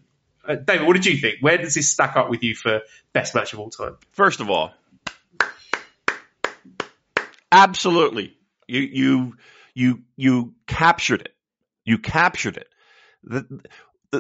Uh, 0.48 0.56
David, 0.56 0.88
what 0.88 0.94
did 0.94 1.06
you 1.06 1.18
think? 1.18 1.36
Where 1.42 1.58
does 1.58 1.76
this 1.76 1.92
stack 1.92 2.16
up 2.16 2.30
with 2.30 2.42
you 2.42 2.56
for 2.56 2.82
best 3.14 3.36
match 3.36 3.54
of 3.54 3.60
all 3.60 3.70
time? 3.70 3.98
First 4.12 4.40
of 4.40 4.50
all, 4.50 4.72
absolutely, 7.52 8.38
you 8.68 8.82
you 8.82 9.38
you 9.74 10.04
you 10.16 10.54
captured 10.66 11.22
it. 11.22 11.36
You 11.84 12.00
captured 12.00 12.58
it 12.58 12.68
the, 13.26 13.62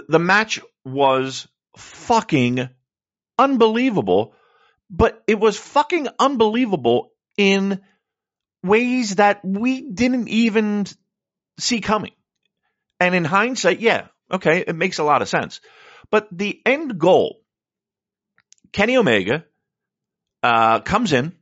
the, 0.09 0.19
match 0.19 0.59
was 0.83 1.47
fucking 1.77 2.69
unbelievable, 3.37 4.33
but 4.89 5.23
it 5.27 5.39
was 5.39 5.57
fucking 5.57 6.07
unbelievable 6.19 7.11
in 7.37 7.81
ways 8.63 9.15
that 9.15 9.41
we 9.43 9.81
didn't 9.81 10.27
even 10.27 10.85
see 11.59 11.81
coming. 11.81 12.11
And 12.99 13.13
in 13.13 13.25
hindsight, 13.25 13.79
yeah, 13.79 14.07
okay, 14.31 14.63
it 14.65 14.75
makes 14.75 14.99
a 14.99 15.03
lot 15.03 15.21
of 15.21 15.29
sense. 15.29 15.61
But 16.09 16.27
the 16.31 16.61
end 16.65 16.97
goal, 16.97 17.41
Kenny 18.71 18.97
Omega 18.97 19.45
uh, 20.43 20.79
comes 20.79 21.13
in, 21.13 21.33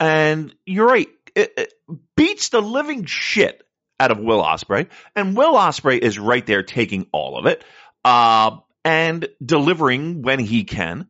and 0.00 0.54
you're 0.66 0.86
right, 0.86 1.08
it, 1.34 1.52
it 1.56 1.74
beats 2.16 2.48
the 2.48 2.60
living 2.60 3.04
shit 3.04 3.63
out 3.98 4.10
of 4.10 4.18
Will 4.18 4.42
Ospreay, 4.42 4.88
and 5.14 5.36
Will 5.36 5.54
Ospreay 5.54 5.98
is 5.98 6.18
right 6.18 6.44
there 6.44 6.62
taking 6.62 7.06
all 7.12 7.38
of 7.38 7.46
it 7.46 7.64
uh, 8.04 8.58
and 8.84 9.28
delivering 9.44 10.22
when 10.22 10.38
he 10.38 10.64
can. 10.64 11.08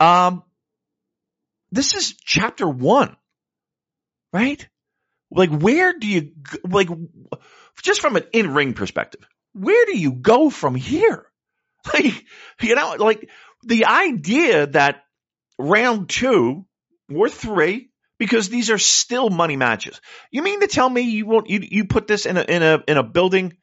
Um, 0.00 0.42
this 1.70 1.94
is 1.94 2.14
chapter 2.14 2.68
one, 2.68 3.16
right? 4.32 4.66
Like, 5.30 5.50
where 5.50 5.98
do 5.98 6.06
you 6.06 6.32
like? 6.64 6.88
Just 7.82 8.00
from 8.00 8.16
an 8.16 8.24
in-ring 8.32 8.74
perspective, 8.74 9.26
where 9.54 9.86
do 9.86 9.98
you 9.98 10.12
go 10.12 10.50
from 10.50 10.74
here? 10.74 11.26
Like, 11.92 12.24
you 12.60 12.76
know, 12.76 12.94
like 12.96 13.28
the 13.64 13.86
idea 13.86 14.68
that 14.68 15.02
round 15.58 16.08
two 16.08 16.64
or 17.12 17.28
three 17.28 17.90
because 18.22 18.48
these 18.48 18.70
are 18.70 18.78
still 18.78 19.30
money 19.30 19.56
matches. 19.56 20.00
You 20.30 20.42
mean 20.42 20.60
to 20.60 20.68
tell 20.68 20.88
me 20.88 21.00
you 21.00 21.26
won't 21.26 21.50
you 21.50 21.58
you 21.60 21.86
put 21.86 22.06
this 22.06 22.24
in 22.24 22.36
a 22.36 22.42
in 22.42 22.62
a 22.62 22.80
in 22.86 22.96
a 22.96 23.02
building 23.02 23.56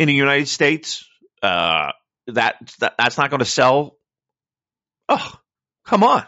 in 0.00 0.08
the 0.08 0.14
United 0.14 0.48
States 0.48 1.08
uh, 1.44 1.92
that, 2.26 2.56
that 2.80 2.94
that's 2.98 3.16
not 3.16 3.30
going 3.30 3.38
to 3.38 3.44
sell? 3.44 3.96
Oh, 5.08 5.32
come 5.84 6.02
on. 6.02 6.24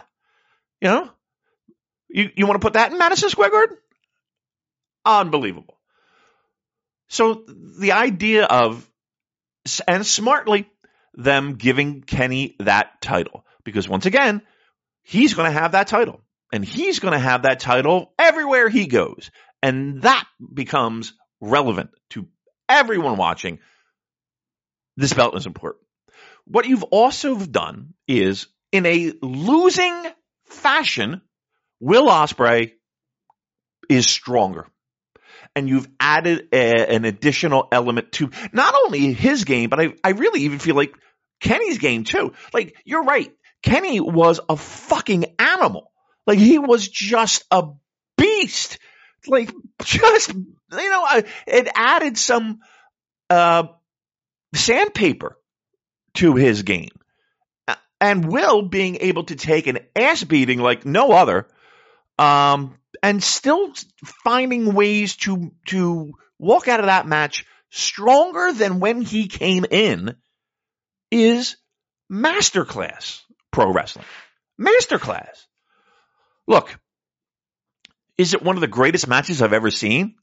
You 0.81 0.89
know? 0.91 1.11
You 2.09 2.31
you 2.37 2.47
want 2.47 2.61
to 2.61 2.65
put 2.65 2.75
that 2.75 2.93
in 2.93 2.99
Madison 2.99 3.31
Square 3.31 3.51
Garden? 3.51 3.79
Unbelievable. 5.05 5.77
So 7.09 7.43
the 7.49 7.91
idea 7.91 8.45
of 8.45 8.89
and 9.89 10.07
smartly 10.07 10.71
them 11.15 11.55
giving 11.57 12.03
Kenny 12.03 12.55
that 12.61 13.01
title 13.01 13.45
because 13.65 13.89
once 13.89 14.07
again, 14.07 14.43
he's 15.03 15.35
going 15.35 15.53
to 15.53 15.59
have 15.59 15.73
that 15.73 15.89
title 15.89 16.21
and 16.57 16.65
he's 16.65 17.01
going 17.01 17.13
to 17.13 17.19
have 17.19 17.43
that 17.43 17.61
title 17.61 18.15
everywhere 18.19 18.71
he 18.71 18.87
goes. 18.87 19.31
And 19.63 20.01
that 20.03 20.27
becomes 20.55 21.13
relevant 21.39 21.91
to 22.11 22.27
everyone 22.67 23.19
watching. 23.19 23.59
This 24.97 25.13
belt 25.13 25.37
is 25.37 25.45
important. 25.45 25.85
What 26.47 26.67
you've 26.67 26.83
also 26.85 27.37
done 27.37 27.93
is 28.09 28.47
in 28.73 28.87
a 28.87 29.13
losing 29.21 30.03
fashion, 30.47 31.21
Will 31.79 32.09
Ospreay 32.09 32.73
is 33.91 34.07
stronger. 34.07 34.67
And 35.55 35.69
you've 35.69 35.89
added 36.01 36.49
a, 36.53 36.91
an 36.91 37.05
additional 37.05 37.69
element 37.71 38.13
to 38.13 38.31
not 38.53 38.75
only 38.87 39.13
his 39.13 39.45
game, 39.45 39.69
but 39.69 39.79
I, 39.79 39.93
I 40.03 40.11
really 40.13 40.41
even 40.43 40.59
feel 40.59 40.75
like 40.75 40.95
Kenny's 41.39 41.77
game 41.77 42.05
too. 42.05 42.33
Like, 42.55 42.77
you're 42.87 43.05
right. 43.05 43.31
Kenny 43.63 44.01
was 44.01 44.41
a 44.49 44.57
fucking 44.57 45.35
animal 45.39 45.91
like 46.27 46.39
he 46.39 46.59
was 46.59 46.89
just 46.89 47.45
a 47.51 47.69
beast. 48.17 48.79
Like 49.27 49.53
just 49.83 50.33
you 50.33 50.91
know, 50.91 51.23
it 51.47 51.69
added 51.75 52.19
some 52.19 52.61
uh, 53.31 53.65
sandpaper 54.55 55.39
to 56.15 56.35
his 56.35 56.63
game. 56.63 56.91
And 57.99 58.31
Will 58.31 58.63
being 58.63 58.99
able 59.01 59.25
to 59.25 59.37
take 59.37 59.67
an 59.67 59.79
ass 59.97 60.23
beating 60.23 60.59
like 60.59 60.85
no 60.85 61.13
other, 61.13 61.49
um, 62.19 62.77
and 63.03 63.23
still 63.23 63.73
finding 64.23 64.75
ways 64.75 65.17
to 65.17 65.53
to 65.69 66.13
walk 66.39 66.69
out 66.69 66.81
of 66.81 66.87
that 66.87 67.07
match 67.07 67.47
stronger 67.71 68.53
than 68.53 68.81
when 68.81 69.01
he 69.01 69.29
came 69.29 69.65
in 69.65 70.15
is 71.11 71.57
masterclass 72.13 73.23
pro 73.51 73.73
wrestling. 73.73 74.05
Masterclass. 74.61 75.47
Look, 76.47 76.79
is 78.19 78.35
it 78.35 78.43
one 78.43 78.57
of 78.57 78.61
the 78.61 78.67
greatest 78.67 79.09
matches 79.09 79.43
I've 79.43 79.53
ever 79.53 79.71
seen? 79.71 80.15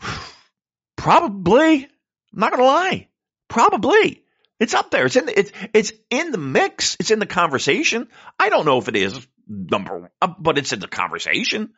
Probably. 0.96 1.84
I'm 1.84 1.90
not 2.38 2.50
going 2.52 2.62
to 2.62 2.66
lie. 2.66 3.08
Probably. 3.48 4.22
It's 4.58 4.74
up 4.74 4.90
there. 4.90 5.06
It's 5.06 5.16
in 5.16 5.26
the, 5.26 5.38
it's 5.38 5.52
it's 5.74 5.92
in 6.08 6.30
the 6.30 6.38
mix. 6.38 6.96
It's 7.00 7.10
in 7.10 7.18
the 7.18 7.26
conversation. 7.26 8.06
I 8.38 8.48
don't 8.48 8.64
know 8.64 8.78
if 8.78 8.86
it 8.88 8.94
is 8.94 9.26
number, 9.48 10.12
uh, 10.22 10.28
but 10.38 10.56
it's 10.56 10.72
in 10.72 10.78
the 10.78 10.86
conversation. 10.86 11.72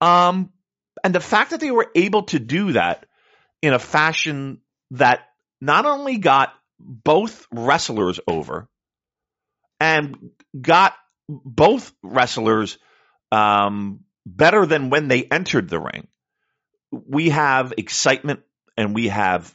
Um, 0.00 0.52
and 1.04 1.14
the 1.14 1.20
fact 1.20 1.50
that 1.50 1.60
they 1.60 1.70
were 1.70 1.88
able 1.94 2.24
to 2.24 2.40
do 2.40 2.72
that 2.72 3.06
in 3.62 3.72
a 3.72 3.78
fashion 3.78 4.60
that 4.90 5.20
not 5.60 5.86
only 5.86 6.18
got 6.18 6.52
both 6.80 7.46
wrestlers 7.52 8.18
over 8.26 8.68
and 9.80 10.30
got 10.60 10.94
both 11.28 11.92
wrestlers 12.02 12.78
um, 13.30 14.00
better 14.24 14.66
than 14.66 14.90
when 14.90 15.08
they 15.08 15.24
entered 15.24 15.68
the 15.68 15.80
ring. 15.80 16.08
We 16.90 17.30
have 17.30 17.74
excitement 17.76 18.40
and 18.76 18.94
we 18.94 19.08
have 19.08 19.54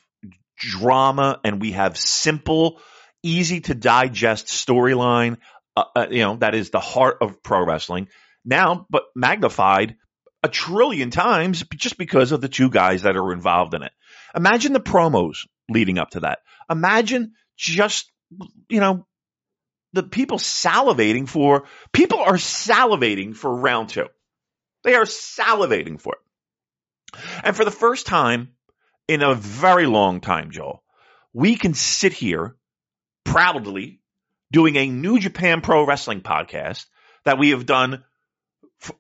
drama 0.58 1.40
and 1.44 1.60
we 1.60 1.72
have 1.72 1.98
simple, 1.98 2.80
easy 3.24 3.62
to 3.62 3.74
digest 3.74 4.48
storyline. 4.48 5.38
Uh, 5.76 5.86
uh, 5.96 6.08
you 6.12 6.22
know, 6.22 6.36
that 6.38 6.54
is 6.54 6.70
the 6.70 6.80
heart 6.80 7.18
of 7.22 7.42
pro 7.42 7.66
wrestling 7.66 8.08
now, 8.46 8.86
but 8.90 9.04
magnified 9.16 9.96
a 10.44 10.50
trillion 10.50 11.10
times 11.10 11.64
just 11.76 11.98
because 11.98 12.32
of 12.32 12.42
the 12.42 12.50
two 12.50 12.70
guys 12.70 13.04
that 13.04 13.16
are 13.16 13.34
involved 13.34 13.74
in 13.74 13.82
it. 13.82 13.92
Imagine 14.36 14.74
the 14.74 14.80
promos 14.80 15.48
leading 15.70 15.98
up 15.98 16.12
to 16.12 16.20
that. 16.22 16.40
Imagine 16.70 17.34
just, 17.58 18.12
you 18.70 18.80
know, 18.80 19.06
the 19.94 20.04
people 20.04 20.38
salivating 20.38 21.28
for, 21.28 21.64
people 21.92 22.20
are 22.20 22.34
salivating 22.34 23.36
for 23.36 23.56
round 23.56 23.90
two. 23.90 24.08
They 24.84 24.96
are 24.96 25.06
salivating 25.06 26.02
for 26.02 26.16
it. 26.16 27.20
And 27.44 27.56
for 27.56 27.64
the 27.64 27.72
first 27.72 28.06
time 28.06 28.50
in 29.08 29.22
a 29.22 29.36
very 29.36 29.86
long 29.86 30.20
time, 30.20 30.52
Joel, 30.52 30.84
we 31.32 31.56
can 31.56 31.74
sit 31.74 32.14
here 32.14 32.56
proudly 33.24 34.02
doing 34.52 34.76
a 34.76 34.88
New 34.88 35.20
Japan 35.20 35.62
Pro 35.62 35.86
Wrestling 35.86 36.22
podcast 36.22 36.86
that 37.26 37.40
we 37.40 37.52
have 37.52 37.66
done 37.66 38.04
for 38.80 38.96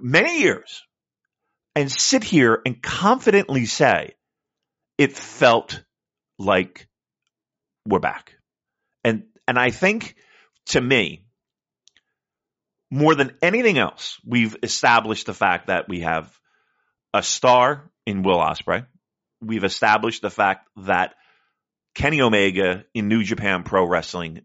many 0.00 0.40
years 0.40 0.82
and 1.74 1.92
sit 1.92 2.24
here 2.24 2.60
and 2.64 2.82
confidently 2.82 3.66
say 3.66 4.14
it 4.96 5.12
felt 5.12 5.82
like 6.38 6.88
we're 7.86 8.00
back. 8.00 8.34
And 9.04 9.24
and 9.46 9.58
I 9.58 9.70
think 9.70 10.16
to 10.66 10.80
me, 10.80 11.24
more 12.90 13.14
than 13.14 13.36
anything 13.42 13.78
else, 13.78 14.18
we've 14.24 14.56
established 14.62 15.26
the 15.26 15.34
fact 15.34 15.68
that 15.68 15.88
we 15.88 16.00
have 16.00 16.32
a 17.12 17.22
star 17.22 17.90
in 18.06 18.22
Will 18.22 18.38
Ospreay. 18.38 18.86
We've 19.40 19.64
established 19.64 20.22
the 20.22 20.30
fact 20.30 20.68
that 20.76 21.14
Kenny 21.94 22.20
Omega 22.20 22.84
in 22.94 23.08
New 23.08 23.22
Japan 23.22 23.62
Pro 23.64 23.84
Wrestling 23.86 24.42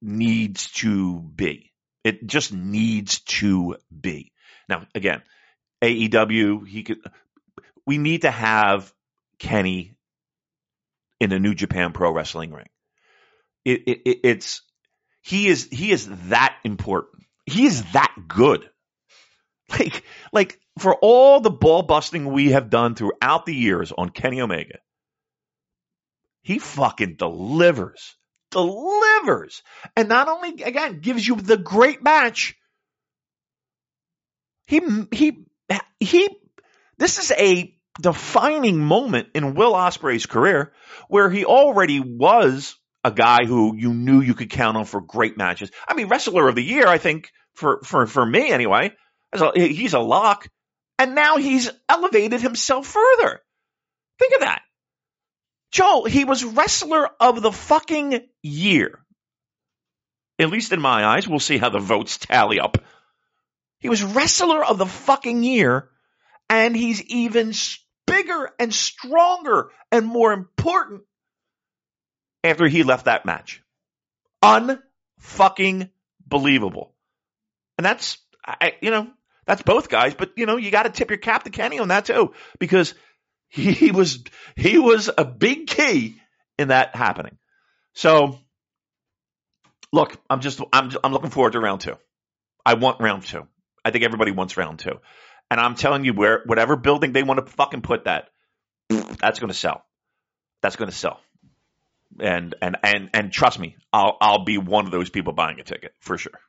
needs 0.00 0.70
to 0.72 1.20
be. 1.20 1.72
It 2.04 2.26
just 2.26 2.52
needs 2.52 3.20
to 3.20 3.76
be. 3.90 4.32
Now, 4.68 4.86
again, 4.94 5.22
AEW, 5.82 6.66
he 6.66 6.84
could. 6.84 6.98
We 7.86 7.98
need 7.98 8.22
to 8.22 8.30
have 8.30 8.92
Kenny 9.38 9.96
in 11.20 11.32
a 11.32 11.38
New 11.38 11.54
Japan 11.54 11.92
Pro 11.92 12.12
Wrestling 12.12 12.52
ring. 12.52 12.68
It, 13.64 13.82
it, 13.86 14.18
it's 14.24 14.62
he 15.28 15.48
is 15.48 15.68
he 15.70 15.90
is 15.90 16.08
that 16.28 16.56
important. 16.64 17.24
He 17.44 17.66
is 17.66 17.82
that 17.92 18.14
good. 18.26 18.68
Like 19.70 20.02
like 20.32 20.58
for 20.78 20.94
all 20.94 21.40
the 21.40 21.50
ball 21.50 21.82
busting 21.82 22.32
we 22.32 22.52
have 22.52 22.70
done 22.70 22.94
throughout 22.94 23.44
the 23.44 23.54
years 23.54 23.92
on 23.92 24.08
Kenny 24.08 24.40
Omega, 24.40 24.78
he 26.40 26.58
fucking 26.58 27.16
delivers. 27.16 28.16
Delivers. 28.50 29.62
And 29.94 30.08
not 30.08 30.28
only 30.28 30.62
again 30.62 31.00
gives 31.00 31.28
you 31.28 31.36
the 31.36 31.58
great 31.58 32.02
match, 32.02 32.56
he 34.66 34.80
he 35.12 35.44
he 36.00 36.30
this 36.96 37.18
is 37.18 37.30
a 37.32 37.74
defining 38.00 38.78
moment 38.78 39.28
in 39.34 39.54
Will 39.54 39.74
Ospreay's 39.74 40.24
career 40.24 40.72
where 41.08 41.28
he 41.28 41.44
already 41.44 42.00
was 42.00 42.74
a 43.08 43.14
guy 43.14 43.44
who 43.44 43.74
you 43.74 43.94
knew 43.94 44.20
you 44.20 44.34
could 44.34 44.50
count 44.50 44.76
on 44.76 44.84
for 44.84 45.00
great 45.00 45.36
matches. 45.36 45.70
I 45.88 45.94
mean, 45.94 46.08
wrestler 46.08 46.48
of 46.48 46.54
the 46.54 46.62
year, 46.62 46.86
I 46.86 46.98
think 46.98 47.30
for 47.54 47.80
for 47.82 48.06
for 48.06 48.24
me 48.24 48.50
anyway. 48.50 48.92
He's 49.54 49.92
a 49.92 49.98
lock, 49.98 50.48
and 50.98 51.14
now 51.14 51.36
he's 51.36 51.70
elevated 51.88 52.40
himself 52.40 52.86
further. 52.86 53.40
Think 54.18 54.34
of 54.34 54.40
that, 54.40 54.62
Joel. 55.70 56.04
He 56.04 56.24
was 56.24 56.44
wrestler 56.44 57.08
of 57.20 57.42
the 57.42 57.52
fucking 57.52 58.20
year. 58.42 58.98
At 60.38 60.50
least 60.50 60.72
in 60.72 60.80
my 60.80 61.04
eyes, 61.04 61.28
we'll 61.28 61.40
see 61.40 61.58
how 61.58 61.68
the 61.68 61.78
votes 61.78 62.16
tally 62.16 62.60
up. 62.60 62.78
He 63.80 63.88
was 63.88 64.02
wrestler 64.02 64.64
of 64.64 64.78
the 64.78 64.86
fucking 64.86 65.42
year, 65.42 65.90
and 66.48 66.76
he's 66.76 67.02
even 67.02 67.52
bigger 68.06 68.50
and 68.58 68.72
stronger 68.72 69.70
and 69.92 70.06
more 70.06 70.32
important 70.32 71.02
after 72.44 72.66
he 72.66 72.82
left 72.82 73.06
that 73.06 73.26
match. 73.26 73.62
Unfucking 74.42 75.90
believable. 76.26 76.94
And 77.76 77.84
that's, 77.84 78.18
I, 78.44 78.74
you 78.80 78.90
know, 78.90 79.08
that's 79.46 79.62
both 79.62 79.88
guys, 79.88 80.14
but 80.14 80.32
you 80.36 80.46
know, 80.46 80.56
you 80.56 80.70
got 80.70 80.84
to 80.84 80.90
tip 80.90 81.10
your 81.10 81.18
cap 81.18 81.44
to 81.44 81.50
Kenny 81.50 81.78
on 81.78 81.88
that 81.88 82.04
too, 82.04 82.34
because 82.58 82.94
he, 83.48 83.90
was, 83.90 84.22
he 84.56 84.78
was 84.78 85.10
a 85.16 85.24
big 85.24 85.66
key 85.66 86.20
in 86.58 86.68
that 86.68 86.94
happening. 86.94 87.38
So 87.94 88.38
look, 89.92 90.16
I'm 90.28 90.40
just, 90.40 90.60
I'm, 90.72 90.90
I'm 91.02 91.12
looking 91.12 91.30
forward 91.30 91.52
to 91.52 91.60
round 91.60 91.80
two. 91.80 91.96
I 92.64 92.74
want 92.74 93.00
round 93.00 93.24
two. 93.24 93.46
I 93.84 93.90
think 93.90 94.04
everybody 94.04 94.32
wants 94.32 94.56
round 94.56 94.80
two. 94.80 95.00
And 95.50 95.58
I'm 95.58 95.74
telling 95.74 96.04
you, 96.04 96.12
where 96.12 96.42
whatever 96.44 96.76
building 96.76 97.12
they 97.12 97.22
want 97.22 97.44
to 97.44 97.50
fucking 97.52 97.80
put 97.80 98.04
that, 98.04 98.28
that's 98.88 99.38
going 99.38 99.48
to 99.48 99.54
sell. 99.54 99.82
That's 100.60 100.76
going 100.76 100.90
to 100.90 100.96
sell. 100.96 101.20
And 102.20 102.54
and 102.60 102.76
and 102.82 103.10
and 103.14 103.32
trust 103.32 103.58
me, 103.58 103.76
I'll 103.92 104.16
I'll 104.20 104.44
be 104.44 104.58
one 104.58 104.86
of 104.86 104.92
those 104.92 105.10
people 105.10 105.32
buying 105.32 105.60
a 105.60 105.64
ticket 105.64 105.94
for 106.00 106.18
sure. 106.18 106.40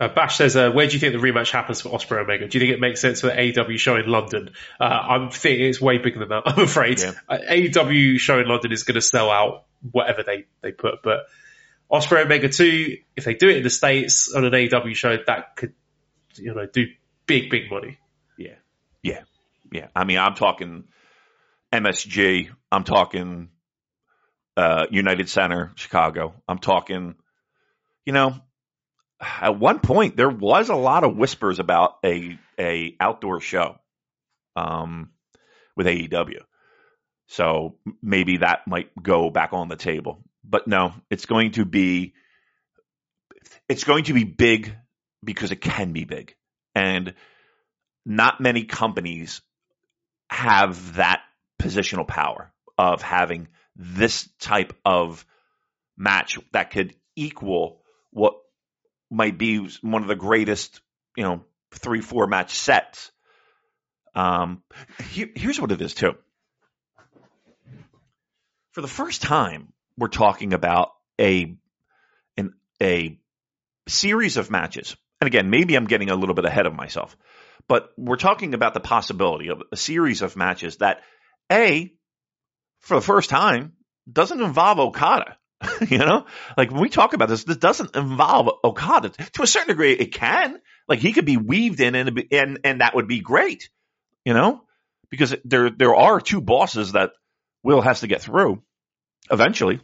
Uh, 0.00 0.06
Bash 0.06 0.36
says, 0.36 0.54
uh, 0.54 0.70
where 0.70 0.86
do 0.86 0.92
you 0.92 1.00
think 1.00 1.12
the 1.12 1.18
rematch 1.18 1.50
happens 1.50 1.80
for 1.80 1.88
Ospreay 1.88 2.22
Omega? 2.22 2.46
Do 2.46 2.56
you 2.56 2.64
think 2.64 2.72
it 2.72 2.80
makes 2.80 3.00
sense 3.00 3.20
for 3.20 3.26
the 3.28 3.32
AEW 3.32 3.78
show 3.78 3.96
in 3.96 4.06
London? 4.06 4.50
Uh, 4.78 4.84
I'm 4.84 5.30
thinking 5.30 5.66
it's 5.66 5.80
way 5.80 5.98
bigger 5.98 6.20
than 6.20 6.28
that. 6.28 6.42
I'm 6.46 6.60
afraid 6.60 7.00
yeah. 7.00 7.14
uh, 7.28 7.38
AEW 7.50 8.18
show 8.18 8.38
in 8.38 8.46
London 8.46 8.70
is 8.70 8.84
going 8.84 8.94
to 8.94 9.00
sell 9.00 9.28
out 9.28 9.64
whatever 9.90 10.22
they 10.22 10.46
they 10.60 10.70
put, 10.70 11.02
but 11.02 11.26
Ospreay 11.90 12.24
Omega 12.24 12.48
two, 12.48 12.98
if 13.16 13.24
they 13.24 13.34
do 13.34 13.48
it 13.48 13.56
in 13.58 13.62
the 13.62 13.70
states 13.70 14.32
on 14.32 14.44
an 14.44 14.52
AEW 14.52 14.94
show, 14.94 15.16
that 15.26 15.56
could 15.56 15.72
you 16.34 16.54
know 16.54 16.66
do 16.66 16.86
big 17.26 17.50
big 17.50 17.70
money. 17.70 17.98
Yeah, 18.36 18.54
yeah, 19.02 19.22
yeah. 19.72 19.88
I 19.96 20.04
mean, 20.04 20.18
I'm 20.18 20.34
talking 20.34 20.84
MSG. 21.72 22.50
I'm 22.70 22.84
talking 22.84 23.48
uh, 24.58 24.86
United 24.90 25.28
Center, 25.28 25.70
Chicago. 25.76 26.34
I'm 26.48 26.58
talking, 26.58 27.14
you 28.04 28.12
know, 28.12 28.34
at 29.20 29.56
one 29.56 29.78
point 29.78 30.16
there 30.16 30.28
was 30.28 30.68
a 30.68 30.74
lot 30.74 31.04
of 31.04 31.16
whispers 31.16 31.60
about 31.60 31.98
a 32.04 32.36
a 32.58 32.96
outdoor 32.98 33.40
show 33.40 33.76
um, 34.56 35.10
with 35.76 35.86
AEW. 35.86 36.40
So 37.28 37.76
maybe 38.02 38.38
that 38.38 38.66
might 38.66 38.90
go 39.00 39.30
back 39.30 39.52
on 39.52 39.68
the 39.68 39.76
table. 39.76 40.18
But 40.42 40.66
no, 40.66 40.92
it's 41.08 41.26
going 41.26 41.52
to 41.52 41.64
be 41.64 42.14
it's 43.68 43.84
going 43.84 44.04
to 44.04 44.12
be 44.12 44.24
big 44.24 44.74
because 45.22 45.52
it 45.52 45.60
can 45.60 45.92
be 45.92 46.04
big. 46.04 46.34
And 46.74 47.14
not 48.04 48.40
many 48.40 48.64
companies 48.64 49.40
have 50.30 50.96
that 50.96 51.20
positional 51.62 52.08
power 52.08 52.52
of 52.76 53.02
having 53.02 53.46
this 53.78 54.28
type 54.40 54.74
of 54.84 55.24
match 55.96 56.38
that 56.52 56.72
could 56.72 56.94
equal 57.16 57.80
what 58.10 58.34
might 59.10 59.38
be 59.38 59.68
one 59.80 60.02
of 60.02 60.08
the 60.08 60.16
greatest, 60.16 60.80
you 61.16 61.22
know, 61.22 61.44
three, 61.72 62.00
four 62.00 62.26
match 62.26 62.54
sets. 62.54 63.10
Um, 64.14 64.62
here, 65.10 65.28
here's 65.34 65.60
what 65.60 65.72
it 65.72 65.80
is 65.80 65.94
too. 65.94 66.14
For 68.72 68.80
the 68.80 68.88
first 68.88 69.22
time, 69.22 69.72
we're 69.96 70.08
talking 70.08 70.52
about 70.52 70.90
a 71.20 71.56
an 72.36 72.54
a 72.82 73.18
series 73.86 74.36
of 74.36 74.50
matches. 74.50 74.96
And 75.20 75.26
again, 75.26 75.50
maybe 75.50 75.74
I'm 75.74 75.86
getting 75.86 76.10
a 76.10 76.14
little 76.14 76.34
bit 76.34 76.44
ahead 76.44 76.66
of 76.66 76.74
myself, 76.74 77.16
but 77.68 77.90
we're 77.96 78.16
talking 78.16 78.54
about 78.54 78.74
the 78.74 78.80
possibility 78.80 79.48
of 79.48 79.62
a 79.72 79.76
series 79.76 80.22
of 80.22 80.36
matches 80.36 80.76
that 80.76 81.00
a 81.50 81.92
for 82.80 82.94
the 82.94 83.00
first 83.00 83.30
time, 83.30 83.72
doesn't 84.10 84.40
involve 84.40 84.78
Okada. 84.78 85.36
you 85.88 85.98
know, 85.98 86.26
like 86.56 86.70
when 86.70 86.80
we 86.80 86.88
talk 86.88 87.14
about 87.14 87.28
this, 87.28 87.44
this 87.44 87.56
doesn't 87.56 87.96
involve 87.96 88.48
Okada 88.62 89.10
to 89.32 89.42
a 89.42 89.46
certain 89.46 89.68
degree. 89.68 89.92
It 89.92 90.12
can, 90.12 90.60
like, 90.86 91.00
he 91.00 91.12
could 91.12 91.24
be 91.24 91.36
weaved 91.36 91.80
in, 91.80 91.94
and 91.94 92.24
and 92.30 92.60
and 92.62 92.80
that 92.80 92.94
would 92.94 93.08
be 93.08 93.20
great. 93.20 93.68
You 94.24 94.34
know, 94.34 94.62
because 95.10 95.34
there 95.44 95.70
there 95.70 95.94
are 95.94 96.20
two 96.20 96.40
bosses 96.40 96.92
that 96.92 97.12
Will 97.62 97.80
has 97.80 98.00
to 98.00 98.06
get 98.06 98.22
through 98.22 98.62
eventually. 99.30 99.80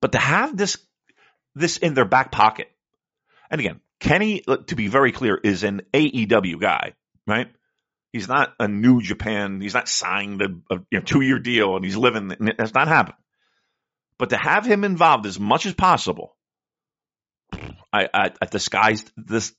But 0.00 0.12
to 0.12 0.18
have 0.18 0.56
this 0.56 0.78
this 1.54 1.76
in 1.76 1.94
their 1.94 2.06
back 2.06 2.32
pocket, 2.32 2.70
and 3.50 3.60
again, 3.60 3.80
Kenny, 3.98 4.42
to 4.66 4.74
be 4.74 4.88
very 4.88 5.12
clear, 5.12 5.36
is 5.36 5.62
an 5.62 5.82
AEW 5.92 6.58
guy, 6.58 6.94
right? 7.26 7.48
He's 8.12 8.28
not 8.28 8.54
a 8.58 8.66
New 8.66 9.00
Japan. 9.00 9.60
He's 9.60 9.74
not 9.74 9.88
signed 9.88 10.42
a, 10.42 10.74
a 10.74 10.78
you 10.90 10.98
know, 10.98 11.04
two 11.04 11.20
year 11.20 11.38
deal 11.38 11.76
and 11.76 11.84
he's 11.84 11.96
living. 11.96 12.28
That's 12.58 12.74
not 12.74 12.88
happening. 12.88 13.16
But 14.18 14.30
to 14.30 14.36
have 14.36 14.66
him 14.66 14.84
involved 14.84 15.26
as 15.26 15.38
much 15.38 15.64
as 15.64 15.74
possible, 15.74 16.36
I, 17.92 18.08
I, 18.12 18.30
I 18.40 18.46
the 18.50 18.58
sky's 18.58 19.04
this 19.16 19.54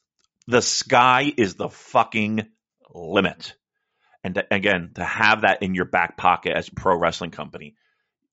the 0.47 0.61
sky 0.61 1.31
is 1.35 1.55
the 1.55 1.69
fucking 1.69 2.47
limit. 2.93 3.55
And 4.23 4.35
to, 4.35 4.45
again, 4.51 4.91
to 4.95 5.03
have 5.03 5.41
that 5.41 5.63
in 5.63 5.73
your 5.73 5.85
back 5.85 6.17
pocket 6.17 6.53
as 6.55 6.67
a 6.67 6.75
pro 6.75 6.97
wrestling 6.97 7.31
company, 7.31 7.75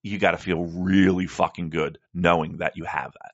you 0.03 0.19
got 0.19 0.33
to 0.33 0.39
feel 0.39 0.65
really 0.65 1.27
fucking 1.27 1.71
good 1.71 1.99
knowing 2.13 2.59
that 2.59 2.77
you 2.77 2.85
have 2.85 3.13
that. 3.13 3.33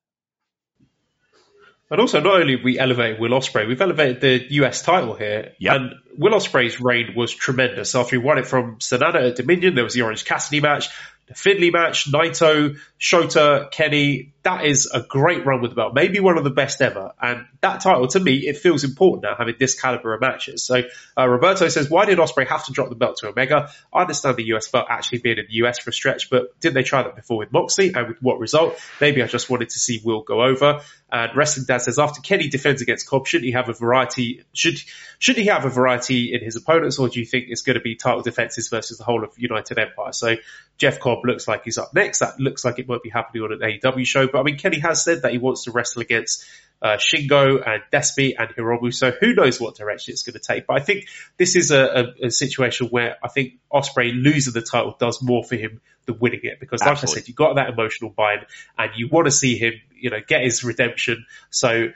And 1.95 2.01
also, 2.01 2.19
not 2.21 2.41
only 2.41 2.57
have 2.57 2.65
we 2.65 2.77
elevated 2.77 3.21
Will 3.21 3.31
Ospreay, 3.31 3.69
we've 3.69 3.81
elevated 3.81 4.21
the 4.21 4.53
US 4.55 4.83
title 4.83 5.15
here. 5.15 5.53
Yep. 5.61 5.77
And 5.77 5.95
Will 6.19 6.33
Ospreay's 6.33 6.81
reign 6.81 7.15
was 7.15 7.33
tremendous. 7.33 7.95
After 7.95 8.17
he 8.17 8.19
won 8.19 8.37
it 8.37 8.49
from 8.49 8.81
SANADA 8.81 9.29
at 9.29 9.37
Dominion, 9.37 9.77
there 9.77 9.85
was 9.85 9.95
the 9.95 10.03
Orange 10.03 10.25
Cassidy 10.25 10.61
match, 10.61 10.89
the 11.29 11.35
Finlay 11.35 11.71
match, 11.71 12.11
Naito, 12.11 12.79
Shota, 13.01 13.71
Kenny. 13.71 14.34
That 14.45 14.65
is 14.65 14.91
a 14.93 15.01
great 15.01 15.45
run 15.45 15.63
with 15.63 15.71
the 15.71 15.75
belt, 15.75 15.95
maybe 15.95 16.21
one 16.21 16.39
of 16.39 16.45
the 16.45 16.51
best 16.51 16.81
ever. 16.83 17.13
And 17.21 17.47
that 17.63 17.81
title, 17.81 18.07
to 18.09 18.21
me, 18.21 18.47
it 18.47 18.59
feels 18.59 18.85
important 18.85 19.23
now 19.25 19.35
having 19.37 19.57
this 19.59 19.79
caliber 19.81 20.15
of 20.15 20.21
matches. 20.21 20.63
So 20.63 20.83
uh, 21.19 21.29
Roberto 21.29 21.69
says, 21.69 21.89
why 21.89 22.05
did 22.05 22.19
Ospreay 22.19 22.47
have 22.47 22.67
to 22.67 22.73
drop 22.73 22.91
the 22.91 22.95
belt 22.95 23.17
to 23.19 23.29
Omega? 23.29 23.71
I 23.93 24.03
understand 24.03 24.37
the 24.37 24.45
US 24.55 24.69
belt 24.69 24.87
actually 24.91 25.19
being 25.19 25.39
in 25.39 25.47
the 25.49 25.55
US 25.65 25.79
for 25.79 25.91
a 25.91 25.93
stretch, 25.93 26.31
but 26.31 26.61
did 26.61 26.75
they 26.75 26.83
try 26.83 27.03
that 27.03 27.17
before 27.17 27.39
with 27.39 27.53
Moxley 27.53 27.95
and 27.95 28.09
with 28.09 28.23
what 28.23 28.39
result? 28.39 28.79
Maybe 29.01 29.23
I 29.23 29.27
just 29.27 29.49
wanted 29.49 29.71
to 29.71 29.79
see 29.79 30.01
Will 30.05 30.23
go 30.23 30.43
over. 30.43 30.83
And 31.11 31.37
Wrestling 31.37 31.65
Dad 31.67 31.79
says, 31.79 31.99
after 31.99 32.21
Kenny 32.21 32.49
defends 32.49 32.83
against 32.83 33.09
Cobb, 33.09 33.27
shouldn't 33.27 33.47
he 33.47 33.53
have 33.53 33.69
a 33.69 33.73
variety? 33.73 34.45
Should 34.53 34.79
should 35.21 35.37
he 35.37 35.47
have 35.47 35.65
a 35.65 35.71
variety 35.71 36.35
in 36.35 36.43
his 36.43 36.57
opponents, 36.57 36.99
or 36.99 37.09
do 37.09 37.21
you 37.21 37.25
think 37.25 37.47
it's 37.49 37.63
going 37.63 37.75
to 37.75 37.81
be 37.81 37.95
title 37.95 38.23
defenses 38.23 38.69
versus 38.69 38.99
the 38.99 39.05
whole 39.05 39.23
of 39.23 39.31
United 39.39 39.79
Empire? 39.79 40.13
So 40.13 40.35
Jeff 40.77 40.99
Cobb 40.99 41.25
looks 41.25 41.47
like 41.47 41.65
he's 41.65 41.79
up 41.79 41.95
next. 41.95 42.19
That 42.19 42.41
looks 42.41 42.65
like 42.65 42.81
it 42.81 42.89
might 42.89 43.03
be 43.03 43.11
happening 43.11 43.45
on 43.45 43.53
an 43.53 43.61
AEW 43.61 44.05
show. 44.05 44.27
But 44.35 44.41
I 44.41 44.43
mean, 44.43 44.59
Kenny 44.59 44.81
has 44.81 45.05
said 45.05 45.23
that 45.23 45.31
he 45.31 45.39
wants 45.39 45.65
to 45.65 45.71
wrestle 45.71 46.03
against 46.03 46.45
uh, 46.83 46.97
Shingo 46.97 47.63
and 47.65 47.83
Despy 47.93 48.35
and 48.37 48.51
Hiromu. 48.51 48.93
So 48.93 49.13
who 49.13 49.33
knows 49.33 49.61
what 49.61 49.77
direction 49.77 50.11
it's 50.11 50.23
going 50.23 50.35
to 50.35 50.41
take. 50.41 50.67
But 50.67 50.75
I 50.75 50.81
think 50.81 51.07
this 51.37 51.55
is 51.55 51.71
a, 51.71 52.13
a, 52.21 52.27
a 52.27 52.31
situation 52.31 52.89
where 52.89 53.17
I 53.23 53.29
think 53.29 53.55
Ospreay 53.73 54.13
losing 54.13 54.53
the 54.53 54.61
title 54.61 54.97
does 54.99 55.23
more 55.23 55.45
for 55.45 55.55
him 55.55 55.81
than 56.07 56.19
winning 56.19 56.41
it. 56.43 56.59
Because 56.59 56.81
like 56.81 56.91
Absolutely. 56.91 57.21
I 57.21 57.21
said, 57.21 57.29
you 57.29 57.35
got 57.35 57.55
that 57.55 57.71
emotional 57.71 58.11
bind 58.11 58.45
and 58.77 58.91
you 58.97 59.09
want 59.09 59.27
to 59.27 59.31
see 59.31 59.57
him, 59.57 59.75
you 59.95 60.11
know, 60.11 60.19
get 60.27 60.43
his 60.43 60.65
redemption. 60.65 61.27
So 61.51 61.91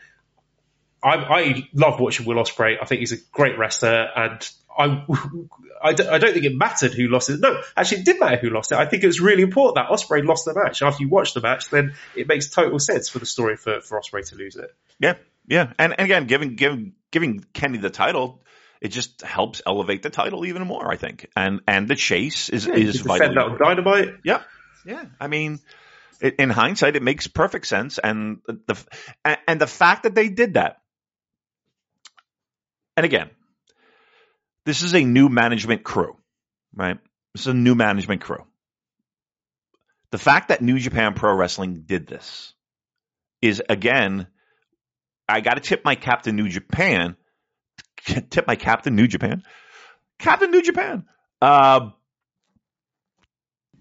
I, 1.03 1.15
I 1.15 1.69
love 1.75 2.01
watching 2.01 2.27
Will 2.27 2.37
Ospreay. 2.37 2.77
I 2.81 2.85
think 2.85 3.01
he's 3.01 3.13
a 3.13 3.19
great 3.33 3.59
wrestler, 3.59 4.09
and 4.17 4.51
I, 4.77 5.05
I, 5.83 5.93
don't, 5.93 6.09
I 6.09 6.19
don't 6.19 6.33
think 6.33 6.45
it 6.45 6.57
mattered 6.57 6.93
who 6.93 7.09
lost 7.09 7.31
it. 7.31 7.41
No, 7.41 7.61
actually, 7.77 8.01
it 8.01 8.05
did 8.05 8.21
matter 8.21 8.37
who 8.37 8.51
lost 8.51 8.73
it. 8.73 8.79
I 8.79 8.87
think 8.87 9.05
it 9.05 9.07
was 9.07 9.21
really 9.21 9.43
important 9.43 9.77
that 9.77 9.91
Ospreay 9.91 10.25
lost 10.25 10.45
the 10.45 10.55
match. 10.55 10.83
After 10.83 11.03
you 11.03 11.09
watch 11.09 11.35
the 11.35 11.41
match, 11.41 11.71
then 11.71 11.95
it 12.17 12.27
makes 12.27 12.49
total 12.49 12.79
sense 12.79 13.09
for 13.09 13.19
the 13.19 13.27
story 13.27 13.57
for, 13.57 13.81
for 13.81 14.01
Ospreay 14.01 14.29
to 14.31 14.37
lose 14.37 14.57
it. 14.57 14.71
Yeah, 14.99 15.15
yeah, 15.47 15.73
and, 15.79 15.95
and 15.99 16.05
again, 16.05 16.27
giving 16.27 16.57
giving 16.57 16.93
giving 17.11 17.45
Kenny 17.53 17.79
the 17.79 17.91
title, 17.91 18.43
it 18.81 18.89
just 18.89 19.23
helps 19.23 19.63
elevate 19.67 20.03
the 20.03 20.11
title 20.11 20.45
even 20.47 20.67
more. 20.67 20.91
I 20.91 20.97
think, 20.97 21.29
and 21.37 21.61
and 21.67 21.89
the 21.89 21.97
chase 21.97 22.49
is 22.49 22.67
You 22.67 22.75
is 22.75 23.01
vital. 23.01 23.29
defend 23.35 23.53
that 23.53 23.65
Dynamite. 23.65 24.15
Yeah, 24.25 24.43
yeah. 24.85 25.05
I 25.21 25.29
mean, 25.29 25.61
it, 26.21 26.37
in 26.37 26.51
hindsight, 26.51 26.97
it 26.97 27.03
makes 27.03 27.27
perfect 27.27 27.67
sense, 27.67 27.99
and 27.99 28.41
the 28.47 28.77
and 29.25 29.61
the 29.61 29.67
fact 29.67 30.03
that 30.03 30.15
they 30.15 30.29
did 30.29 30.55
that, 30.55 30.81
and 32.99 33.05
again, 33.05 33.31
this 34.67 34.83
is 34.83 34.93
a 34.93 35.05
new 35.05 35.29
management 35.29 35.85
crew, 35.85 36.17
right? 36.75 36.99
This 37.33 37.43
is 37.43 37.47
a 37.47 37.55
new 37.55 37.77
management 37.77 38.23
crew. 38.23 38.45
The 40.11 40.19
fact 40.19 40.49
that 40.49 40.63
New 40.63 40.81
Japan 40.81 41.15
Pro 41.15 41.33
Wrestling 41.33 41.85
did 41.87 42.09
this 42.09 42.55
is 43.41 43.63
again, 43.69 44.27
I 45.29 45.43
got 45.43 45.55
to 45.55 45.61
tip 45.61 45.85
my 45.85 45.95
cap 45.95 46.23
to 46.23 46.33
New 46.33 46.49
Japan. 46.49 47.17
Tip 48.31 48.49
my 48.49 48.57
cap 48.57 48.83
to 48.83 48.91
New 48.91 49.07
Japan. 49.07 49.45
Captain 50.19 50.51
New 50.51 50.63
Japan. 50.63 51.05
Uh, 51.41 51.91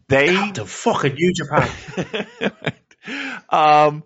they 0.10 0.28
Captain 0.28 0.68
fucking 0.68 1.16
New 1.18 1.34
Japan. 1.34 2.28
um, 3.50 4.04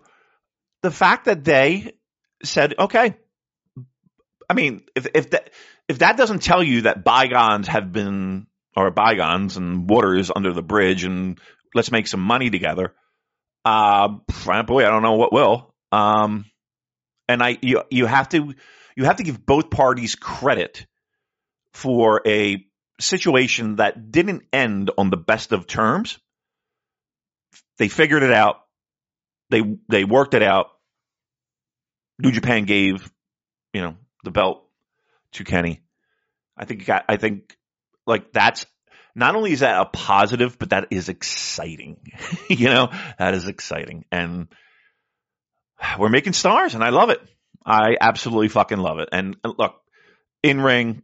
the 0.83 0.91
fact 0.91 1.25
that 1.25 1.43
they 1.43 1.95
said, 2.43 2.75
okay, 2.79 3.15
I 4.51 4.53
mean, 4.53 4.81
if 4.97 5.07
if 5.15 5.29
that 5.29 5.49
if 5.87 5.99
that 5.99 6.17
doesn't 6.17 6.43
tell 6.43 6.61
you 6.61 6.81
that 6.81 7.05
bygones 7.05 7.69
have 7.69 7.93
been 7.93 8.47
or 8.75 8.91
bygones 8.91 9.55
and 9.55 9.89
water 9.89 10.13
is 10.13 10.29
under 10.35 10.51
the 10.51 10.61
bridge 10.61 11.05
and 11.05 11.39
let's 11.73 11.89
make 11.89 12.05
some 12.05 12.19
money 12.19 12.49
together, 12.49 12.93
uh, 13.63 14.09
boy, 14.09 14.85
I 14.85 14.89
don't 14.89 15.03
know 15.03 15.13
what 15.13 15.31
will. 15.31 15.73
Um, 15.93 16.43
and 17.29 17.41
I 17.41 17.59
you 17.61 17.83
you 17.89 18.07
have 18.07 18.27
to 18.29 18.53
you 18.97 19.05
have 19.05 19.15
to 19.15 19.23
give 19.23 19.45
both 19.45 19.69
parties 19.69 20.15
credit 20.15 20.85
for 21.73 22.21
a 22.27 22.65
situation 22.99 23.77
that 23.77 24.11
didn't 24.11 24.43
end 24.51 24.91
on 24.97 25.11
the 25.11 25.17
best 25.17 25.53
of 25.53 25.65
terms. 25.65 26.19
They 27.77 27.87
figured 27.87 28.23
it 28.23 28.33
out. 28.33 28.57
They 29.49 29.63
they 29.87 30.03
worked 30.03 30.33
it 30.33 30.43
out. 30.43 30.71
New 32.19 32.33
Japan 32.33 32.65
gave, 32.65 33.09
you 33.71 33.79
know, 33.79 33.95
the 34.23 34.31
belt 34.31 34.63
to 35.33 35.43
Kenny. 35.43 35.81
I 36.57 36.65
think 36.65 36.89
I 36.89 37.17
think 37.17 37.57
like 38.05 38.31
that's 38.33 38.65
not 39.15 39.35
only 39.35 39.51
is 39.51 39.61
that 39.61 39.81
a 39.81 39.85
positive, 39.85 40.57
but 40.57 40.69
that 40.69 40.87
is 40.91 41.09
exciting. 41.09 41.97
you 42.49 42.67
know, 42.67 42.89
that 43.17 43.33
is 43.33 43.47
exciting, 43.47 44.05
and 44.11 44.47
we're 45.97 46.09
making 46.09 46.33
stars, 46.33 46.75
and 46.75 46.83
I 46.83 46.89
love 46.89 47.09
it. 47.09 47.21
I 47.65 47.97
absolutely 47.99 48.49
fucking 48.49 48.79
love 48.79 48.99
it. 48.99 49.09
And 49.11 49.37
look, 49.43 49.75
in 50.43 50.61
ring, 50.61 51.03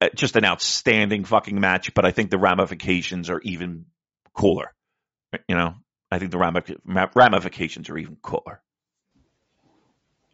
uh, 0.00 0.08
just 0.14 0.36
an 0.36 0.44
outstanding 0.44 1.24
fucking 1.24 1.58
match. 1.58 1.94
But 1.94 2.04
I 2.04 2.10
think 2.12 2.30
the 2.30 2.38
ramifications 2.38 3.30
are 3.30 3.40
even 3.40 3.86
cooler. 4.34 4.72
You 5.48 5.56
know, 5.56 5.74
I 6.10 6.18
think 6.18 6.30
the 6.30 7.08
ramifications 7.14 7.90
are 7.90 7.98
even 7.98 8.16
cooler. 8.22 8.62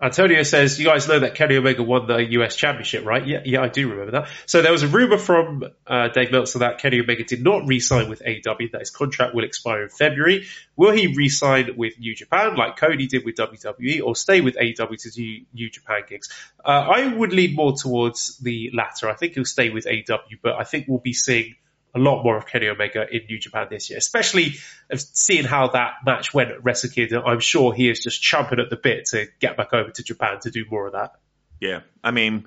Antonio 0.02 0.42
says, 0.42 0.80
"You 0.80 0.86
guys 0.86 1.06
know 1.06 1.20
that 1.20 1.36
Kenny 1.36 1.56
Omega 1.56 1.82
won 1.82 2.08
the 2.08 2.18
US 2.32 2.56
Championship, 2.56 3.04
right?" 3.04 3.24
Yeah, 3.24 3.42
yeah, 3.44 3.62
I 3.62 3.68
do 3.68 3.88
remember 3.88 4.12
that. 4.12 4.28
So 4.46 4.60
there 4.60 4.72
was 4.72 4.82
a 4.82 4.88
rumor 4.88 5.16
from 5.16 5.64
uh, 5.86 6.08
Dave 6.08 6.32
Meltzer 6.32 6.58
that 6.58 6.78
Kenny 6.78 7.00
Omega 7.00 7.22
did 7.22 7.42
not 7.42 7.68
re-sign 7.68 8.08
with 8.08 8.20
AEW; 8.20 8.72
that 8.72 8.80
his 8.80 8.90
contract 8.90 9.32
will 9.34 9.44
expire 9.44 9.84
in 9.84 9.90
February. 9.90 10.46
Will 10.74 10.90
he 10.90 11.14
re-sign 11.14 11.76
with 11.76 12.00
New 12.00 12.16
Japan 12.16 12.56
like 12.56 12.76
Cody 12.76 13.06
did 13.06 13.24
with 13.24 13.36
WWE, 13.36 14.02
or 14.02 14.16
stay 14.16 14.40
with 14.40 14.56
AEW 14.56 15.00
to 15.02 15.10
do 15.10 15.40
New 15.54 15.70
Japan 15.70 16.02
gigs? 16.08 16.28
Uh, 16.64 16.68
I 16.68 17.06
would 17.06 17.32
lean 17.32 17.54
more 17.54 17.74
towards 17.76 18.38
the 18.38 18.70
latter. 18.74 19.08
I 19.08 19.14
think 19.14 19.34
he'll 19.34 19.44
stay 19.44 19.70
with 19.70 19.86
AEW, 19.86 20.38
but 20.42 20.54
I 20.54 20.64
think 20.64 20.88
we'll 20.88 20.98
be 20.98 21.12
seeing 21.12 21.54
a 21.94 21.98
lot 21.98 22.22
more 22.22 22.36
of 22.36 22.46
Kenny 22.46 22.68
Omega 22.68 23.06
in 23.10 23.26
New 23.28 23.38
Japan 23.38 23.66
this 23.70 23.90
year, 23.90 23.98
especially 23.98 24.54
seeing 24.94 25.44
how 25.44 25.68
that 25.68 25.94
match 26.06 26.32
went 26.32 26.50
at 26.50 26.64
Wrestle 26.64 26.90
Kingdom. 26.90 27.22
I'm 27.26 27.40
sure 27.40 27.72
he 27.72 27.90
is 27.90 28.02
just 28.02 28.22
chomping 28.22 28.60
at 28.60 28.70
the 28.70 28.76
bit 28.76 29.06
to 29.06 29.26
get 29.40 29.56
back 29.56 29.72
over 29.72 29.90
to 29.90 30.02
Japan 30.02 30.38
to 30.40 30.50
do 30.50 30.64
more 30.70 30.86
of 30.86 30.92
that. 30.94 31.12
Yeah, 31.60 31.80
I 32.02 32.10
mean, 32.10 32.46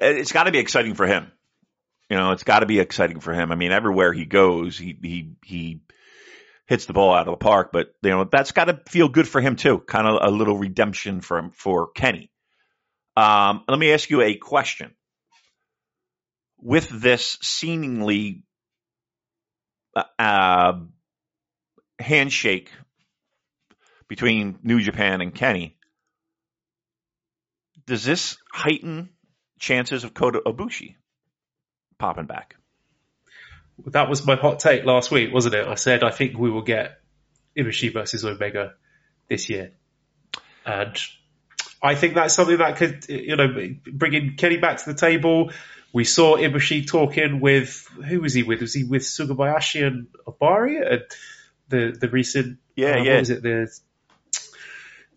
it's 0.00 0.32
got 0.32 0.44
to 0.44 0.52
be 0.52 0.58
exciting 0.58 0.94
for 0.94 1.06
him. 1.06 1.30
You 2.08 2.16
know, 2.16 2.32
it's 2.32 2.44
got 2.44 2.60
to 2.60 2.66
be 2.66 2.80
exciting 2.80 3.20
for 3.20 3.34
him. 3.34 3.52
I 3.52 3.54
mean, 3.54 3.70
everywhere 3.70 4.12
he 4.12 4.24
goes, 4.24 4.78
he 4.78 4.98
he 5.02 5.32
he 5.44 5.80
hits 6.66 6.86
the 6.86 6.92
ball 6.92 7.14
out 7.14 7.28
of 7.28 7.32
the 7.32 7.44
park. 7.44 7.70
But 7.72 7.94
you 8.02 8.10
know, 8.10 8.24
that's 8.24 8.52
got 8.52 8.64
to 8.66 8.80
feel 8.88 9.08
good 9.08 9.28
for 9.28 9.40
him 9.40 9.56
too. 9.56 9.78
Kind 9.78 10.06
of 10.06 10.18
a 10.22 10.30
little 10.34 10.56
redemption 10.56 11.20
for 11.20 11.38
him, 11.38 11.50
for 11.50 11.90
Kenny. 11.90 12.30
Um, 13.16 13.64
let 13.68 13.78
me 13.78 13.92
ask 13.92 14.10
you 14.10 14.22
a 14.22 14.34
question. 14.34 14.94
With 16.58 16.88
this 16.88 17.38
seemingly 17.42 18.42
uh, 20.18 20.80
handshake 21.98 22.70
between 24.08 24.58
New 24.62 24.80
Japan 24.80 25.20
and 25.20 25.34
Kenny, 25.34 25.76
does 27.86 28.04
this 28.04 28.36
heighten 28.52 29.10
chances 29.58 30.04
of 30.04 30.14
Kota 30.14 30.40
Ibushi 30.44 30.96
popping 31.98 32.26
back? 32.26 32.56
That 33.86 34.08
was 34.08 34.26
my 34.26 34.36
hot 34.36 34.60
take 34.60 34.84
last 34.84 35.10
week, 35.10 35.32
wasn't 35.32 35.54
it? 35.54 35.66
I 35.66 35.74
said 35.74 36.02
I 36.02 36.10
think 36.10 36.38
we 36.38 36.50
will 36.50 36.62
get 36.62 37.00
Ibushi 37.56 37.92
versus 37.92 38.24
Omega 38.24 38.74
this 39.28 39.50
year, 39.50 39.72
and 40.64 40.96
I 41.82 41.94
think 41.94 42.14
that's 42.14 42.34
something 42.34 42.58
that 42.58 42.76
could, 42.76 43.06
you 43.08 43.36
know, 43.36 43.48
bringing 43.92 44.36
Kenny 44.36 44.56
back 44.56 44.78
to 44.78 44.92
the 44.92 44.98
table. 44.98 45.50
We 45.92 46.04
saw 46.04 46.36
Ibushi 46.36 46.86
talking 46.86 47.40
with 47.40 47.88
who 48.06 48.20
was 48.20 48.34
he 48.34 48.42
with? 48.42 48.60
Was 48.60 48.74
he 48.74 48.84
with 48.84 49.02
Sugabayashi 49.02 49.86
and 49.86 50.08
Ohbari 50.26 50.80
at 50.80 51.14
the 51.68 51.96
the 51.98 52.08
recent 52.08 52.58
Yeah, 52.74 52.94
uh, 52.94 53.02
yeah. 53.02 53.12
What 53.12 53.18
was 53.20 53.30
it 53.30 53.42
the 53.42 53.80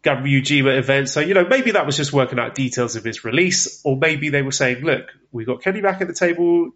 Ganryujima 0.04 0.78
event? 0.78 1.10
So 1.10 1.20
you 1.20 1.34
know 1.34 1.46
maybe 1.48 1.72
that 1.72 1.86
was 1.86 1.98
just 1.98 2.14
working 2.14 2.40
out 2.40 2.56
details 2.56 2.96
of 2.96 3.04
his 3.04 3.24
release, 3.26 3.82
or 3.84 3.98
maybe 3.98 4.30
they 4.30 4.42
were 4.42 4.52
saying, 4.52 4.84
look, 4.84 5.08
we 5.32 5.46
got 5.46 5.62
Kenny 5.62 5.82
back 5.82 6.02
at 6.02 6.08
the 6.08 6.14
table. 6.14 6.72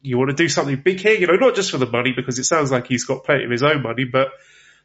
You 0.00 0.16
want 0.16 0.30
to 0.30 0.36
do 0.36 0.48
something 0.48 0.76
big 0.76 1.00
here, 1.00 1.14
you 1.14 1.26
know, 1.26 1.34
not 1.34 1.56
just 1.56 1.72
for 1.72 1.78
the 1.78 1.90
money 1.90 2.12
because 2.14 2.38
it 2.38 2.44
sounds 2.44 2.70
like 2.70 2.86
he's 2.86 3.04
got 3.04 3.24
plenty 3.24 3.44
of 3.44 3.50
his 3.50 3.64
own 3.64 3.82
money, 3.82 4.04
but 4.04 4.28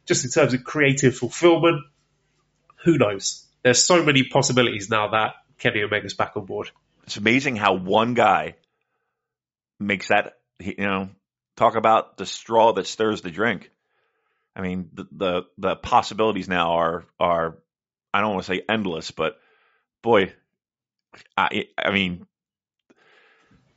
just 0.06 0.24
in 0.24 0.30
terms 0.30 0.54
of 0.54 0.64
creative 0.64 1.16
fulfillment. 1.16 1.84
Who 2.84 2.98
knows? 2.98 3.46
There's 3.62 3.82
so 3.82 4.04
many 4.04 4.24
possibilities 4.24 4.90
now 4.90 5.08
that 5.08 5.34
Kenny 5.58 5.82
Omega's 5.82 6.14
back 6.14 6.36
on 6.36 6.44
board. 6.44 6.70
It's 7.04 7.16
amazing 7.16 7.56
how 7.56 7.74
one 7.74 8.14
guy 8.14 8.56
makes 9.78 10.08
that, 10.08 10.34
you 10.60 10.74
know, 10.78 11.08
talk 11.56 11.76
about 11.76 12.16
the 12.16 12.26
straw 12.26 12.72
that 12.72 12.86
stirs 12.86 13.20
the 13.22 13.30
drink. 13.30 13.70
I 14.56 14.62
mean, 14.62 14.90
the, 14.92 15.06
the, 15.12 15.42
the 15.58 15.76
possibilities 15.76 16.48
now 16.48 16.72
are, 16.72 17.04
are, 17.18 17.58
I 18.12 18.20
don't 18.20 18.34
want 18.34 18.46
to 18.46 18.52
say 18.54 18.62
endless, 18.68 19.10
but 19.10 19.36
boy, 20.02 20.32
I, 21.36 21.64
I 21.76 21.90
mean, 21.92 22.26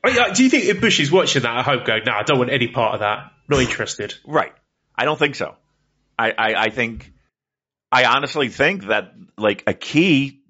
Oh, 0.03 0.33
Do 0.33 0.43
you 0.43 0.49
think 0.49 0.63
Ibushi's 0.65 1.11
watching 1.11 1.41
that 1.41 1.57
at 1.57 1.65
home 1.65 1.83
going, 1.83 2.03
no, 2.05 2.13
I 2.13 2.23
don't 2.23 2.37
want 2.37 2.51
any 2.51 2.67
part 2.67 2.93
of 2.93 2.99
that. 3.01 3.31
Not 3.49 3.59
interested. 3.61 4.13
Right. 4.25 4.53
I 4.95 5.03
don't 5.05 5.17
think 5.19 5.35
so. 5.35 5.55
I, 6.17 6.31
I, 6.31 6.53
I 6.55 6.69
think, 6.69 7.11
I 7.91 8.05
honestly 8.05 8.47
think 8.49 8.85
that 8.85 9.13
like 9.37 9.63
a 9.67 9.73
key 9.73 10.41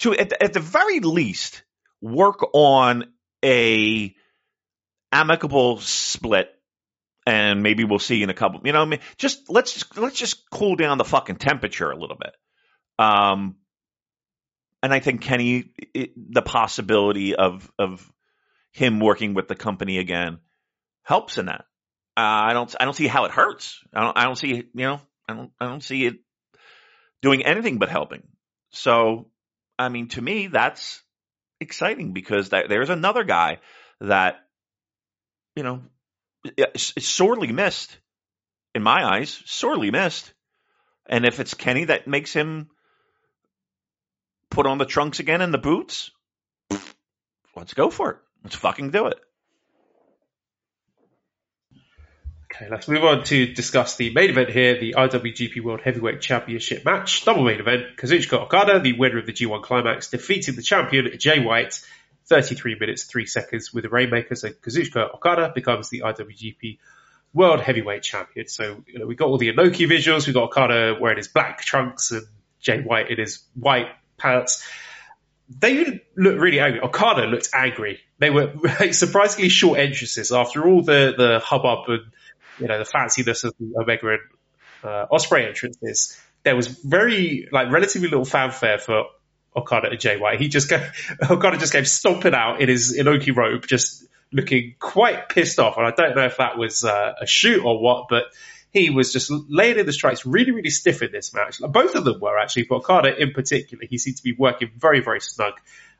to, 0.00 0.14
at, 0.14 0.28
the- 0.28 0.42
at 0.42 0.52
the 0.52 0.60
very 0.60 1.00
least, 1.00 1.62
work 2.06 2.40
on 2.52 3.04
a 3.44 4.14
amicable 5.12 5.78
split 5.80 6.50
and 7.26 7.62
maybe 7.62 7.84
we'll 7.84 7.98
see 7.98 8.22
in 8.22 8.30
a 8.30 8.34
couple, 8.34 8.60
you 8.64 8.72
know, 8.72 8.82
I 8.82 8.84
mean, 8.84 9.00
just 9.18 9.50
let's 9.50 9.72
just, 9.72 9.98
let's 9.98 10.16
just 10.16 10.48
cool 10.50 10.76
down 10.76 10.98
the 10.98 11.04
fucking 11.04 11.36
temperature 11.36 11.90
a 11.90 11.96
little 11.96 12.16
bit. 12.16 12.34
Um, 12.98 13.56
and 14.82 14.94
I 14.94 15.00
think 15.00 15.22
Kenny, 15.22 15.72
it, 15.92 16.12
the 16.16 16.42
possibility 16.42 17.34
of, 17.34 17.70
of 17.78 18.10
him 18.72 19.00
working 19.00 19.34
with 19.34 19.48
the 19.48 19.56
company 19.56 19.98
again 19.98 20.38
helps 21.02 21.38
in 21.38 21.46
that. 21.46 21.64
Uh, 22.16 22.48
I 22.48 22.52
don't 22.54 22.74
I 22.80 22.84
don't 22.84 22.94
see 22.94 23.06
how 23.06 23.24
it 23.26 23.30
hurts. 23.30 23.80
I 23.92 24.02
don't 24.02 24.16
I 24.16 24.24
don't 24.24 24.36
see 24.36 24.48
you 24.54 24.64
know 24.74 25.00
I 25.28 25.34
don't 25.34 25.50
I 25.60 25.66
don't 25.66 25.82
see 25.82 26.06
it 26.06 26.16
doing 27.20 27.44
anything 27.44 27.78
but 27.78 27.90
helping. 27.90 28.22
So 28.70 29.30
I 29.78 29.90
mean 29.90 30.08
to 30.08 30.22
me 30.22 30.46
that's 30.46 31.02
exciting 31.60 32.12
because 32.12 32.50
that, 32.50 32.68
there's 32.68 32.90
another 32.90 33.24
guy 33.24 33.58
that 34.00 34.36
you 35.54 35.62
know 35.62 35.82
is, 36.56 36.92
sorely 36.98 37.52
missed 37.52 37.96
in 38.74 38.82
my 38.82 39.04
eyes, 39.04 39.42
sorely 39.46 39.90
missed. 39.90 40.32
And 41.08 41.24
if 41.24 41.40
it's 41.40 41.54
Kenny 41.54 41.84
that 41.84 42.06
makes 42.06 42.32
him 42.32 42.68
put 44.50 44.66
on 44.66 44.78
the 44.78 44.84
trunks 44.84 45.20
again 45.20 45.40
and 45.40 45.54
the 45.54 45.58
boots, 45.58 46.10
let's 47.54 47.74
go 47.74 47.90
for 47.90 48.10
it. 48.10 48.16
Let's 48.44 48.56
fucking 48.56 48.90
do 48.90 49.06
it. 49.06 49.18
Okay, 52.52 52.68
let's 52.70 52.86
move 52.86 53.02
on 53.02 53.24
to 53.24 53.52
discuss 53.52 53.96
the 53.96 54.14
main 54.14 54.30
event 54.30 54.50
here, 54.50 54.78
the 54.78 54.94
IWGP 54.94 55.62
World 55.62 55.80
Heavyweight 55.82 56.20
Championship 56.20 56.84
match. 56.84 57.24
Double 57.24 57.44
main 57.44 57.58
event, 57.58 57.96
Kazuchika 57.96 58.34
Okada, 58.34 58.78
the 58.78 58.92
winner 58.92 59.18
of 59.18 59.26
the 59.26 59.32
G1 59.32 59.62
Climax, 59.62 60.10
defeating 60.10 60.54
the 60.54 60.62
champion 60.62 61.10
Jay 61.18 61.40
White, 61.40 61.80
33 62.26 62.76
minutes, 62.78 63.04
3 63.04 63.26
seconds 63.26 63.74
with 63.74 63.84
a 63.84 63.88
Rainmaker. 63.88 64.36
So 64.36 64.50
Kazuchika 64.50 65.14
Okada 65.16 65.52
becomes 65.54 65.88
the 65.88 66.02
IWGP 66.02 66.78
World 67.34 67.60
Heavyweight 67.60 68.04
Champion. 68.04 68.46
So, 68.46 68.82
you 68.86 69.00
know, 69.00 69.06
we 69.06 69.16
got 69.16 69.28
all 69.28 69.38
the 69.38 69.52
Inoki 69.52 69.88
visuals, 69.88 70.26
we 70.26 70.32
got 70.32 70.44
Okada 70.44 70.96
wearing 71.00 71.18
his 71.18 71.28
black 71.28 71.60
trunks 71.62 72.12
and 72.12 72.26
Jay 72.60 72.80
White 72.80 73.10
in 73.10 73.18
his 73.18 73.42
white 73.54 73.88
pants. 74.18 74.64
They 75.48 76.00
looked 76.16 76.40
really 76.40 76.60
angry. 76.60 76.80
Okada 76.80 77.26
looked 77.26 77.50
angry. 77.52 78.00
They 78.18 78.30
were 78.30 78.52
like, 78.80 78.94
surprisingly 78.94 79.48
short 79.48 79.80
entrances 79.80 80.30
after 80.30 80.66
all 80.66 80.82
the, 80.82 81.14
the 81.16 81.40
hubbub 81.40 81.88
and 81.88 82.02
you 82.58 82.68
know 82.68 82.78
the 82.78 82.84
fanciness 82.84 83.44
of 83.44 83.54
the 83.58 83.74
Omega 83.78 84.08
and 84.08 84.20
uh, 84.84 85.06
Ospreay 85.12 85.46
entrances. 85.46 86.18
There 86.42 86.56
was 86.56 86.68
very 86.68 87.48
like 87.50 87.70
relatively 87.70 88.08
little 88.08 88.24
fanfare 88.24 88.78
for 88.78 89.06
Okada 89.56 89.88
and 89.90 90.20
White. 90.20 90.40
He 90.40 90.48
just 90.48 90.68
go, 90.68 90.84
Okada 91.30 91.56
just 91.56 91.72
came 91.72 91.84
stomping 91.84 92.34
out 92.34 92.60
in 92.60 92.68
his 92.68 92.96
Inoki 92.96 93.34
robe, 93.34 93.66
just 93.66 94.04
looking 94.32 94.74
quite 94.78 95.28
pissed 95.28 95.58
off. 95.58 95.76
And 95.76 95.86
I 95.86 95.90
don't 95.90 96.14
know 96.14 96.26
if 96.26 96.36
that 96.36 96.58
was 96.58 96.84
uh, 96.84 97.14
a 97.20 97.26
shoot 97.26 97.64
or 97.64 97.80
what, 97.80 98.06
but 98.08 98.24
he 98.72 98.90
was 98.90 99.12
just 99.12 99.32
laying 99.48 99.78
in 99.78 99.86
the 99.86 99.92
strikes 99.92 100.26
really, 100.26 100.50
really 100.50 100.70
stiff 100.70 101.02
in 101.02 101.10
this 101.10 101.32
match. 101.32 101.58
Both 101.60 101.94
of 101.94 102.04
them 102.04 102.20
were 102.20 102.38
actually, 102.38 102.64
but 102.64 102.76
Okada 102.76 103.16
in 103.16 103.32
particular, 103.32 103.84
he 103.88 103.98
seemed 103.98 104.18
to 104.18 104.22
be 104.22 104.32
working 104.32 104.70
very, 104.76 105.00
very 105.00 105.20
snug. 105.20 105.54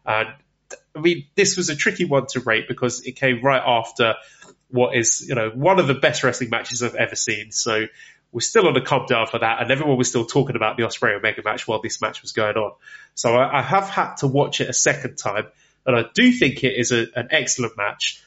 And 0.04 0.28
I 0.94 1.00
mean, 1.00 1.26
this 1.34 1.56
was 1.56 1.70
a 1.70 1.76
tricky 1.76 2.04
one 2.04 2.26
to 2.28 2.40
rate 2.40 2.68
because 2.68 3.00
it 3.06 3.12
came 3.12 3.42
right 3.42 3.62
after 3.64 4.14
what 4.70 4.96
is, 4.96 5.24
you 5.28 5.34
know, 5.34 5.50
one 5.50 5.78
of 5.78 5.86
the 5.86 5.94
best 5.94 6.24
wrestling 6.24 6.50
matches 6.50 6.82
I've 6.82 6.94
ever 6.94 7.16
seen. 7.16 7.52
So 7.52 7.86
we're 8.32 8.40
still 8.40 8.66
on 8.66 8.76
a 8.76 8.80
come 8.80 9.06
down 9.06 9.26
for 9.26 9.38
that, 9.38 9.62
and 9.62 9.70
everyone 9.70 9.96
was 9.96 10.08
still 10.08 10.26
talking 10.26 10.56
about 10.56 10.76
the 10.76 10.82
Ospreay 10.82 11.16
Omega 11.16 11.42
match 11.44 11.66
while 11.66 11.80
this 11.80 12.00
match 12.00 12.22
was 12.22 12.32
going 12.32 12.56
on. 12.56 12.72
So 13.14 13.34
I, 13.34 13.60
I 13.60 13.62
have 13.62 13.88
had 13.88 14.16
to 14.16 14.26
watch 14.26 14.60
it 14.60 14.68
a 14.68 14.72
second 14.72 15.16
time, 15.16 15.46
and 15.84 15.96
I 15.96 16.04
do 16.12 16.32
think 16.32 16.64
it 16.64 16.76
is 16.76 16.92
a, 16.92 17.06
an 17.14 17.28
excellent 17.30 17.76
match, 17.76 18.22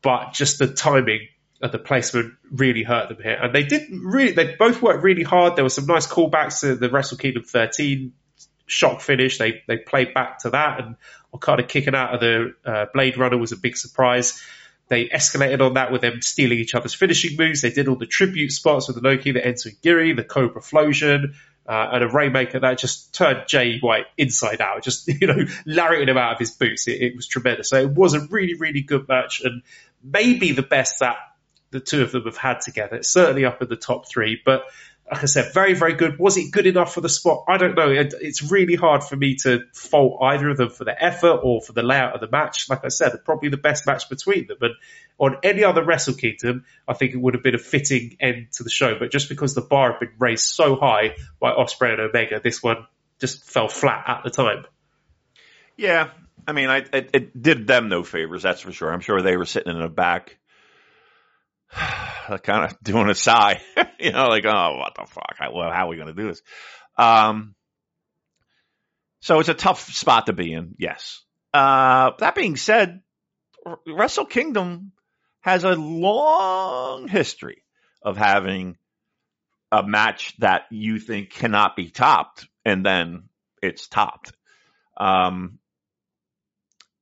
but 0.00 0.32
just 0.32 0.58
the 0.58 0.68
timing 0.68 1.28
and 1.60 1.70
the 1.70 1.78
placement 1.78 2.34
really 2.50 2.82
hurt 2.82 3.08
them 3.08 3.18
here. 3.22 3.38
And 3.40 3.54
they 3.54 3.62
did 3.62 3.88
really, 3.92 4.32
they 4.32 4.56
both 4.56 4.82
worked 4.82 5.04
really 5.04 5.22
hard. 5.22 5.54
There 5.54 5.64
were 5.64 5.70
some 5.70 5.86
nice 5.86 6.06
callbacks 6.06 6.60
to 6.60 6.74
the 6.74 6.90
Wrestle 6.90 7.18
Kingdom 7.18 7.44
13 7.44 8.12
shock 8.66 9.00
finish. 9.00 9.38
They 9.38 9.62
they 9.68 9.76
played 9.76 10.14
back 10.14 10.40
to 10.40 10.50
that, 10.50 10.80
and 10.80 10.96
Okada 11.32 11.62
kicking 11.62 11.94
out 11.94 12.14
of 12.14 12.20
the 12.20 12.54
uh, 12.64 12.86
Blade 12.92 13.18
Runner 13.18 13.38
was 13.38 13.52
a 13.52 13.56
big 13.56 13.76
surprise. 13.76 14.42
They 14.92 15.08
escalated 15.08 15.62
on 15.62 15.72
that 15.72 15.90
with 15.90 16.02
them 16.02 16.20
stealing 16.20 16.58
each 16.58 16.74
other's 16.74 16.92
finishing 16.92 17.38
moves. 17.38 17.62
They 17.62 17.70
did 17.70 17.88
all 17.88 17.96
the 17.96 18.04
tribute 18.04 18.52
spots 18.52 18.88
with 18.88 19.00
the 19.00 19.08
Noki, 19.08 19.32
the 19.32 19.40
Enzo 19.40 19.70
Giri, 19.80 20.12
the 20.12 20.22
Cobra 20.22 20.60
Flosion, 20.60 21.32
uh, 21.66 21.88
and 21.92 22.04
a 22.04 22.08
Rainmaker 22.08 22.60
that 22.60 22.76
just 22.76 23.14
turned 23.14 23.44
Jay 23.48 23.78
White 23.78 24.04
inside 24.18 24.60
out, 24.60 24.84
just, 24.84 25.08
you 25.20 25.26
know, 25.26 25.46
lariating 25.64 26.10
him 26.10 26.18
out 26.18 26.34
of 26.34 26.38
his 26.38 26.50
boots. 26.50 26.88
It, 26.88 27.00
it 27.00 27.16
was 27.16 27.26
tremendous. 27.26 27.70
So 27.70 27.78
it 27.78 27.88
was 27.88 28.12
a 28.12 28.20
really, 28.20 28.52
really 28.52 28.82
good 28.82 29.08
match 29.08 29.40
and 29.42 29.62
maybe 30.04 30.52
the 30.52 30.60
best 30.60 30.96
that 31.00 31.16
the 31.70 31.80
two 31.80 32.02
of 32.02 32.12
them 32.12 32.24
have 32.24 32.36
had 32.36 32.60
together. 32.60 32.96
It's 32.96 33.08
certainly 33.08 33.46
up 33.46 33.62
in 33.62 33.70
the 33.70 33.76
top 33.76 34.06
three, 34.06 34.42
but 34.44 34.64
like 35.12 35.22
I 35.22 35.26
said, 35.26 35.52
very, 35.52 35.74
very 35.74 35.92
good. 35.92 36.18
Was 36.18 36.38
it 36.38 36.50
good 36.50 36.66
enough 36.66 36.94
for 36.94 37.02
the 37.02 37.08
spot? 37.10 37.44
I 37.46 37.58
don't 37.58 37.74
know. 37.74 37.90
It, 37.90 38.14
it's 38.18 38.50
really 38.50 38.76
hard 38.76 39.04
for 39.04 39.14
me 39.14 39.34
to 39.42 39.64
fault 39.74 40.22
either 40.22 40.48
of 40.48 40.56
them 40.56 40.70
for 40.70 40.84
the 40.84 41.04
effort 41.04 41.40
or 41.42 41.60
for 41.60 41.74
the 41.74 41.82
layout 41.82 42.14
of 42.14 42.22
the 42.22 42.30
match. 42.30 42.70
Like 42.70 42.82
I 42.86 42.88
said, 42.88 43.12
probably 43.22 43.50
the 43.50 43.58
best 43.58 43.86
match 43.86 44.08
between 44.08 44.46
them. 44.46 44.56
And 44.62 44.74
on 45.18 45.36
any 45.42 45.64
other 45.64 45.84
Wrestle 45.84 46.14
Kingdom, 46.14 46.64
I 46.88 46.94
think 46.94 47.12
it 47.12 47.18
would 47.18 47.34
have 47.34 47.42
been 47.42 47.54
a 47.54 47.58
fitting 47.58 48.16
end 48.20 48.52
to 48.52 48.62
the 48.64 48.70
show. 48.70 48.98
But 48.98 49.10
just 49.12 49.28
because 49.28 49.54
the 49.54 49.60
bar 49.60 49.90
had 49.92 50.00
been 50.00 50.14
raised 50.18 50.46
so 50.46 50.76
high 50.76 51.16
by 51.38 51.52
Ospreay 51.52 51.92
and 51.92 52.00
Omega, 52.00 52.40
this 52.42 52.62
one 52.62 52.86
just 53.20 53.44
fell 53.44 53.68
flat 53.68 54.04
at 54.08 54.24
the 54.24 54.30
time. 54.30 54.64
Yeah, 55.76 56.08
I 56.46 56.52
mean, 56.52 56.70
I 56.70 56.78
it, 56.78 57.10
it 57.12 57.42
did 57.42 57.66
them 57.66 57.90
no 57.90 58.02
favors, 58.02 58.42
that's 58.42 58.62
for 58.62 58.72
sure. 58.72 58.90
I'm 58.90 59.00
sure 59.00 59.20
they 59.20 59.36
were 59.36 59.44
sitting 59.44 59.74
in 59.74 59.78
the 59.78 59.88
back, 59.88 60.38
kind 61.72 62.64
of 62.64 62.80
doing 62.82 63.08
a 63.08 63.14
sigh, 63.14 63.60
you 63.98 64.12
know, 64.12 64.28
like, 64.28 64.44
oh, 64.44 64.76
what 64.78 64.94
the 64.94 65.06
fuck? 65.06 65.36
How, 65.36 65.52
how 65.52 65.86
are 65.86 65.88
we 65.88 65.96
going 65.96 66.08
to 66.08 66.14
do 66.14 66.28
this? 66.28 66.42
Um, 66.96 67.54
so 69.20 69.38
it's 69.38 69.48
a 69.48 69.54
tough 69.54 69.80
spot 69.92 70.26
to 70.26 70.32
be 70.32 70.52
in, 70.52 70.74
yes. 70.78 71.22
Uh, 71.54 72.10
that 72.18 72.34
being 72.34 72.56
said, 72.56 73.02
Wrestle 73.86 74.26
Kingdom 74.26 74.92
has 75.40 75.64
a 75.64 75.74
long 75.74 77.08
history 77.08 77.62
of 78.02 78.16
having 78.16 78.76
a 79.70 79.82
match 79.82 80.34
that 80.38 80.62
you 80.70 80.98
think 80.98 81.30
cannot 81.30 81.76
be 81.76 81.90
topped, 81.90 82.46
and 82.64 82.84
then 82.84 83.24
it's 83.62 83.88
topped. 83.88 84.32
Um, 84.96 85.58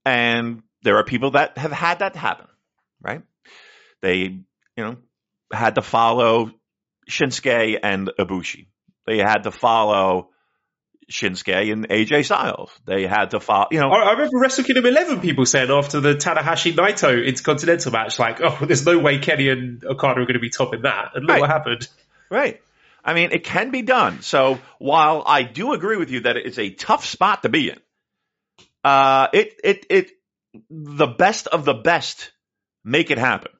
and 0.04 0.62
there 0.82 0.96
are 0.96 1.04
people 1.04 1.32
that 1.32 1.58
have 1.58 1.72
had 1.72 1.98
that 1.98 2.16
happen, 2.16 2.46
right? 3.00 3.22
They, 4.02 4.40
you 4.80 4.86
know, 4.86 4.96
had 5.52 5.74
to 5.74 5.82
follow 5.82 6.50
Shinsuke 7.08 7.78
and 7.82 8.10
Ibushi. 8.18 8.66
They 9.06 9.18
had 9.18 9.42
to 9.42 9.50
follow 9.50 10.30
Shinsuke 11.10 11.70
and 11.72 11.88
AJ 11.88 12.24
Styles. 12.24 12.70
They 12.86 13.06
had 13.06 13.30
to 13.32 13.40
follow, 13.40 13.66
you 13.70 13.80
know. 13.80 13.90
I, 13.90 14.08
I 14.08 14.12
remember 14.12 14.38
Wrestle 14.38 14.64
Kingdom 14.64 14.86
11 14.86 15.20
people 15.20 15.44
saying 15.44 15.70
after 15.70 16.00
the 16.00 16.14
Tanahashi 16.14 16.72
Naito 16.72 17.26
Intercontinental 17.26 17.92
match, 17.92 18.18
like, 18.18 18.40
oh, 18.40 18.58
there's 18.64 18.86
no 18.86 18.98
way 18.98 19.18
Kenny 19.18 19.48
and 19.50 19.84
Okada 19.84 20.20
are 20.20 20.24
going 20.24 20.34
to 20.34 20.40
be 20.40 20.50
topping 20.50 20.82
that. 20.82 21.10
And 21.14 21.24
look 21.24 21.34
Right. 21.34 21.40
what 21.40 21.50
happened. 21.50 21.88
Right. 22.30 22.62
I 23.04 23.12
mean, 23.14 23.32
it 23.32 23.44
can 23.44 23.70
be 23.70 23.82
done. 23.82 24.22
So 24.22 24.58
while 24.78 25.22
I 25.26 25.42
do 25.42 25.72
agree 25.72 25.96
with 25.96 26.10
you 26.10 26.20
that 26.20 26.36
it's 26.36 26.58
a 26.58 26.70
tough 26.70 27.04
spot 27.04 27.42
to 27.42 27.48
be 27.48 27.70
in, 27.70 27.78
uh, 28.84 29.28
it, 29.32 29.60
it, 29.62 29.86
it, 29.90 30.10
the 30.70 31.06
best 31.06 31.48
of 31.48 31.64
the 31.64 31.74
best 31.74 32.32
make 32.84 33.10
it 33.10 33.18
happen. 33.18 33.52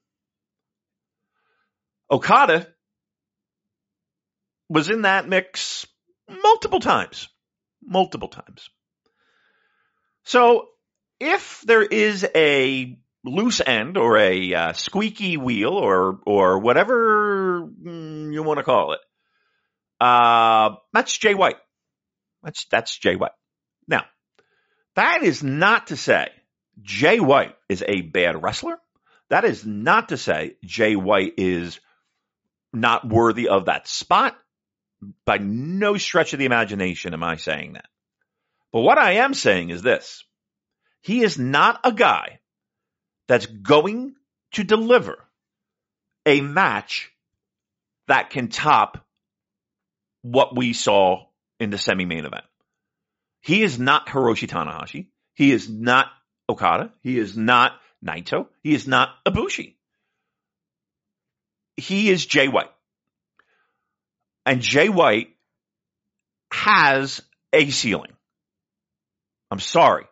Okada 2.11 2.66
was 4.69 4.91
in 4.91 5.03
that 5.03 5.28
mix 5.28 5.87
multiple 6.28 6.81
times. 6.81 7.28
Multiple 7.82 8.28
times. 8.28 8.69
So 10.24 10.69
if 11.19 11.62
there 11.66 11.82
is 11.82 12.27
a 12.35 12.99
loose 13.24 13.61
end 13.65 13.97
or 13.97 14.16
a 14.16 14.55
uh, 14.55 14.73
squeaky 14.73 15.37
wheel 15.37 15.73
or 15.73 16.20
or 16.27 16.59
whatever 16.59 17.62
mm, 17.62 18.32
you 18.32 18.43
want 18.43 18.59
to 18.59 18.65
call 18.65 18.93
it, 18.93 19.01
uh, 20.01 20.77
that's 20.93 21.16
Jay 21.16 21.35
White. 21.35 21.59
That's 22.43 22.65
that's 22.70 22.99
Jay 22.99 23.16
White. 23.16 23.32
Now, 23.87 24.05
that 24.97 25.23
is 25.23 25.43
not 25.43 25.89
to 25.89 25.97
say 25.97 26.28
Jay 26.82 27.20
White 27.20 27.55
is 27.69 27.85
a 27.87 28.01
bad 28.03 28.43
wrestler. 28.43 28.78
That 29.28 29.45
is 29.45 29.65
not 29.65 30.09
to 30.09 30.16
say 30.16 30.57
Jay 30.65 30.97
White 30.97 31.35
is 31.37 31.78
not 32.73 33.09
worthy 33.09 33.49
of 33.49 33.67
that 33.67 33.89
spot. 33.89 34.37
By 35.25 35.39
no 35.39 35.97
stretch 35.97 36.33
of 36.35 36.39
the 36.39 36.45
imagination 36.45 37.15
am 37.15 37.25
I 37.25 37.37
saying 37.37 37.73
that. 37.75 37.87
But 38.73 38.81
what 38.81 38.99
I 38.99 39.13
am 39.13 39.35
saying 39.35 39.71
is 39.71 39.83
this. 39.83 40.25
He 41.01 41.23
is 41.23 41.39
not 41.39 41.81
a 41.85 41.93
guy 41.93 42.41
that's 43.29 43.47
going 43.47 44.15
to 44.53 44.65
deliver 44.65 45.25
a 46.27 46.41
match 46.41 47.11
that 48.09 48.31
can 48.31 48.49
top 48.49 49.05
what 50.23 50.55
we 50.55 50.73
saw 50.73 51.27
in 51.59 51.71
the 51.71 51.79
semi-main 51.79 52.27
event. 52.27 52.45
He 53.41 53.63
is 53.63 53.79
not 53.79 54.07
Hiroshi 54.07 54.49
Tanahashi. 54.49 55.07
He 55.35 55.53
is 55.53 55.69
not 55.69 56.09
Okada. 56.49 56.93
He 57.03 57.19
is 57.19 57.37
not 57.37 57.73
Naito. 58.05 58.49
He 58.63 58.75
is 58.75 58.87
not 58.87 59.11
Ibushi. 59.27 59.77
He 61.81 62.11
is 62.11 62.24
Jay 62.24 62.48
White. 62.48 62.70
And 64.47 64.61
Jay 64.61 64.89
White 64.89 65.28
has 66.52 67.23
a 67.52 67.70
ceiling. 67.70 68.12
I'm 69.51 69.61
sorry. 69.61 70.07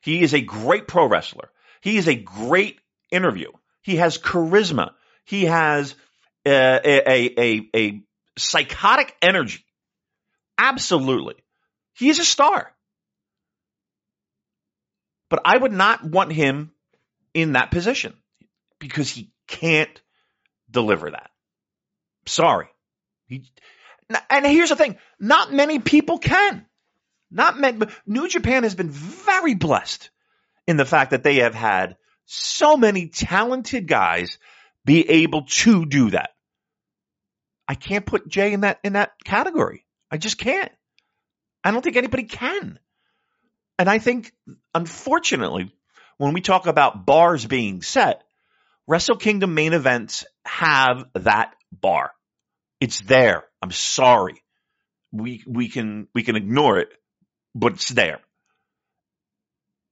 He 0.00 0.22
is 0.22 0.34
a 0.34 0.40
great 0.40 0.86
pro 0.86 1.06
wrestler. 1.08 1.50
He 1.80 1.96
is 1.96 2.08
a 2.08 2.14
great 2.14 2.80
interview. 3.10 3.50
He 3.82 3.96
has 3.96 4.18
charisma. 4.18 4.92
He 5.24 5.46
has 5.46 5.94
a, 6.44 6.80
a, 6.84 7.34
a, 7.38 7.70
a 7.74 8.02
psychotic 8.38 9.14
energy. 9.20 9.64
Absolutely. 10.58 11.34
He 11.94 12.08
is 12.08 12.18
a 12.18 12.24
star. 12.24 12.72
But 15.28 15.42
I 15.44 15.56
would 15.56 15.72
not 15.72 16.04
want 16.04 16.32
him 16.32 16.70
in 17.34 17.52
that 17.52 17.70
position 17.70 18.14
because 18.78 19.10
he 19.10 19.30
can't 19.48 20.00
deliver 20.76 21.10
that. 21.10 21.30
Sorry. 22.26 22.68
He, 23.26 23.42
and 24.30 24.46
here's 24.46 24.68
the 24.68 24.76
thing 24.76 24.98
not 25.18 25.52
many 25.52 25.78
people 25.78 26.18
can. 26.18 26.66
Not 27.30 27.58
many. 27.58 27.86
New 28.06 28.28
Japan 28.28 28.62
has 28.62 28.74
been 28.74 28.90
very 28.90 29.54
blessed 29.54 30.10
in 30.66 30.76
the 30.76 30.84
fact 30.84 31.10
that 31.10 31.24
they 31.24 31.36
have 31.36 31.54
had 31.54 31.96
so 32.26 32.76
many 32.76 33.08
talented 33.08 33.88
guys 33.88 34.38
be 34.84 35.08
able 35.08 35.42
to 35.42 35.86
do 35.86 36.10
that. 36.10 36.30
I 37.66 37.74
can't 37.74 38.06
put 38.06 38.28
Jay 38.28 38.52
in 38.52 38.60
that 38.60 38.78
in 38.84 38.92
that 38.92 39.12
category. 39.24 39.84
I 40.10 40.18
just 40.18 40.38
can't. 40.38 40.70
I 41.64 41.72
don't 41.72 41.82
think 41.82 41.96
anybody 41.96 42.24
can. 42.24 42.78
And 43.78 43.90
I 43.90 43.98
think, 43.98 44.32
unfortunately, 44.74 45.72
when 46.16 46.32
we 46.32 46.40
talk 46.40 46.66
about 46.66 47.04
bars 47.06 47.44
being 47.44 47.82
set, 47.82 48.22
Wrestle 48.88 49.16
Kingdom 49.16 49.54
main 49.54 49.72
events 49.72 50.24
have 50.44 51.04
that 51.14 51.54
bar. 51.72 52.12
It's 52.80 53.00
there. 53.00 53.44
I'm 53.60 53.72
sorry. 53.72 54.42
We 55.12 55.42
we 55.46 55.68
can 55.68 56.08
we 56.14 56.22
can 56.22 56.36
ignore 56.36 56.78
it, 56.78 56.88
but 57.54 57.74
it's 57.74 57.88
there. 57.88 58.20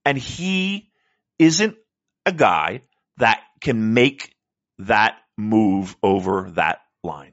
And 0.04 0.18
he 0.18 0.90
isn't 1.38 1.76
a 2.26 2.32
guy 2.32 2.82
that 3.16 3.40
can 3.60 3.94
make 3.94 4.34
that 4.78 5.16
move 5.36 5.96
over 6.02 6.50
that 6.54 6.80
line. 7.02 7.32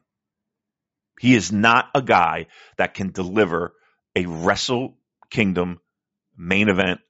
He 1.19 1.35
is 1.35 1.51
not 1.51 1.89
a 1.93 2.01
guy 2.01 2.47
that 2.77 2.93
can 2.93 3.11
deliver 3.11 3.73
a 4.15 4.25
Wrestle 4.25 4.97
Kingdom 5.29 5.79
main 6.35 6.69
event 6.69 7.01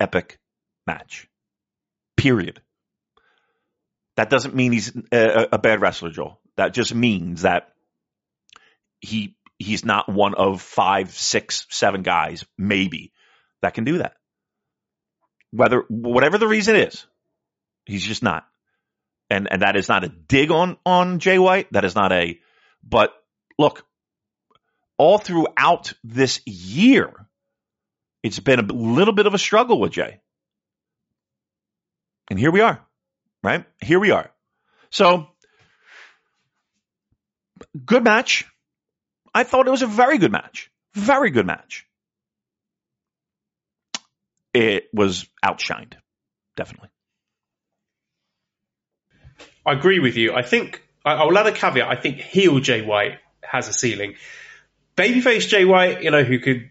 epic 0.00 0.40
match. 0.86 1.28
Period. 2.16 2.60
That 4.16 4.30
doesn't 4.30 4.54
mean 4.54 4.72
he's 4.72 4.94
uh, 4.94 5.00
a, 5.12 5.48
a, 5.52 5.58
bad 5.58 5.80
wrestler, 5.80 6.10
Joel. 6.10 6.38
That 6.56 6.74
just 6.74 6.94
means 6.94 7.42
that 7.42 7.68
he 9.00 9.36
he's 9.58 9.84
not 9.84 10.08
one 10.08 10.34
of 10.34 10.60
five, 10.60 11.12
six, 11.12 11.66
seven 11.70 12.02
guys, 12.02 12.44
maybe, 12.58 13.12
that 13.62 13.74
can 13.74 13.84
do 13.84 13.98
that. 13.98 14.14
Whether 15.50 15.84
whatever 15.88 16.38
the 16.38 16.48
reason 16.48 16.76
is, 16.76 17.06
he's 17.86 18.04
just 18.04 18.22
not. 18.22 18.46
And 19.30 19.50
and 19.50 19.62
that 19.62 19.76
is 19.76 19.88
not 19.88 20.04
a 20.04 20.08
dig 20.08 20.50
on 20.50 20.76
on 20.84 21.18
Jay 21.18 21.38
White. 21.38 21.72
That 21.72 21.84
is 21.84 21.94
not 21.94 22.12
a 22.12 22.38
but 22.82 23.12
look, 23.58 23.86
all 24.98 25.18
throughout 25.18 25.92
this 26.04 26.40
year, 26.46 27.12
it's 28.22 28.40
been 28.40 28.58
a 28.58 28.72
little 28.72 29.14
bit 29.14 29.26
of 29.26 29.34
a 29.34 29.38
struggle 29.38 29.80
with 29.80 29.92
Jay. 29.92 30.20
And 32.30 32.38
here 32.38 32.50
we 32.50 32.60
are, 32.60 32.84
right? 33.42 33.64
Here 33.80 33.98
we 33.98 34.10
are. 34.10 34.30
So, 34.90 35.28
good 37.84 38.04
match. 38.04 38.46
I 39.34 39.44
thought 39.44 39.66
it 39.66 39.70
was 39.70 39.82
a 39.82 39.86
very 39.86 40.18
good 40.18 40.32
match. 40.32 40.70
Very 40.94 41.30
good 41.30 41.46
match. 41.46 41.86
It 44.52 44.88
was 44.92 45.26
outshined, 45.44 45.94
definitely. 46.56 46.90
I 49.64 49.72
agree 49.72 50.00
with 50.00 50.16
you. 50.16 50.34
I 50.34 50.42
think 50.42 50.82
I'll 51.04 51.36
add 51.36 51.46
a 51.46 51.52
caveat. 51.52 51.88
I 51.88 51.96
think 51.96 52.18
heel 52.18 52.60
Jay 52.60 52.82
White 52.82 53.18
has 53.42 53.68
a 53.68 53.72
ceiling. 53.72 54.16
Babyface 54.96 55.48
Jay 55.48 55.64
White, 55.64 56.02
you 56.02 56.10
know, 56.10 56.22
who 56.22 56.38
could 56.38 56.70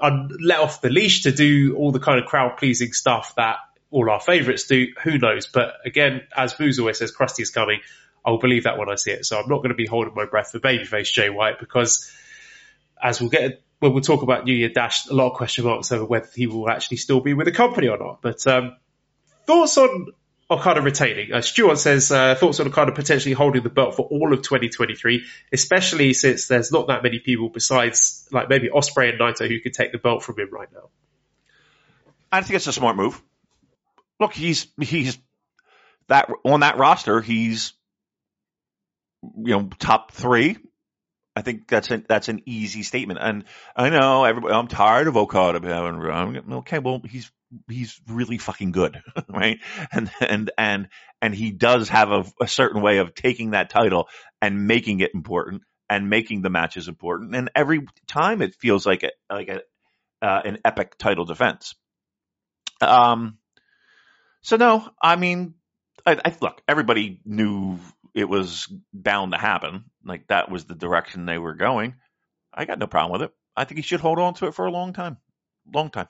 uh, 0.00 0.26
let 0.40 0.60
off 0.60 0.80
the 0.80 0.90
leash 0.90 1.22
to 1.22 1.32
do 1.32 1.76
all 1.76 1.92
the 1.92 2.00
kind 2.00 2.18
of 2.18 2.26
crowd 2.26 2.56
pleasing 2.56 2.92
stuff 2.92 3.34
that 3.36 3.56
all 3.90 4.10
our 4.10 4.20
favourites 4.20 4.66
do. 4.66 4.88
Who 5.02 5.18
knows? 5.18 5.46
But 5.46 5.74
again, 5.84 6.22
as 6.36 6.54
Booz 6.54 6.78
always 6.78 6.98
says, 6.98 7.12
Krusty 7.12 7.40
is 7.40 7.50
coming. 7.50 7.80
I'll 8.24 8.38
believe 8.38 8.64
that 8.64 8.78
when 8.78 8.88
I 8.88 8.96
see 8.96 9.12
it. 9.12 9.24
So 9.24 9.38
I'm 9.38 9.48
not 9.48 9.58
going 9.58 9.70
to 9.70 9.74
be 9.74 9.86
holding 9.86 10.14
my 10.14 10.26
breath 10.26 10.50
for 10.50 10.58
babyface 10.58 11.12
Jay 11.12 11.30
White 11.30 11.58
because, 11.58 12.10
as 13.02 13.20
we'll 13.20 13.30
get 13.30 13.62
when 13.78 13.92
we'll 13.92 14.02
talk 14.02 14.22
about 14.22 14.44
New 14.44 14.54
Year 14.54 14.68
Dash, 14.68 15.06
a 15.06 15.14
lot 15.14 15.30
of 15.30 15.36
question 15.36 15.64
marks 15.64 15.92
over 15.92 16.04
whether 16.04 16.28
he 16.34 16.46
will 16.46 16.68
actually 16.68 16.96
still 16.96 17.20
be 17.20 17.32
with 17.32 17.46
the 17.46 17.52
company 17.52 17.88
or 17.88 17.96
not. 17.96 18.20
But 18.20 18.44
um, 18.46 18.76
thoughts 19.46 19.78
on 19.78 20.08
Okada 20.50 20.80
retaining. 20.80 21.32
Uh, 21.32 21.42
Stuart 21.42 21.78
says 21.78 22.10
uh, 22.10 22.34
thoughts 22.34 22.58
on 22.58 22.66
Okada 22.66 22.92
potentially 22.92 23.34
holding 23.34 23.62
the 23.62 23.68
belt 23.68 23.94
for 23.94 24.06
all 24.06 24.32
of 24.32 24.42
2023, 24.42 25.24
especially 25.52 26.12
since 26.12 26.48
there's 26.48 26.72
not 26.72 26.88
that 26.88 27.02
many 27.02 27.18
people 27.20 27.50
besides 27.50 28.26
like 28.32 28.48
maybe 28.48 28.68
Ospreay 28.68 29.10
and 29.10 29.20
Naito 29.20 29.46
who 29.46 29.60
could 29.60 29.74
take 29.74 29.92
the 29.92 29.98
belt 29.98 30.22
from 30.22 30.38
him 30.38 30.48
right 30.50 30.68
now. 30.72 30.88
I 32.32 32.40
think 32.42 32.56
it's 32.56 32.66
a 32.66 32.72
smart 32.72 32.96
move. 32.96 33.22
Look, 34.20 34.32
he's 34.32 34.66
he's 34.80 35.18
that 36.08 36.28
on 36.44 36.60
that 36.60 36.78
roster. 36.78 37.20
He's 37.20 37.72
you 39.22 39.56
know 39.56 39.68
top 39.78 40.12
three. 40.12 40.56
I 41.36 41.42
think 41.42 41.68
that's 41.68 41.90
an 41.90 42.04
that's 42.08 42.28
an 42.28 42.42
easy 42.46 42.82
statement. 42.82 43.20
And 43.22 43.44
I 43.76 43.90
know 43.90 44.24
everybody. 44.24 44.54
I'm 44.54 44.66
tired 44.66 45.06
of 45.06 45.16
Okada 45.16 45.60
having. 45.66 46.52
Okay, 46.52 46.80
well 46.80 47.00
he's 47.08 47.30
he's 47.68 48.00
really 48.08 48.38
fucking 48.38 48.72
good, 48.72 49.00
right? 49.28 49.60
And 49.92 50.10
and 50.20 50.50
and 50.58 50.88
and 51.22 51.34
he 51.34 51.52
does 51.52 51.88
have 51.90 52.10
a, 52.10 52.24
a, 52.40 52.48
certain 52.48 52.82
way 52.82 52.98
of 52.98 53.14
taking 53.14 53.50
that 53.50 53.70
title 53.70 54.08
and 54.42 54.66
making 54.66 55.00
it 55.00 55.14
important 55.14 55.62
and 55.88 56.10
making 56.10 56.42
the 56.42 56.50
matches 56.50 56.88
important. 56.88 57.34
And 57.34 57.50
every 57.54 57.86
time 58.06 58.42
it 58.42 58.56
feels 58.56 58.84
like 58.84 59.04
a 59.04 59.10
like 59.30 59.48
a 59.48 59.60
uh, 60.26 60.42
an 60.44 60.58
epic 60.64 60.98
title 60.98 61.24
defense. 61.24 61.74
Um. 62.80 63.38
So 64.48 64.56
no, 64.56 64.88
I 65.02 65.16
mean, 65.16 65.52
I, 66.06 66.18
I 66.24 66.34
look. 66.40 66.62
Everybody 66.66 67.20
knew 67.26 67.78
it 68.14 68.30
was 68.30 68.66
bound 68.94 69.32
to 69.32 69.38
happen. 69.38 69.84
Like 70.02 70.26
that 70.28 70.50
was 70.50 70.64
the 70.64 70.74
direction 70.74 71.26
they 71.26 71.36
were 71.36 71.52
going. 71.52 71.96
I 72.54 72.64
got 72.64 72.78
no 72.78 72.86
problem 72.86 73.12
with 73.12 73.28
it. 73.28 73.34
I 73.54 73.66
think 73.66 73.76
he 73.76 73.82
should 73.82 74.00
hold 74.00 74.18
on 74.18 74.32
to 74.36 74.46
it 74.46 74.54
for 74.54 74.64
a 74.64 74.70
long 74.70 74.94
time. 74.94 75.18
Long 75.70 75.90
time. 75.90 76.08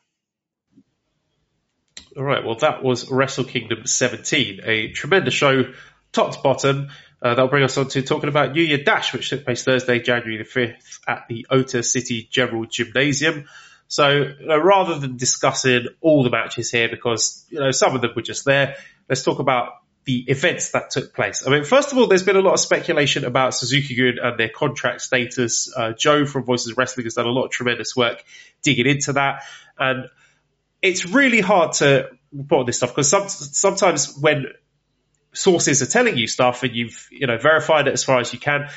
All 2.16 2.22
right, 2.22 2.44
well, 2.44 2.54
that 2.60 2.84
was 2.84 3.10
Wrestle 3.10 3.42
Kingdom 3.42 3.86
17, 3.86 4.60
a 4.62 4.92
tremendous 4.92 5.34
show, 5.34 5.72
top 6.12 6.36
to 6.36 6.40
bottom. 6.40 6.90
Uh, 7.20 7.30
that'll 7.30 7.48
bring 7.48 7.64
us 7.64 7.76
on 7.76 7.88
to 7.88 8.02
talking 8.02 8.28
about 8.28 8.52
New 8.52 8.62
Year 8.62 8.84
Dash, 8.84 9.12
which 9.12 9.30
took 9.30 9.44
place 9.44 9.64
Thursday, 9.64 9.98
January 9.98 10.36
the 10.36 10.44
5th 10.44 11.00
at 11.08 11.24
the 11.28 11.44
Ota 11.50 11.82
City 11.82 12.28
General 12.30 12.66
Gymnasium. 12.66 13.48
So 13.88 14.10
you 14.10 14.46
know, 14.46 14.58
rather 14.58 14.98
than 14.98 15.16
discussing 15.16 15.86
all 16.00 16.22
the 16.22 16.30
matches 16.30 16.70
here, 16.70 16.88
because 16.88 17.44
you 17.50 17.58
know 17.58 17.70
some 17.70 17.94
of 17.94 18.02
them 18.02 18.12
were 18.14 18.22
just 18.22 18.44
there, 18.44 18.76
let's 19.08 19.22
talk 19.22 19.38
about 19.38 19.72
the 20.04 20.24
events 20.28 20.70
that 20.70 20.90
took 20.90 21.14
place. 21.14 21.46
I 21.46 21.50
mean, 21.50 21.64
first 21.64 21.92
of 21.92 21.98
all, 21.98 22.06
there's 22.06 22.22
been 22.22 22.36
a 22.36 22.40
lot 22.40 22.54
of 22.54 22.60
speculation 22.60 23.24
about 23.24 23.54
Suzuki-gun 23.54 24.18
and 24.22 24.38
their 24.38 24.48
contract 24.48 25.02
status. 25.02 25.72
Uh, 25.74 25.92
Joe 25.92 26.24
from 26.24 26.44
Voices 26.44 26.72
of 26.72 26.78
Wrestling 26.78 27.04
has 27.04 27.14
done 27.14 27.26
a 27.26 27.30
lot 27.30 27.46
of 27.46 27.50
tremendous 27.50 27.96
work 27.96 28.22
digging 28.62 28.86
into 28.86 29.14
that, 29.14 29.42
and 29.78 30.06
it's 30.80 31.06
really 31.06 31.40
hard 31.40 31.72
to 31.74 32.10
report 32.32 32.66
this 32.66 32.76
stuff 32.76 32.90
because 32.90 33.10
some, 33.10 33.28
sometimes 33.28 34.16
when 34.18 34.46
sources 35.32 35.82
are 35.82 35.86
telling 35.86 36.16
you 36.16 36.26
stuff 36.26 36.62
and 36.62 36.74
you've 36.74 37.08
you 37.10 37.26
know 37.26 37.38
verified 37.38 37.86
it 37.86 37.92
as 37.92 38.04
far 38.04 38.20
as 38.20 38.32
you 38.32 38.38
can, 38.38 38.68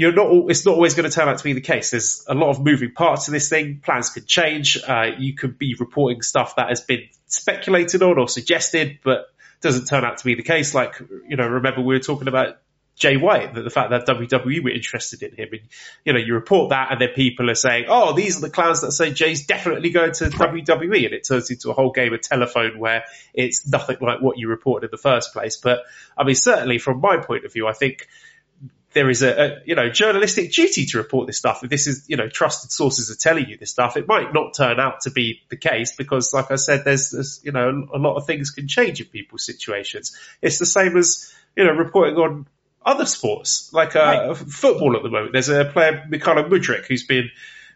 you're 0.00 0.12
not. 0.12 0.48
It's 0.48 0.64
not 0.64 0.76
always 0.76 0.94
going 0.94 1.08
to 1.08 1.14
turn 1.14 1.28
out 1.28 1.36
to 1.36 1.44
be 1.44 1.52
the 1.52 1.60
case. 1.60 1.90
There's 1.90 2.24
a 2.26 2.32
lot 2.32 2.48
of 2.48 2.64
moving 2.64 2.92
parts 2.92 3.26
to 3.26 3.32
this 3.32 3.50
thing. 3.50 3.82
Plans 3.84 4.08
could 4.08 4.26
change. 4.26 4.78
Uh, 4.82 5.08
you 5.18 5.34
could 5.34 5.58
be 5.58 5.76
reporting 5.78 6.22
stuff 6.22 6.56
that 6.56 6.70
has 6.70 6.80
been 6.80 7.06
speculated 7.26 8.02
on 8.02 8.18
or 8.18 8.26
suggested, 8.26 9.00
but 9.04 9.26
doesn't 9.60 9.84
turn 9.84 10.06
out 10.06 10.16
to 10.16 10.24
be 10.24 10.34
the 10.36 10.42
case. 10.42 10.74
Like, 10.74 10.94
you 11.28 11.36
know, 11.36 11.46
remember 11.46 11.82
we 11.82 11.94
were 11.94 12.00
talking 12.00 12.28
about 12.28 12.56
Jay 12.96 13.18
White, 13.18 13.54
that 13.54 13.60
the 13.60 13.68
fact 13.68 13.90
that 13.90 14.06
WWE 14.06 14.64
were 14.64 14.70
interested 14.70 15.22
in 15.22 15.36
him. 15.36 15.48
And, 15.52 15.60
you 16.06 16.14
know, 16.14 16.18
you 16.18 16.32
report 16.32 16.70
that 16.70 16.92
and 16.92 16.98
then 16.98 17.10
people 17.14 17.50
are 17.50 17.54
saying, 17.54 17.84
oh, 17.86 18.14
these 18.14 18.38
are 18.38 18.40
the 18.40 18.48
clowns 18.48 18.80
that 18.80 18.92
say 18.92 19.12
Jay's 19.12 19.44
definitely 19.44 19.90
going 19.90 20.12
to 20.12 20.24
WWE. 20.30 21.04
And 21.04 21.12
it 21.12 21.26
turns 21.26 21.50
into 21.50 21.70
a 21.70 21.74
whole 21.74 21.92
game 21.92 22.14
of 22.14 22.22
telephone 22.22 22.78
where 22.78 23.04
it's 23.34 23.66
nothing 23.66 23.98
like 24.00 24.22
what 24.22 24.38
you 24.38 24.48
reported 24.48 24.86
in 24.86 24.90
the 24.92 24.96
first 24.96 25.34
place. 25.34 25.58
But 25.58 25.80
I 26.16 26.24
mean, 26.24 26.36
certainly 26.36 26.78
from 26.78 27.02
my 27.02 27.18
point 27.18 27.44
of 27.44 27.52
view, 27.52 27.66
I 27.66 27.74
think 27.74 28.08
there 28.92 29.08
is 29.08 29.22
a, 29.22 29.30
a, 29.30 29.62
you 29.64 29.74
know 29.74 29.88
journalistic 29.88 30.52
duty 30.52 30.86
to 30.86 30.98
report 30.98 31.26
this 31.26 31.38
stuff. 31.38 31.62
If 31.62 31.70
this 31.70 31.86
is 31.86 32.04
you 32.08 32.16
know 32.16 32.28
trusted 32.28 32.72
sources 32.72 33.10
are 33.10 33.16
telling 33.16 33.48
you 33.48 33.56
this 33.56 33.70
stuff, 33.70 33.96
it 33.96 34.08
might 34.08 34.32
not 34.32 34.54
turn 34.54 34.80
out 34.80 35.02
to 35.02 35.10
be 35.10 35.42
the 35.48 35.56
case 35.56 35.94
because, 35.96 36.32
like 36.32 36.50
I 36.50 36.56
said, 36.56 36.84
there's, 36.84 37.10
there's 37.10 37.40
you 37.44 37.52
know 37.52 37.88
a 37.92 37.98
lot 37.98 38.16
of 38.16 38.26
things 38.26 38.50
can 38.50 38.68
change 38.68 39.00
in 39.00 39.06
people's 39.06 39.44
situations. 39.44 40.16
It's 40.42 40.58
the 40.58 40.66
same 40.66 40.96
as 40.96 41.32
you 41.56 41.64
know 41.64 41.72
reporting 41.72 42.16
on 42.16 42.46
other 42.84 43.04
sports 43.06 43.70
like 43.72 43.94
uh, 43.94 43.98
right. 44.28 44.36
football 44.36 44.96
at 44.96 45.02
the 45.02 45.10
moment. 45.10 45.32
There's 45.32 45.50
a 45.50 45.64
player 45.64 46.04
Mykhailo 46.10 46.48
Mudrik 46.48 46.86
who's 46.86 47.04
been 47.04 47.30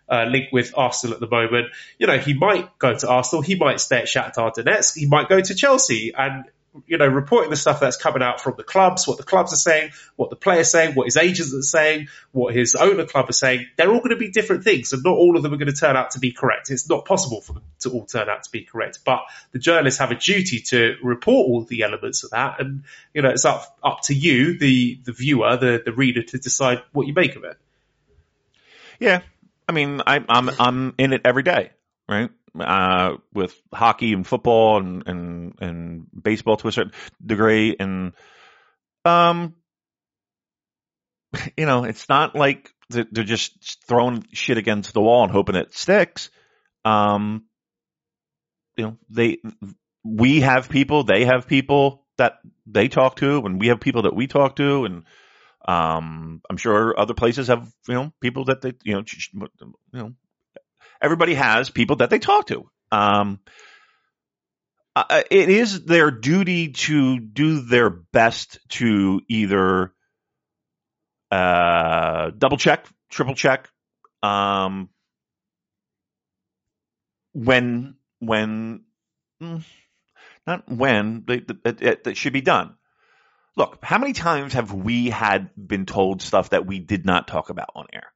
uh, 0.09 0.25
linked 0.25 0.53
with 0.53 0.73
Arsenal 0.77 1.15
at 1.15 1.21
the 1.21 1.29
moment. 1.29 1.69
You 1.99 2.07
know, 2.07 2.19
he 2.19 2.35
might 2.35 2.79
go 2.79 2.97
to 2.97 3.09
Arsenal, 3.09 3.43
he 3.43 3.55
might 3.55 3.81
stay 3.81 3.99
at 3.99 4.07
Shakhtar 4.07 4.53
Donetsk, 4.55 4.97
he 4.97 5.07
might 5.07 5.29
go 5.29 5.41
to 5.41 5.55
Chelsea, 5.55 6.13
and 6.17 6.45
you 6.87 6.99
know, 6.99 7.07
reporting 7.07 7.51
the 7.51 7.57
stuff 7.57 7.81
that's 7.81 7.97
coming 7.97 8.23
out 8.23 8.41
from 8.41 8.55
the 8.57 8.65
clubs, 8.65 9.07
what 9.07 9.17
the 9.17 9.23
clubs 9.23 9.53
are 9.53 9.57
saying, 9.57 9.91
what 10.17 10.31
the 10.31 10.37
players 10.37 10.71
saying, 10.71 10.95
what 10.95 11.05
his 11.05 11.17
agents 11.17 11.55
are 11.55 11.63
saying, 11.63 12.09
what 12.33 12.55
his 12.55 12.75
owner 12.75 13.07
club 13.07 13.29
are 13.29 13.35
saying, 13.35 13.67
they're 13.77 13.91
all 13.91 13.99
going 13.99 14.11
to 14.11 14.17
be 14.17 14.31
different 14.31 14.65
things, 14.65 14.93
and 14.93 15.03
not 15.05 15.13
all 15.13 15.37
of 15.37 15.43
them 15.43 15.53
are 15.53 15.57
going 15.57 15.73
to 15.73 15.79
turn 15.79 15.97
out 15.97 16.13
to 16.13 16.19
be 16.19 16.33
correct. 16.33 16.71
It's 16.71 16.89
not 16.89 17.05
possible 17.05 17.41
for 17.41 17.53
them 17.53 17.63
to 17.81 17.91
all 17.91 18.07
turn 18.07 18.29
out 18.29 18.43
to 18.45 18.51
be 18.51 18.63
correct, 18.63 19.01
but 19.05 19.21
the 19.53 19.59
journalists 19.59 20.01
have 20.01 20.11
a 20.11 20.17
duty 20.17 20.61
to 20.61 20.97
report 21.03 21.49
all 21.49 21.63
the 21.63 21.83
elements 21.83 22.25
of 22.25 22.31
that, 22.31 22.61
and 22.61 22.83
you 23.13 23.23
know, 23.23 23.31
it's 23.31 23.45
up 23.45 23.79
up 23.83 24.01
to 24.05 24.15
you, 24.15 24.59
the 24.59 24.99
the 25.05 25.13
viewer, 25.13 25.57
the 25.57 25.83
the 25.85 25.93
reader, 25.93 26.23
to 26.23 26.39
decide 26.39 26.83
what 26.93 27.07
you 27.07 27.15
make 27.15 27.37
of 27.37 27.45
it. 27.45 27.57
Yeah, 28.99 29.23
I 29.69 29.73
mean, 29.73 30.01
I, 30.07 30.25
I'm 30.29 30.51
I'm 30.59 30.95
in 30.99 31.13
it 31.13 31.23
every 31.25 31.43
day, 31.43 31.71
right? 32.09 32.31
Uh, 32.59 33.17
with 33.33 33.55
hockey 33.73 34.13
and 34.13 34.27
football 34.27 34.79
and, 34.79 35.03
and, 35.07 35.55
and 35.61 36.07
baseball 36.21 36.57
to 36.57 36.69
a 36.69 36.73
certain 36.73 36.93
degree. 37.25 37.77
And, 37.79 38.13
um, 39.05 39.55
you 41.57 41.67
know, 41.67 41.85
it's 41.85 42.09
not 42.09 42.35
like 42.35 42.71
they're 42.91 43.25
just 43.25 43.83
throwing 43.89 44.27
shit 44.33 44.59
against 44.59 44.93
the 44.93 45.01
wall 45.01 45.25
and 45.25 45.33
hoping 45.33 45.57
it 45.57 45.75
sticks. 45.75 46.31
Um, 46.85 47.45
you 48.77 48.85
know, 48.85 48.99
they, 49.09 49.39
we 50.05 50.41
have 50.41 50.69
people, 50.69 51.05
they 51.05 51.25
have 51.25 51.47
people 51.47 52.05
that 52.19 52.39
they 52.67 52.89
talk 52.89 53.17
to, 53.17 53.39
and 53.45 53.59
we 53.59 53.69
have 53.69 53.81
people 53.81 54.03
that 54.03 54.15
we 54.15 54.27
talk 54.27 54.57
to, 54.57 54.85
and 54.85 55.05
um, 55.67 56.43
I'm 56.49 56.57
sure 56.57 56.99
other 56.99 57.15
places 57.15 57.49
have 57.49 57.73
you 57.89 57.95
know 57.95 58.13
people 58.21 58.47
that 58.47 58.61
they 58.61 58.73
you 58.85 58.95
know 58.95 59.05
you 59.35 59.73
know 59.93 60.13
everybody 61.01 61.35
has 61.35 61.71
people 61.71 61.97
that 61.97 62.11
they 62.11 62.19
talk 62.19 62.47
to. 62.49 62.69
Um, 62.93 63.41
it 65.31 65.49
is 65.49 65.85
their 65.85 66.11
duty 66.11 66.73
to 66.73 67.19
do 67.19 67.61
their 67.61 67.91
best 67.91 68.59
to 68.69 69.21
either 69.29 69.93
uh, 71.31 72.31
double 72.31 72.57
check, 72.57 72.87
triple 73.11 73.35
check, 73.35 73.69
um, 74.23 74.89
when 77.33 77.97
when 78.21 78.85
mm, 79.43 79.65
not 80.47 80.69
when 80.69 81.25
that 81.27 82.13
should 82.15 82.33
be 82.33 82.41
done. 82.41 82.77
Look, 83.57 83.79
how 83.83 83.99
many 83.99 84.13
times 84.13 84.53
have 84.55 84.73
we 84.73 85.11
had 85.11 85.51
been 85.57 85.87
told 85.87 86.23
stuff 86.23 86.51
that 86.51 86.67
we 86.67 86.79
did 86.79 87.05
not 87.05 87.29
talk 87.29 87.51
about 87.51 87.71
on 87.75 87.87
air? 87.93 88.14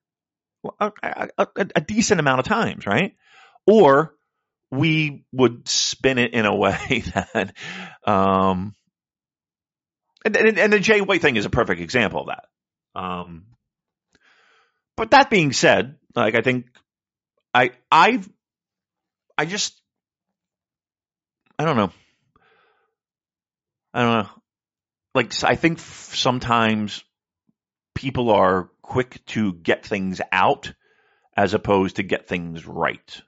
A, 0.81 0.93
a, 1.39 1.49
a 1.77 1.81
decent 1.81 2.21
amount 2.21 2.41
of 2.41 2.47
times, 2.47 2.87
right? 2.87 3.15
Or 3.67 4.15
we 4.71 5.25
would 5.33 5.69
spin 5.69 6.19
it 6.19 6.35
in 6.35 6.47
a 6.47 6.55
way 6.57 7.05
that, 7.15 7.55
um, 8.05 8.75
and, 10.25 10.37
and, 10.37 10.59
and, 10.59 10.73
the 10.73 10.81
Jay 10.81 11.01
White 11.01 11.23
thing 11.23 11.37
is 11.37 11.47
a 11.47 11.51
perfect 11.51 11.81
example 11.81 12.23
of 12.23 12.27
that. 12.27 12.45
Um, 13.01 13.47
but 14.97 15.13
that 15.13 15.31
being 15.31 15.53
said, 15.53 15.97
like 16.15 16.35
I 16.35 16.41
think 16.43 16.67
I 17.55 17.71
I 17.91 18.21
I 19.37 19.45
just 19.45 19.81
I 21.59 21.65
don't 21.65 21.77
know. 21.77 21.93
I 23.95 24.03
don't 24.03 24.25
know. 24.25 24.31
Like 25.15 25.45
I 25.45 25.55
think 25.55 25.79
sometimes 25.79 27.05
people 27.95 28.31
are 28.31 28.71
quick 28.89 29.25
to 29.27 29.53
get 29.53 29.85
things 29.85 30.21
out 30.33 30.73
as 31.37 31.55
opposed 31.55 31.97
to 31.97 32.03
get 32.03 32.27
things 32.27 32.67
right. 32.67 33.23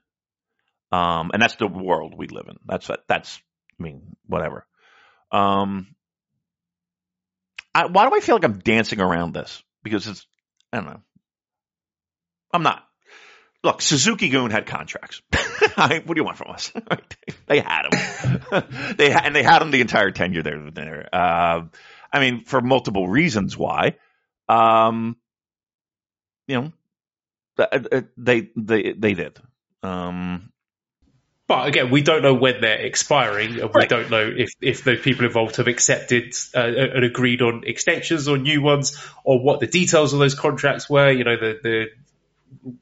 Um, 0.91 1.31
and 1.33 1.41
that's 1.41 1.57
the 1.57 1.69
world 1.69 2.15
we 2.17 2.27
live 2.27 2.47
in. 2.49 2.57
That's 2.67 2.91
that's 3.07 3.41
I 3.79 3.83
mean 3.83 4.17
whatever. 4.27 4.67
Um, 5.31 5.95
I, 7.73 7.87
why 7.87 8.09
do 8.09 8.17
I 8.17 8.21
feel 8.21 8.35
like 8.35 8.45
I'm 8.45 8.59
dancing 8.59 9.01
around 9.01 9.35
this? 9.35 9.63
Because 9.85 10.09
it's 10.09 10.27
I 10.73 10.79
don't 10.79 10.87
know. 10.87 11.01
I'm 12.53 12.63
not. 12.65 12.83
Look, 13.63 13.83
Suzuki-gun 13.83 14.51
had 14.51 14.67
contracts. 14.67 15.21
what 15.75 16.07
do 16.07 16.15
you 16.17 16.25
want 16.25 16.39
from 16.39 16.51
us? 16.51 16.73
they 17.47 17.61
had 17.61 17.83
them. 17.91 18.95
they 18.97 19.11
had, 19.11 19.27
and 19.27 19.37
they 19.37 19.43
had 19.43 19.59
them 19.59 19.71
the 19.71 19.83
entire 19.83 20.11
tenure 20.11 20.43
there. 20.43 21.15
Uh, 21.15 21.67
I 22.11 22.21
mean, 22.21 22.45
for 22.45 22.63
multiple 22.63 23.07
reasons 23.07 23.57
why. 23.59 23.97
Um, 24.49 25.17
you 26.51 26.61
know, 26.61 26.73
uh, 27.59 27.79
uh, 27.93 28.03
they 28.17 28.51
they 28.57 28.93
they 28.93 29.15
did. 29.15 29.39
Um, 29.83 30.53
but 31.47 31.69
again, 31.69 31.91
we 31.91 32.03
don't 32.03 32.23
know 32.23 32.35
when 32.35 32.61
they're 32.61 32.81
expiring, 32.81 33.61
and 33.61 33.75
right. 33.75 33.75
we 33.75 33.87
don't 33.87 34.11
know 34.11 34.33
if, 34.37 34.51
if 34.61 34.85
the 34.85 34.97
people 34.97 35.27
involved 35.27 35.57
have 35.57 35.69
accepted 35.69 36.35
uh, 36.55 36.61
and 36.61 37.05
agreed 37.05 37.41
on 37.43 37.63
extensions 37.65 38.29
or 38.29 38.37
new 38.37 38.63
ones, 38.63 39.01
or 39.25 39.43
what 39.43 39.61
the 39.61 39.67
details 39.67 40.13
of 40.13 40.19
those 40.19 40.35
contracts 40.35 40.91
were. 40.91 41.11
You 41.11 41.25
know, 41.25 41.37
the 41.37 41.59
the 41.63 41.87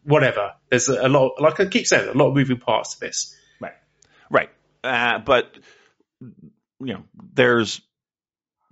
whatever. 0.02 0.54
There's 0.70 0.88
a 0.88 1.08
lot, 1.08 1.40
like 1.40 1.60
I 1.60 1.66
keep 1.66 1.86
saying, 1.86 2.08
a 2.08 2.12
lot 2.12 2.28
of 2.28 2.34
moving 2.34 2.58
parts 2.58 2.94
to 2.94 3.00
this. 3.00 3.36
Right, 3.60 3.74
right. 4.30 4.50
Uh, 4.82 5.18
but 5.18 5.58
you 6.80 6.94
know, 6.94 7.02
there's 7.34 7.82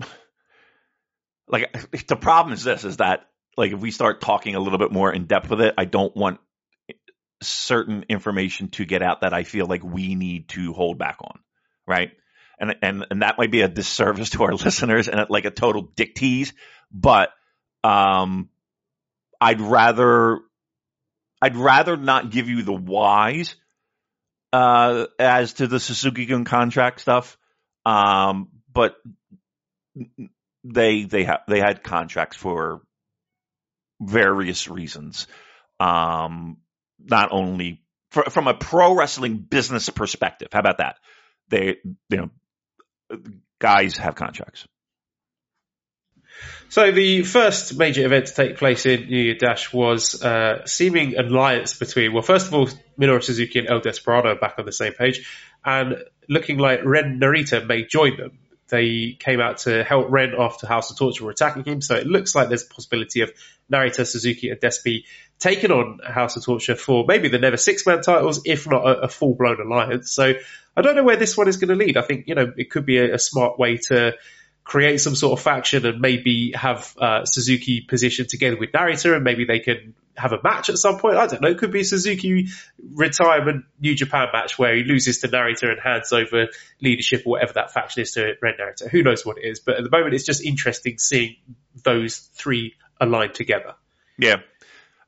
like 1.49 2.07
the 2.07 2.17
problem 2.17 2.55
is 2.55 2.65
this: 2.65 2.85
is 2.85 2.97
that 2.99 3.29
like 3.57 3.73
if 3.73 3.81
we 3.81 3.91
start 3.91 4.21
talking 4.21 4.55
a 4.55 4.61
little 4.61 4.79
bit 4.79 4.93
more 4.93 5.13
in 5.13 5.27
depth 5.27 5.51
with 5.51 5.61
it, 5.61 5.75
I 5.79 5.85
don't 5.85 6.15
want 6.15 6.41
certain 7.43 8.05
information 8.09 8.69
to 8.69 8.85
get 8.85 9.03
out 9.03 9.21
that 9.21 9.35
I 9.35 9.45
feel 9.45 9.67
like 9.67 9.83
we 9.83 10.15
need 10.15 10.49
to 10.51 10.73
hold 10.73 10.99
back 10.99 11.19
on, 11.21 11.39
right? 11.87 12.13
And 12.59 12.77
and 12.83 13.07
and 13.11 13.23
that 13.23 13.39
might 13.39 13.51
be 13.51 13.63
a 13.63 13.69
disservice 13.69 14.31
to 14.31 14.45
our 14.45 14.53
listeners 14.65 15.09
and 15.09 15.27
like 15.29 15.45
a 15.45 15.51
total 15.51 15.83
dick 15.83 16.15
tease, 16.15 16.53
but 16.91 17.31
um, 17.85 18.49
I'd 19.41 19.61
rather 19.61 20.41
I'd 21.41 21.57
rather 21.57 21.97
not 21.97 22.31
give 22.31 22.49
you 22.49 22.63
the 22.63 22.73
whys 22.73 23.57
uh, 24.53 25.07
as 25.19 25.55
to 25.55 25.67
the 25.67 25.79
Suzuki-gun 25.79 26.45
contract 26.45 27.01
stuff, 27.01 27.37
um, 27.85 28.49
but 28.73 28.97
they 30.65 31.05
they 31.05 31.25
have 31.25 31.41
they 31.47 31.61
had 31.61 31.83
contracts 31.83 32.37
for 32.37 32.81
various 34.01 34.69
reasons. 34.69 35.27
Um, 35.79 36.59
not 36.99 37.31
only 37.33 37.83
for, 38.11 38.25
from 38.25 38.49
a 38.49 38.55
pro 38.55 38.95
wrestling 38.95 39.37
business 39.37 39.89
perspective. 39.91 40.49
How 40.53 40.61
about 40.61 40.79
that? 40.79 40.97
They, 41.49 41.77
you 42.09 42.17
know, 42.17 42.31
guys 43.59 43.97
have 43.99 44.15
contracts. 44.15 44.67
So 46.69 46.91
the 46.91 47.23
first 47.23 47.79
major 47.79 48.05
event 48.05 48.27
to 48.27 48.35
take 48.35 48.59
place 48.59 48.85
in 48.87 49.09
New 49.09 49.23
Year 49.23 49.37
Dash 49.39 49.73
was 49.73 50.23
uh, 50.23 50.67
seeming 50.67 51.17
alliance 51.17 51.79
between, 51.79 52.13
well, 52.13 52.23
first 52.23 52.49
of 52.49 52.55
all, 52.55 52.69
Minoru 52.99 53.23
Suzuki 53.23 53.61
and 53.61 53.69
El 53.69 53.81
Desperado 53.81 54.35
back 54.35 54.59
on 54.59 54.67
the 54.67 54.73
same 54.73 54.93
page, 54.93 55.27
and 55.65 55.97
looking 56.29 56.59
like 56.59 56.81
Ren 56.85 57.21
Narita 57.21 57.67
may 57.67 57.87
join 57.87 58.17
them. 58.17 58.39
They 58.69 59.17
came 59.19 59.41
out 59.41 59.59
to 59.59 59.85
help 59.85 60.11
Ren 60.11 60.35
after 60.37 60.67
House 60.67 60.91
of 60.91 60.99
Torture 60.99 61.25
were 61.25 61.31
attacking 61.31 61.65
him, 61.65 61.81
so 61.81 61.95
it 61.95 62.07
looks 62.07 62.35
like 62.35 62.49
there's 62.49 62.65
a 62.65 62.75
possibility 62.75 63.21
of 63.21 63.33
Narita, 63.73 64.07
Suzuki, 64.07 64.51
and 64.51 64.61
Despy 64.61 65.05
taking 65.39 65.71
on 65.71 66.01
House 66.05 66.37
of 66.37 66.45
Torture 66.45 66.77
for 66.77 67.05
maybe 67.07 67.29
the 67.29 67.39
Never 67.39 67.57
Six 67.57 67.87
Man 67.87 68.01
titles, 68.03 68.43
if 68.45 68.69
not 68.69 68.87
a, 68.87 69.03
a 69.03 69.09
full 69.09 69.35
blown 69.35 69.61
alliance. 69.61 70.13
So 70.13 70.35
I 70.77 70.83
don't 70.83 70.97
know 70.97 71.05
where 71.05 71.17
this 71.17 71.37
one 71.37 71.49
is 71.49 71.57
going 71.57 71.69
to 71.69 71.85
lead. 71.85 71.97
I 71.97 72.03
think, 72.03 72.27
you 72.27 72.35
know, 72.35 72.53
it 72.57 72.71
could 72.71 72.87
be 72.87 72.99
a, 72.99 73.15
a 73.15 73.19
smart 73.19 73.59
way 73.59 73.79
to 73.89 74.15
create 74.67 75.01
some 75.01 75.15
sort 75.15 75.39
of 75.39 75.45
faction 75.45 75.87
and 75.87 76.01
maybe 76.01 76.53
have 76.53 76.93
uh, 77.01 77.25
Suzuki 77.25 77.81
positioned 77.81 78.29
together 78.29 78.57
with 78.59 78.73
Narita 78.73 79.15
and 79.15 79.23
maybe 79.23 79.45
they 79.45 79.61
can 79.61 79.95
have 80.17 80.33
a 80.33 80.41
match 80.43 80.69
at 80.69 80.77
some 80.77 80.99
point. 80.99 81.17
I 81.17 81.29
don't 81.29 81.41
know. 81.41 81.49
It 81.49 81.59
could 81.59 81.71
be 81.71 81.81
a 81.81 81.85
Suzuki 81.85 82.49
retirement 82.95 83.65
New 83.81 83.95
Japan 83.95 84.27
match 84.33 84.59
where 84.59 84.75
he 84.75 84.83
loses 84.83 85.21
to 85.21 85.29
Narita 85.29 85.71
and 85.71 85.79
hands 85.81 86.13
over 86.13 86.49
leadership 86.83 87.23
or 87.27 87.31
whatever 87.31 87.53
that 87.55 87.73
faction 87.73 88.03
is 88.03 88.11
to 88.13 88.35
Ren 88.43 88.55
Narita. 88.61 88.91
Who 88.91 89.05
knows 89.05 89.25
what 89.25 89.39
it 89.39 89.45
is? 89.45 89.61
But 89.61 89.77
at 89.77 89.85
the 89.85 89.91
moment, 89.91 90.15
it's 90.15 90.25
just 90.25 90.45
interesting 90.45 90.99
seeing 90.99 91.37
those 91.85 92.19
three 92.19 92.75
aligned 93.01 93.35
together. 93.35 93.75
Yeah, 94.19 94.41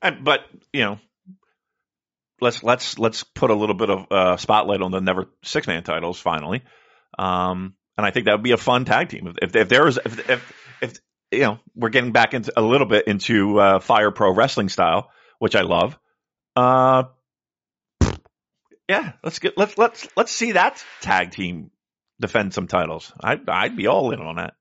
and 0.01 0.23
but 0.23 0.41
you 0.71 0.81
know, 0.81 0.99
let's 2.39 2.63
let's 2.63 2.97
let's 2.97 3.23
put 3.23 3.49
a 3.49 3.55
little 3.55 3.75
bit 3.75 3.89
of 3.89 4.11
uh, 4.11 4.37
spotlight 4.37 4.81
on 4.81 4.91
the 4.91 5.01
never 5.01 5.25
six 5.43 5.67
man 5.67 5.83
titles 5.83 6.17
finally. 6.19 6.63
Um, 7.17 7.73
and 7.99 8.05
I 8.05 8.11
think 8.11 8.27
that 8.27 8.31
would 8.31 8.43
be 8.43 8.53
a 8.53 8.57
fun 8.57 8.85
tag 8.85 9.09
team 9.09 9.35
if, 9.41 9.53
if 9.53 9.71
if, 9.71 10.29
if, 10.29 10.53
if 10.81 10.99
you 11.31 11.41
know 11.41 11.59
we're 11.75 11.89
getting 11.89 12.13
back 12.13 12.33
into 12.33 12.53
a 12.55 12.61
little 12.61 12.87
bit 12.87 13.07
into 13.07 13.59
uh, 13.59 13.79
Fire 13.81 14.09
Pro 14.09 14.33
wrestling 14.33 14.69
style, 14.69 15.11
which 15.37 15.53
I 15.53 15.63
love. 15.63 15.99
Uh, 16.55 17.03
yeah, 18.87 19.11
let's 19.21 19.39
get 19.39 19.57
let's 19.57 19.77
let's 19.77 20.07
let's 20.15 20.31
see 20.31 20.53
that 20.53 20.81
tag 21.01 21.31
team 21.31 21.71
defend 22.21 22.53
some 22.53 22.67
titles. 22.67 23.11
I 23.21 23.37
I'd 23.49 23.75
be 23.75 23.87
all 23.87 24.11
in 24.11 24.21
on 24.21 24.37
that. 24.37 24.53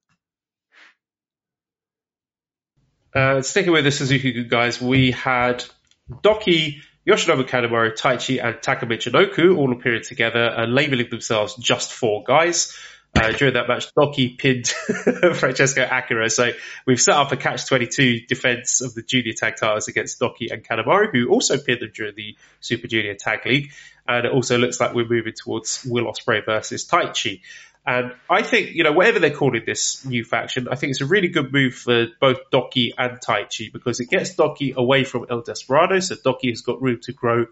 Uh, 3.15 3.43
sticking 3.43 3.73
with 3.73 3.85
the 3.85 3.93
Suzuki 3.93 4.43
guys, 4.45 4.81
we 4.81 5.13
had 5.13 5.65
DOUKI, 6.11 6.81
Yoshinobu 7.09 7.49
Kanemaru, 7.49 7.97
Taichi, 7.97 8.45
and 8.45 8.61
Taka 8.61 8.87
Michinoku 8.87 9.57
all 9.57 9.73
appearing 9.73 10.03
together 10.03 10.43
and 10.45 10.75
labeling 10.75 11.09
themselves 11.09 11.55
just 11.55 11.93
four 11.93 12.25
guys. 12.25 12.77
Uh, 13.19 13.33
during 13.33 13.55
that 13.55 13.67
match, 13.67 13.93
DOUKI 13.95 14.39
pinned 14.39 14.69
Francesco 15.37 15.83
Akira. 15.91 16.31
So 16.31 16.53
we've 16.87 17.01
set 17.01 17.17
up 17.17 17.33
a 17.33 17.37
catch 17.37 17.67
22 17.67 18.27
defense 18.29 18.81
of 18.81 18.95
the 18.95 19.03
junior 19.03 19.33
tag 19.33 19.57
titles 19.57 19.89
against 19.89 20.21
DOUKI 20.21 20.53
and 20.53 20.65
Kanemaru, 20.65 21.11
who 21.13 21.29
also 21.29 21.59
pinned 21.59 21.81
them 21.81 21.91
during 21.93 22.15
the 22.15 22.37
Super 22.61 22.87
Junior 22.87 23.15
Tag 23.15 23.45
League. 23.45 23.73
And 24.07 24.25
it 24.25 24.33
also 24.33 24.57
looks 24.57 24.79
like 24.79 24.95
we're 24.95 25.09
moving 25.09 25.33
towards 25.33 25.85
Will 25.85 26.05
Ospreay 26.05 26.45
versus 26.45 26.87
Taichi. 26.87 27.41
And 27.85 28.13
I 28.31 28.43
think, 28.43 28.75
you 28.75 28.85
know, 28.85 28.93
whatever 28.93 29.19
they're 29.19 29.35
calling 29.35 29.63
this 29.67 30.05
new 30.05 30.23
faction, 30.23 30.69
I 30.71 30.77
think 30.77 30.91
it's 30.93 31.01
a 31.01 31.07
really 31.07 31.29
good 31.29 31.53
move 31.53 31.75
for 31.75 32.07
both 32.21 32.51
DOUKI 32.53 32.93
and 32.97 33.19
Taichi 33.21 33.73
because 33.73 33.99
it 33.99 34.11
gets 34.11 34.37
DOUKI 34.37 34.75
away 34.77 35.03
from 35.03 35.27
El 35.29 35.43
Desperado. 35.43 35.99
So 35.99 36.15
DOUKI 36.15 36.51
has 36.51 36.61
got 36.61 36.81
room 36.81 37.01
to 37.03 37.13
grow 37.13 37.47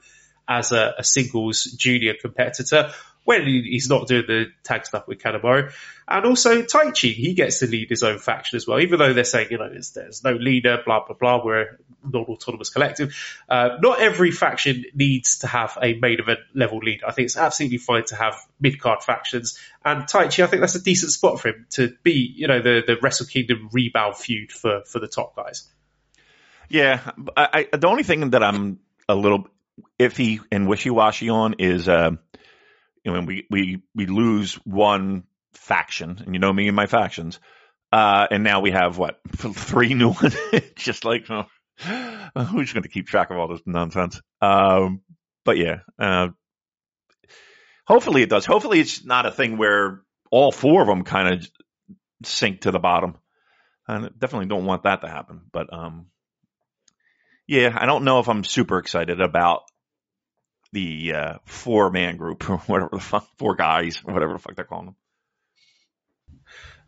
as 0.48 0.72
a, 0.72 0.94
a 0.98 1.04
singles 1.04 1.64
junior 1.64 2.14
competitor 2.20 2.92
when 3.24 3.44
he's 3.44 3.88
not 3.88 4.06
doing 4.06 4.24
the 4.28 4.46
tag 4.62 4.86
stuff 4.86 5.08
with 5.08 5.18
Kanemaru. 5.18 5.72
And 6.06 6.26
also 6.26 6.62
Taichi, 6.62 7.12
he 7.12 7.34
gets 7.34 7.58
to 7.58 7.66
lead 7.66 7.90
his 7.90 8.04
own 8.04 8.20
faction 8.20 8.56
as 8.56 8.68
well, 8.68 8.78
even 8.78 9.00
though 9.00 9.12
they're 9.12 9.24
saying, 9.24 9.48
you 9.50 9.58
know, 9.58 9.68
there's, 9.68 9.90
there's 9.90 10.22
no 10.22 10.34
leader, 10.34 10.80
blah, 10.86 11.04
blah, 11.04 11.16
blah, 11.18 11.44
we're 11.44 11.62
a 11.62 11.66
non-autonomous 12.04 12.70
collective. 12.70 13.16
Uh, 13.48 13.70
not 13.80 14.00
every 14.00 14.30
faction 14.30 14.84
needs 14.94 15.38
to 15.38 15.48
have 15.48 15.76
a 15.82 15.94
main 15.94 16.20
event 16.20 16.38
level 16.54 16.78
leader. 16.78 17.04
I 17.04 17.10
think 17.10 17.26
it's 17.26 17.36
absolutely 17.36 17.78
fine 17.78 18.04
to 18.04 18.14
have 18.14 18.36
mid-card 18.60 19.02
factions. 19.02 19.58
And 19.84 20.04
Taichi, 20.04 20.44
I 20.44 20.46
think 20.46 20.60
that's 20.60 20.76
a 20.76 20.82
decent 20.82 21.10
spot 21.10 21.40
for 21.40 21.48
him 21.48 21.66
to 21.70 21.96
be, 22.04 22.32
you 22.36 22.46
know, 22.46 22.62
the, 22.62 22.84
the 22.86 22.96
Wrestle 23.02 23.26
Kingdom 23.26 23.70
rebound 23.72 24.14
feud 24.14 24.52
for, 24.52 24.82
for 24.86 25.00
the 25.00 25.08
top 25.08 25.34
guys. 25.34 25.68
Yeah, 26.68 27.00
I, 27.36 27.66
I, 27.72 27.76
the 27.76 27.88
only 27.88 28.04
thing 28.04 28.30
that 28.30 28.44
I'm 28.44 28.78
a 29.08 29.16
little 29.16 29.48
iffy 29.98 30.40
and 30.50 30.68
wishy-washy 30.68 31.28
on 31.28 31.54
is, 31.58 31.88
uh, 31.88 32.10
you 33.04 33.12
know, 33.12 33.20
we, 33.20 33.46
we, 33.50 33.82
we 33.94 34.06
lose 34.06 34.54
one 34.64 35.24
faction, 35.54 36.22
and 36.24 36.34
you 36.34 36.38
know 36.38 36.52
me 36.52 36.68
and 36.68 36.76
my 36.76 36.86
factions, 36.86 37.40
uh, 37.92 38.26
and 38.30 38.44
now 38.44 38.60
we 38.60 38.70
have 38.70 38.98
what 38.98 39.20
three 39.36 39.94
new 39.94 40.10
ones. 40.10 40.36
Just 40.76 41.04
like 41.04 41.26
oh, 41.30 41.46
who's 41.78 42.72
going 42.72 42.82
to 42.82 42.88
keep 42.88 43.06
track 43.06 43.30
of 43.30 43.38
all 43.38 43.48
this 43.48 43.62
nonsense? 43.66 44.20
Um, 44.40 45.02
but 45.44 45.56
yeah, 45.56 45.80
uh, 45.98 46.28
hopefully 47.86 48.22
it 48.22 48.30
does. 48.30 48.44
Hopefully 48.44 48.80
it's 48.80 49.04
not 49.04 49.26
a 49.26 49.30
thing 49.30 49.56
where 49.56 50.02
all 50.30 50.52
four 50.52 50.82
of 50.82 50.88
them 50.88 51.04
kind 51.04 51.34
of 51.34 51.48
sink 52.24 52.62
to 52.62 52.70
the 52.70 52.78
bottom. 52.78 53.16
I 53.88 54.08
definitely 54.18 54.48
don't 54.48 54.66
want 54.66 54.82
that 54.82 55.02
to 55.02 55.08
happen. 55.08 55.42
But 55.52 55.72
um, 55.72 56.06
yeah, 57.46 57.76
I 57.78 57.86
don't 57.86 58.04
know 58.04 58.20
if 58.20 58.28
I'm 58.28 58.44
super 58.44 58.78
excited 58.78 59.20
about 59.20 59.62
the 60.72 61.12
uh, 61.12 61.34
four 61.44 61.90
man 61.90 62.16
group 62.16 62.48
or 62.50 62.58
whatever 62.58 62.90
the 62.92 63.00
fuck, 63.00 63.28
four 63.38 63.54
guys 63.54 64.00
or 64.04 64.14
whatever 64.14 64.32
the 64.32 64.38
fuck 64.38 64.56
they're 64.56 64.64
calling 64.64 64.86
them. 64.86 64.96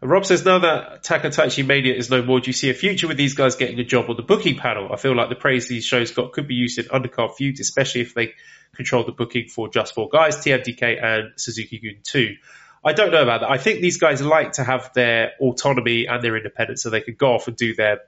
Rob 0.01 0.25
says, 0.25 0.45
now 0.45 0.61
that 0.61 1.03
Takataichi 1.03 1.67
Mania 1.67 1.93
is 1.93 2.09
no 2.09 2.23
more, 2.23 2.39
do 2.39 2.49
you 2.49 2.53
see 2.53 2.71
a 2.71 2.75
future 2.75 3.09
with 3.09 3.17
these 3.17 3.35
guys 3.35 3.57
getting 3.57 3.81
a 3.81 3.85
job 3.85 4.09
on 4.09 4.17
the 4.17 4.23
booking 4.23 4.57
panel? 4.57 4.93
I 4.93 4.97
feel 4.97 5.17
like 5.17 5.29
the 5.29 5.35
praise 5.35 5.67
these 5.67 5.85
shows 5.85 6.13
got 6.13 6.33
could 6.33 6.47
be 6.47 6.55
used 6.55 6.79
in 6.79 6.85
undercard 6.85 7.35
feuds, 7.35 7.59
especially 7.59 8.03
if 8.03 8.15
they 8.15 8.35
control 8.77 9.03
the 9.03 9.11
booking 9.11 9.49
for 9.49 9.69
just 9.69 9.95
four 9.95 10.09
guys, 10.09 10.37
TMDK 10.37 11.03
and 11.03 11.33
Suzuki 11.37 11.81
Gun 11.81 12.01
2. 12.05 12.37
I 12.85 12.93
don't 12.93 13.11
know 13.11 13.23
about 13.23 13.41
that. 13.41 13.51
I 13.51 13.59
think 13.59 13.81
these 13.81 13.99
guys 13.99 14.23
like 14.23 14.53
to 14.53 14.65
have 14.65 14.93
their 14.95 15.33
autonomy 15.41 16.07
and 16.07 16.23
their 16.23 16.37
independence 16.37 16.85
so 16.85 16.91
they 16.91 17.01
can 17.01 17.17
go 17.17 17.35
off 17.35 17.49
and 17.49 17.57
do 17.57 17.75
their 17.75 18.03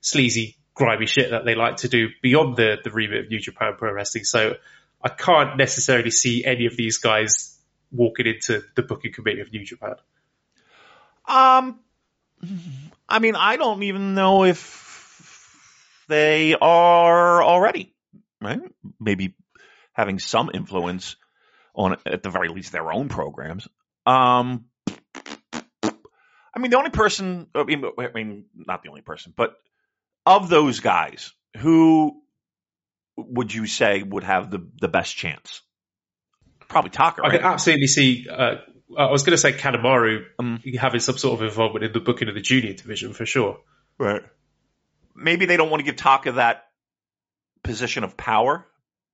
sleazy, 0.00 0.56
grimy 0.74 1.06
shit 1.06 1.30
that 1.30 1.44
they 1.44 1.54
like 1.54 1.76
to 1.78 1.88
do 1.88 2.08
beyond 2.22 2.56
the, 2.56 2.76
the 2.82 2.90
remit 2.90 3.24
of 3.24 3.30
New 3.30 3.40
Japan 3.40 3.74
Pro 3.76 3.92
Wrestling. 3.92 4.24
So 4.24 4.54
I 5.02 5.08
can't 5.08 5.56
necessarily 5.56 6.10
see 6.10 6.44
any 6.44 6.66
of 6.66 6.76
these 6.76 6.98
guys 6.98 7.58
walking 7.90 8.26
into 8.26 8.62
the 8.74 8.82
booking 8.82 9.12
committee 9.12 9.40
of 9.40 9.52
New 9.52 9.64
Japan. 9.64 9.96
Um, 11.26 11.80
I 13.08 13.18
mean, 13.18 13.36
I 13.36 13.56
don't 13.56 13.82
even 13.82 14.14
know 14.14 14.44
if 14.44 16.04
they 16.08 16.54
are 16.54 17.42
already, 17.42 17.94
right? 18.40 18.60
Maybe 18.98 19.34
having 19.92 20.18
some 20.18 20.50
influence 20.52 21.16
on, 21.74 21.96
at 22.06 22.22
the 22.22 22.30
very 22.30 22.48
least, 22.48 22.72
their 22.72 22.92
own 22.92 23.08
programs. 23.08 23.68
Um, 24.06 24.66
I 26.54 26.58
mean, 26.58 26.70
the 26.70 26.78
only 26.78 26.90
person, 26.90 27.46
I 27.54 27.64
mean, 27.64 27.84
I 27.98 28.08
mean, 28.14 28.46
not 28.54 28.82
the 28.82 28.88
only 28.88 29.02
person, 29.02 29.32
but 29.36 29.56
of 30.26 30.48
those 30.48 30.80
guys, 30.80 31.32
who 31.58 32.22
would 33.16 33.52
you 33.52 33.66
say 33.66 34.02
would 34.02 34.24
have 34.24 34.50
the, 34.50 34.66
the 34.80 34.88
best 34.88 35.16
chance? 35.16 35.60
Probably 36.68 36.90
Taka, 36.90 37.22
right? 37.22 37.32
I 37.32 37.36
can 37.36 37.46
absolutely 37.46 37.86
see, 37.86 38.26
uh, 38.30 38.56
I 38.96 39.10
was 39.10 39.22
going 39.22 39.32
to 39.32 39.38
say 39.38 39.52
Kanemaru 39.52 40.24
um, 40.38 40.60
having 40.78 41.00
some 41.00 41.18
sort 41.18 41.40
of 41.40 41.46
involvement 41.46 41.84
in 41.84 41.92
the 41.92 42.00
booking 42.00 42.28
of 42.28 42.34
the 42.34 42.40
junior 42.40 42.72
division 42.72 43.12
for 43.12 43.26
sure. 43.26 43.60
Right. 43.98 44.22
Maybe 45.14 45.46
they 45.46 45.56
don't 45.56 45.70
want 45.70 45.80
to 45.80 45.84
give 45.84 45.96
Taka 45.96 46.32
that 46.32 46.64
position 47.62 48.04
of 48.04 48.16
power 48.16 48.66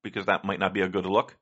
because 0.02 0.26
that 0.26 0.44
might 0.44 0.60
not 0.60 0.72
be 0.72 0.80
a 0.80 0.89
good 0.89 1.06
look. 1.06 1.36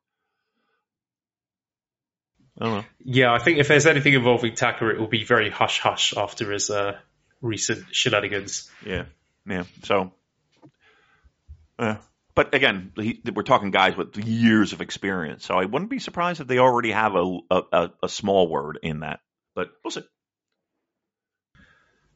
I 2.59 2.64
don't 2.64 2.74
know. 2.74 2.84
Yeah, 3.05 3.32
I 3.32 3.38
think 3.38 3.59
if 3.59 3.68
there's 3.68 3.86
anything 3.86 4.14
involving 4.14 4.55
Taka, 4.55 4.88
it 4.88 4.98
will 4.98 5.09
be 5.09 5.24
very 5.24 5.51
hush 5.51 5.80
hush 5.80 6.14
after 6.16 6.51
his 6.52 6.70
uh, 6.70 6.97
recent 7.43 7.84
shenanigans. 7.93 8.70
Yeah, 8.84 9.05
yeah. 9.47 9.64
So, 9.85 10.12
uh, 11.78 11.97
but 12.35 12.55
again, 12.55 12.93
he, 12.97 13.20
we're 13.35 13.43
talking 13.43 13.70
guys 13.70 13.97
with 13.97 14.16
years 14.16 14.73
of 14.73 14.81
experience, 14.81 15.44
so 15.44 15.55
I 15.55 15.64
wouldn't 15.64 15.90
be 15.90 15.98
surprised 15.98 16.40
if 16.40 16.47
they 16.47 16.59
already 16.59 16.93
have 16.93 17.14
a, 17.14 17.39
a, 17.51 17.90
a 18.02 18.09
small 18.09 18.48
word 18.48 18.78
in 18.82 19.01
that. 19.01 19.20
But 19.55 19.68
we'll 19.82 19.90
see. 19.90 20.02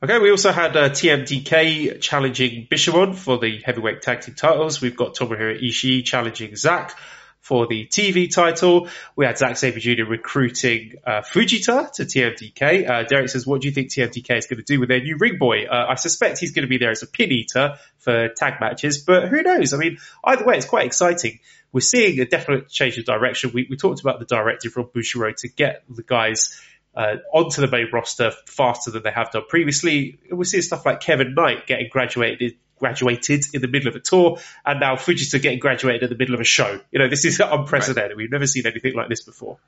Okay, 0.02 0.18
we 0.18 0.30
also 0.30 0.50
had 0.50 0.76
uh, 0.76 0.88
TMDK 0.88 2.00
challenging 2.00 2.66
Bishamon 2.70 3.14
for 3.14 3.38
the 3.38 3.60
heavyweight 3.62 4.00
tag 4.00 4.22
team 4.22 4.34
titles. 4.34 4.80
We've 4.80 4.96
got 4.96 5.14
Tomohiro 5.14 5.62
Ishii 5.62 6.04
challenging 6.04 6.56
Zack 6.56 6.98
for 7.40 7.66
the 7.66 7.86
TV 7.86 8.32
title. 8.32 8.88
We 9.16 9.24
had 9.24 9.38
Zack 9.38 9.56
Sabre 9.56 9.80
Jr. 9.80 10.04
recruiting 10.04 10.94
uh, 11.04 11.22
Fujita 11.22 11.90
to 11.92 12.04
TMDK. 12.04 12.88
Uh, 12.88 13.02
Derek 13.04 13.28
says, 13.28 13.46
what 13.46 13.62
do 13.62 13.68
you 13.68 13.74
think 13.74 13.88
TMDK 13.88 14.38
is 14.38 14.46
going 14.46 14.58
to 14.58 14.62
do 14.62 14.78
with 14.78 14.88
their 14.88 15.00
new 15.00 15.16
ring 15.16 15.38
boy? 15.38 15.64
Uh, 15.64 15.86
I 15.88 15.94
suspect 15.94 16.38
he's 16.38 16.52
going 16.52 16.64
to 16.64 16.68
be 16.68 16.78
there 16.78 16.90
as 16.90 17.02
a 17.02 17.06
pin 17.06 17.32
eater 17.32 17.78
for 17.98 18.28
tag 18.28 18.60
matches, 18.60 18.98
but 18.98 19.28
who 19.28 19.42
knows? 19.42 19.72
I 19.72 19.78
mean, 19.78 19.98
either 20.24 20.44
way, 20.44 20.56
it's 20.56 20.66
quite 20.66 20.86
exciting. 20.86 21.40
We're 21.72 21.80
seeing 21.80 22.20
a 22.20 22.26
definite 22.26 22.68
change 22.68 22.98
of 22.98 23.04
direction. 23.04 23.52
We, 23.54 23.66
we 23.70 23.76
talked 23.76 24.00
about 24.00 24.18
the 24.18 24.26
directive 24.26 24.72
from 24.72 24.86
Bushiroad 24.86 25.36
to 25.36 25.48
get 25.48 25.84
the 25.88 26.02
guys 26.02 26.60
uh, 26.94 27.16
onto 27.32 27.60
the 27.60 27.68
main 27.68 27.88
roster 27.92 28.32
faster 28.46 28.90
than 28.90 29.02
they 29.02 29.12
have 29.12 29.30
done 29.30 29.44
previously. 29.48 30.18
We're 30.30 30.44
seeing 30.44 30.62
stuff 30.62 30.84
like 30.84 31.00
Kevin 31.00 31.34
Knight 31.34 31.66
getting 31.66 31.88
graduated 31.90 32.56
graduated 32.80 33.44
in 33.52 33.60
the 33.60 33.68
middle 33.68 33.88
of 33.88 33.94
a 33.94 34.00
tour, 34.00 34.38
and 34.66 34.80
now 34.80 34.96
Fujita 34.96 35.40
getting 35.40 35.60
graduated 35.60 36.02
in 36.02 36.08
the 36.08 36.16
middle 36.16 36.34
of 36.34 36.40
a 36.40 36.44
show. 36.44 36.80
You 36.90 36.98
know, 36.98 37.08
this 37.08 37.24
is 37.24 37.38
unprecedented. 37.44 38.10
Right. 38.10 38.16
We've 38.16 38.30
never 38.30 38.46
seen 38.46 38.66
anything 38.66 38.94
like 38.94 39.08
this 39.08 39.22
before. 39.22 39.58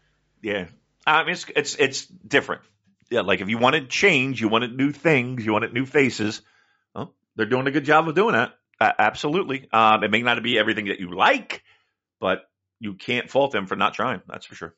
Yeah, 0.42 0.66
I 1.06 1.22
mean, 1.22 1.32
it's 1.32 1.46
it's 1.54 1.76
it's 1.76 2.06
different. 2.06 2.62
Yeah, 3.10 3.20
like 3.20 3.40
if 3.40 3.48
you 3.48 3.58
wanted 3.58 3.88
change, 3.90 4.40
you 4.40 4.48
wanted 4.48 4.76
new 4.76 4.90
things, 4.90 5.44
you 5.44 5.52
wanted 5.52 5.72
new 5.72 5.86
faces. 5.86 6.42
Well, 6.94 7.14
they're 7.36 7.46
doing 7.46 7.66
a 7.66 7.70
good 7.70 7.84
job 7.84 8.08
of 8.08 8.14
doing 8.14 8.32
that. 8.32 8.54
Uh, 8.80 8.92
absolutely. 8.98 9.68
Um, 9.72 10.02
it 10.02 10.10
may 10.10 10.22
not 10.22 10.42
be 10.42 10.58
everything 10.58 10.86
that 10.86 10.98
you 10.98 11.14
like, 11.14 11.62
but 12.18 12.48
you 12.80 12.94
can't 12.94 13.30
fault 13.30 13.52
them 13.52 13.66
for 13.66 13.76
not 13.76 13.94
trying. 13.94 14.22
That's 14.26 14.46
for 14.46 14.54
sure. 14.54 14.74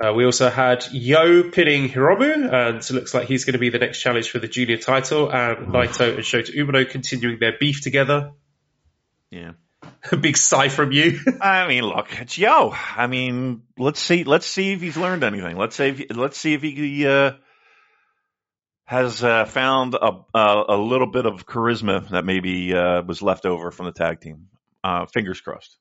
Uh, 0.00 0.12
we 0.12 0.24
also 0.24 0.50
had 0.50 0.86
Yo 0.92 1.50
pinning 1.50 1.88
Hiromu, 1.88 2.52
and 2.52 2.78
it 2.78 2.90
looks 2.90 3.14
like 3.14 3.28
he's 3.28 3.44
going 3.44 3.52
to 3.54 3.58
be 3.58 3.70
the 3.70 3.78
next 3.78 4.00
challenge 4.00 4.30
for 4.30 4.38
the 4.38 4.48
junior 4.48 4.76
title. 4.76 5.30
And 5.30 5.68
Naito 5.68 6.14
and 6.14 6.24
Shota 6.24 6.54
Umino 6.54 6.88
continuing 6.88 7.38
their 7.38 7.54
beef 7.58 7.80
together. 7.82 8.32
Yeah. 9.30 9.52
A 10.10 10.16
big 10.20 10.36
sigh 10.36 10.68
from 10.68 10.92
you. 10.92 11.20
I 11.40 11.68
mean, 11.68 11.84
look, 11.84 12.08
it's 12.20 12.38
Yo. 12.38 12.72
I 12.74 13.06
mean, 13.06 13.62
let's 13.78 14.00
see. 14.00 14.24
Let's 14.24 14.46
see 14.46 14.72
if 14.72 14.80
he's 14.80 14.96
learned 14.96 15.24
anything. 15.24 15.56
Let's 15.56 15.76
see. 15.76 15.88
If, 15.88 16.16
let's 16.16 16.38
see 16.38 16.54
if 16.54 16.62
he 16.62 17.06
uh, 17.06 17.32
has 18.84 19.22
uh, 19.22 19.44
found 19.44 19.94
a, 19.94 20.12
a, 20.34 20.64
a 20.70 20.76
little 20.76 21.10
bit 21.10 21.26
of 21.26 21.46
charisma 21.46 22.08
that 22.10 22.24
maybe 22.24 22.74
uh, 22.74 23.02
was 23.02 23.22
left 23.22 23.46
over 23.46 23.70
from 23.70 23.86
the 23.86 23.92
tag 23.92 24.20
team. 24.20 24.48
Uh, 24.82 25.06
fingers 25.06 25.40
crossed. 25.40 25.78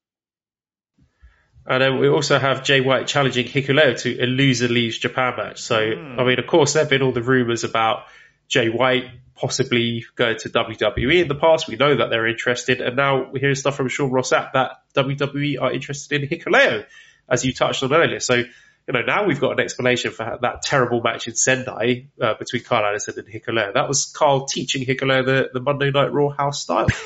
And 1.65 1.81
then 1.81 1.99
we 1.99 2.09
also 2.09 2.39
have 2.39 2.63
Jay 2.63 2.81
White 2.81 3.07
challenging 3.07 3.45
Hikuleo 3.45 3.99
to 4.01 4.21
a 4.21 4.25
loser 4.25 4.67
leaves 4.67 4.97
Japan 4.97 5.35
match. 5.37 5.61
So, 5.61 5.79
mm. 5.79 6.19
I 6.19 6.25
mean, 6.25 6.39
of 6.39 6.47
course, 6.47 6.73
there 6.73 6.83
have 6.83 6.89
been 6.89 7.01
all 7.01 7.13
the 7.13 7.23
rumours 7.23 7.63
about 7.63 8.05
Jay 8.49 8.69
White 8.69 9.05
possibly 9.35 10.05
going 10.15 10.37
to 10.37 10.49
WWE 10.49 11.21
in 11.21 11.27
the 11.27 11.35
past. 11.35 11.67
We 11.67 11.75
know 11.75 11.95
that 11.95 12.09
they're 12.09 12.27
interested. 12.27 12.81
And 12.81 12.95
now 12.95 13.29
we're 13.31 13.39
hearing 13.39 13.55
stuff 13.55 13.75
from 13.75 13.87
Sean 13.87 14.11
Ross 14.11 14.31
Sapp 14.31 14.53
that 14.53 14.71
WWE 14.95 15.61
are 15.61 15.71
interested 15.71 16.21
in 16.21 16.29
Hikuleo, 16.29 16.85
as 17.29 17.45
you 17.45 17.53
touched 17.53 17.83
on 17.83 17.93
earlier. 17.93 18.19
So, 18.19 18.35
you 18.35 18.93
know, 18.93 19.01
now 19.01 19.25
we've 19.25 19.39
got 19.39 19.53
an 19.53 19.59
explanation 19.59 20.11
for 20.11 20.37
that 20.41 20.61
terrible 20.61 21.01
match 21.01 21.27
in 21.27 21.35
Sendai 21.35 22.07
uh, 22.21 22.33
between 22.35 22.63
Karl 22.63 22.85
Anderson 22.85 23.19
and 23.19 23.27
Hikuleo. 23.27 23.73
That 23.73 23.87
was 23.87 24.05
Karl 24.05 24.45
teaching 24.45 24.85
Hikuleo 24.85 25.25
the, 25.25 25.49
the 25.53 25.61
Monday 25.61 25.91
Night 25.91 26.11
Raw 26.11 26.29
house 26.29 26.61
style. 26.61 26.87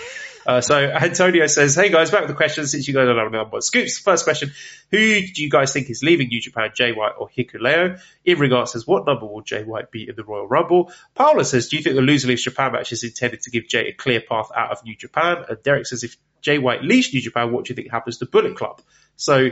Uh, 0.47 0.61
so 0.61 0.77
Antonio 0.77 1.45
says, 1.47 1.75
"Hey 1.75 1.89
guys, 1.89 2.09
back 2.09 2.21
with 2.21 2.29
the 2.29 2.35
questions 2.35 2.71
since 2.71 2.87
you 2.87 2.93
guys 2.93 3.09
are 3.09 3.19
on 3.19 3.33
number 3.33 3.59
scoops. 3.59 3.99
First 3.99 4.23
question: 4.23 4.53
Who 4.91 4.97
do 4.97 5.43
you 5.43 5.49
guys 5.49 5.73
think 5.73 5.89
is 5.89 6.01
leaving 6.01 6.29
New 6.29 6.39
Japan, 6.39 6.71
Jay 6.73 6.93
White 6.93 7.15
or 7.19 7.27
Hikuleo? 7.27 7.99
In 8.23 8.39
regards 8.39 8.71
says, 8.71 8.87
what 8.87 9.05
number 9.05 9.25
will 9.25 9.41
Jay 9.41 9.63
White 9.63 9.91
be 9.91 10.07
in 10.07 10.15
the 10.15 10.23
Royal 10.23 10.47
Rumble? 10.47 10.91
Paula 11.15 11.43
says, 11.43 11.67
do 11.67 11.75
you 11.75 11.83
think 11.83 11.95
the 11.95 12.01
loser 12.01 12.29
leaves 12.29 12.43
Japan 12.43 12.71
match 12.71 12.93
is 12.93 13.03
intended 13.03 13.41
to 13.41 13.51
give 13.51 13.67
Jay 13.67 13.89
a 13.89 13.93
clear 13.93 14.21
path 14.21 14.49
out 14.55 14.71
of 14.71 14.83
New 14.85 14.95
Japan? 14.95 15.43
And 15.49 15.61
Derek 15.63 15.85
says, 15.85 16.03
if 16.03 16.15
Jay 16.41 16.57
White 16.57 16.83
leaves 16.83 17.13
New 17.13 17.21
Japan, 17.21 17.51
what 17.51 17.65
do 17.65 17.71
you 17.71 17.75
think 17.75 17.91
happens 17.91 18.17
to 18.19 18.25
Bullet 18.25 18.55
Club? 18.55 18.81
So 19.15 19.49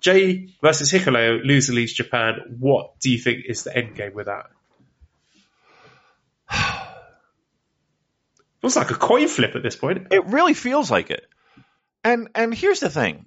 Jay 0.00 0.54
versus 0.62 0.90
Hikuleo, 0.90 1.44
loser 1.44 1.74
leaves 1.74 1.92
Japan. 1.92 2.56
What 2.58 2.98
do 3.00 3.10
you 3.10 3.18
think 3.18 3.44
is 3.46 3.64
the 3.64 3.76
end 3.76 3.94
game 3.94 4.14
with 4.14 4.26
that? 4.26 4.46
Feels 8.60 8.76
like 8.76 8.90
a 8.90 8.94
coin 8.94 9.28
flip 9.28 9.54
at 9.56 9.62
this 9.62 9.76
point. 9.76 10.08
It 10.10 10.26
really 10.26 10.54
feels 10.54 10.90
like 10.90 11.10
it. 11.10 11.26
And 12.04 12.28
and 12.34 12.54
here's 12.54 12.80
the 12.80 12.90
thing. 12.90 13.26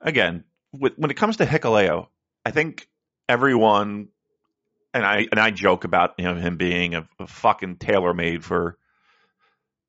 Again, 0.00 0.44
with, 0.72 0.94
when 0.96 1.10
it 1.10 1.16
comes 1.16 1.36
to 1.36 1.46
Hikuleo, 1.46 2.08
I 2.44 2.50
think 2.50 2.88
everyone 3.28 4.08
and 4.94 5.04
I 5.04 5.26
and 5.30 5.38
I 5.38 5.50
joke 5.50 5.84
about 5.84 6.14
you 6.18 6.24
know, 6.24 6.34
him 6.34 6.56
being 6.56 6.94
a, 6.94 7.08
a 7.18 7.26
fucking 7.26 7.76
tailor 7.76 8.14
made 8.14 8.44
for 8.44 8.76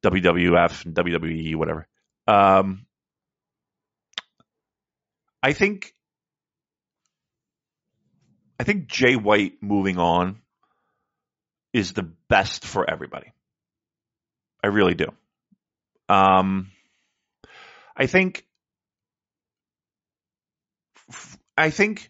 WWF 0.03 0.85
and 0.85 0.95
WWE, 0.95 1.55
whatever. 1.55 1.87
Um, 2.27 2.85
I 5.41 5.53
think 5.53 5.93
I 8.59 8.63
think 8.63 8.87
Jay 8.87 9.15
White 9.15 9.61
moving 9.61 9.97
on 9.97 10.41
is 11.73 11.93
the 11.93 12.09
best 12.29 12.65
for 12.65 12.89
everybody. 12.89 13.33
I 14.63 14.67
really 14.67 14.95
do. 14.95 15.07
Um, 16.07 16.71
I 17.95 18.07
think, 18.07 18.45
I 21.57 21.69
think 21.69 22.09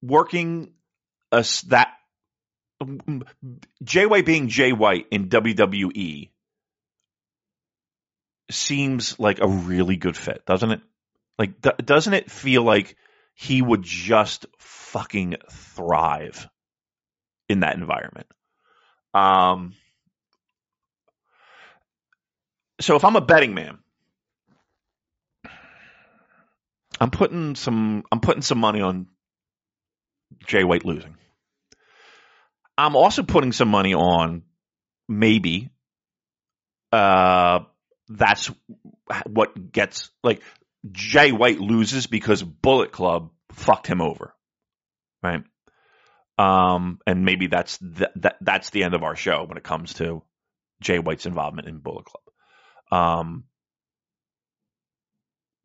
working 0.00 0.72
a, 1.32 1.44
that 1.66 1.88
Jay 3.82 4.06
White 4.06 4.24
being 4.24 4.48
Jay 4.48 4.72
White 4.72 5.06
in 5.10 5.28
WWE 5.28 6.30
seems 8.50 9.18
like 9.18 9.40
a 9.40 9.48
really 9.48 9.96
good 9.96 10.16
fit, 10.16 10.46
doesn't 10.46 10.70
it? 10.70 10.80
Like, 11.38 11.60
doesn't 11.84 12.14
it 12.14 12.30
feel 12.30 12.62
like 12.62 12.96
he 13.34 13.62
would 13.62 13.82
just 13.82 14.46
fucking 14.58 15.36
thrive 15.50 16.48
in 17.48 17.60
that 17.60 17.76
environment? 17.76 18.26
Um, 19.14 19.74
so 22.80 22.96
if 22.96 23.04
I'm 23.04 23.16
a 23.16 23.20
betting 23.20 23.54
man, 23.54 23.78
I'm 27.00 27.10
putting 27.10 27.54
some 27.54 28.04
I'm 28.10 28.20
putting 28.20 28.42
some 28.42 28.58
money 28.58 28.80
on 28.80 29.06
Jay 30.46 30.64
White 30.64 30.84
losing. 30.84 31.16
I'm 32.76 32.96
also 32.96 33.22
putting 33.22 33.52
some 33.52 33.68
money 33.68 33.94
on 33.94 34.42
maybe 35.08 35.70
uh 36.92 37.60
that's 38.08 38.50
what 39.26 39.72
gets 39.72 40.10
like 40.22 40.42
Jay 40.90 41.32
White 41.32 41.60
loses 41.60 42.06
because 42.06 42.42
Bullet 42.42 42.92
Club 42.92 43.30
fucked 43.52 43.86
him 43.86 44.00
over. 44.00 44.34
Right? 45.22 45.42
Um 46.38 47.00
and 47.06 47.24
maybe 47.24 47.48
that's 47.48 47.78
th- 47.78 48.10
that 48.16 48.36
that's 48.40 48.70
the 48.70 48.84
end 48.84 48.94
of 48.94 49.02
our 49.02 49.16
show 49.16 49.44
when 49.44 49.58
it 49.58 49.64
comes 49.64 49.94
to 49.94 50.22
Jay 50.80 50.98
White's 50.98 51.26
involvement 51.26 51.68
in 51.68 51.78
Bullet 51.78 52.04
Club. 52.04 52.27
Um, 52.90 53.44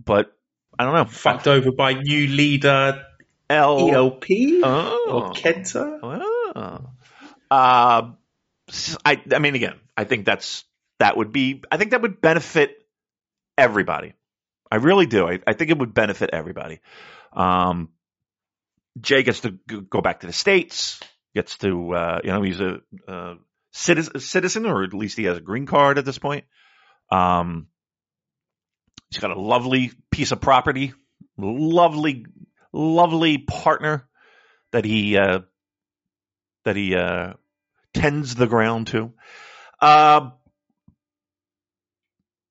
but 0.03 0.35
I 0.77 0.85
don't 0.85 0.93
know. 0.93 1.05
Fucked 1.05 1.47
over 1.47 1.71
by 1.71 1.93
new 1.93 2.27
leader 2.27 3.05
L- 3.49 3.89
ELP 3.89 4.25
oh. 4.63 5.11
or 5.11 5.31
Kenta. 5.31 5.99
Oh. 6.01 6.89
Uh, 7.49 8.11
I 9.05 9.21
I 9.33 9.39
mean 9.39 9.55
again, 9.55 9.79
I 9.95 10.05
think 10.05 10.25
that's 10.25 10.63
that 10.99 11.17
would 11.17 11.31
be 11.31 11.63
I 11.71 11.77
think 11.77 11.91
that 11.91 12.01
would 12.01 12.21
benefit 12.21 12.75
everybody. 13.57 14.13
I 14.71 14.77
really 14.77 15.05
do. 15.05 15.27
I, 15.27 15.39
I 15.45 15.53
think 15.53 15.69
it 15.69 15.77
would 15.77 15.93
benefit 15.93 16.31
everybody. 16.33 16.79
Um, 17.31 17.89
Jay 18.99 19.23
gets 19.23 19.41
to 19.41 19.51
go 19.51 20.01
back 20.01 20.21
to 20.21 20.27
the 20.27 20.33
states. 20.33 20.99
Gets 21.35 21.57
to 21.59 21.93
uh, 21.93 22.21
you 22.23 22.31
know 22.31 22.41
he's 22.41 22.59
a, 22.59 22.81
a, 23.07 23.35
citizen, 23.71 24.13
a 24.15 24.19
citizen, 24.19 24.65
or 24.65 24.83
at 24.83 24.93
least 24.93 25.17
he 25.17 25.25
has 25.25 25.37
a 25.37 25.41
green 25.41 25.65
card 25.65 25.97
at 25.97 26.05
this 26.05 26.17
point. 26.17 26.45
Um, 27.13 27.67
he's 29.09 29.19
got 29.19 29.29
a 29.29 29.39
lovely 29.39 29.91
piece 30.09 30.31
of 30.31 30.41
property, 30.41 30.93
lovely, 31.37 32.25
lovely 32.71 33.37
partner 33.37 34.07
that 34.71 34.83
he 34.83 35.15
uh, 35.15 35.41
that 36.65 36.75
he 36.75 36.95
uh, 36.95 37.33
tends 37.93 38.33
the 38.33 38.47
ground 38.47 38.87
to. 38.87 39.13
Uh, 39.79 40.31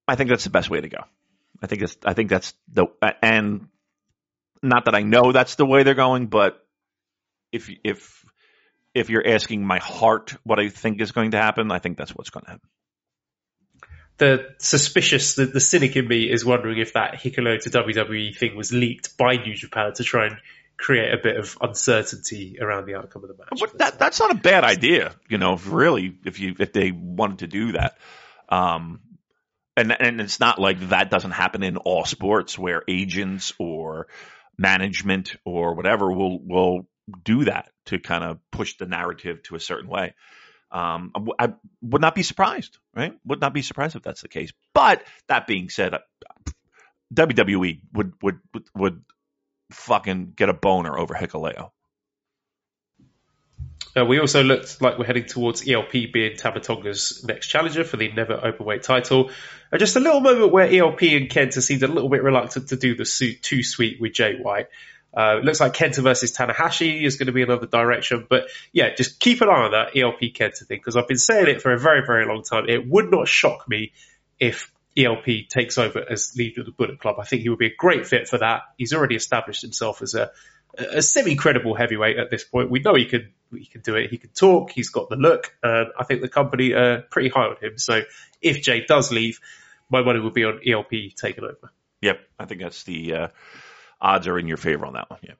I 0.06 0.14
think 0.14 0.30
that's 0.30 0.44
the 0.44 0.50
best 0.50 0.70
way 0.70 0.80
to 0.80 0.88
go. 0.88 0.98
I 1.60 1.66
think 1.66 1.82
it's, 1.82 1.96
I 2.04 2.12
think 2.12 2.30
that's 2.30 2.54
the 2.72 2.86
and 3.20 3.66
not 4.62 4.84
that 4.84 4.94
I 4.94 5.02
know 5.02 5.32
that's 5.32 5.56
the 5.56 5.66
way 5.66 5.82
they're 5.82 5.94
going, 5.94 6.28
but 6.28 6.64
if 7.50 7.68
if 7.82 8.24
if 8.94 9.10
you're 9.10 9.26
asking 9.26 9.66
my 9.66 9.78
heart 9.78 10.36
what 10.44 10.60
I 10.60 10.68
think 10.68 11.00
is 11.00 11.10
going 11.10 11.32
to 11.32 11.38
happen, 11.38 11.72
I 11.72 11.80
think 11.80 11.98
that's 11.98 12.14
what's 12.14 12.30
going 12.30 12.44
to 12.44 12.50
happen 12.52 12.68
the 14.18 14.54
suspicious, 14.58 15.34
the, 15.34 15.46
the 15.46 15.60
cynic 15.60 15.96
in 15.96 16.06
me 16.06 16.30
is 16.30 16.44
wondering 16.44 16.78
if 16.78 16.92
that 16.94 17.14
Hikuleo 17.14 17.60
to 17.62 17.70
WWE 17.70 18.36
thing 18.36 18.56
was 18.56 18.72
leaked 18.72 19.16
by 19.16 19.36
New 19.36 19.54
Japan 19.54 19.92
to 19.94 20.04
try 20.04 20.26
and 20.26 20.36
create 20.76 21.14
a 21.14 21.18
bit 21.22 21.36
of 21.36 21.56
uncertainty 21.60 22.58
around 22.60 22.86
the 22.86 22.94
outcome 22.96 23.22
of 23.24 23.28
the 23.28 23.36
match. 23.36 23.48
But 23.58 23.78
that, 23.78 23.98
that's 23.98 24.20
not 24.20 24.32
a 24.32 24.36
bad 24.36 24.64
idea, 24.64 25.14
you 25.28 25.38
know. 25.38 25.56
Really, 25.56 26.18
if 26.24 26.40
you 26.40 26.56
if 26.58 26.72
they 26.72 26.90
wanted 26.90 27.40
to 27.40 27.46
do 27.46 27.72
that, 27.72 27.96
um, 28.48 29.00
and 29.76 29.92
and 29.92 30.20
it's 30.20 30.40
not 30.40 30.58
like 30.58 30.88
that 30.88 31.10
doesn't 31.10 31.30
happen 31.30 31.62
in 31.62 31.76
all 31.76 32.04
sports 32.04 32.58
where 32.58 32.82
agents 32.88 33.52
or 33.58 34.08
management 34.58 35.36
or 35.44 35.74
whatever 35.74 36.12
will 36.12 36.38
will 36.40 36.88
do 37.24 37.44
that 37.44 37.70
to 37.86 37.98
kind 37.98 38.24
of 38.24 38.38
push 38.50 38.76
the 38.76 38.86
narrative 38.86 39.42
to 39.44 39.54
a 39.56 39.60
certain 39.60 39.88
way. 39.88 40.14
Um, 40.72 41.12
I 41.38 41.52
would 41.82 42.00
not 42.00 42.14
be 42.14 42.22
surprised, 42.22 42.78
right? 42.94 43.12
Would 43.26 43.40
not 43.40 43.52
be 43.52 43.60
surprised 43.60 43.94
if 43.94 44.02
that's 44.02 44.22
the 44.22 44.28
case. 44.28 44.52
But 44.72 45.04
that 45.28 45.46
being 45.46 45.68
said, 45.68 45.94
WWE 47.12 47.80
would 47.92 48.14
would 48.22 48.40
would 48.74 49.04
fucking 49.70 50.32
get 50.34 50.48
a 50.48 50.54
boner 50.54 50.98
over 50.98 51.14
Hikuleo. 51.14 51.70
Uh, 53.94 54.06
we 54.06 54.18
also 54.18 54.42
looked 54.42 54.80
like 54.80 54.98
we're 54.98 55.04
heading 55.04 55.26
towards 55.26 55.68
ELP 55.68 55.92
being 56.12 56.36
Tama 56.36 56.60
Tonga's 56.60 57.22
next 57.24 57.48
challenger 57.48 57.84
for 57.84 57.98
the 57.98 58.10
Never 58.10 58.38
Openweight 58.38 58.82
title. 58.82 59.30
And 59.70 59.78
just 59.78 59.96
a 59.96 60.00
little 60.00 60.20
moment 60.20 60.50
where 60.50 60.66
ELP 60.66 61.02
and 61.02 61.28
Kenta 61.28 61.60
seemed 61.60 61.82
a 61.82 61.88
little 61.88 62.08
bit 62.08 62.22
reluctant 62.22 62.68
to 62.68 62.76
do 62.76 62.94
the 62.94 63.04
suit 63.04 63.42
too 63.42 63.62
sweet 63.62 64.00
with 64.00 64.14
Jay 64.14 64.36
White. 64.36 64.68
Uh, 65.14 65.38
it 65.38 65.44
looks 65.44 65.60
like 65.60 65.74
Kenta 65.74 66.02
versus 66.02 66.36
Tanahashi 66.36 67.02
is 67.02 67.16
going 67.16 67.26
to 67.26 67.32
be 67.32 67.42
another 67.42 67.66
direction. 67.66 68.26
But 68.28 68.48
yeah, 68.72 68.94
just 68.94 69.20
keep 69.20 69.42
an 69.42 69.48
eye 69.48 69.64
on 69.64 69.72
that 69.72 69.96
ELP 69.96 70.20
Kenta 70.34 70.66
thing 70.66 70.78
because 70.78 70.96
I've 70.96 71.08
been 71.08 71.18
saying 71.18 71.48
it 71.48 71.60
for 71.60 71.72
a 71.72 71.78
very, 71.78 72.04
very 72.06 72.26
long 72.26 72.42
time. 72.42 72.68
It 72.68 72.88
would 72.88 73.10
not 73.10 73.28
shock 73.28 73.68
me 73.68 73.92
if 74.40 74.72
ELP 74.96 75.48
takes 75.48 75.78
over 75.78 76.04
as 76.08 76.34
leader 76.36 76.60
of 76.60 76.66
the 76.66 76.72
Bullet 76.72 76.98
Club. 76.98 77.16
I 77.18 77.24
think 77.24 77.42
he 77.42 77.48
would 77.48 77.58
be 77.58 77.66
a 77.66 77.76
great 77.76 78.06
fit 78.06 78.28
for 78.28 78.38
that. 78.38 78.62
He's 78.76 78.92
already 78.92 79.16
established 79.16 79.62
himself 79.62 80.02
as 80.02 80.14
a, 80.14 80.30
a 80.78 81.02
semi-credible 81.02 81.74
heavyweight 81.74 82.18
at 82.18 82.30
this 82.30 82.44
point. 82.44 82.70
We 82.70 82.80
know 82.80 82.94
he 82.94 83.06
can 83.06 83.32
he 83.52 83.66
can 83.66 83.82
do 83.82 83.96
it. 83.96 84.10
He 84.10 84.16
can 84.16 84.30
talk. 84.30 84.70
He's 84.70 84.88
got 84.88 85.10
the 85.10 85.16
look, 85.16 85.54
and 85.62 85.88
I 85.98 86.04
think 86.04 86.22
the 86.22 86.28
company 86.28 86.72
are 86.72 87.02
pretty 87.02 87.28
high 87.28 87.44
on 87.44 87.56
him. 87.60 87.76
So 87.76 88.00
if 88.40 88.62
Jay 88.62 88.84
does 88.86 89.12
leave, 89.12 89.40
my 89.90 90.02
money 90.02 90.20
would 90.20 90.32
be 90.32 90.44
on 90.44 90.60
ELP 90.66 91.14
taking 91.16 91.44
over. 91.44 91.70
Yep, 92.00 92.20
I 92.38 92.46
think 92.46 92.62
that's 92.62 92.82
the 92.84 93.14
uh, 93.14 93.28
odds 94.02 94.26
are 94.26 94.38
in 94.38 94.48
your 94.48 94.56
favor 94.56 94.84
on 94.84 94.94
that 94.94 95.08
one. 95.08 95.20
Yeah. 95.22 95.34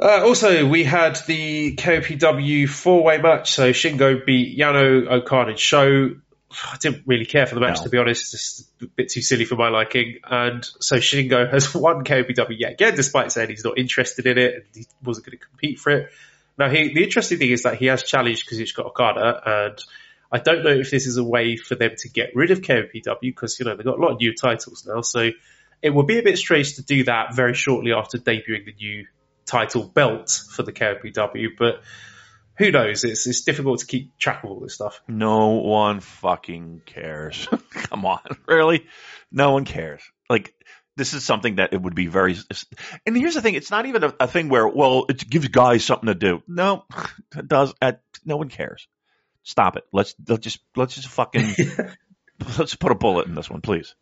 Uh, 0.00 0.24
also, 0.24 0.66
we 0.66 0.84
had 0.84 1.16
the 1.26 1.76
KOPW 1.76 2.68
four-way 2.68 3.18
match. 3.18 3.52
So 3.52 3.70
Shingo 3.70 4.24
beat 4.24 4.58
Yano, 4.58 5.06
Okada, 5.08 5.50
and 5.50 5.58
Sho. 5.58 6.16
I 6.50 6.76
didn't 6.78 7.04
really 7.06 7.24
care 7.24 7.46
for 7.46 7.54
the 7.54 7.60
match, 7.60 7.78
No. 7.78 7.84
to 7.84 7.90
be 7.90 7.98
honest. 7.98 8.32
Just 8.32 8.68
a 8.82 8.86
bit 8.86 9.10
too 9.10 9.22
silly 9.22 9.44
for 9.44 9.56
my 9.56 9.68
liking. 9.68 10.18
And 10.24 10.64
so 10.80 10.96
Shingo 10.96 11.50
has 11.52 11.74
won 11.74 12.04
KOPW 12.04 12.58
yet 12.58 12.72
again, 12.72 12.96
despite 12.96 13.32
saying 13.32 13.50
he's 13.50 13.64
not 13.64 13.78
interested 13.78 14.26
in 14.26 14.38
it 14.38 14.54
and 14.54 14.64
he 14.74 14.86
wasn't 15.04 15.26
going 15.26 15.38
to 15.38 15.44
compete 15.44 15.78
for 15.78 15.90
it. 15.90 16.10
Now, 16.58 16.68
he, 16.68 16.92
the 16.92 17.04
interesting 17.04 17.38
thing 17.38 17.50
is 17.50 17.62
that 17.62 17.76
he 17.76 17.86
has 17.86 18.02
challenged 18.02 18.50
Kazuchika 18.50 18.84
Okada, 18.84 19.42
and 19.46 19.78
I 20.30 20.38
don't 20.38 20.62
know 20.64 20.70
if 20.70 20.90
this 20.90 21.06
is 21.06 21.16
a 21.16 21.24
way 21.24 21.56
for 21.56 21.74
them 21.76 21.92
to 21.98 22.08
get 22.08 22.34
rid 22.34 22.50
of 22.50 22.60
KOPW 22.60 23.20
because, 23.20 23.58
you 23.58 23.64
know, 23.64 23.76
they've 23.76 23.86
got 23.86 23.98
a 23.98 24.02
lot 24.02 24.12
of 24.12 24.20
new 24.20 24.34
titles 24.34 24.86
now. 24.86 25.00
So 25.00 25.30
it 25.82 25.90
would 25.90 26.06
be 26.06 26.18
a 26.18 26.22
bit 26.22 26.38
strange 26.38 26.76
to 26.76 26.82
do 26.82 27.04
that 27.04 27.34
very 27.34 27.54
shortly 27.54 27.92
after 27.92 28.18
debuting 28.18 28.64
the 28.64 28.74
new 28.78 29.06
title 29.44 29.84
belt 29.84 30.30
for 30.50 30.62
the 30.62 30.72
KOPW, 30.72 31.48
but 31.58 31.82
who 32.58 32.70
knows? 32.70 33.04
It's, 33.04 33.26
it's 33.26 33.42
difficult 33.42 33.80
to 33.80 33.86
keep 33.86 34.16
track 34.18 34.44
of 34.44 34.50
all 34.50 34.60
this 34.60 34.74
stuff. 34.74 35.00
No 35.08 35.48
one 35.54 36.00
fucking 36.00 36.82
cares. 36.86 37.48
Come 37.70 38.04
on, 38.06 38.20
really? 38.46 38.86
No 39.30 39.52
one 39.52 39.64
cares. 39.64 40.02
Like 40.28 40.54
this 40.96 41.14
is 41.14 41.24
something 41.24 41.56
that 41.56 41.72
it 41.72 41.80
would 41.80 41.94
be 41.94 42.06
very. 42.06 42.36
And 43.06 43.16
here's 43.16 43.34
the 43.34 43.42
thing: 43.42 43.54
it's 43.54 43.70
not 43.70 43.86
even 43.86 44.04
a, 44.04 44.14
a 44.20 44.28
thing 44.28 44.48
where 44.48 44.68
well, 44.68 45.06
it 45.08 45.28
gives 45.28 45.48
guys 45.48 45.84
something 45.84 46.06
to 46.06 46.14
do. 46.14 46.42
No, 46.46 46.84
it 47.36 47.48
does. 47.48 47.74
Uh, 47.80 47.92
no 48.24 48.36
one 48.36 48.48
cares. 48.48 48.86
Stop 49.42 49.76
it. 49.76 49.84
Let's 49.92 50.14
let's 50.28 50.42
just 50.42 50.60
let's 50.76 50.94
just 50.94 51.08
fucking 51.08 51.54
let's 52.58 52.76
put 52.76 52.92
a 52.92 52.94
bullet 52.94 53.26
in 53.26 53.34
this 53.34 53.50
one, 53.50 53.60
please. 53.60 53.94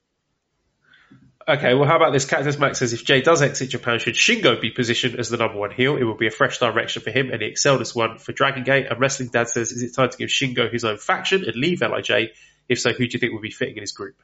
Okay, 1.49 1.75
well, 1.75 1.89
how 1.89 1.97
about 1.97 2.13
this? 2.13 2.27
Cactus 2.27 2.59
Max 2.59 2.79
says 2.79 2.93
if 2.93 3.05
Jay 3.05 3.23
does 3.23 3.41
exit 3.43 3.71
Japan, 3.71 3.99
should 3.99 4.15
Shingo 4.15 4.61
be 4.61 4.71
positioned 4.71 5.19
as 5.19 5.31
the 5.31 5.37
number 5.39 5.59
one 5.59 5.71
heel? 5.71 5.97
It 5.97 6.05
will 6.05 6.17
be 6.17 6.27
a 6.27 6.31
fresh 6.31 6.59
direction 6.59 7.03
for 7.03 7.11
him, 7.11 7.31
and 7.31 7.41
he 7.41 7.49
excelled 7.49 7.81
as 7.81 7.95
one 7.95 8.19
for 8.19 8.33
Dragon 8.33 8.63
Gate. 8.63 8.87
And 8.89 9.01
Wrestling 9.01 9.31
Dad 9.31 9.49
says, 9.49 9.73
is 9.73 9.83
it 9.83 9.95
time 9.95 10.11
to 10.11 10.19
give 10.19 10.29
Shingo 10.29 10.71
his 10.71 10.85
own 10.85 10.99
faction 10.99 11.45
and 11.45 11.57
leave 11.57 11.81
LIJ? 11.81 12.31
If 12.69 12.81
so, 12.81 12.93
who 12.93 13.07
do 13.07 13.15
you 13.15 13.19
think 13.19 13.33
would 13.33 13.43
be 13.43 13.51
fitting 13.51 13.77
in 13.77 13.83
his 13.83 13.93
group? 13.93 14.17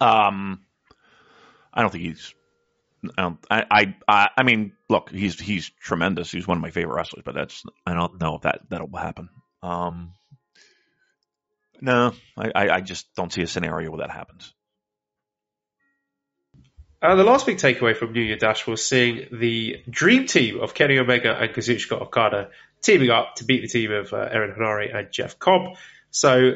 Um, 0.00 0.60
I 1.72 1.82
don't 1.82 1.90
think 1.90 2.04
he's. 2.04 2.34
I, 3.16 3.32
I, 3.50 3.64
I, 3.70 3.94
I, 4.06 4.28
I 4.36 4.42
mean, 4.42 4.72
look, 4.88 5.10
he's 5.10 5.40
he's 5.40 5.70
tremendous. 5.80 6.30
He's 6.30 6.46
one 6.46 6.58
of 6.58 6.62
my 6.62 6.70
favorite 6.70 6.94
wrestlers, 6.94 7.22
but 7.24 7.34
that's 7.34 7.64
I 7.86 7.94
don't 7.94 8.20
know 8.20 8.36
if 8.36 8.42
that 8.42 8.60
that'll 8.68 8.96
happen. 8.96 9.30
Um, 9.62 10.12
no, 11.80 12.12
I, 12.36 12.68
I, 12.68 12.80
just 12.80 13.06
don't 13.14 13.32
see 13.32 13.42
a 13.42 13.46
scenario 13.46 13.90
where 13.90 13.98
that 13.98 14.10
happens. 14.10 14.52
Uh, 17.00 17.14
the 17.14 17.24
last 17.24 17.46
big 17.46 17.58
takeaway 17.58 17.96
from 17.96 18.12
New 18.12 18.22
Year 18.22 18.36
Dash 18.36 18.66
was 18.66 18.84
seeing 18.84 19.28
the 19.30 19.76
dream 19.88 20.26
team 20.26 20.60
of 20.60 20.74
Kenny 20.74 20.98
Omega 20.98 21.32
and 21.32 21.52
Kazuchika 21.52 22.00
Okada 22.00 22.50
teaming 22.82 23.10
up 23.10 23.36
to 23.36 23.44
beat 23.44 23.62
the 23.62 23.68
team 23.68 23.92
of 23.92 24.12
uh, 24.12 24.16
Aaron 24.16 24.54
Henare 24.58 24.94
and 24.94 25.12
Jeff 25.12 25.38
Cobb. 25.38 25.76
So 26.10 26.54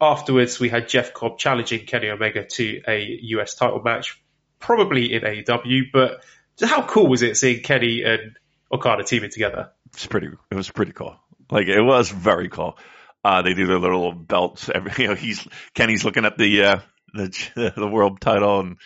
afterwards, 0.00 0.60
we 0.60 0.68
had 0.68 0.88
Jeff 0.88 1.12
Cobb 1.12 1.38
challenging 1.38 1.86
Kenny 1.86 2.08
Omega 2.08 2.44
to 2.44 2.82
a 2.86 3.18
US 3.22 3.56
title 3.56 3.82
match, 3.82 4.22
probably 4.60 5.12
in 5.12 5.22
AEW. 5.22 5.86
But 5.92 6.24
how 6.62 6.86
cool 6.86 7.08
was 7.08 7.22
it 7.22 7.36
seeing 7.36 7.62
Kenny 7.62 8.02
and 8.04 8.36
Okada 8.72 9.02
teaming 9.02 9.30
together? 9.30 9.70
It's 9.92 10.06
pretty. 10.06 10.28
It 10.50 10.54
was 10.54 10.70
pretty 10.70 10.92
cool. 10.92 11.16
Like 11.50 11.66
it 11.66 11.82
was 11.82 12.10
very 12.10 12.48
cool. 12.48 12.78
Uh, 13.24 13.42
they 13.42 13.54
do 13.54 13.66
their 13.66 13.78
little 13.78 14.12
belts. 14.12 14.70
Every, 14.72 14.92
you 14.98 15.08
know, 15.08 15.14
he's 15.14 15.46
Kenny's 15.74 16.04
looking 16.04 16.24
at 16.24 16.38
the 16.38 16.62
uh, 16.64 16.80
the 17.12 17.72
the 17.76 17.88
world 17.88 18.20
title, 18.20 18.60
and 18.60 18.76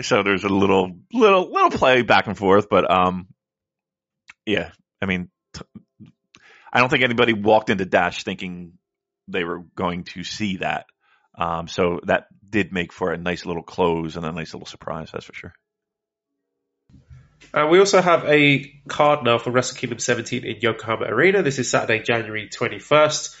so 0.00 0.22
there's 0.22 0.44
a 0.44 0.48
little 0.48 0.98
little 1.12 1.50
little 1.50 1.70
play 1.70 2.02
back 2.02 2.26
and 2.26 2.36
forth. 2.36 2.68
But 2.68 2.90
um, 2.90 3.28
yeah, 4.46 4.70
I 5.00 5.06
mean, 5.06 5.28
t- 5.54 5.62
I 6.72 6.80
don't 6.80 6.88
think 6.88 7.04
anybody 7.04 7.32
walked 7.32 7.70
into 7.70 7.84
Dash 7.84 8.24
thinking 8.24 8.74
they 9.28 9.44
were 9.44 9.60
going 9.76 10.04
to 10.04 10.24
see 10.24 10.58
that. 10.58 10.86
Um, 11.38 11.68
so 11.68 12.00
that 12.04 12.26
did 12.48 12.72
make 12.72 12.92
for 12.92 13.12
a 13.12 13.18
nice 13.18 13.46
little 13.46 13.62
close 13.62 14.16
and 14.16 14.26
a 14.26 14.32
nice 14.32 14.52
little 14.52 14.66
surprise. 14.66 15.10
That's 15.12 15.24
for 15.24 15.34
sure. 15.34 15.54
Uh, 17.54 17.66
we 17.70 17.78
also 17.78 18.00
have 18.00 18.24
a 18.24 18.72
card 18.88 19.24
now 19.24 19.38
for 19.38 19.50
Wrestle 19.50 19.76
Kingdom 19.76 19.98
17 19.98 20.44
in 20.44 20.56
Yokohama 20.60 21.04
Arena. 21.06 21.42
This 21.42 21.58
is 21.58 21.70
Saturday, 21.70 22.02
January 22.02 22.48
21st. 22.48 23.36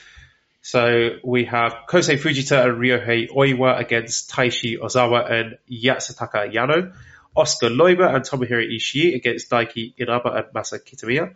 So 0.60 1.10
we 1.24 1.44
have 1.46 1.74
Kosei 1.88 2.18
Fujita 2.18 2.64
and 2.64 2.78
Ryohei 2.78 3.30
Oiwa 3.30 3.80
against 3.80 4.30
Taishi 4.30 4.78
Ozawa 4.78 5.30
and 5.30 5.58
Yasutaka 5.70 6.52
Yano. 6.52 6.94
Oskar 7.34 7.70
Leube 7.70 8.14
and 8.14 8.24
Tomohiro 8.24 8.62
Ishii 8.70 9.14
against 9.14 9.50
Daiki 9.50 9.94
Inaba 9.98 10.36
and 10.36 10.54
Masa 10.54 10.78
Kitamiya. 10.78 11.34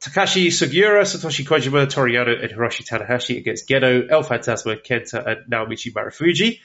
Takashi 0.00 0.48
Sugiura, 0.48 1.02
Satoshi 1.02 1.46
Kojima, 1.46 1.88
Toru 1.88 2.10
Yano, 2.10 2.42
and 2.42 2.52
Hiroshi 2.52 2.86
Tanahashi 2.86 3.38
against 3.38 3.68
Gedo, 3.68 4.10
El 4.10 4.22
Phantasmo, 4.22 4.82
Kenta, 4.82 5.26
and 5.26 5.52
Naomichi 5.52 5.92
Marufuji. 5.92 6.60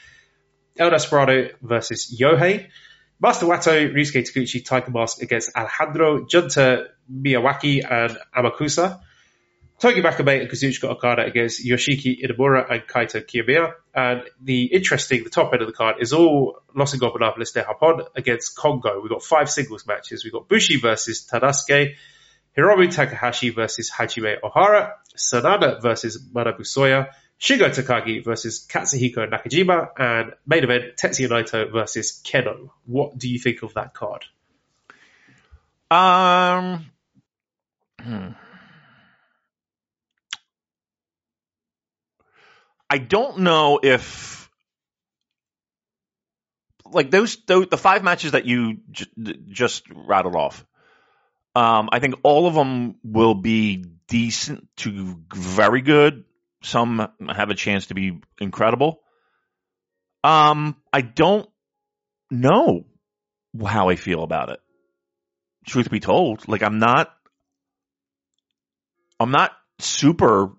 El 0.77 0.89
Desperado 0.89 1.51
versus 1.61 2.17
Yohei. 2.19 2.67
Master 3.21 3.47
Wato, 3.47 3.93
Ryusuke 3.93 4.23
Taguchi, 4.23 4.63
Tiger 4.63 4.91
Mask 4.91 5.21
against 5.21 5.51
Alejandro, 5.55 6.25
Junta 6.25 6.87
Miyawaki, 7.11 7.83
and 7.89 8.17
Amakusa. 8.35 9.01
Togi 9.79 10.01
Makabe 10.01 10.41
and 10.41 10.49
Kazuchika 10.49 10.89
Okada 10.89 11.23
against 11.23 11.65
Yoshiki 11.65 12.21
Inamura 12.21 12.69
and 12.69 12.81
Kaito 12.81 13.21
Kiyomiya. 13.25 13.73
And 13.95 14.23
the 14.41 14.65
interesting, 14.65 15.23
the 15.23 15.29
top 15.29 15.53
end 15.53 15.61
of 15.61 15.67
the 15.67 15.73
card 15.73 15.97
is 16.01 16.11
all 16.11 16.61
Los 16.75 16.93
Ingobernables 16.93 17.53
de 17.53 17.63
Japón 17.63 18.05
against 18.13 18.57
Kongo. 18.57 18.99
We've 19.01 19.09
got 19.09 19.23
five 19.23 19.49
singles 19.49 19.87
matches. 19.87 20.25
We've 20.25 20.33
got 20.33 20.49
Bushi 20.49 20.77
versus 20.77 21.25
Tadasuke, 21.31 21.95
Hiromu 22.57 22.93
Takahashi 22.93 23.51
versus 23.51 23.89
Hajime 23.89 24.41
Ohara, 24.41 24.91
Sanada 25.15 25.81
versus 25.81 26.21
Manabu 26.29 26.61
Soya, 26.61 27.07
Shingo 27.39 27.69
Takagi 27.69 28.23
versus 28.23 28.65
Katsuhiko 28.67 29.29
Nakajima, 29.29 29.89
and 29.97 30.33
main 30.45 30.63
event 30.63 30.97
Tetsuya 30.97 31.29
Naito 31.29 31.71
versus 31.71 32.21
Kenoh. 32.23 32.69
What 32.85 33.17
do 33.17 33.29
you 33.29 33.39
think 33.39 33.63
of 33.63 33.73
that 33.75 33.93
card? 33.93 34.25
Um. 35.89 36.85
hmm. 38.01 38.29
I 42.89 42.97
don't 42.97 43.39
know 43.39 43.79
if 43.81 44.49
like 46.91 47.11
those, 47.11 47.37
those 47.45 47.67
the 47.67 47.77
five 47.77 48.03
matches 48.03 48.31
that 48.31 48.45
you 48.45 48.79
j- 48.91 49.05
just 49.47 49.85
rattled 49.93 50.35
off. 50.35 50.65
Um, 51.55 51.89
I 51.91 51.99
think 51.99 52.15
all 52.23 52.47
of 52.47 52.55
them 52.55 52.95
will 53.03 53.35
be 53.35 53.85
decent 54.07 54.67
to 54.77 55.17
very 55.33 55.81
good. 55.81 56.25
Some 56.61 57.07
have 57.27 57.49
a 57.49 57.55
chance 57.55 57.87
to 57.87 57.93
be 57.93 58.19
incredible. 58.39 58.99
Um, 60.23 60.75
I 60.91 61.01
don't 61.01 61.49
know 62.29 62.85
how 63.65 63.89
I 63.89 63.95
feel 63.95 64.23
about 64.23 64.49
it. 64.49 64.59
Truth 65.65 65.89
be 65.89 65.99
told, 65.99 66.47
like 66.47 66.63
I'm 66.63 66.79
not, 66.79 67.13
I'm 69.19 69.31
not 69.31 69.51
super 69.79 70.51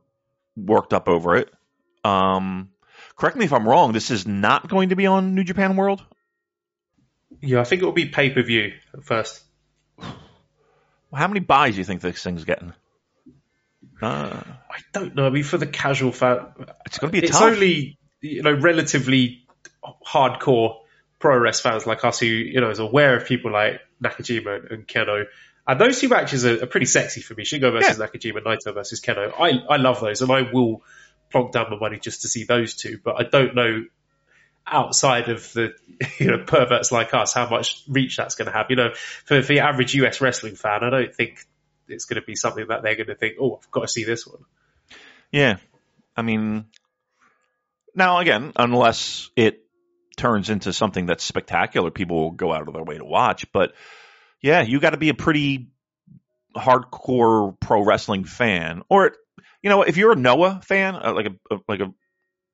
worked 0.57 0.93
up 0.93 1.09
over 1.09 1.37
it. 1.37 1.51
Um, 2.05 2.71
correct 3.17 3.37
me 3.37 3.45
if 3.45 3.53
I'm 3.53 3.69
wrong. 3.69 3.93
This 3.93 4.11
is 4.11 4.27
not 4.27 4.69
going 4.69 4.91
to 4.91 4.97
be 4.97 5.07
on 5.07 5.35
New 5.35 5.45
Japan 5.45 5.77
World. 5.77 6.05
Yeah, 7.41 7.61
I 7.61 7.65
think 7.65 7.83
it 7.83 7.85
will 7.85 7.93
be 7.93 8.07
pay 8.07 8.31
per 8.31 8.43
view 8.43 8.73
at 8.95 9.05
first. 9.05 9.43
How 9.99 11.29
many 11.29 11.41
buys 11.41 11.75
do 11.75 11.79
you 11.79 11.85
think 11.85 12.01
this 12.01 12.23
thing's 12.23 12.45
getting? 12.45 12.73
Uh, 14.03 14.43
I 14.71 14.79
don't 14.93 15.15
know. 15.15 15.27
I 15.27 15.31
mean, 15.31 15.45
for 15.45 15.59
the 15.59 15.67
casual 15.67 16.13
fan, 16.13 16.47
it's 16.87 16.99
going 16.99 17.13
to 17.13 17.21
be 17.21 17.27
it's 17.27 17.39
tough. 17.39 17.53
only 17.53 17.99
you 18.21 18.43
know 18.43 18.53
relatively 18.53 19.47
hardcore 20.07 20.77
pro 21.19 21.39
wrestling 21.39 21.73
fans 21.73 21.87
like 21.87 22.05
us 22.05 22.19
who 22.19 22.27
you 22.27 22.61
know 22.61 22.71
is 22.71 22.79
aware 22.79 23.17
of 23.17 23.27
people 23.27 23.53
like 23.53 23.81
Nakajima 24.03 24.73
and 24.73 24.87
Kenoh. 24.87 25.27
And 25.67 25.81
those 25.81 26.01
two 26.01 26.09
matches 26.09 26.45
are, 26.45 26.65
are 26.65 26.67
pretty 26.67 26.87
sexy 26.87 27.21
for 27.21 27.35
me. 27.35 27.45
Shingo 27.45 27.71
versus 27.73 27.99
yeah. 27.99 28.07
Nakajima, 28.07 28.43
Naito 28.43 28.75
versus 28.75 29.01
Kenoh. 29.01 29.33
I, 29.39 29.75
I 29.75 29.77
love 29.77 30.01
those, 30.01 30.23
and 30.23 30.33
I 30.33 30.43
will 30.51 30.83
plonk 31.31 31.53
down 31.53 31.71
my 31.71 31.79
money 31.79 31.99
just 31.99 32.23
to 32.23 32.29
see 32.29 32.45
those 32.45 32.75
two. 32.75 32.99
But 33.03 33.21
I 33.21 33.25
don't 33.25 33.55
know 33.55 33.85
outside 34.67 35.29
of 35.29 35.53
the 35.53 35.75
you 36.19 36.29
know 36.29 36.45
perverts 36.45 36.93
like 36.93 37.13
us 37.15 37.35
how 37.35 37.49
much 37.49 37.83
reach 37.89 38.17
that's 38.17 38.35
going 38.35 38.47
to 38.47 38.53
have. 38.53 38.67
You 38.71 38.77
know, 38.77 38.95
for, 38.95 39.43
for 39.43 39.53
the 39.53 39.61
average 39.61 39.95
US 39.95 40.21
wrestling 40.21 40.57
fan, 40.57 40.83
I 40.83 40.91
don't 40.91 41.15
think 41.15 41.45
it's 41.91 42.05
going 42.05 42.21
to 42.21 42.27
be 42.27 42.37
something 42.37 42.67
that 42.69 42.83
they're 42.83 42.97
going 42.97 43.07
to 43.09 43.15
think, 43.15 43.37
oh, 43.41 43.61
I've 43.63 43.71
got 43.71 43.83
to 43.83 43.89
see 43.89 44.05
this 44.05 44.27
one. 44.27 44.45
Yeah, 45.31 45.57
I 46.17 46.23
mean, 46.23 46.67
now 47.95 48.19
again, 48.19 48.53
unless 48.57 49.31
it 49.37 49.65
turns 50.17 50.51
into 50.51 50.73
something 50.73 51.07
that's 51.07 51.25
spectacular, 51.25 51.91
people 51.91 52.21
will 52.21 52.31
go 52.33 52.53
out 52.53 52.67
of 52.67 52.75
their 52.75 52.83
way 52.83 52.99
to 52.99 53.05
watch. 53.05 53.51
But 53.53 53.73
yeah, 54.41 54.63
you 54.63 54.81
got 54.81 54.91
to 54.91 54.97
be 54.97 55.09
a 55.09 55.15
pretty 55.15 55.69
hardcore 56.57 57.59
pro 57.61 57.85
wrestling 57.85 58.25
fan, 58.25 58.83
or 58.89 59.13
you 59.63 59.71
know, 59.71 59.83
if 59.83 59.97
you're 59.97 60.13
a 60.13 60.17
Noah 60.17 60.61
fan, 60.65 60.95
uh, 60.97 61.13
like 61.15 61.27
a 61.27 61.57
like 61.69 61.81
a, 61.81 61.93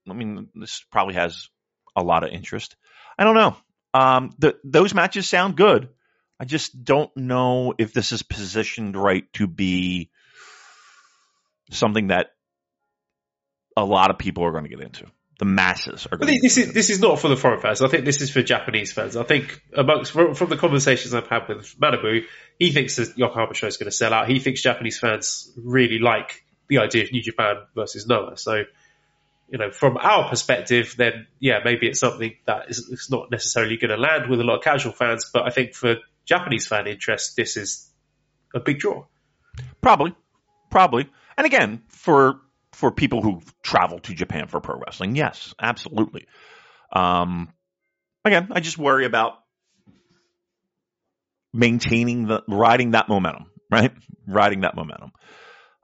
I 0.08 0.12
mean, 0.12 0.48
this 0.54 0.84
probably 0.90 1.14
has 1.14 1.48
a 1.94 2.02
lot 2.02 2.24
of 2.24 2.30
interest. 2.30 2.76
I 3.18 3.24
don't 3.24 3.34
know. 3.34 3.56
Um, 3.94 4.30
the, 4.38 4.58
those 4.62 4.92
matches 4.92 5.28
sound 5.28 5.56
good. 5.56 5.88
I 6.38 6.44
just 6.44 6.84
don't 6.84 7.14
know 7.16 7.74
if 7.78 7.92
this 7.92 8.12
is 8.12 8.22
positioned 8.22 8.96
right 8.96 9.30
to 9.34 9.46
be 9.46 10.10
something 11.70 12.08
that 12.08 12.28
a 13.76 13.84
lot 13.84 14.10
of 14.10 14.18
people 14.18 14.44
are 14.44 14.52
going 14.52 14.64
to 14.64 14.70
get 14.70 14.80
into. 14.80 15.06
The 15.38 15.44
masses 15.44 16.06
are. 16.10 16.16
Going 16.16 16.40
this 16.40 16.56
is 16.56 16.72
this 16.72 16.88
is 16.88 17.00
not 17.00 17.20
for 17.20 17.28
the 17.28 17.36
foreign 17.36 17.60
fans. 17.60 17.82
I 17.82 17.88
think 17.88 18.06
this 18.06 18.22
is 18.22 18.30
for 18.30 18.42
Japanese 18.42 18.90
fans. 18.92 19.16
I 19.16 19.22
think 19.22 19.60
amongst 19.74 20.12
from, 20.12 20.34
from 20.34 20.48
the 20.48 20.56
conversations 20.56 21.12
I've 21.12 21.26
had 21.26 21.46
with 21.48 21.78
Manabu, 21.78 22.22
he 22.58 22.72
thinks 22.72 22.96
the 22.96 23.12
Yokohama 23.16 23.52
show 23.52 23.66
is 23.66 23.76
going 23.76 23.90
to 23.90 23.96
sell 23.96 24.14
out. 24.14 24.30
He 24.30 24.38
thinks 24.38 24.62
Japanese 24.62 24.98
fans 24.98 25.52
really 25.56 25.98
like 25.98 26.42
the 26.68 26.78
idea 26.78 27.04
of 27.04 27.12
New 27.12 27.22
Japan 27.22 27.56
versus 27.74 28.06
Noah. 28.06 28.38
So 28.38 28.62
you 29.50 29.58
know, 29.58 29.70
from 29.70 29.98
our 29.98 30.28
perspective, 30.28 30.94
then 30.96 31.26
yeah, 31.38 31.58
maybe 31.62 31.86
it's 31.86 32.00
something 32.00 32.34
that 32.46 32.70
is 32.70 32.88
it's 32.90 33.10
not 33.10 33.30
necessarily 33.30 33.76
going 33.76 33.90
to 33.90 33.98
land 33.98 34.30
with 34.30 34.40
a 34.40 34.44
lot 34.44 34.56
of 34.56 34.64
casual 34.64 34.92
fans. 34.92 35.30
But 35.30 35.42
I 35.42 35.50
think 35.50 35.74
for 35.74 35.96
Japanese 36.26 36.66
fan 36.66 36.86
interest, 36.86 37.36
this 37.36 37.56
is 37.56 37.90
a 38.54 38.60
big 38.60 38.78
draw. 38.78 39.06
Probably, 39.80 40.14
probably. 40.70 41.08
And 41.36 41.46
again, 41.46 41.82
for 41.88 42.40
for 42.72 42.90
people 42.90 43.22
who 43.22 43.40
travel 43.62 44.00
to 44.00 44.14
Japan 44.14 44.48
for 44.48 44.60
pro 44.60 44.78
wrestling, 44.78 45.16
yes, 45.16 45.54
absolutely. 45.60 46.26
Um, 46.92 47.52
again, 48.24 48.48
I 48.50 48.60
just 48.60 48.78
worry 48.78 49.06
about 49.06 49.34
maintaining 51.52 52.26
the 52.26 52.42
riding 52.48 52.90
that 52.92 53.08
momentum, 53.08 53.46
right? 53.70 53.92
Riding 54.26 54.62
that 54.62 54.74
momentum. 54.74 55.12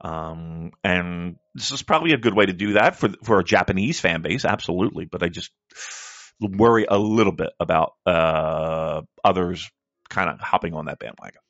Um, 0.01 0.73
and 0.83 1.37
this 1.55 1.71
is 1.71 1.83
probably 1.83 2.13
a 2.13 2.19
good 2.19 2.35
way 2.35 2.47
to 2.47 2.53
do 2.53 2.73
that 2.75 2.97
for 2.97 3.11
for 3.23 3.39
a 3.39 3.45
Japanese 3.45 4.01
fan 4.01 4.23
base, 4.23 4.45
absolutely. 4.45 5.05
But 5.05 5.23
I 5.23 5.29
just 5.29 5.51
worry 6.41 6.87
a 6.89 6.99
little 6.99 7.33
bit 7.33 7.51
about 7.61 7.93
uh, 8.05 9.03
others 9.25 9.71
kind 10.13 10.31
of 10.31 10.41
hopping 10.41 10.75
on 10.75 10.85
that 10.85 10.99
bandwagon. 10.99 11.41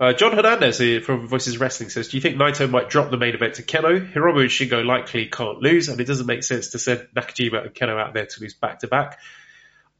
Uh, 0.00 0.12
John 0.12 0.32
Hernandez 0.32 1.04
from 1.04 1.28
Voices 1.28 1.58
Wrestling 1.58 1.88
says, 1.88 2.08
"Do 2.08 2.16
you 2.16 2.20
think 2.20 2.36
Naito 2.36 2.68
might 2.68 2.90
drop 2.90 3.10
the 3.10 3.16
main 3.16 3.34
event 3.34 3.54
to 3.54 3.62
Kenoh? 3.62 4.12
Hiromu 4.12 4.40
and 4.40 4.50
Shingo 4.50 4.84
likely 4.84 5.26
can't 5.26 5.60
lose, 5.60 5.88
and 5.88 6.00
it 6.00 6.04
doesn't 6.04 6.26
make 6.26 6.42
sense 6.42 6.70
to 6.70 6.80
send 6.80 7.08
Nakajima 7.14 7.66
and 7.66 7.74
Kenoh 7.74 8.00
out 8.00 8.12
there 8.12 8.26
to 8.26 8.40
lose 8.40 8.54
back 8.54 8.80
to 8.80 8.88
back." 8.88 9.20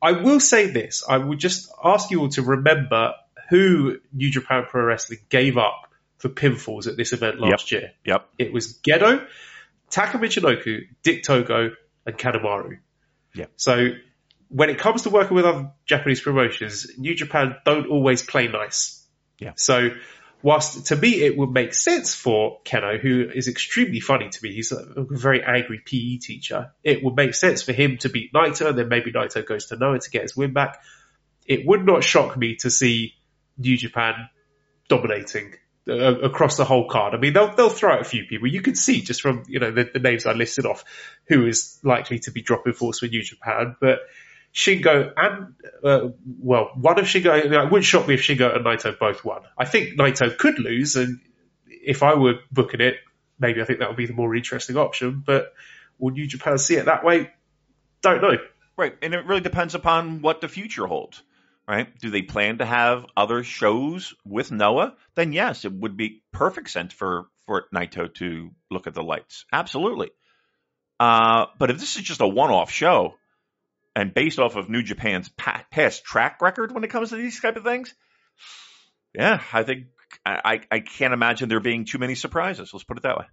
I 0.03 0.12
will 0.12 0.41
say 0.41 0.66
this: 0.66 1.05
I 1.09 1.16
would 1.16 1.39
just 1.39 1.70
ask 1.82 2.11
you 2.11 2.23
all 2.23 2.28
to 2.31 2.43
remember 2.43 3.12
who 3.51 3.99
New 4.12 4.31
Japan 4.31 4.65
Pro 4.69 4.82
Wrestling 4.82 5.20
gave 5.28 5.57
up 5.59 5.93
for 6.19 6.28
pinfalls 6.28 6.89
at 6.89 6.97
this 6.97 7.12
event 7.12 7.39
last 7.39 7.70
yep. 7.70 7.81
year. 7.81 7.91
Yep. 8.05 8.28
It 8.39 8.53
was 8.53 8.78
Gedo, 8.78 9.24
Taka 9.91 10.19
Michinoku, 10.19 10.89
Dick 11.03 11.23
Togo, 11.23 11.70
and 12.05 12.19
Kanemaru. 12.19 12.78
Yeah. 13.35 13.47
So 13.57 13.91
when 14.55 14.70
it 14.70 14.78
comes 14.78 15.02
to 15.02 15.10
working 15.10 15.35
with 15.35 15.44
other 15.44 15.72
Japanese 15.85 16.20
promotions, 16.20 16.86
New 16.97 17.16
Japan 17.16 17.56
don't 17.64 17.89
always 17.89 18.22
play 18.22 18.47
nice. 18.47 19.05
Yeah. 19.40 19.55
So 19.56 19.90
whilst 20.43 20.86
to 20.86 20.97
me 20.97 21.22
it 21.22 21.36
would 21.36 21.51
make 21.51 21.74
sense 21.74 22.14
for 22.14 22.60
Kenoh, 22.64 23.01
who 23.01 23.28
is 23.35 23.48
extremely 23.48 23.98
funny 23.98 24.28
to 24.28 24.39
me, 24.44 24.52
he's 24.55 24.70
a, 24.70 24.76
a 24.76 25.05
very 25.10 25.43
angry 25.43 25.81
PE 25.85 26.18
teacher. 26.18 26.70
It 26.85 27.02
would 27.02 27.16
make 27.16 27.35
sense 27.35 27.62
for 27.62 27.72
him 27.72 27.98
to 27.98 28.09
beat 28.09 28.32
Naito, 28.32 28.68
and 28.68 28.78
then 28.78 28.89
maybe 28.89 29.10
Naito 29.10 29.44
goes 29.44 29.66
to 29.66 29.76
Noah 29.76 29.98
to 29.98 30.10
get 30.10 30.22
his 30.22 30.36
win 30.36 30.52
back. 30.52 30.81
It 31.47 31.66
would 31.66 31.85
not 31.85 32.05
shock 32.05 32.36
me 32.36 32.55
to 32.60 32.70
see 32.70 33.14
New 33.59 33.76
Japan 33.76 34.28
dominating 34.89 35.55
uh, 35.89 36.20
across 36.20 36.56
the 36.56 36.64
whole 36.64 36.89
card. 36.89 37.14
I 37.16 37.18
mean, 37.18 37.32
they'll 37.32 37.56
they'll 37.56 37.70
throw 37.70 37.94
out 37.94 38.02
a 38.02 38.05
few 38.05 38.24
people. 38.26 38.47
You 38.47 38.62
can 38.62 38.76
see 38.76 39.01
just 39.01 39.20
from 39.20 39.43
you 39.48 39.59
know 39.59 39.72
the, 39.72 39.90
the 39.93 39.98
names 39.98 40.26
I 40.26 40.32
listed 40.32 40.64
off 40.64 40.85
who 41.26 41.44
is 41.44 41.81
likely 41.82 42.20
to 42.20 42.31
be 42.31 42.40
dropping 42.40 42.74
force 42.74 43.01
for 43.01 43.06
New 43.06 43.24
Japan, 43.24 43.74
but. 43.81 43.98
Shingo 44.55 45.12
and 45.16 45.55
uh, 45.82 46.09
well, 46.39 46.70
one 46.76 46.98
of 46.98 47.06
Shingo. 47.06 47.44
It 47.44 47.51
wouldn't 47.51 47.85
shock 47.85 48.06
me 48.06 48.14
if 48.14 48.20
Shingo 48.20 48.55
and 48.55 48.64
Naito 48.64 48.97
both 48.98 49.24
won. 49.24 49.43
I 49.59 49.64
think 49.64 49.98
Naito 49.98 50.36
could 50.36 50.59
lose, 50.59 50.97
and 50.97 51.20
if 51.66 52.02
I 52.02 52.14
were 52.14 52.35
booking 52.52 52.81
it, 52.81 52.97
maybe 53.39 53.60
I 53.60 53.64
think 53.64 53.81
that 53.81 53.89
would 53.89 53.97
be 53.97 54.06
the 54.06 54.12
more 54.12 54.35
interesting 54.35 54.76
option. 54.76 55.22
But 55.26 55.52
will 55.98 56.12
New 56.12 56.26
Japan 56.26 56.59
see 56.59 56.76
it 56.76 56.86
that 56.86 57.05
way? 57.05 57.31
Don't 58.02 58.22
know. 58.22 58.36
Right, 58.76 58.94
and 59.02 59.14
it 59.14 59.26
really 59.26 59.40
depends 59.40 59.74
upon 59.74 60.20
what 60.22 60.40
the 60.40 60.48
future 60.48 60.86
holds 60.86 61.22
right? 61.66 61.98
Do 61.98 62.10
they 62.10 62.22
plan 62.22 62.59
to 62.59 62.64
have 62.64 63.06
other 63.16 63.43
shows 63.43 64.14
with 64.24 64.52
Noah? 64.52 64.94
Then 65.14 65.32
yes, 65.32 65.64
it 65.64 65.72
would 65.72 65.97
be 65.97 66.22
perfect 66.32 66.70
sense 66.70 66.93
for 66.93 67.26
for 67.47 67.66
Naito 67.74 68.12
to 68.14 68.51
look 68.70 68.86
at 68.86 68.94
the 68.94 69.02
lights. 69.02 69.44
Absolutely. 69.52 70.10
Uh, 70.98 71.47
but 71.59 71.70
if 71.70 71.78
this 71.78 71.97
is 71.97 72.02
just 72.02 72.20
a 72.20 72.26
one-off 72.26 72.70
show 72.70 73.14
and 73.94 74.12
based 74.12 74.38
off 74.38 74.56
of 74.56 74.68
New 74.68 74.82
Japan's 74.82 75.28
past 75.28 76.04
track 76.04 76.40
record 76.42 76.72
when 76.72 76.84
it 76.84 76.90
comes 76.90 77.10
to 77.10 77.16
these 77.16 77.40
type 77.40 77.56
of 77.56 77.64
things, 77.64 77.94
yeah, 79.14 79.40
I 79.52 79.62
think 79.62 79.86
I, 80.26 80.60
I 80.70 80.80
can't 80.80 81.14
imagine 81.14 81.48
there 81.48 81.60
being 81.60 81.84
too 81.84 81.98
many 81.98 82.14
surprises. 82.14 82.70
Let's 82.72 82.84
put 82.84 82.96
it 82.96 83.02
that 83.04 83.18
way. 83.18 83.26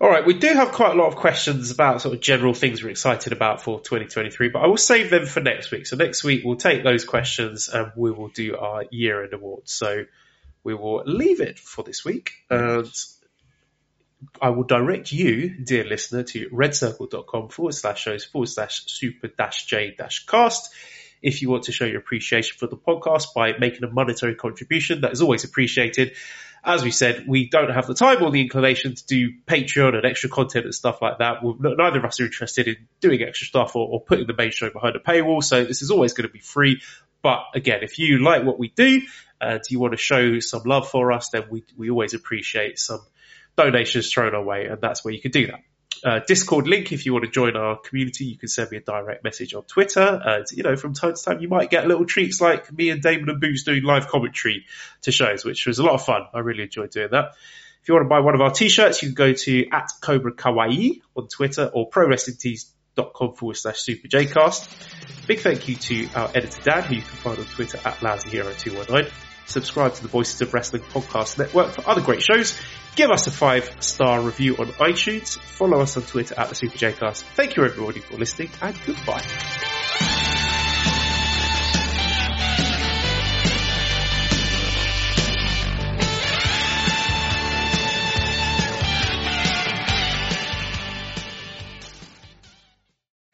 All 0.00 0.10
right, 0.10 0.26
we 0.26 0.34
do 0.34 0.52
have 0.52 0.72
quite 0.72 0.90
a 0.90 0.98
lot 0.98 1.06
of 1.06 1.16
questions 1.16 1.70
about 1.70 2.02
sort 2.02 2.14
of 2.14 2.20
general 2.20 2.52
things 2.52 2.82
we're 2.82 2.90
excited 2.90 3.32
about 3.32 3.62
for 3.62 3.78
2023, 3.78 4.48
but 4.48 4.60
I 4.60 4.66
will 4.66 4.76
save 4.76 5.08
them 5.08 5.24
for 5.24 5.40
next 5.40 5.70
week. 5.70 5.86
So 5.86 5.96
next 5.96 6.24
week 6.24 6.42
we'll 6.44 6.56
take 6.56 6.82
those 6.82 7.04
questions 7.04 7.68
and 7.68 7.92
we 7.94 8.10
will 8.10 8.28
do 8.28 8.56
our 8.56 8.84
year-end 8.90 9.32
awards. 9.32 9.72
So 9.72 10.04
we 10.64 10.74
will 10.74 11.04
leave 11.06 11.40
it 11.40 11.60
for 11.60 11.84
this 11.84 12.04
week, 12.04 12.32
and 12.50 12.90
I 14.40 14.50
will 14.50 14.64
direct 14.64 15.12
you, 15.12 15.50
dear 15.64 15.84
listener, 15.84 16.22
to 16.24 16.48
redcircle.com 16.50 17.48
forward 17.48 17.74
slash 17.74 18.02
shows 18.02 18.24
forward 18.24 18.48
slash 18.48 18.84
super 18.86 19.28
dash 19.28 19.66
j 19.66 19.94
dash 19.96 20.26
cast 20.26 20.72
if 21.22 21.40
you 21.40 21.48
want 21.48 21.64
to 21.64 21.72
show 21.72 21.86
your 21.86 21.98
appreciation 21.98 22.56
for 22.58 22.66
the 22.66 22.76
podcast 22.76 23.34
by 23.34 23.56
making 23.58 23.84
a 23.84 23.90
monetary 23.90 24.34
contribution. 24.34 25.00
That 25.00 25.12
is 25.12 25.22
always 25.22 25.44
appreciated 25.44 26.12
as 26.64 26.82
we 26.82 26.90
said, 26.90 27.26
we 27.28 27.48
don't 27.48 27.70
have 27.70 27.86
the 27.86 27.94
time 27.94 28.22
or 28.22 28.30
the 28.30 28.40
inclination 28.40 28.94
to 28.94 29.06
do 29.06 29.32
Patreon 29.46 29.94
and 29.94 30.04
extra 30.06 30.30
content 30.30 30.64
and 30.64 30.74
stuff 30.74 31.02
like 31.02 31.18
that. 31.18 31.42
We're, 31.42 31.76
neither 31.76 31.98
of 31.98 32.04
us 32.04 32.20
are 32.20 32.24
interested 32.24 32.68
in 32.68 32.88
doing 33.00 33.22
extra 33.22 33.46
stuff 33.46 33.76
or, 33.76 33.86
or 33.86 34.00
putting 34.00 34.26
the 34.26 34.34
main 34.34 34.50
show 34.50 34.70
behind 34.70 34.96
a 34.96 34.98
paywall. 34.98 35.44
So 35.44 35.64
this 35.64 35.82
is 35.82 35.90
always 35.90 36.14
going 36.14 36.26
to 36.26 36.32
be 36.32 36.40
free. 36.40 36.80
But 37.22 37.44
again, 37.54 37.80
if 37.82 37.98
you 37.98 38.18
like 38.18 38.44
what 38.44 38.58
we 38.58 38.68
do 38.68 39.02
and 39.40 39.60
you 39.68 39.78
want 39.78 39.92
to 39.92 39.98
show 39.98 40.40
some 40.40 40.62
love 40.64 40.88
for 40.88 41.12
us, 41.12 41.28
then 41.28 41.44
we, 41.50 41.64
we 41.76 41.90
always 41.90 42.14
appreciate 42.14 42.78
some 42.78 43.00
donations 43.56 44.12
thrown 44.12 44.34
our 44.34 44.42
way. 44.42 44.66
And 44.66 44.80
that's 44.80 45.04
where 45.04 45.14
you 45.14 45.20
can 45.20 45.30
do 45.30 45.46
that 45.48 45.60
uh, 46.04 46.20
Discord 46.26 46.66
link 46.66 46.92
if 46.92 47.06
you 47.06 47.12
want 47.12 47.24
to 47.24 47.30
join 47.30 47.56
our 47.56 47.78
community. 47.78 48.26
You 48.26 48.36
can 48.36 48.48
send 48.48 48.70
me 48.70 48.76
a 48.76 48.80
direct 48.80 49.24
message 49.24 49.54
on 49.54 49.62
Twitter. 49.62 50.20
And, 50.24 50.46
you 50.52 50.62
know, 50.62 50.76
from 50.76 50.94
time 50.94 51.14
to 51.14 51.22
time, 51.22 51.40
you 51.40 51.48
might 51.48 51.70
get 51.70 51.86
little 51.86 52.04
treats 52.04 52.40
like 52.40 52.70
me 52.72 52.90
and 52.90 53.02
Damon 53.02 53.30
and 53.30 53.40
Boots 53.40 53.64
doing 53.64 53.82
live 53.82 54.08
commentary 54.08 54.66
to 55.02 55.12
shows, 55.12 55.44
which 55.44 55.66
was 55.66 55.78
a 55.78 55.82
lot 55.82 55.94
of 55.94 56.04
fun. 56.04 56.22
I 56.34 56.40
really 56.40 56.64
enjoyed 56.64 56.90
doing 56.90 57.08
that. 57.12 57.32
If 57.82 57.88
you 57.88 57.94
want 57.94 58.04
to 58.04 58.08
buy 58.08 58.20
one 58.20 58.34
of 58.34 58.40
our 58.40 58.50
t-shirts, 58.50 59.02
you 59.02 59.08
can 59.08 59.14
go 59.14 59.32
to 59.32 59.68
at 59.70 59.90
Cobra 60.00 60.32
Kawaii 60.32 61.00
on 61.16 61.28
Twitter 61.28 61.70
or 61.72 61.90
prowrestlingtees.com 61.90 63.34
forward 63.34 63.56
slash 63.56 63.80
super 63.80 64.08
Jcast. 64.08 65.26
Big 65.26 65.40
thank 65.40 65.68
you 65.68 65.76
to 65.76 66.08
our 66.14 66.30
editor 66.34 66.62
Dan, 66.62 66.82
who 66.82 66.94
you 66.96 67.02
can 67.02 67.10
find 67.10 67.38
on 67.38 67.44
Twitter 67.44 67.78
at 67.84 67.96
LousyHero219 67.96 69.33
subscribe 69.46 69.94
to 69.94 70.02
the 70.02 70.08
Voices 70.08 70.40
of 70.40 70.52
Wrestling 70.52 70.82
podcast 70.82 71.38
network 71.38 71.72
for 71.72 71.88
other 71.88 72.00
great 72.00 72.22
shows. 72.22 72.58
Give 72.96 73.10
us 73.10 73.26
a 73.26 73.30
five 73.30 73.76
star 73.80 74.20
review 74.20 74.56
on 74.56 74.66
iTunes. 74.66 75.38
Follow 75.38 75.80
us 75.80 75.96
on 75.96 76.04
Twitter 76.04 76.34
at 76.38 76.48
the 76.48 76.54
Super 76.54 76.76
Jcast. 76.76 77.22
Thank 77.34 77.56
you 77.56 77.64
everybody 77.64 78.00
for 78.00 78.16
listening 78.16 78.50
and 78.62 78.76
goodbye. 78.86 79.24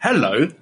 Hello, 0.02 0.48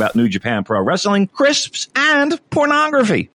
about 0.00 0.16
New 0.16 0.28
Japan 0.28 0.64
Pro 0.64 0.80
Wrestling, 0.80 1.26
crisps, 1.26 1.88
and 1.94 2.40
pornography. 2.48 3.28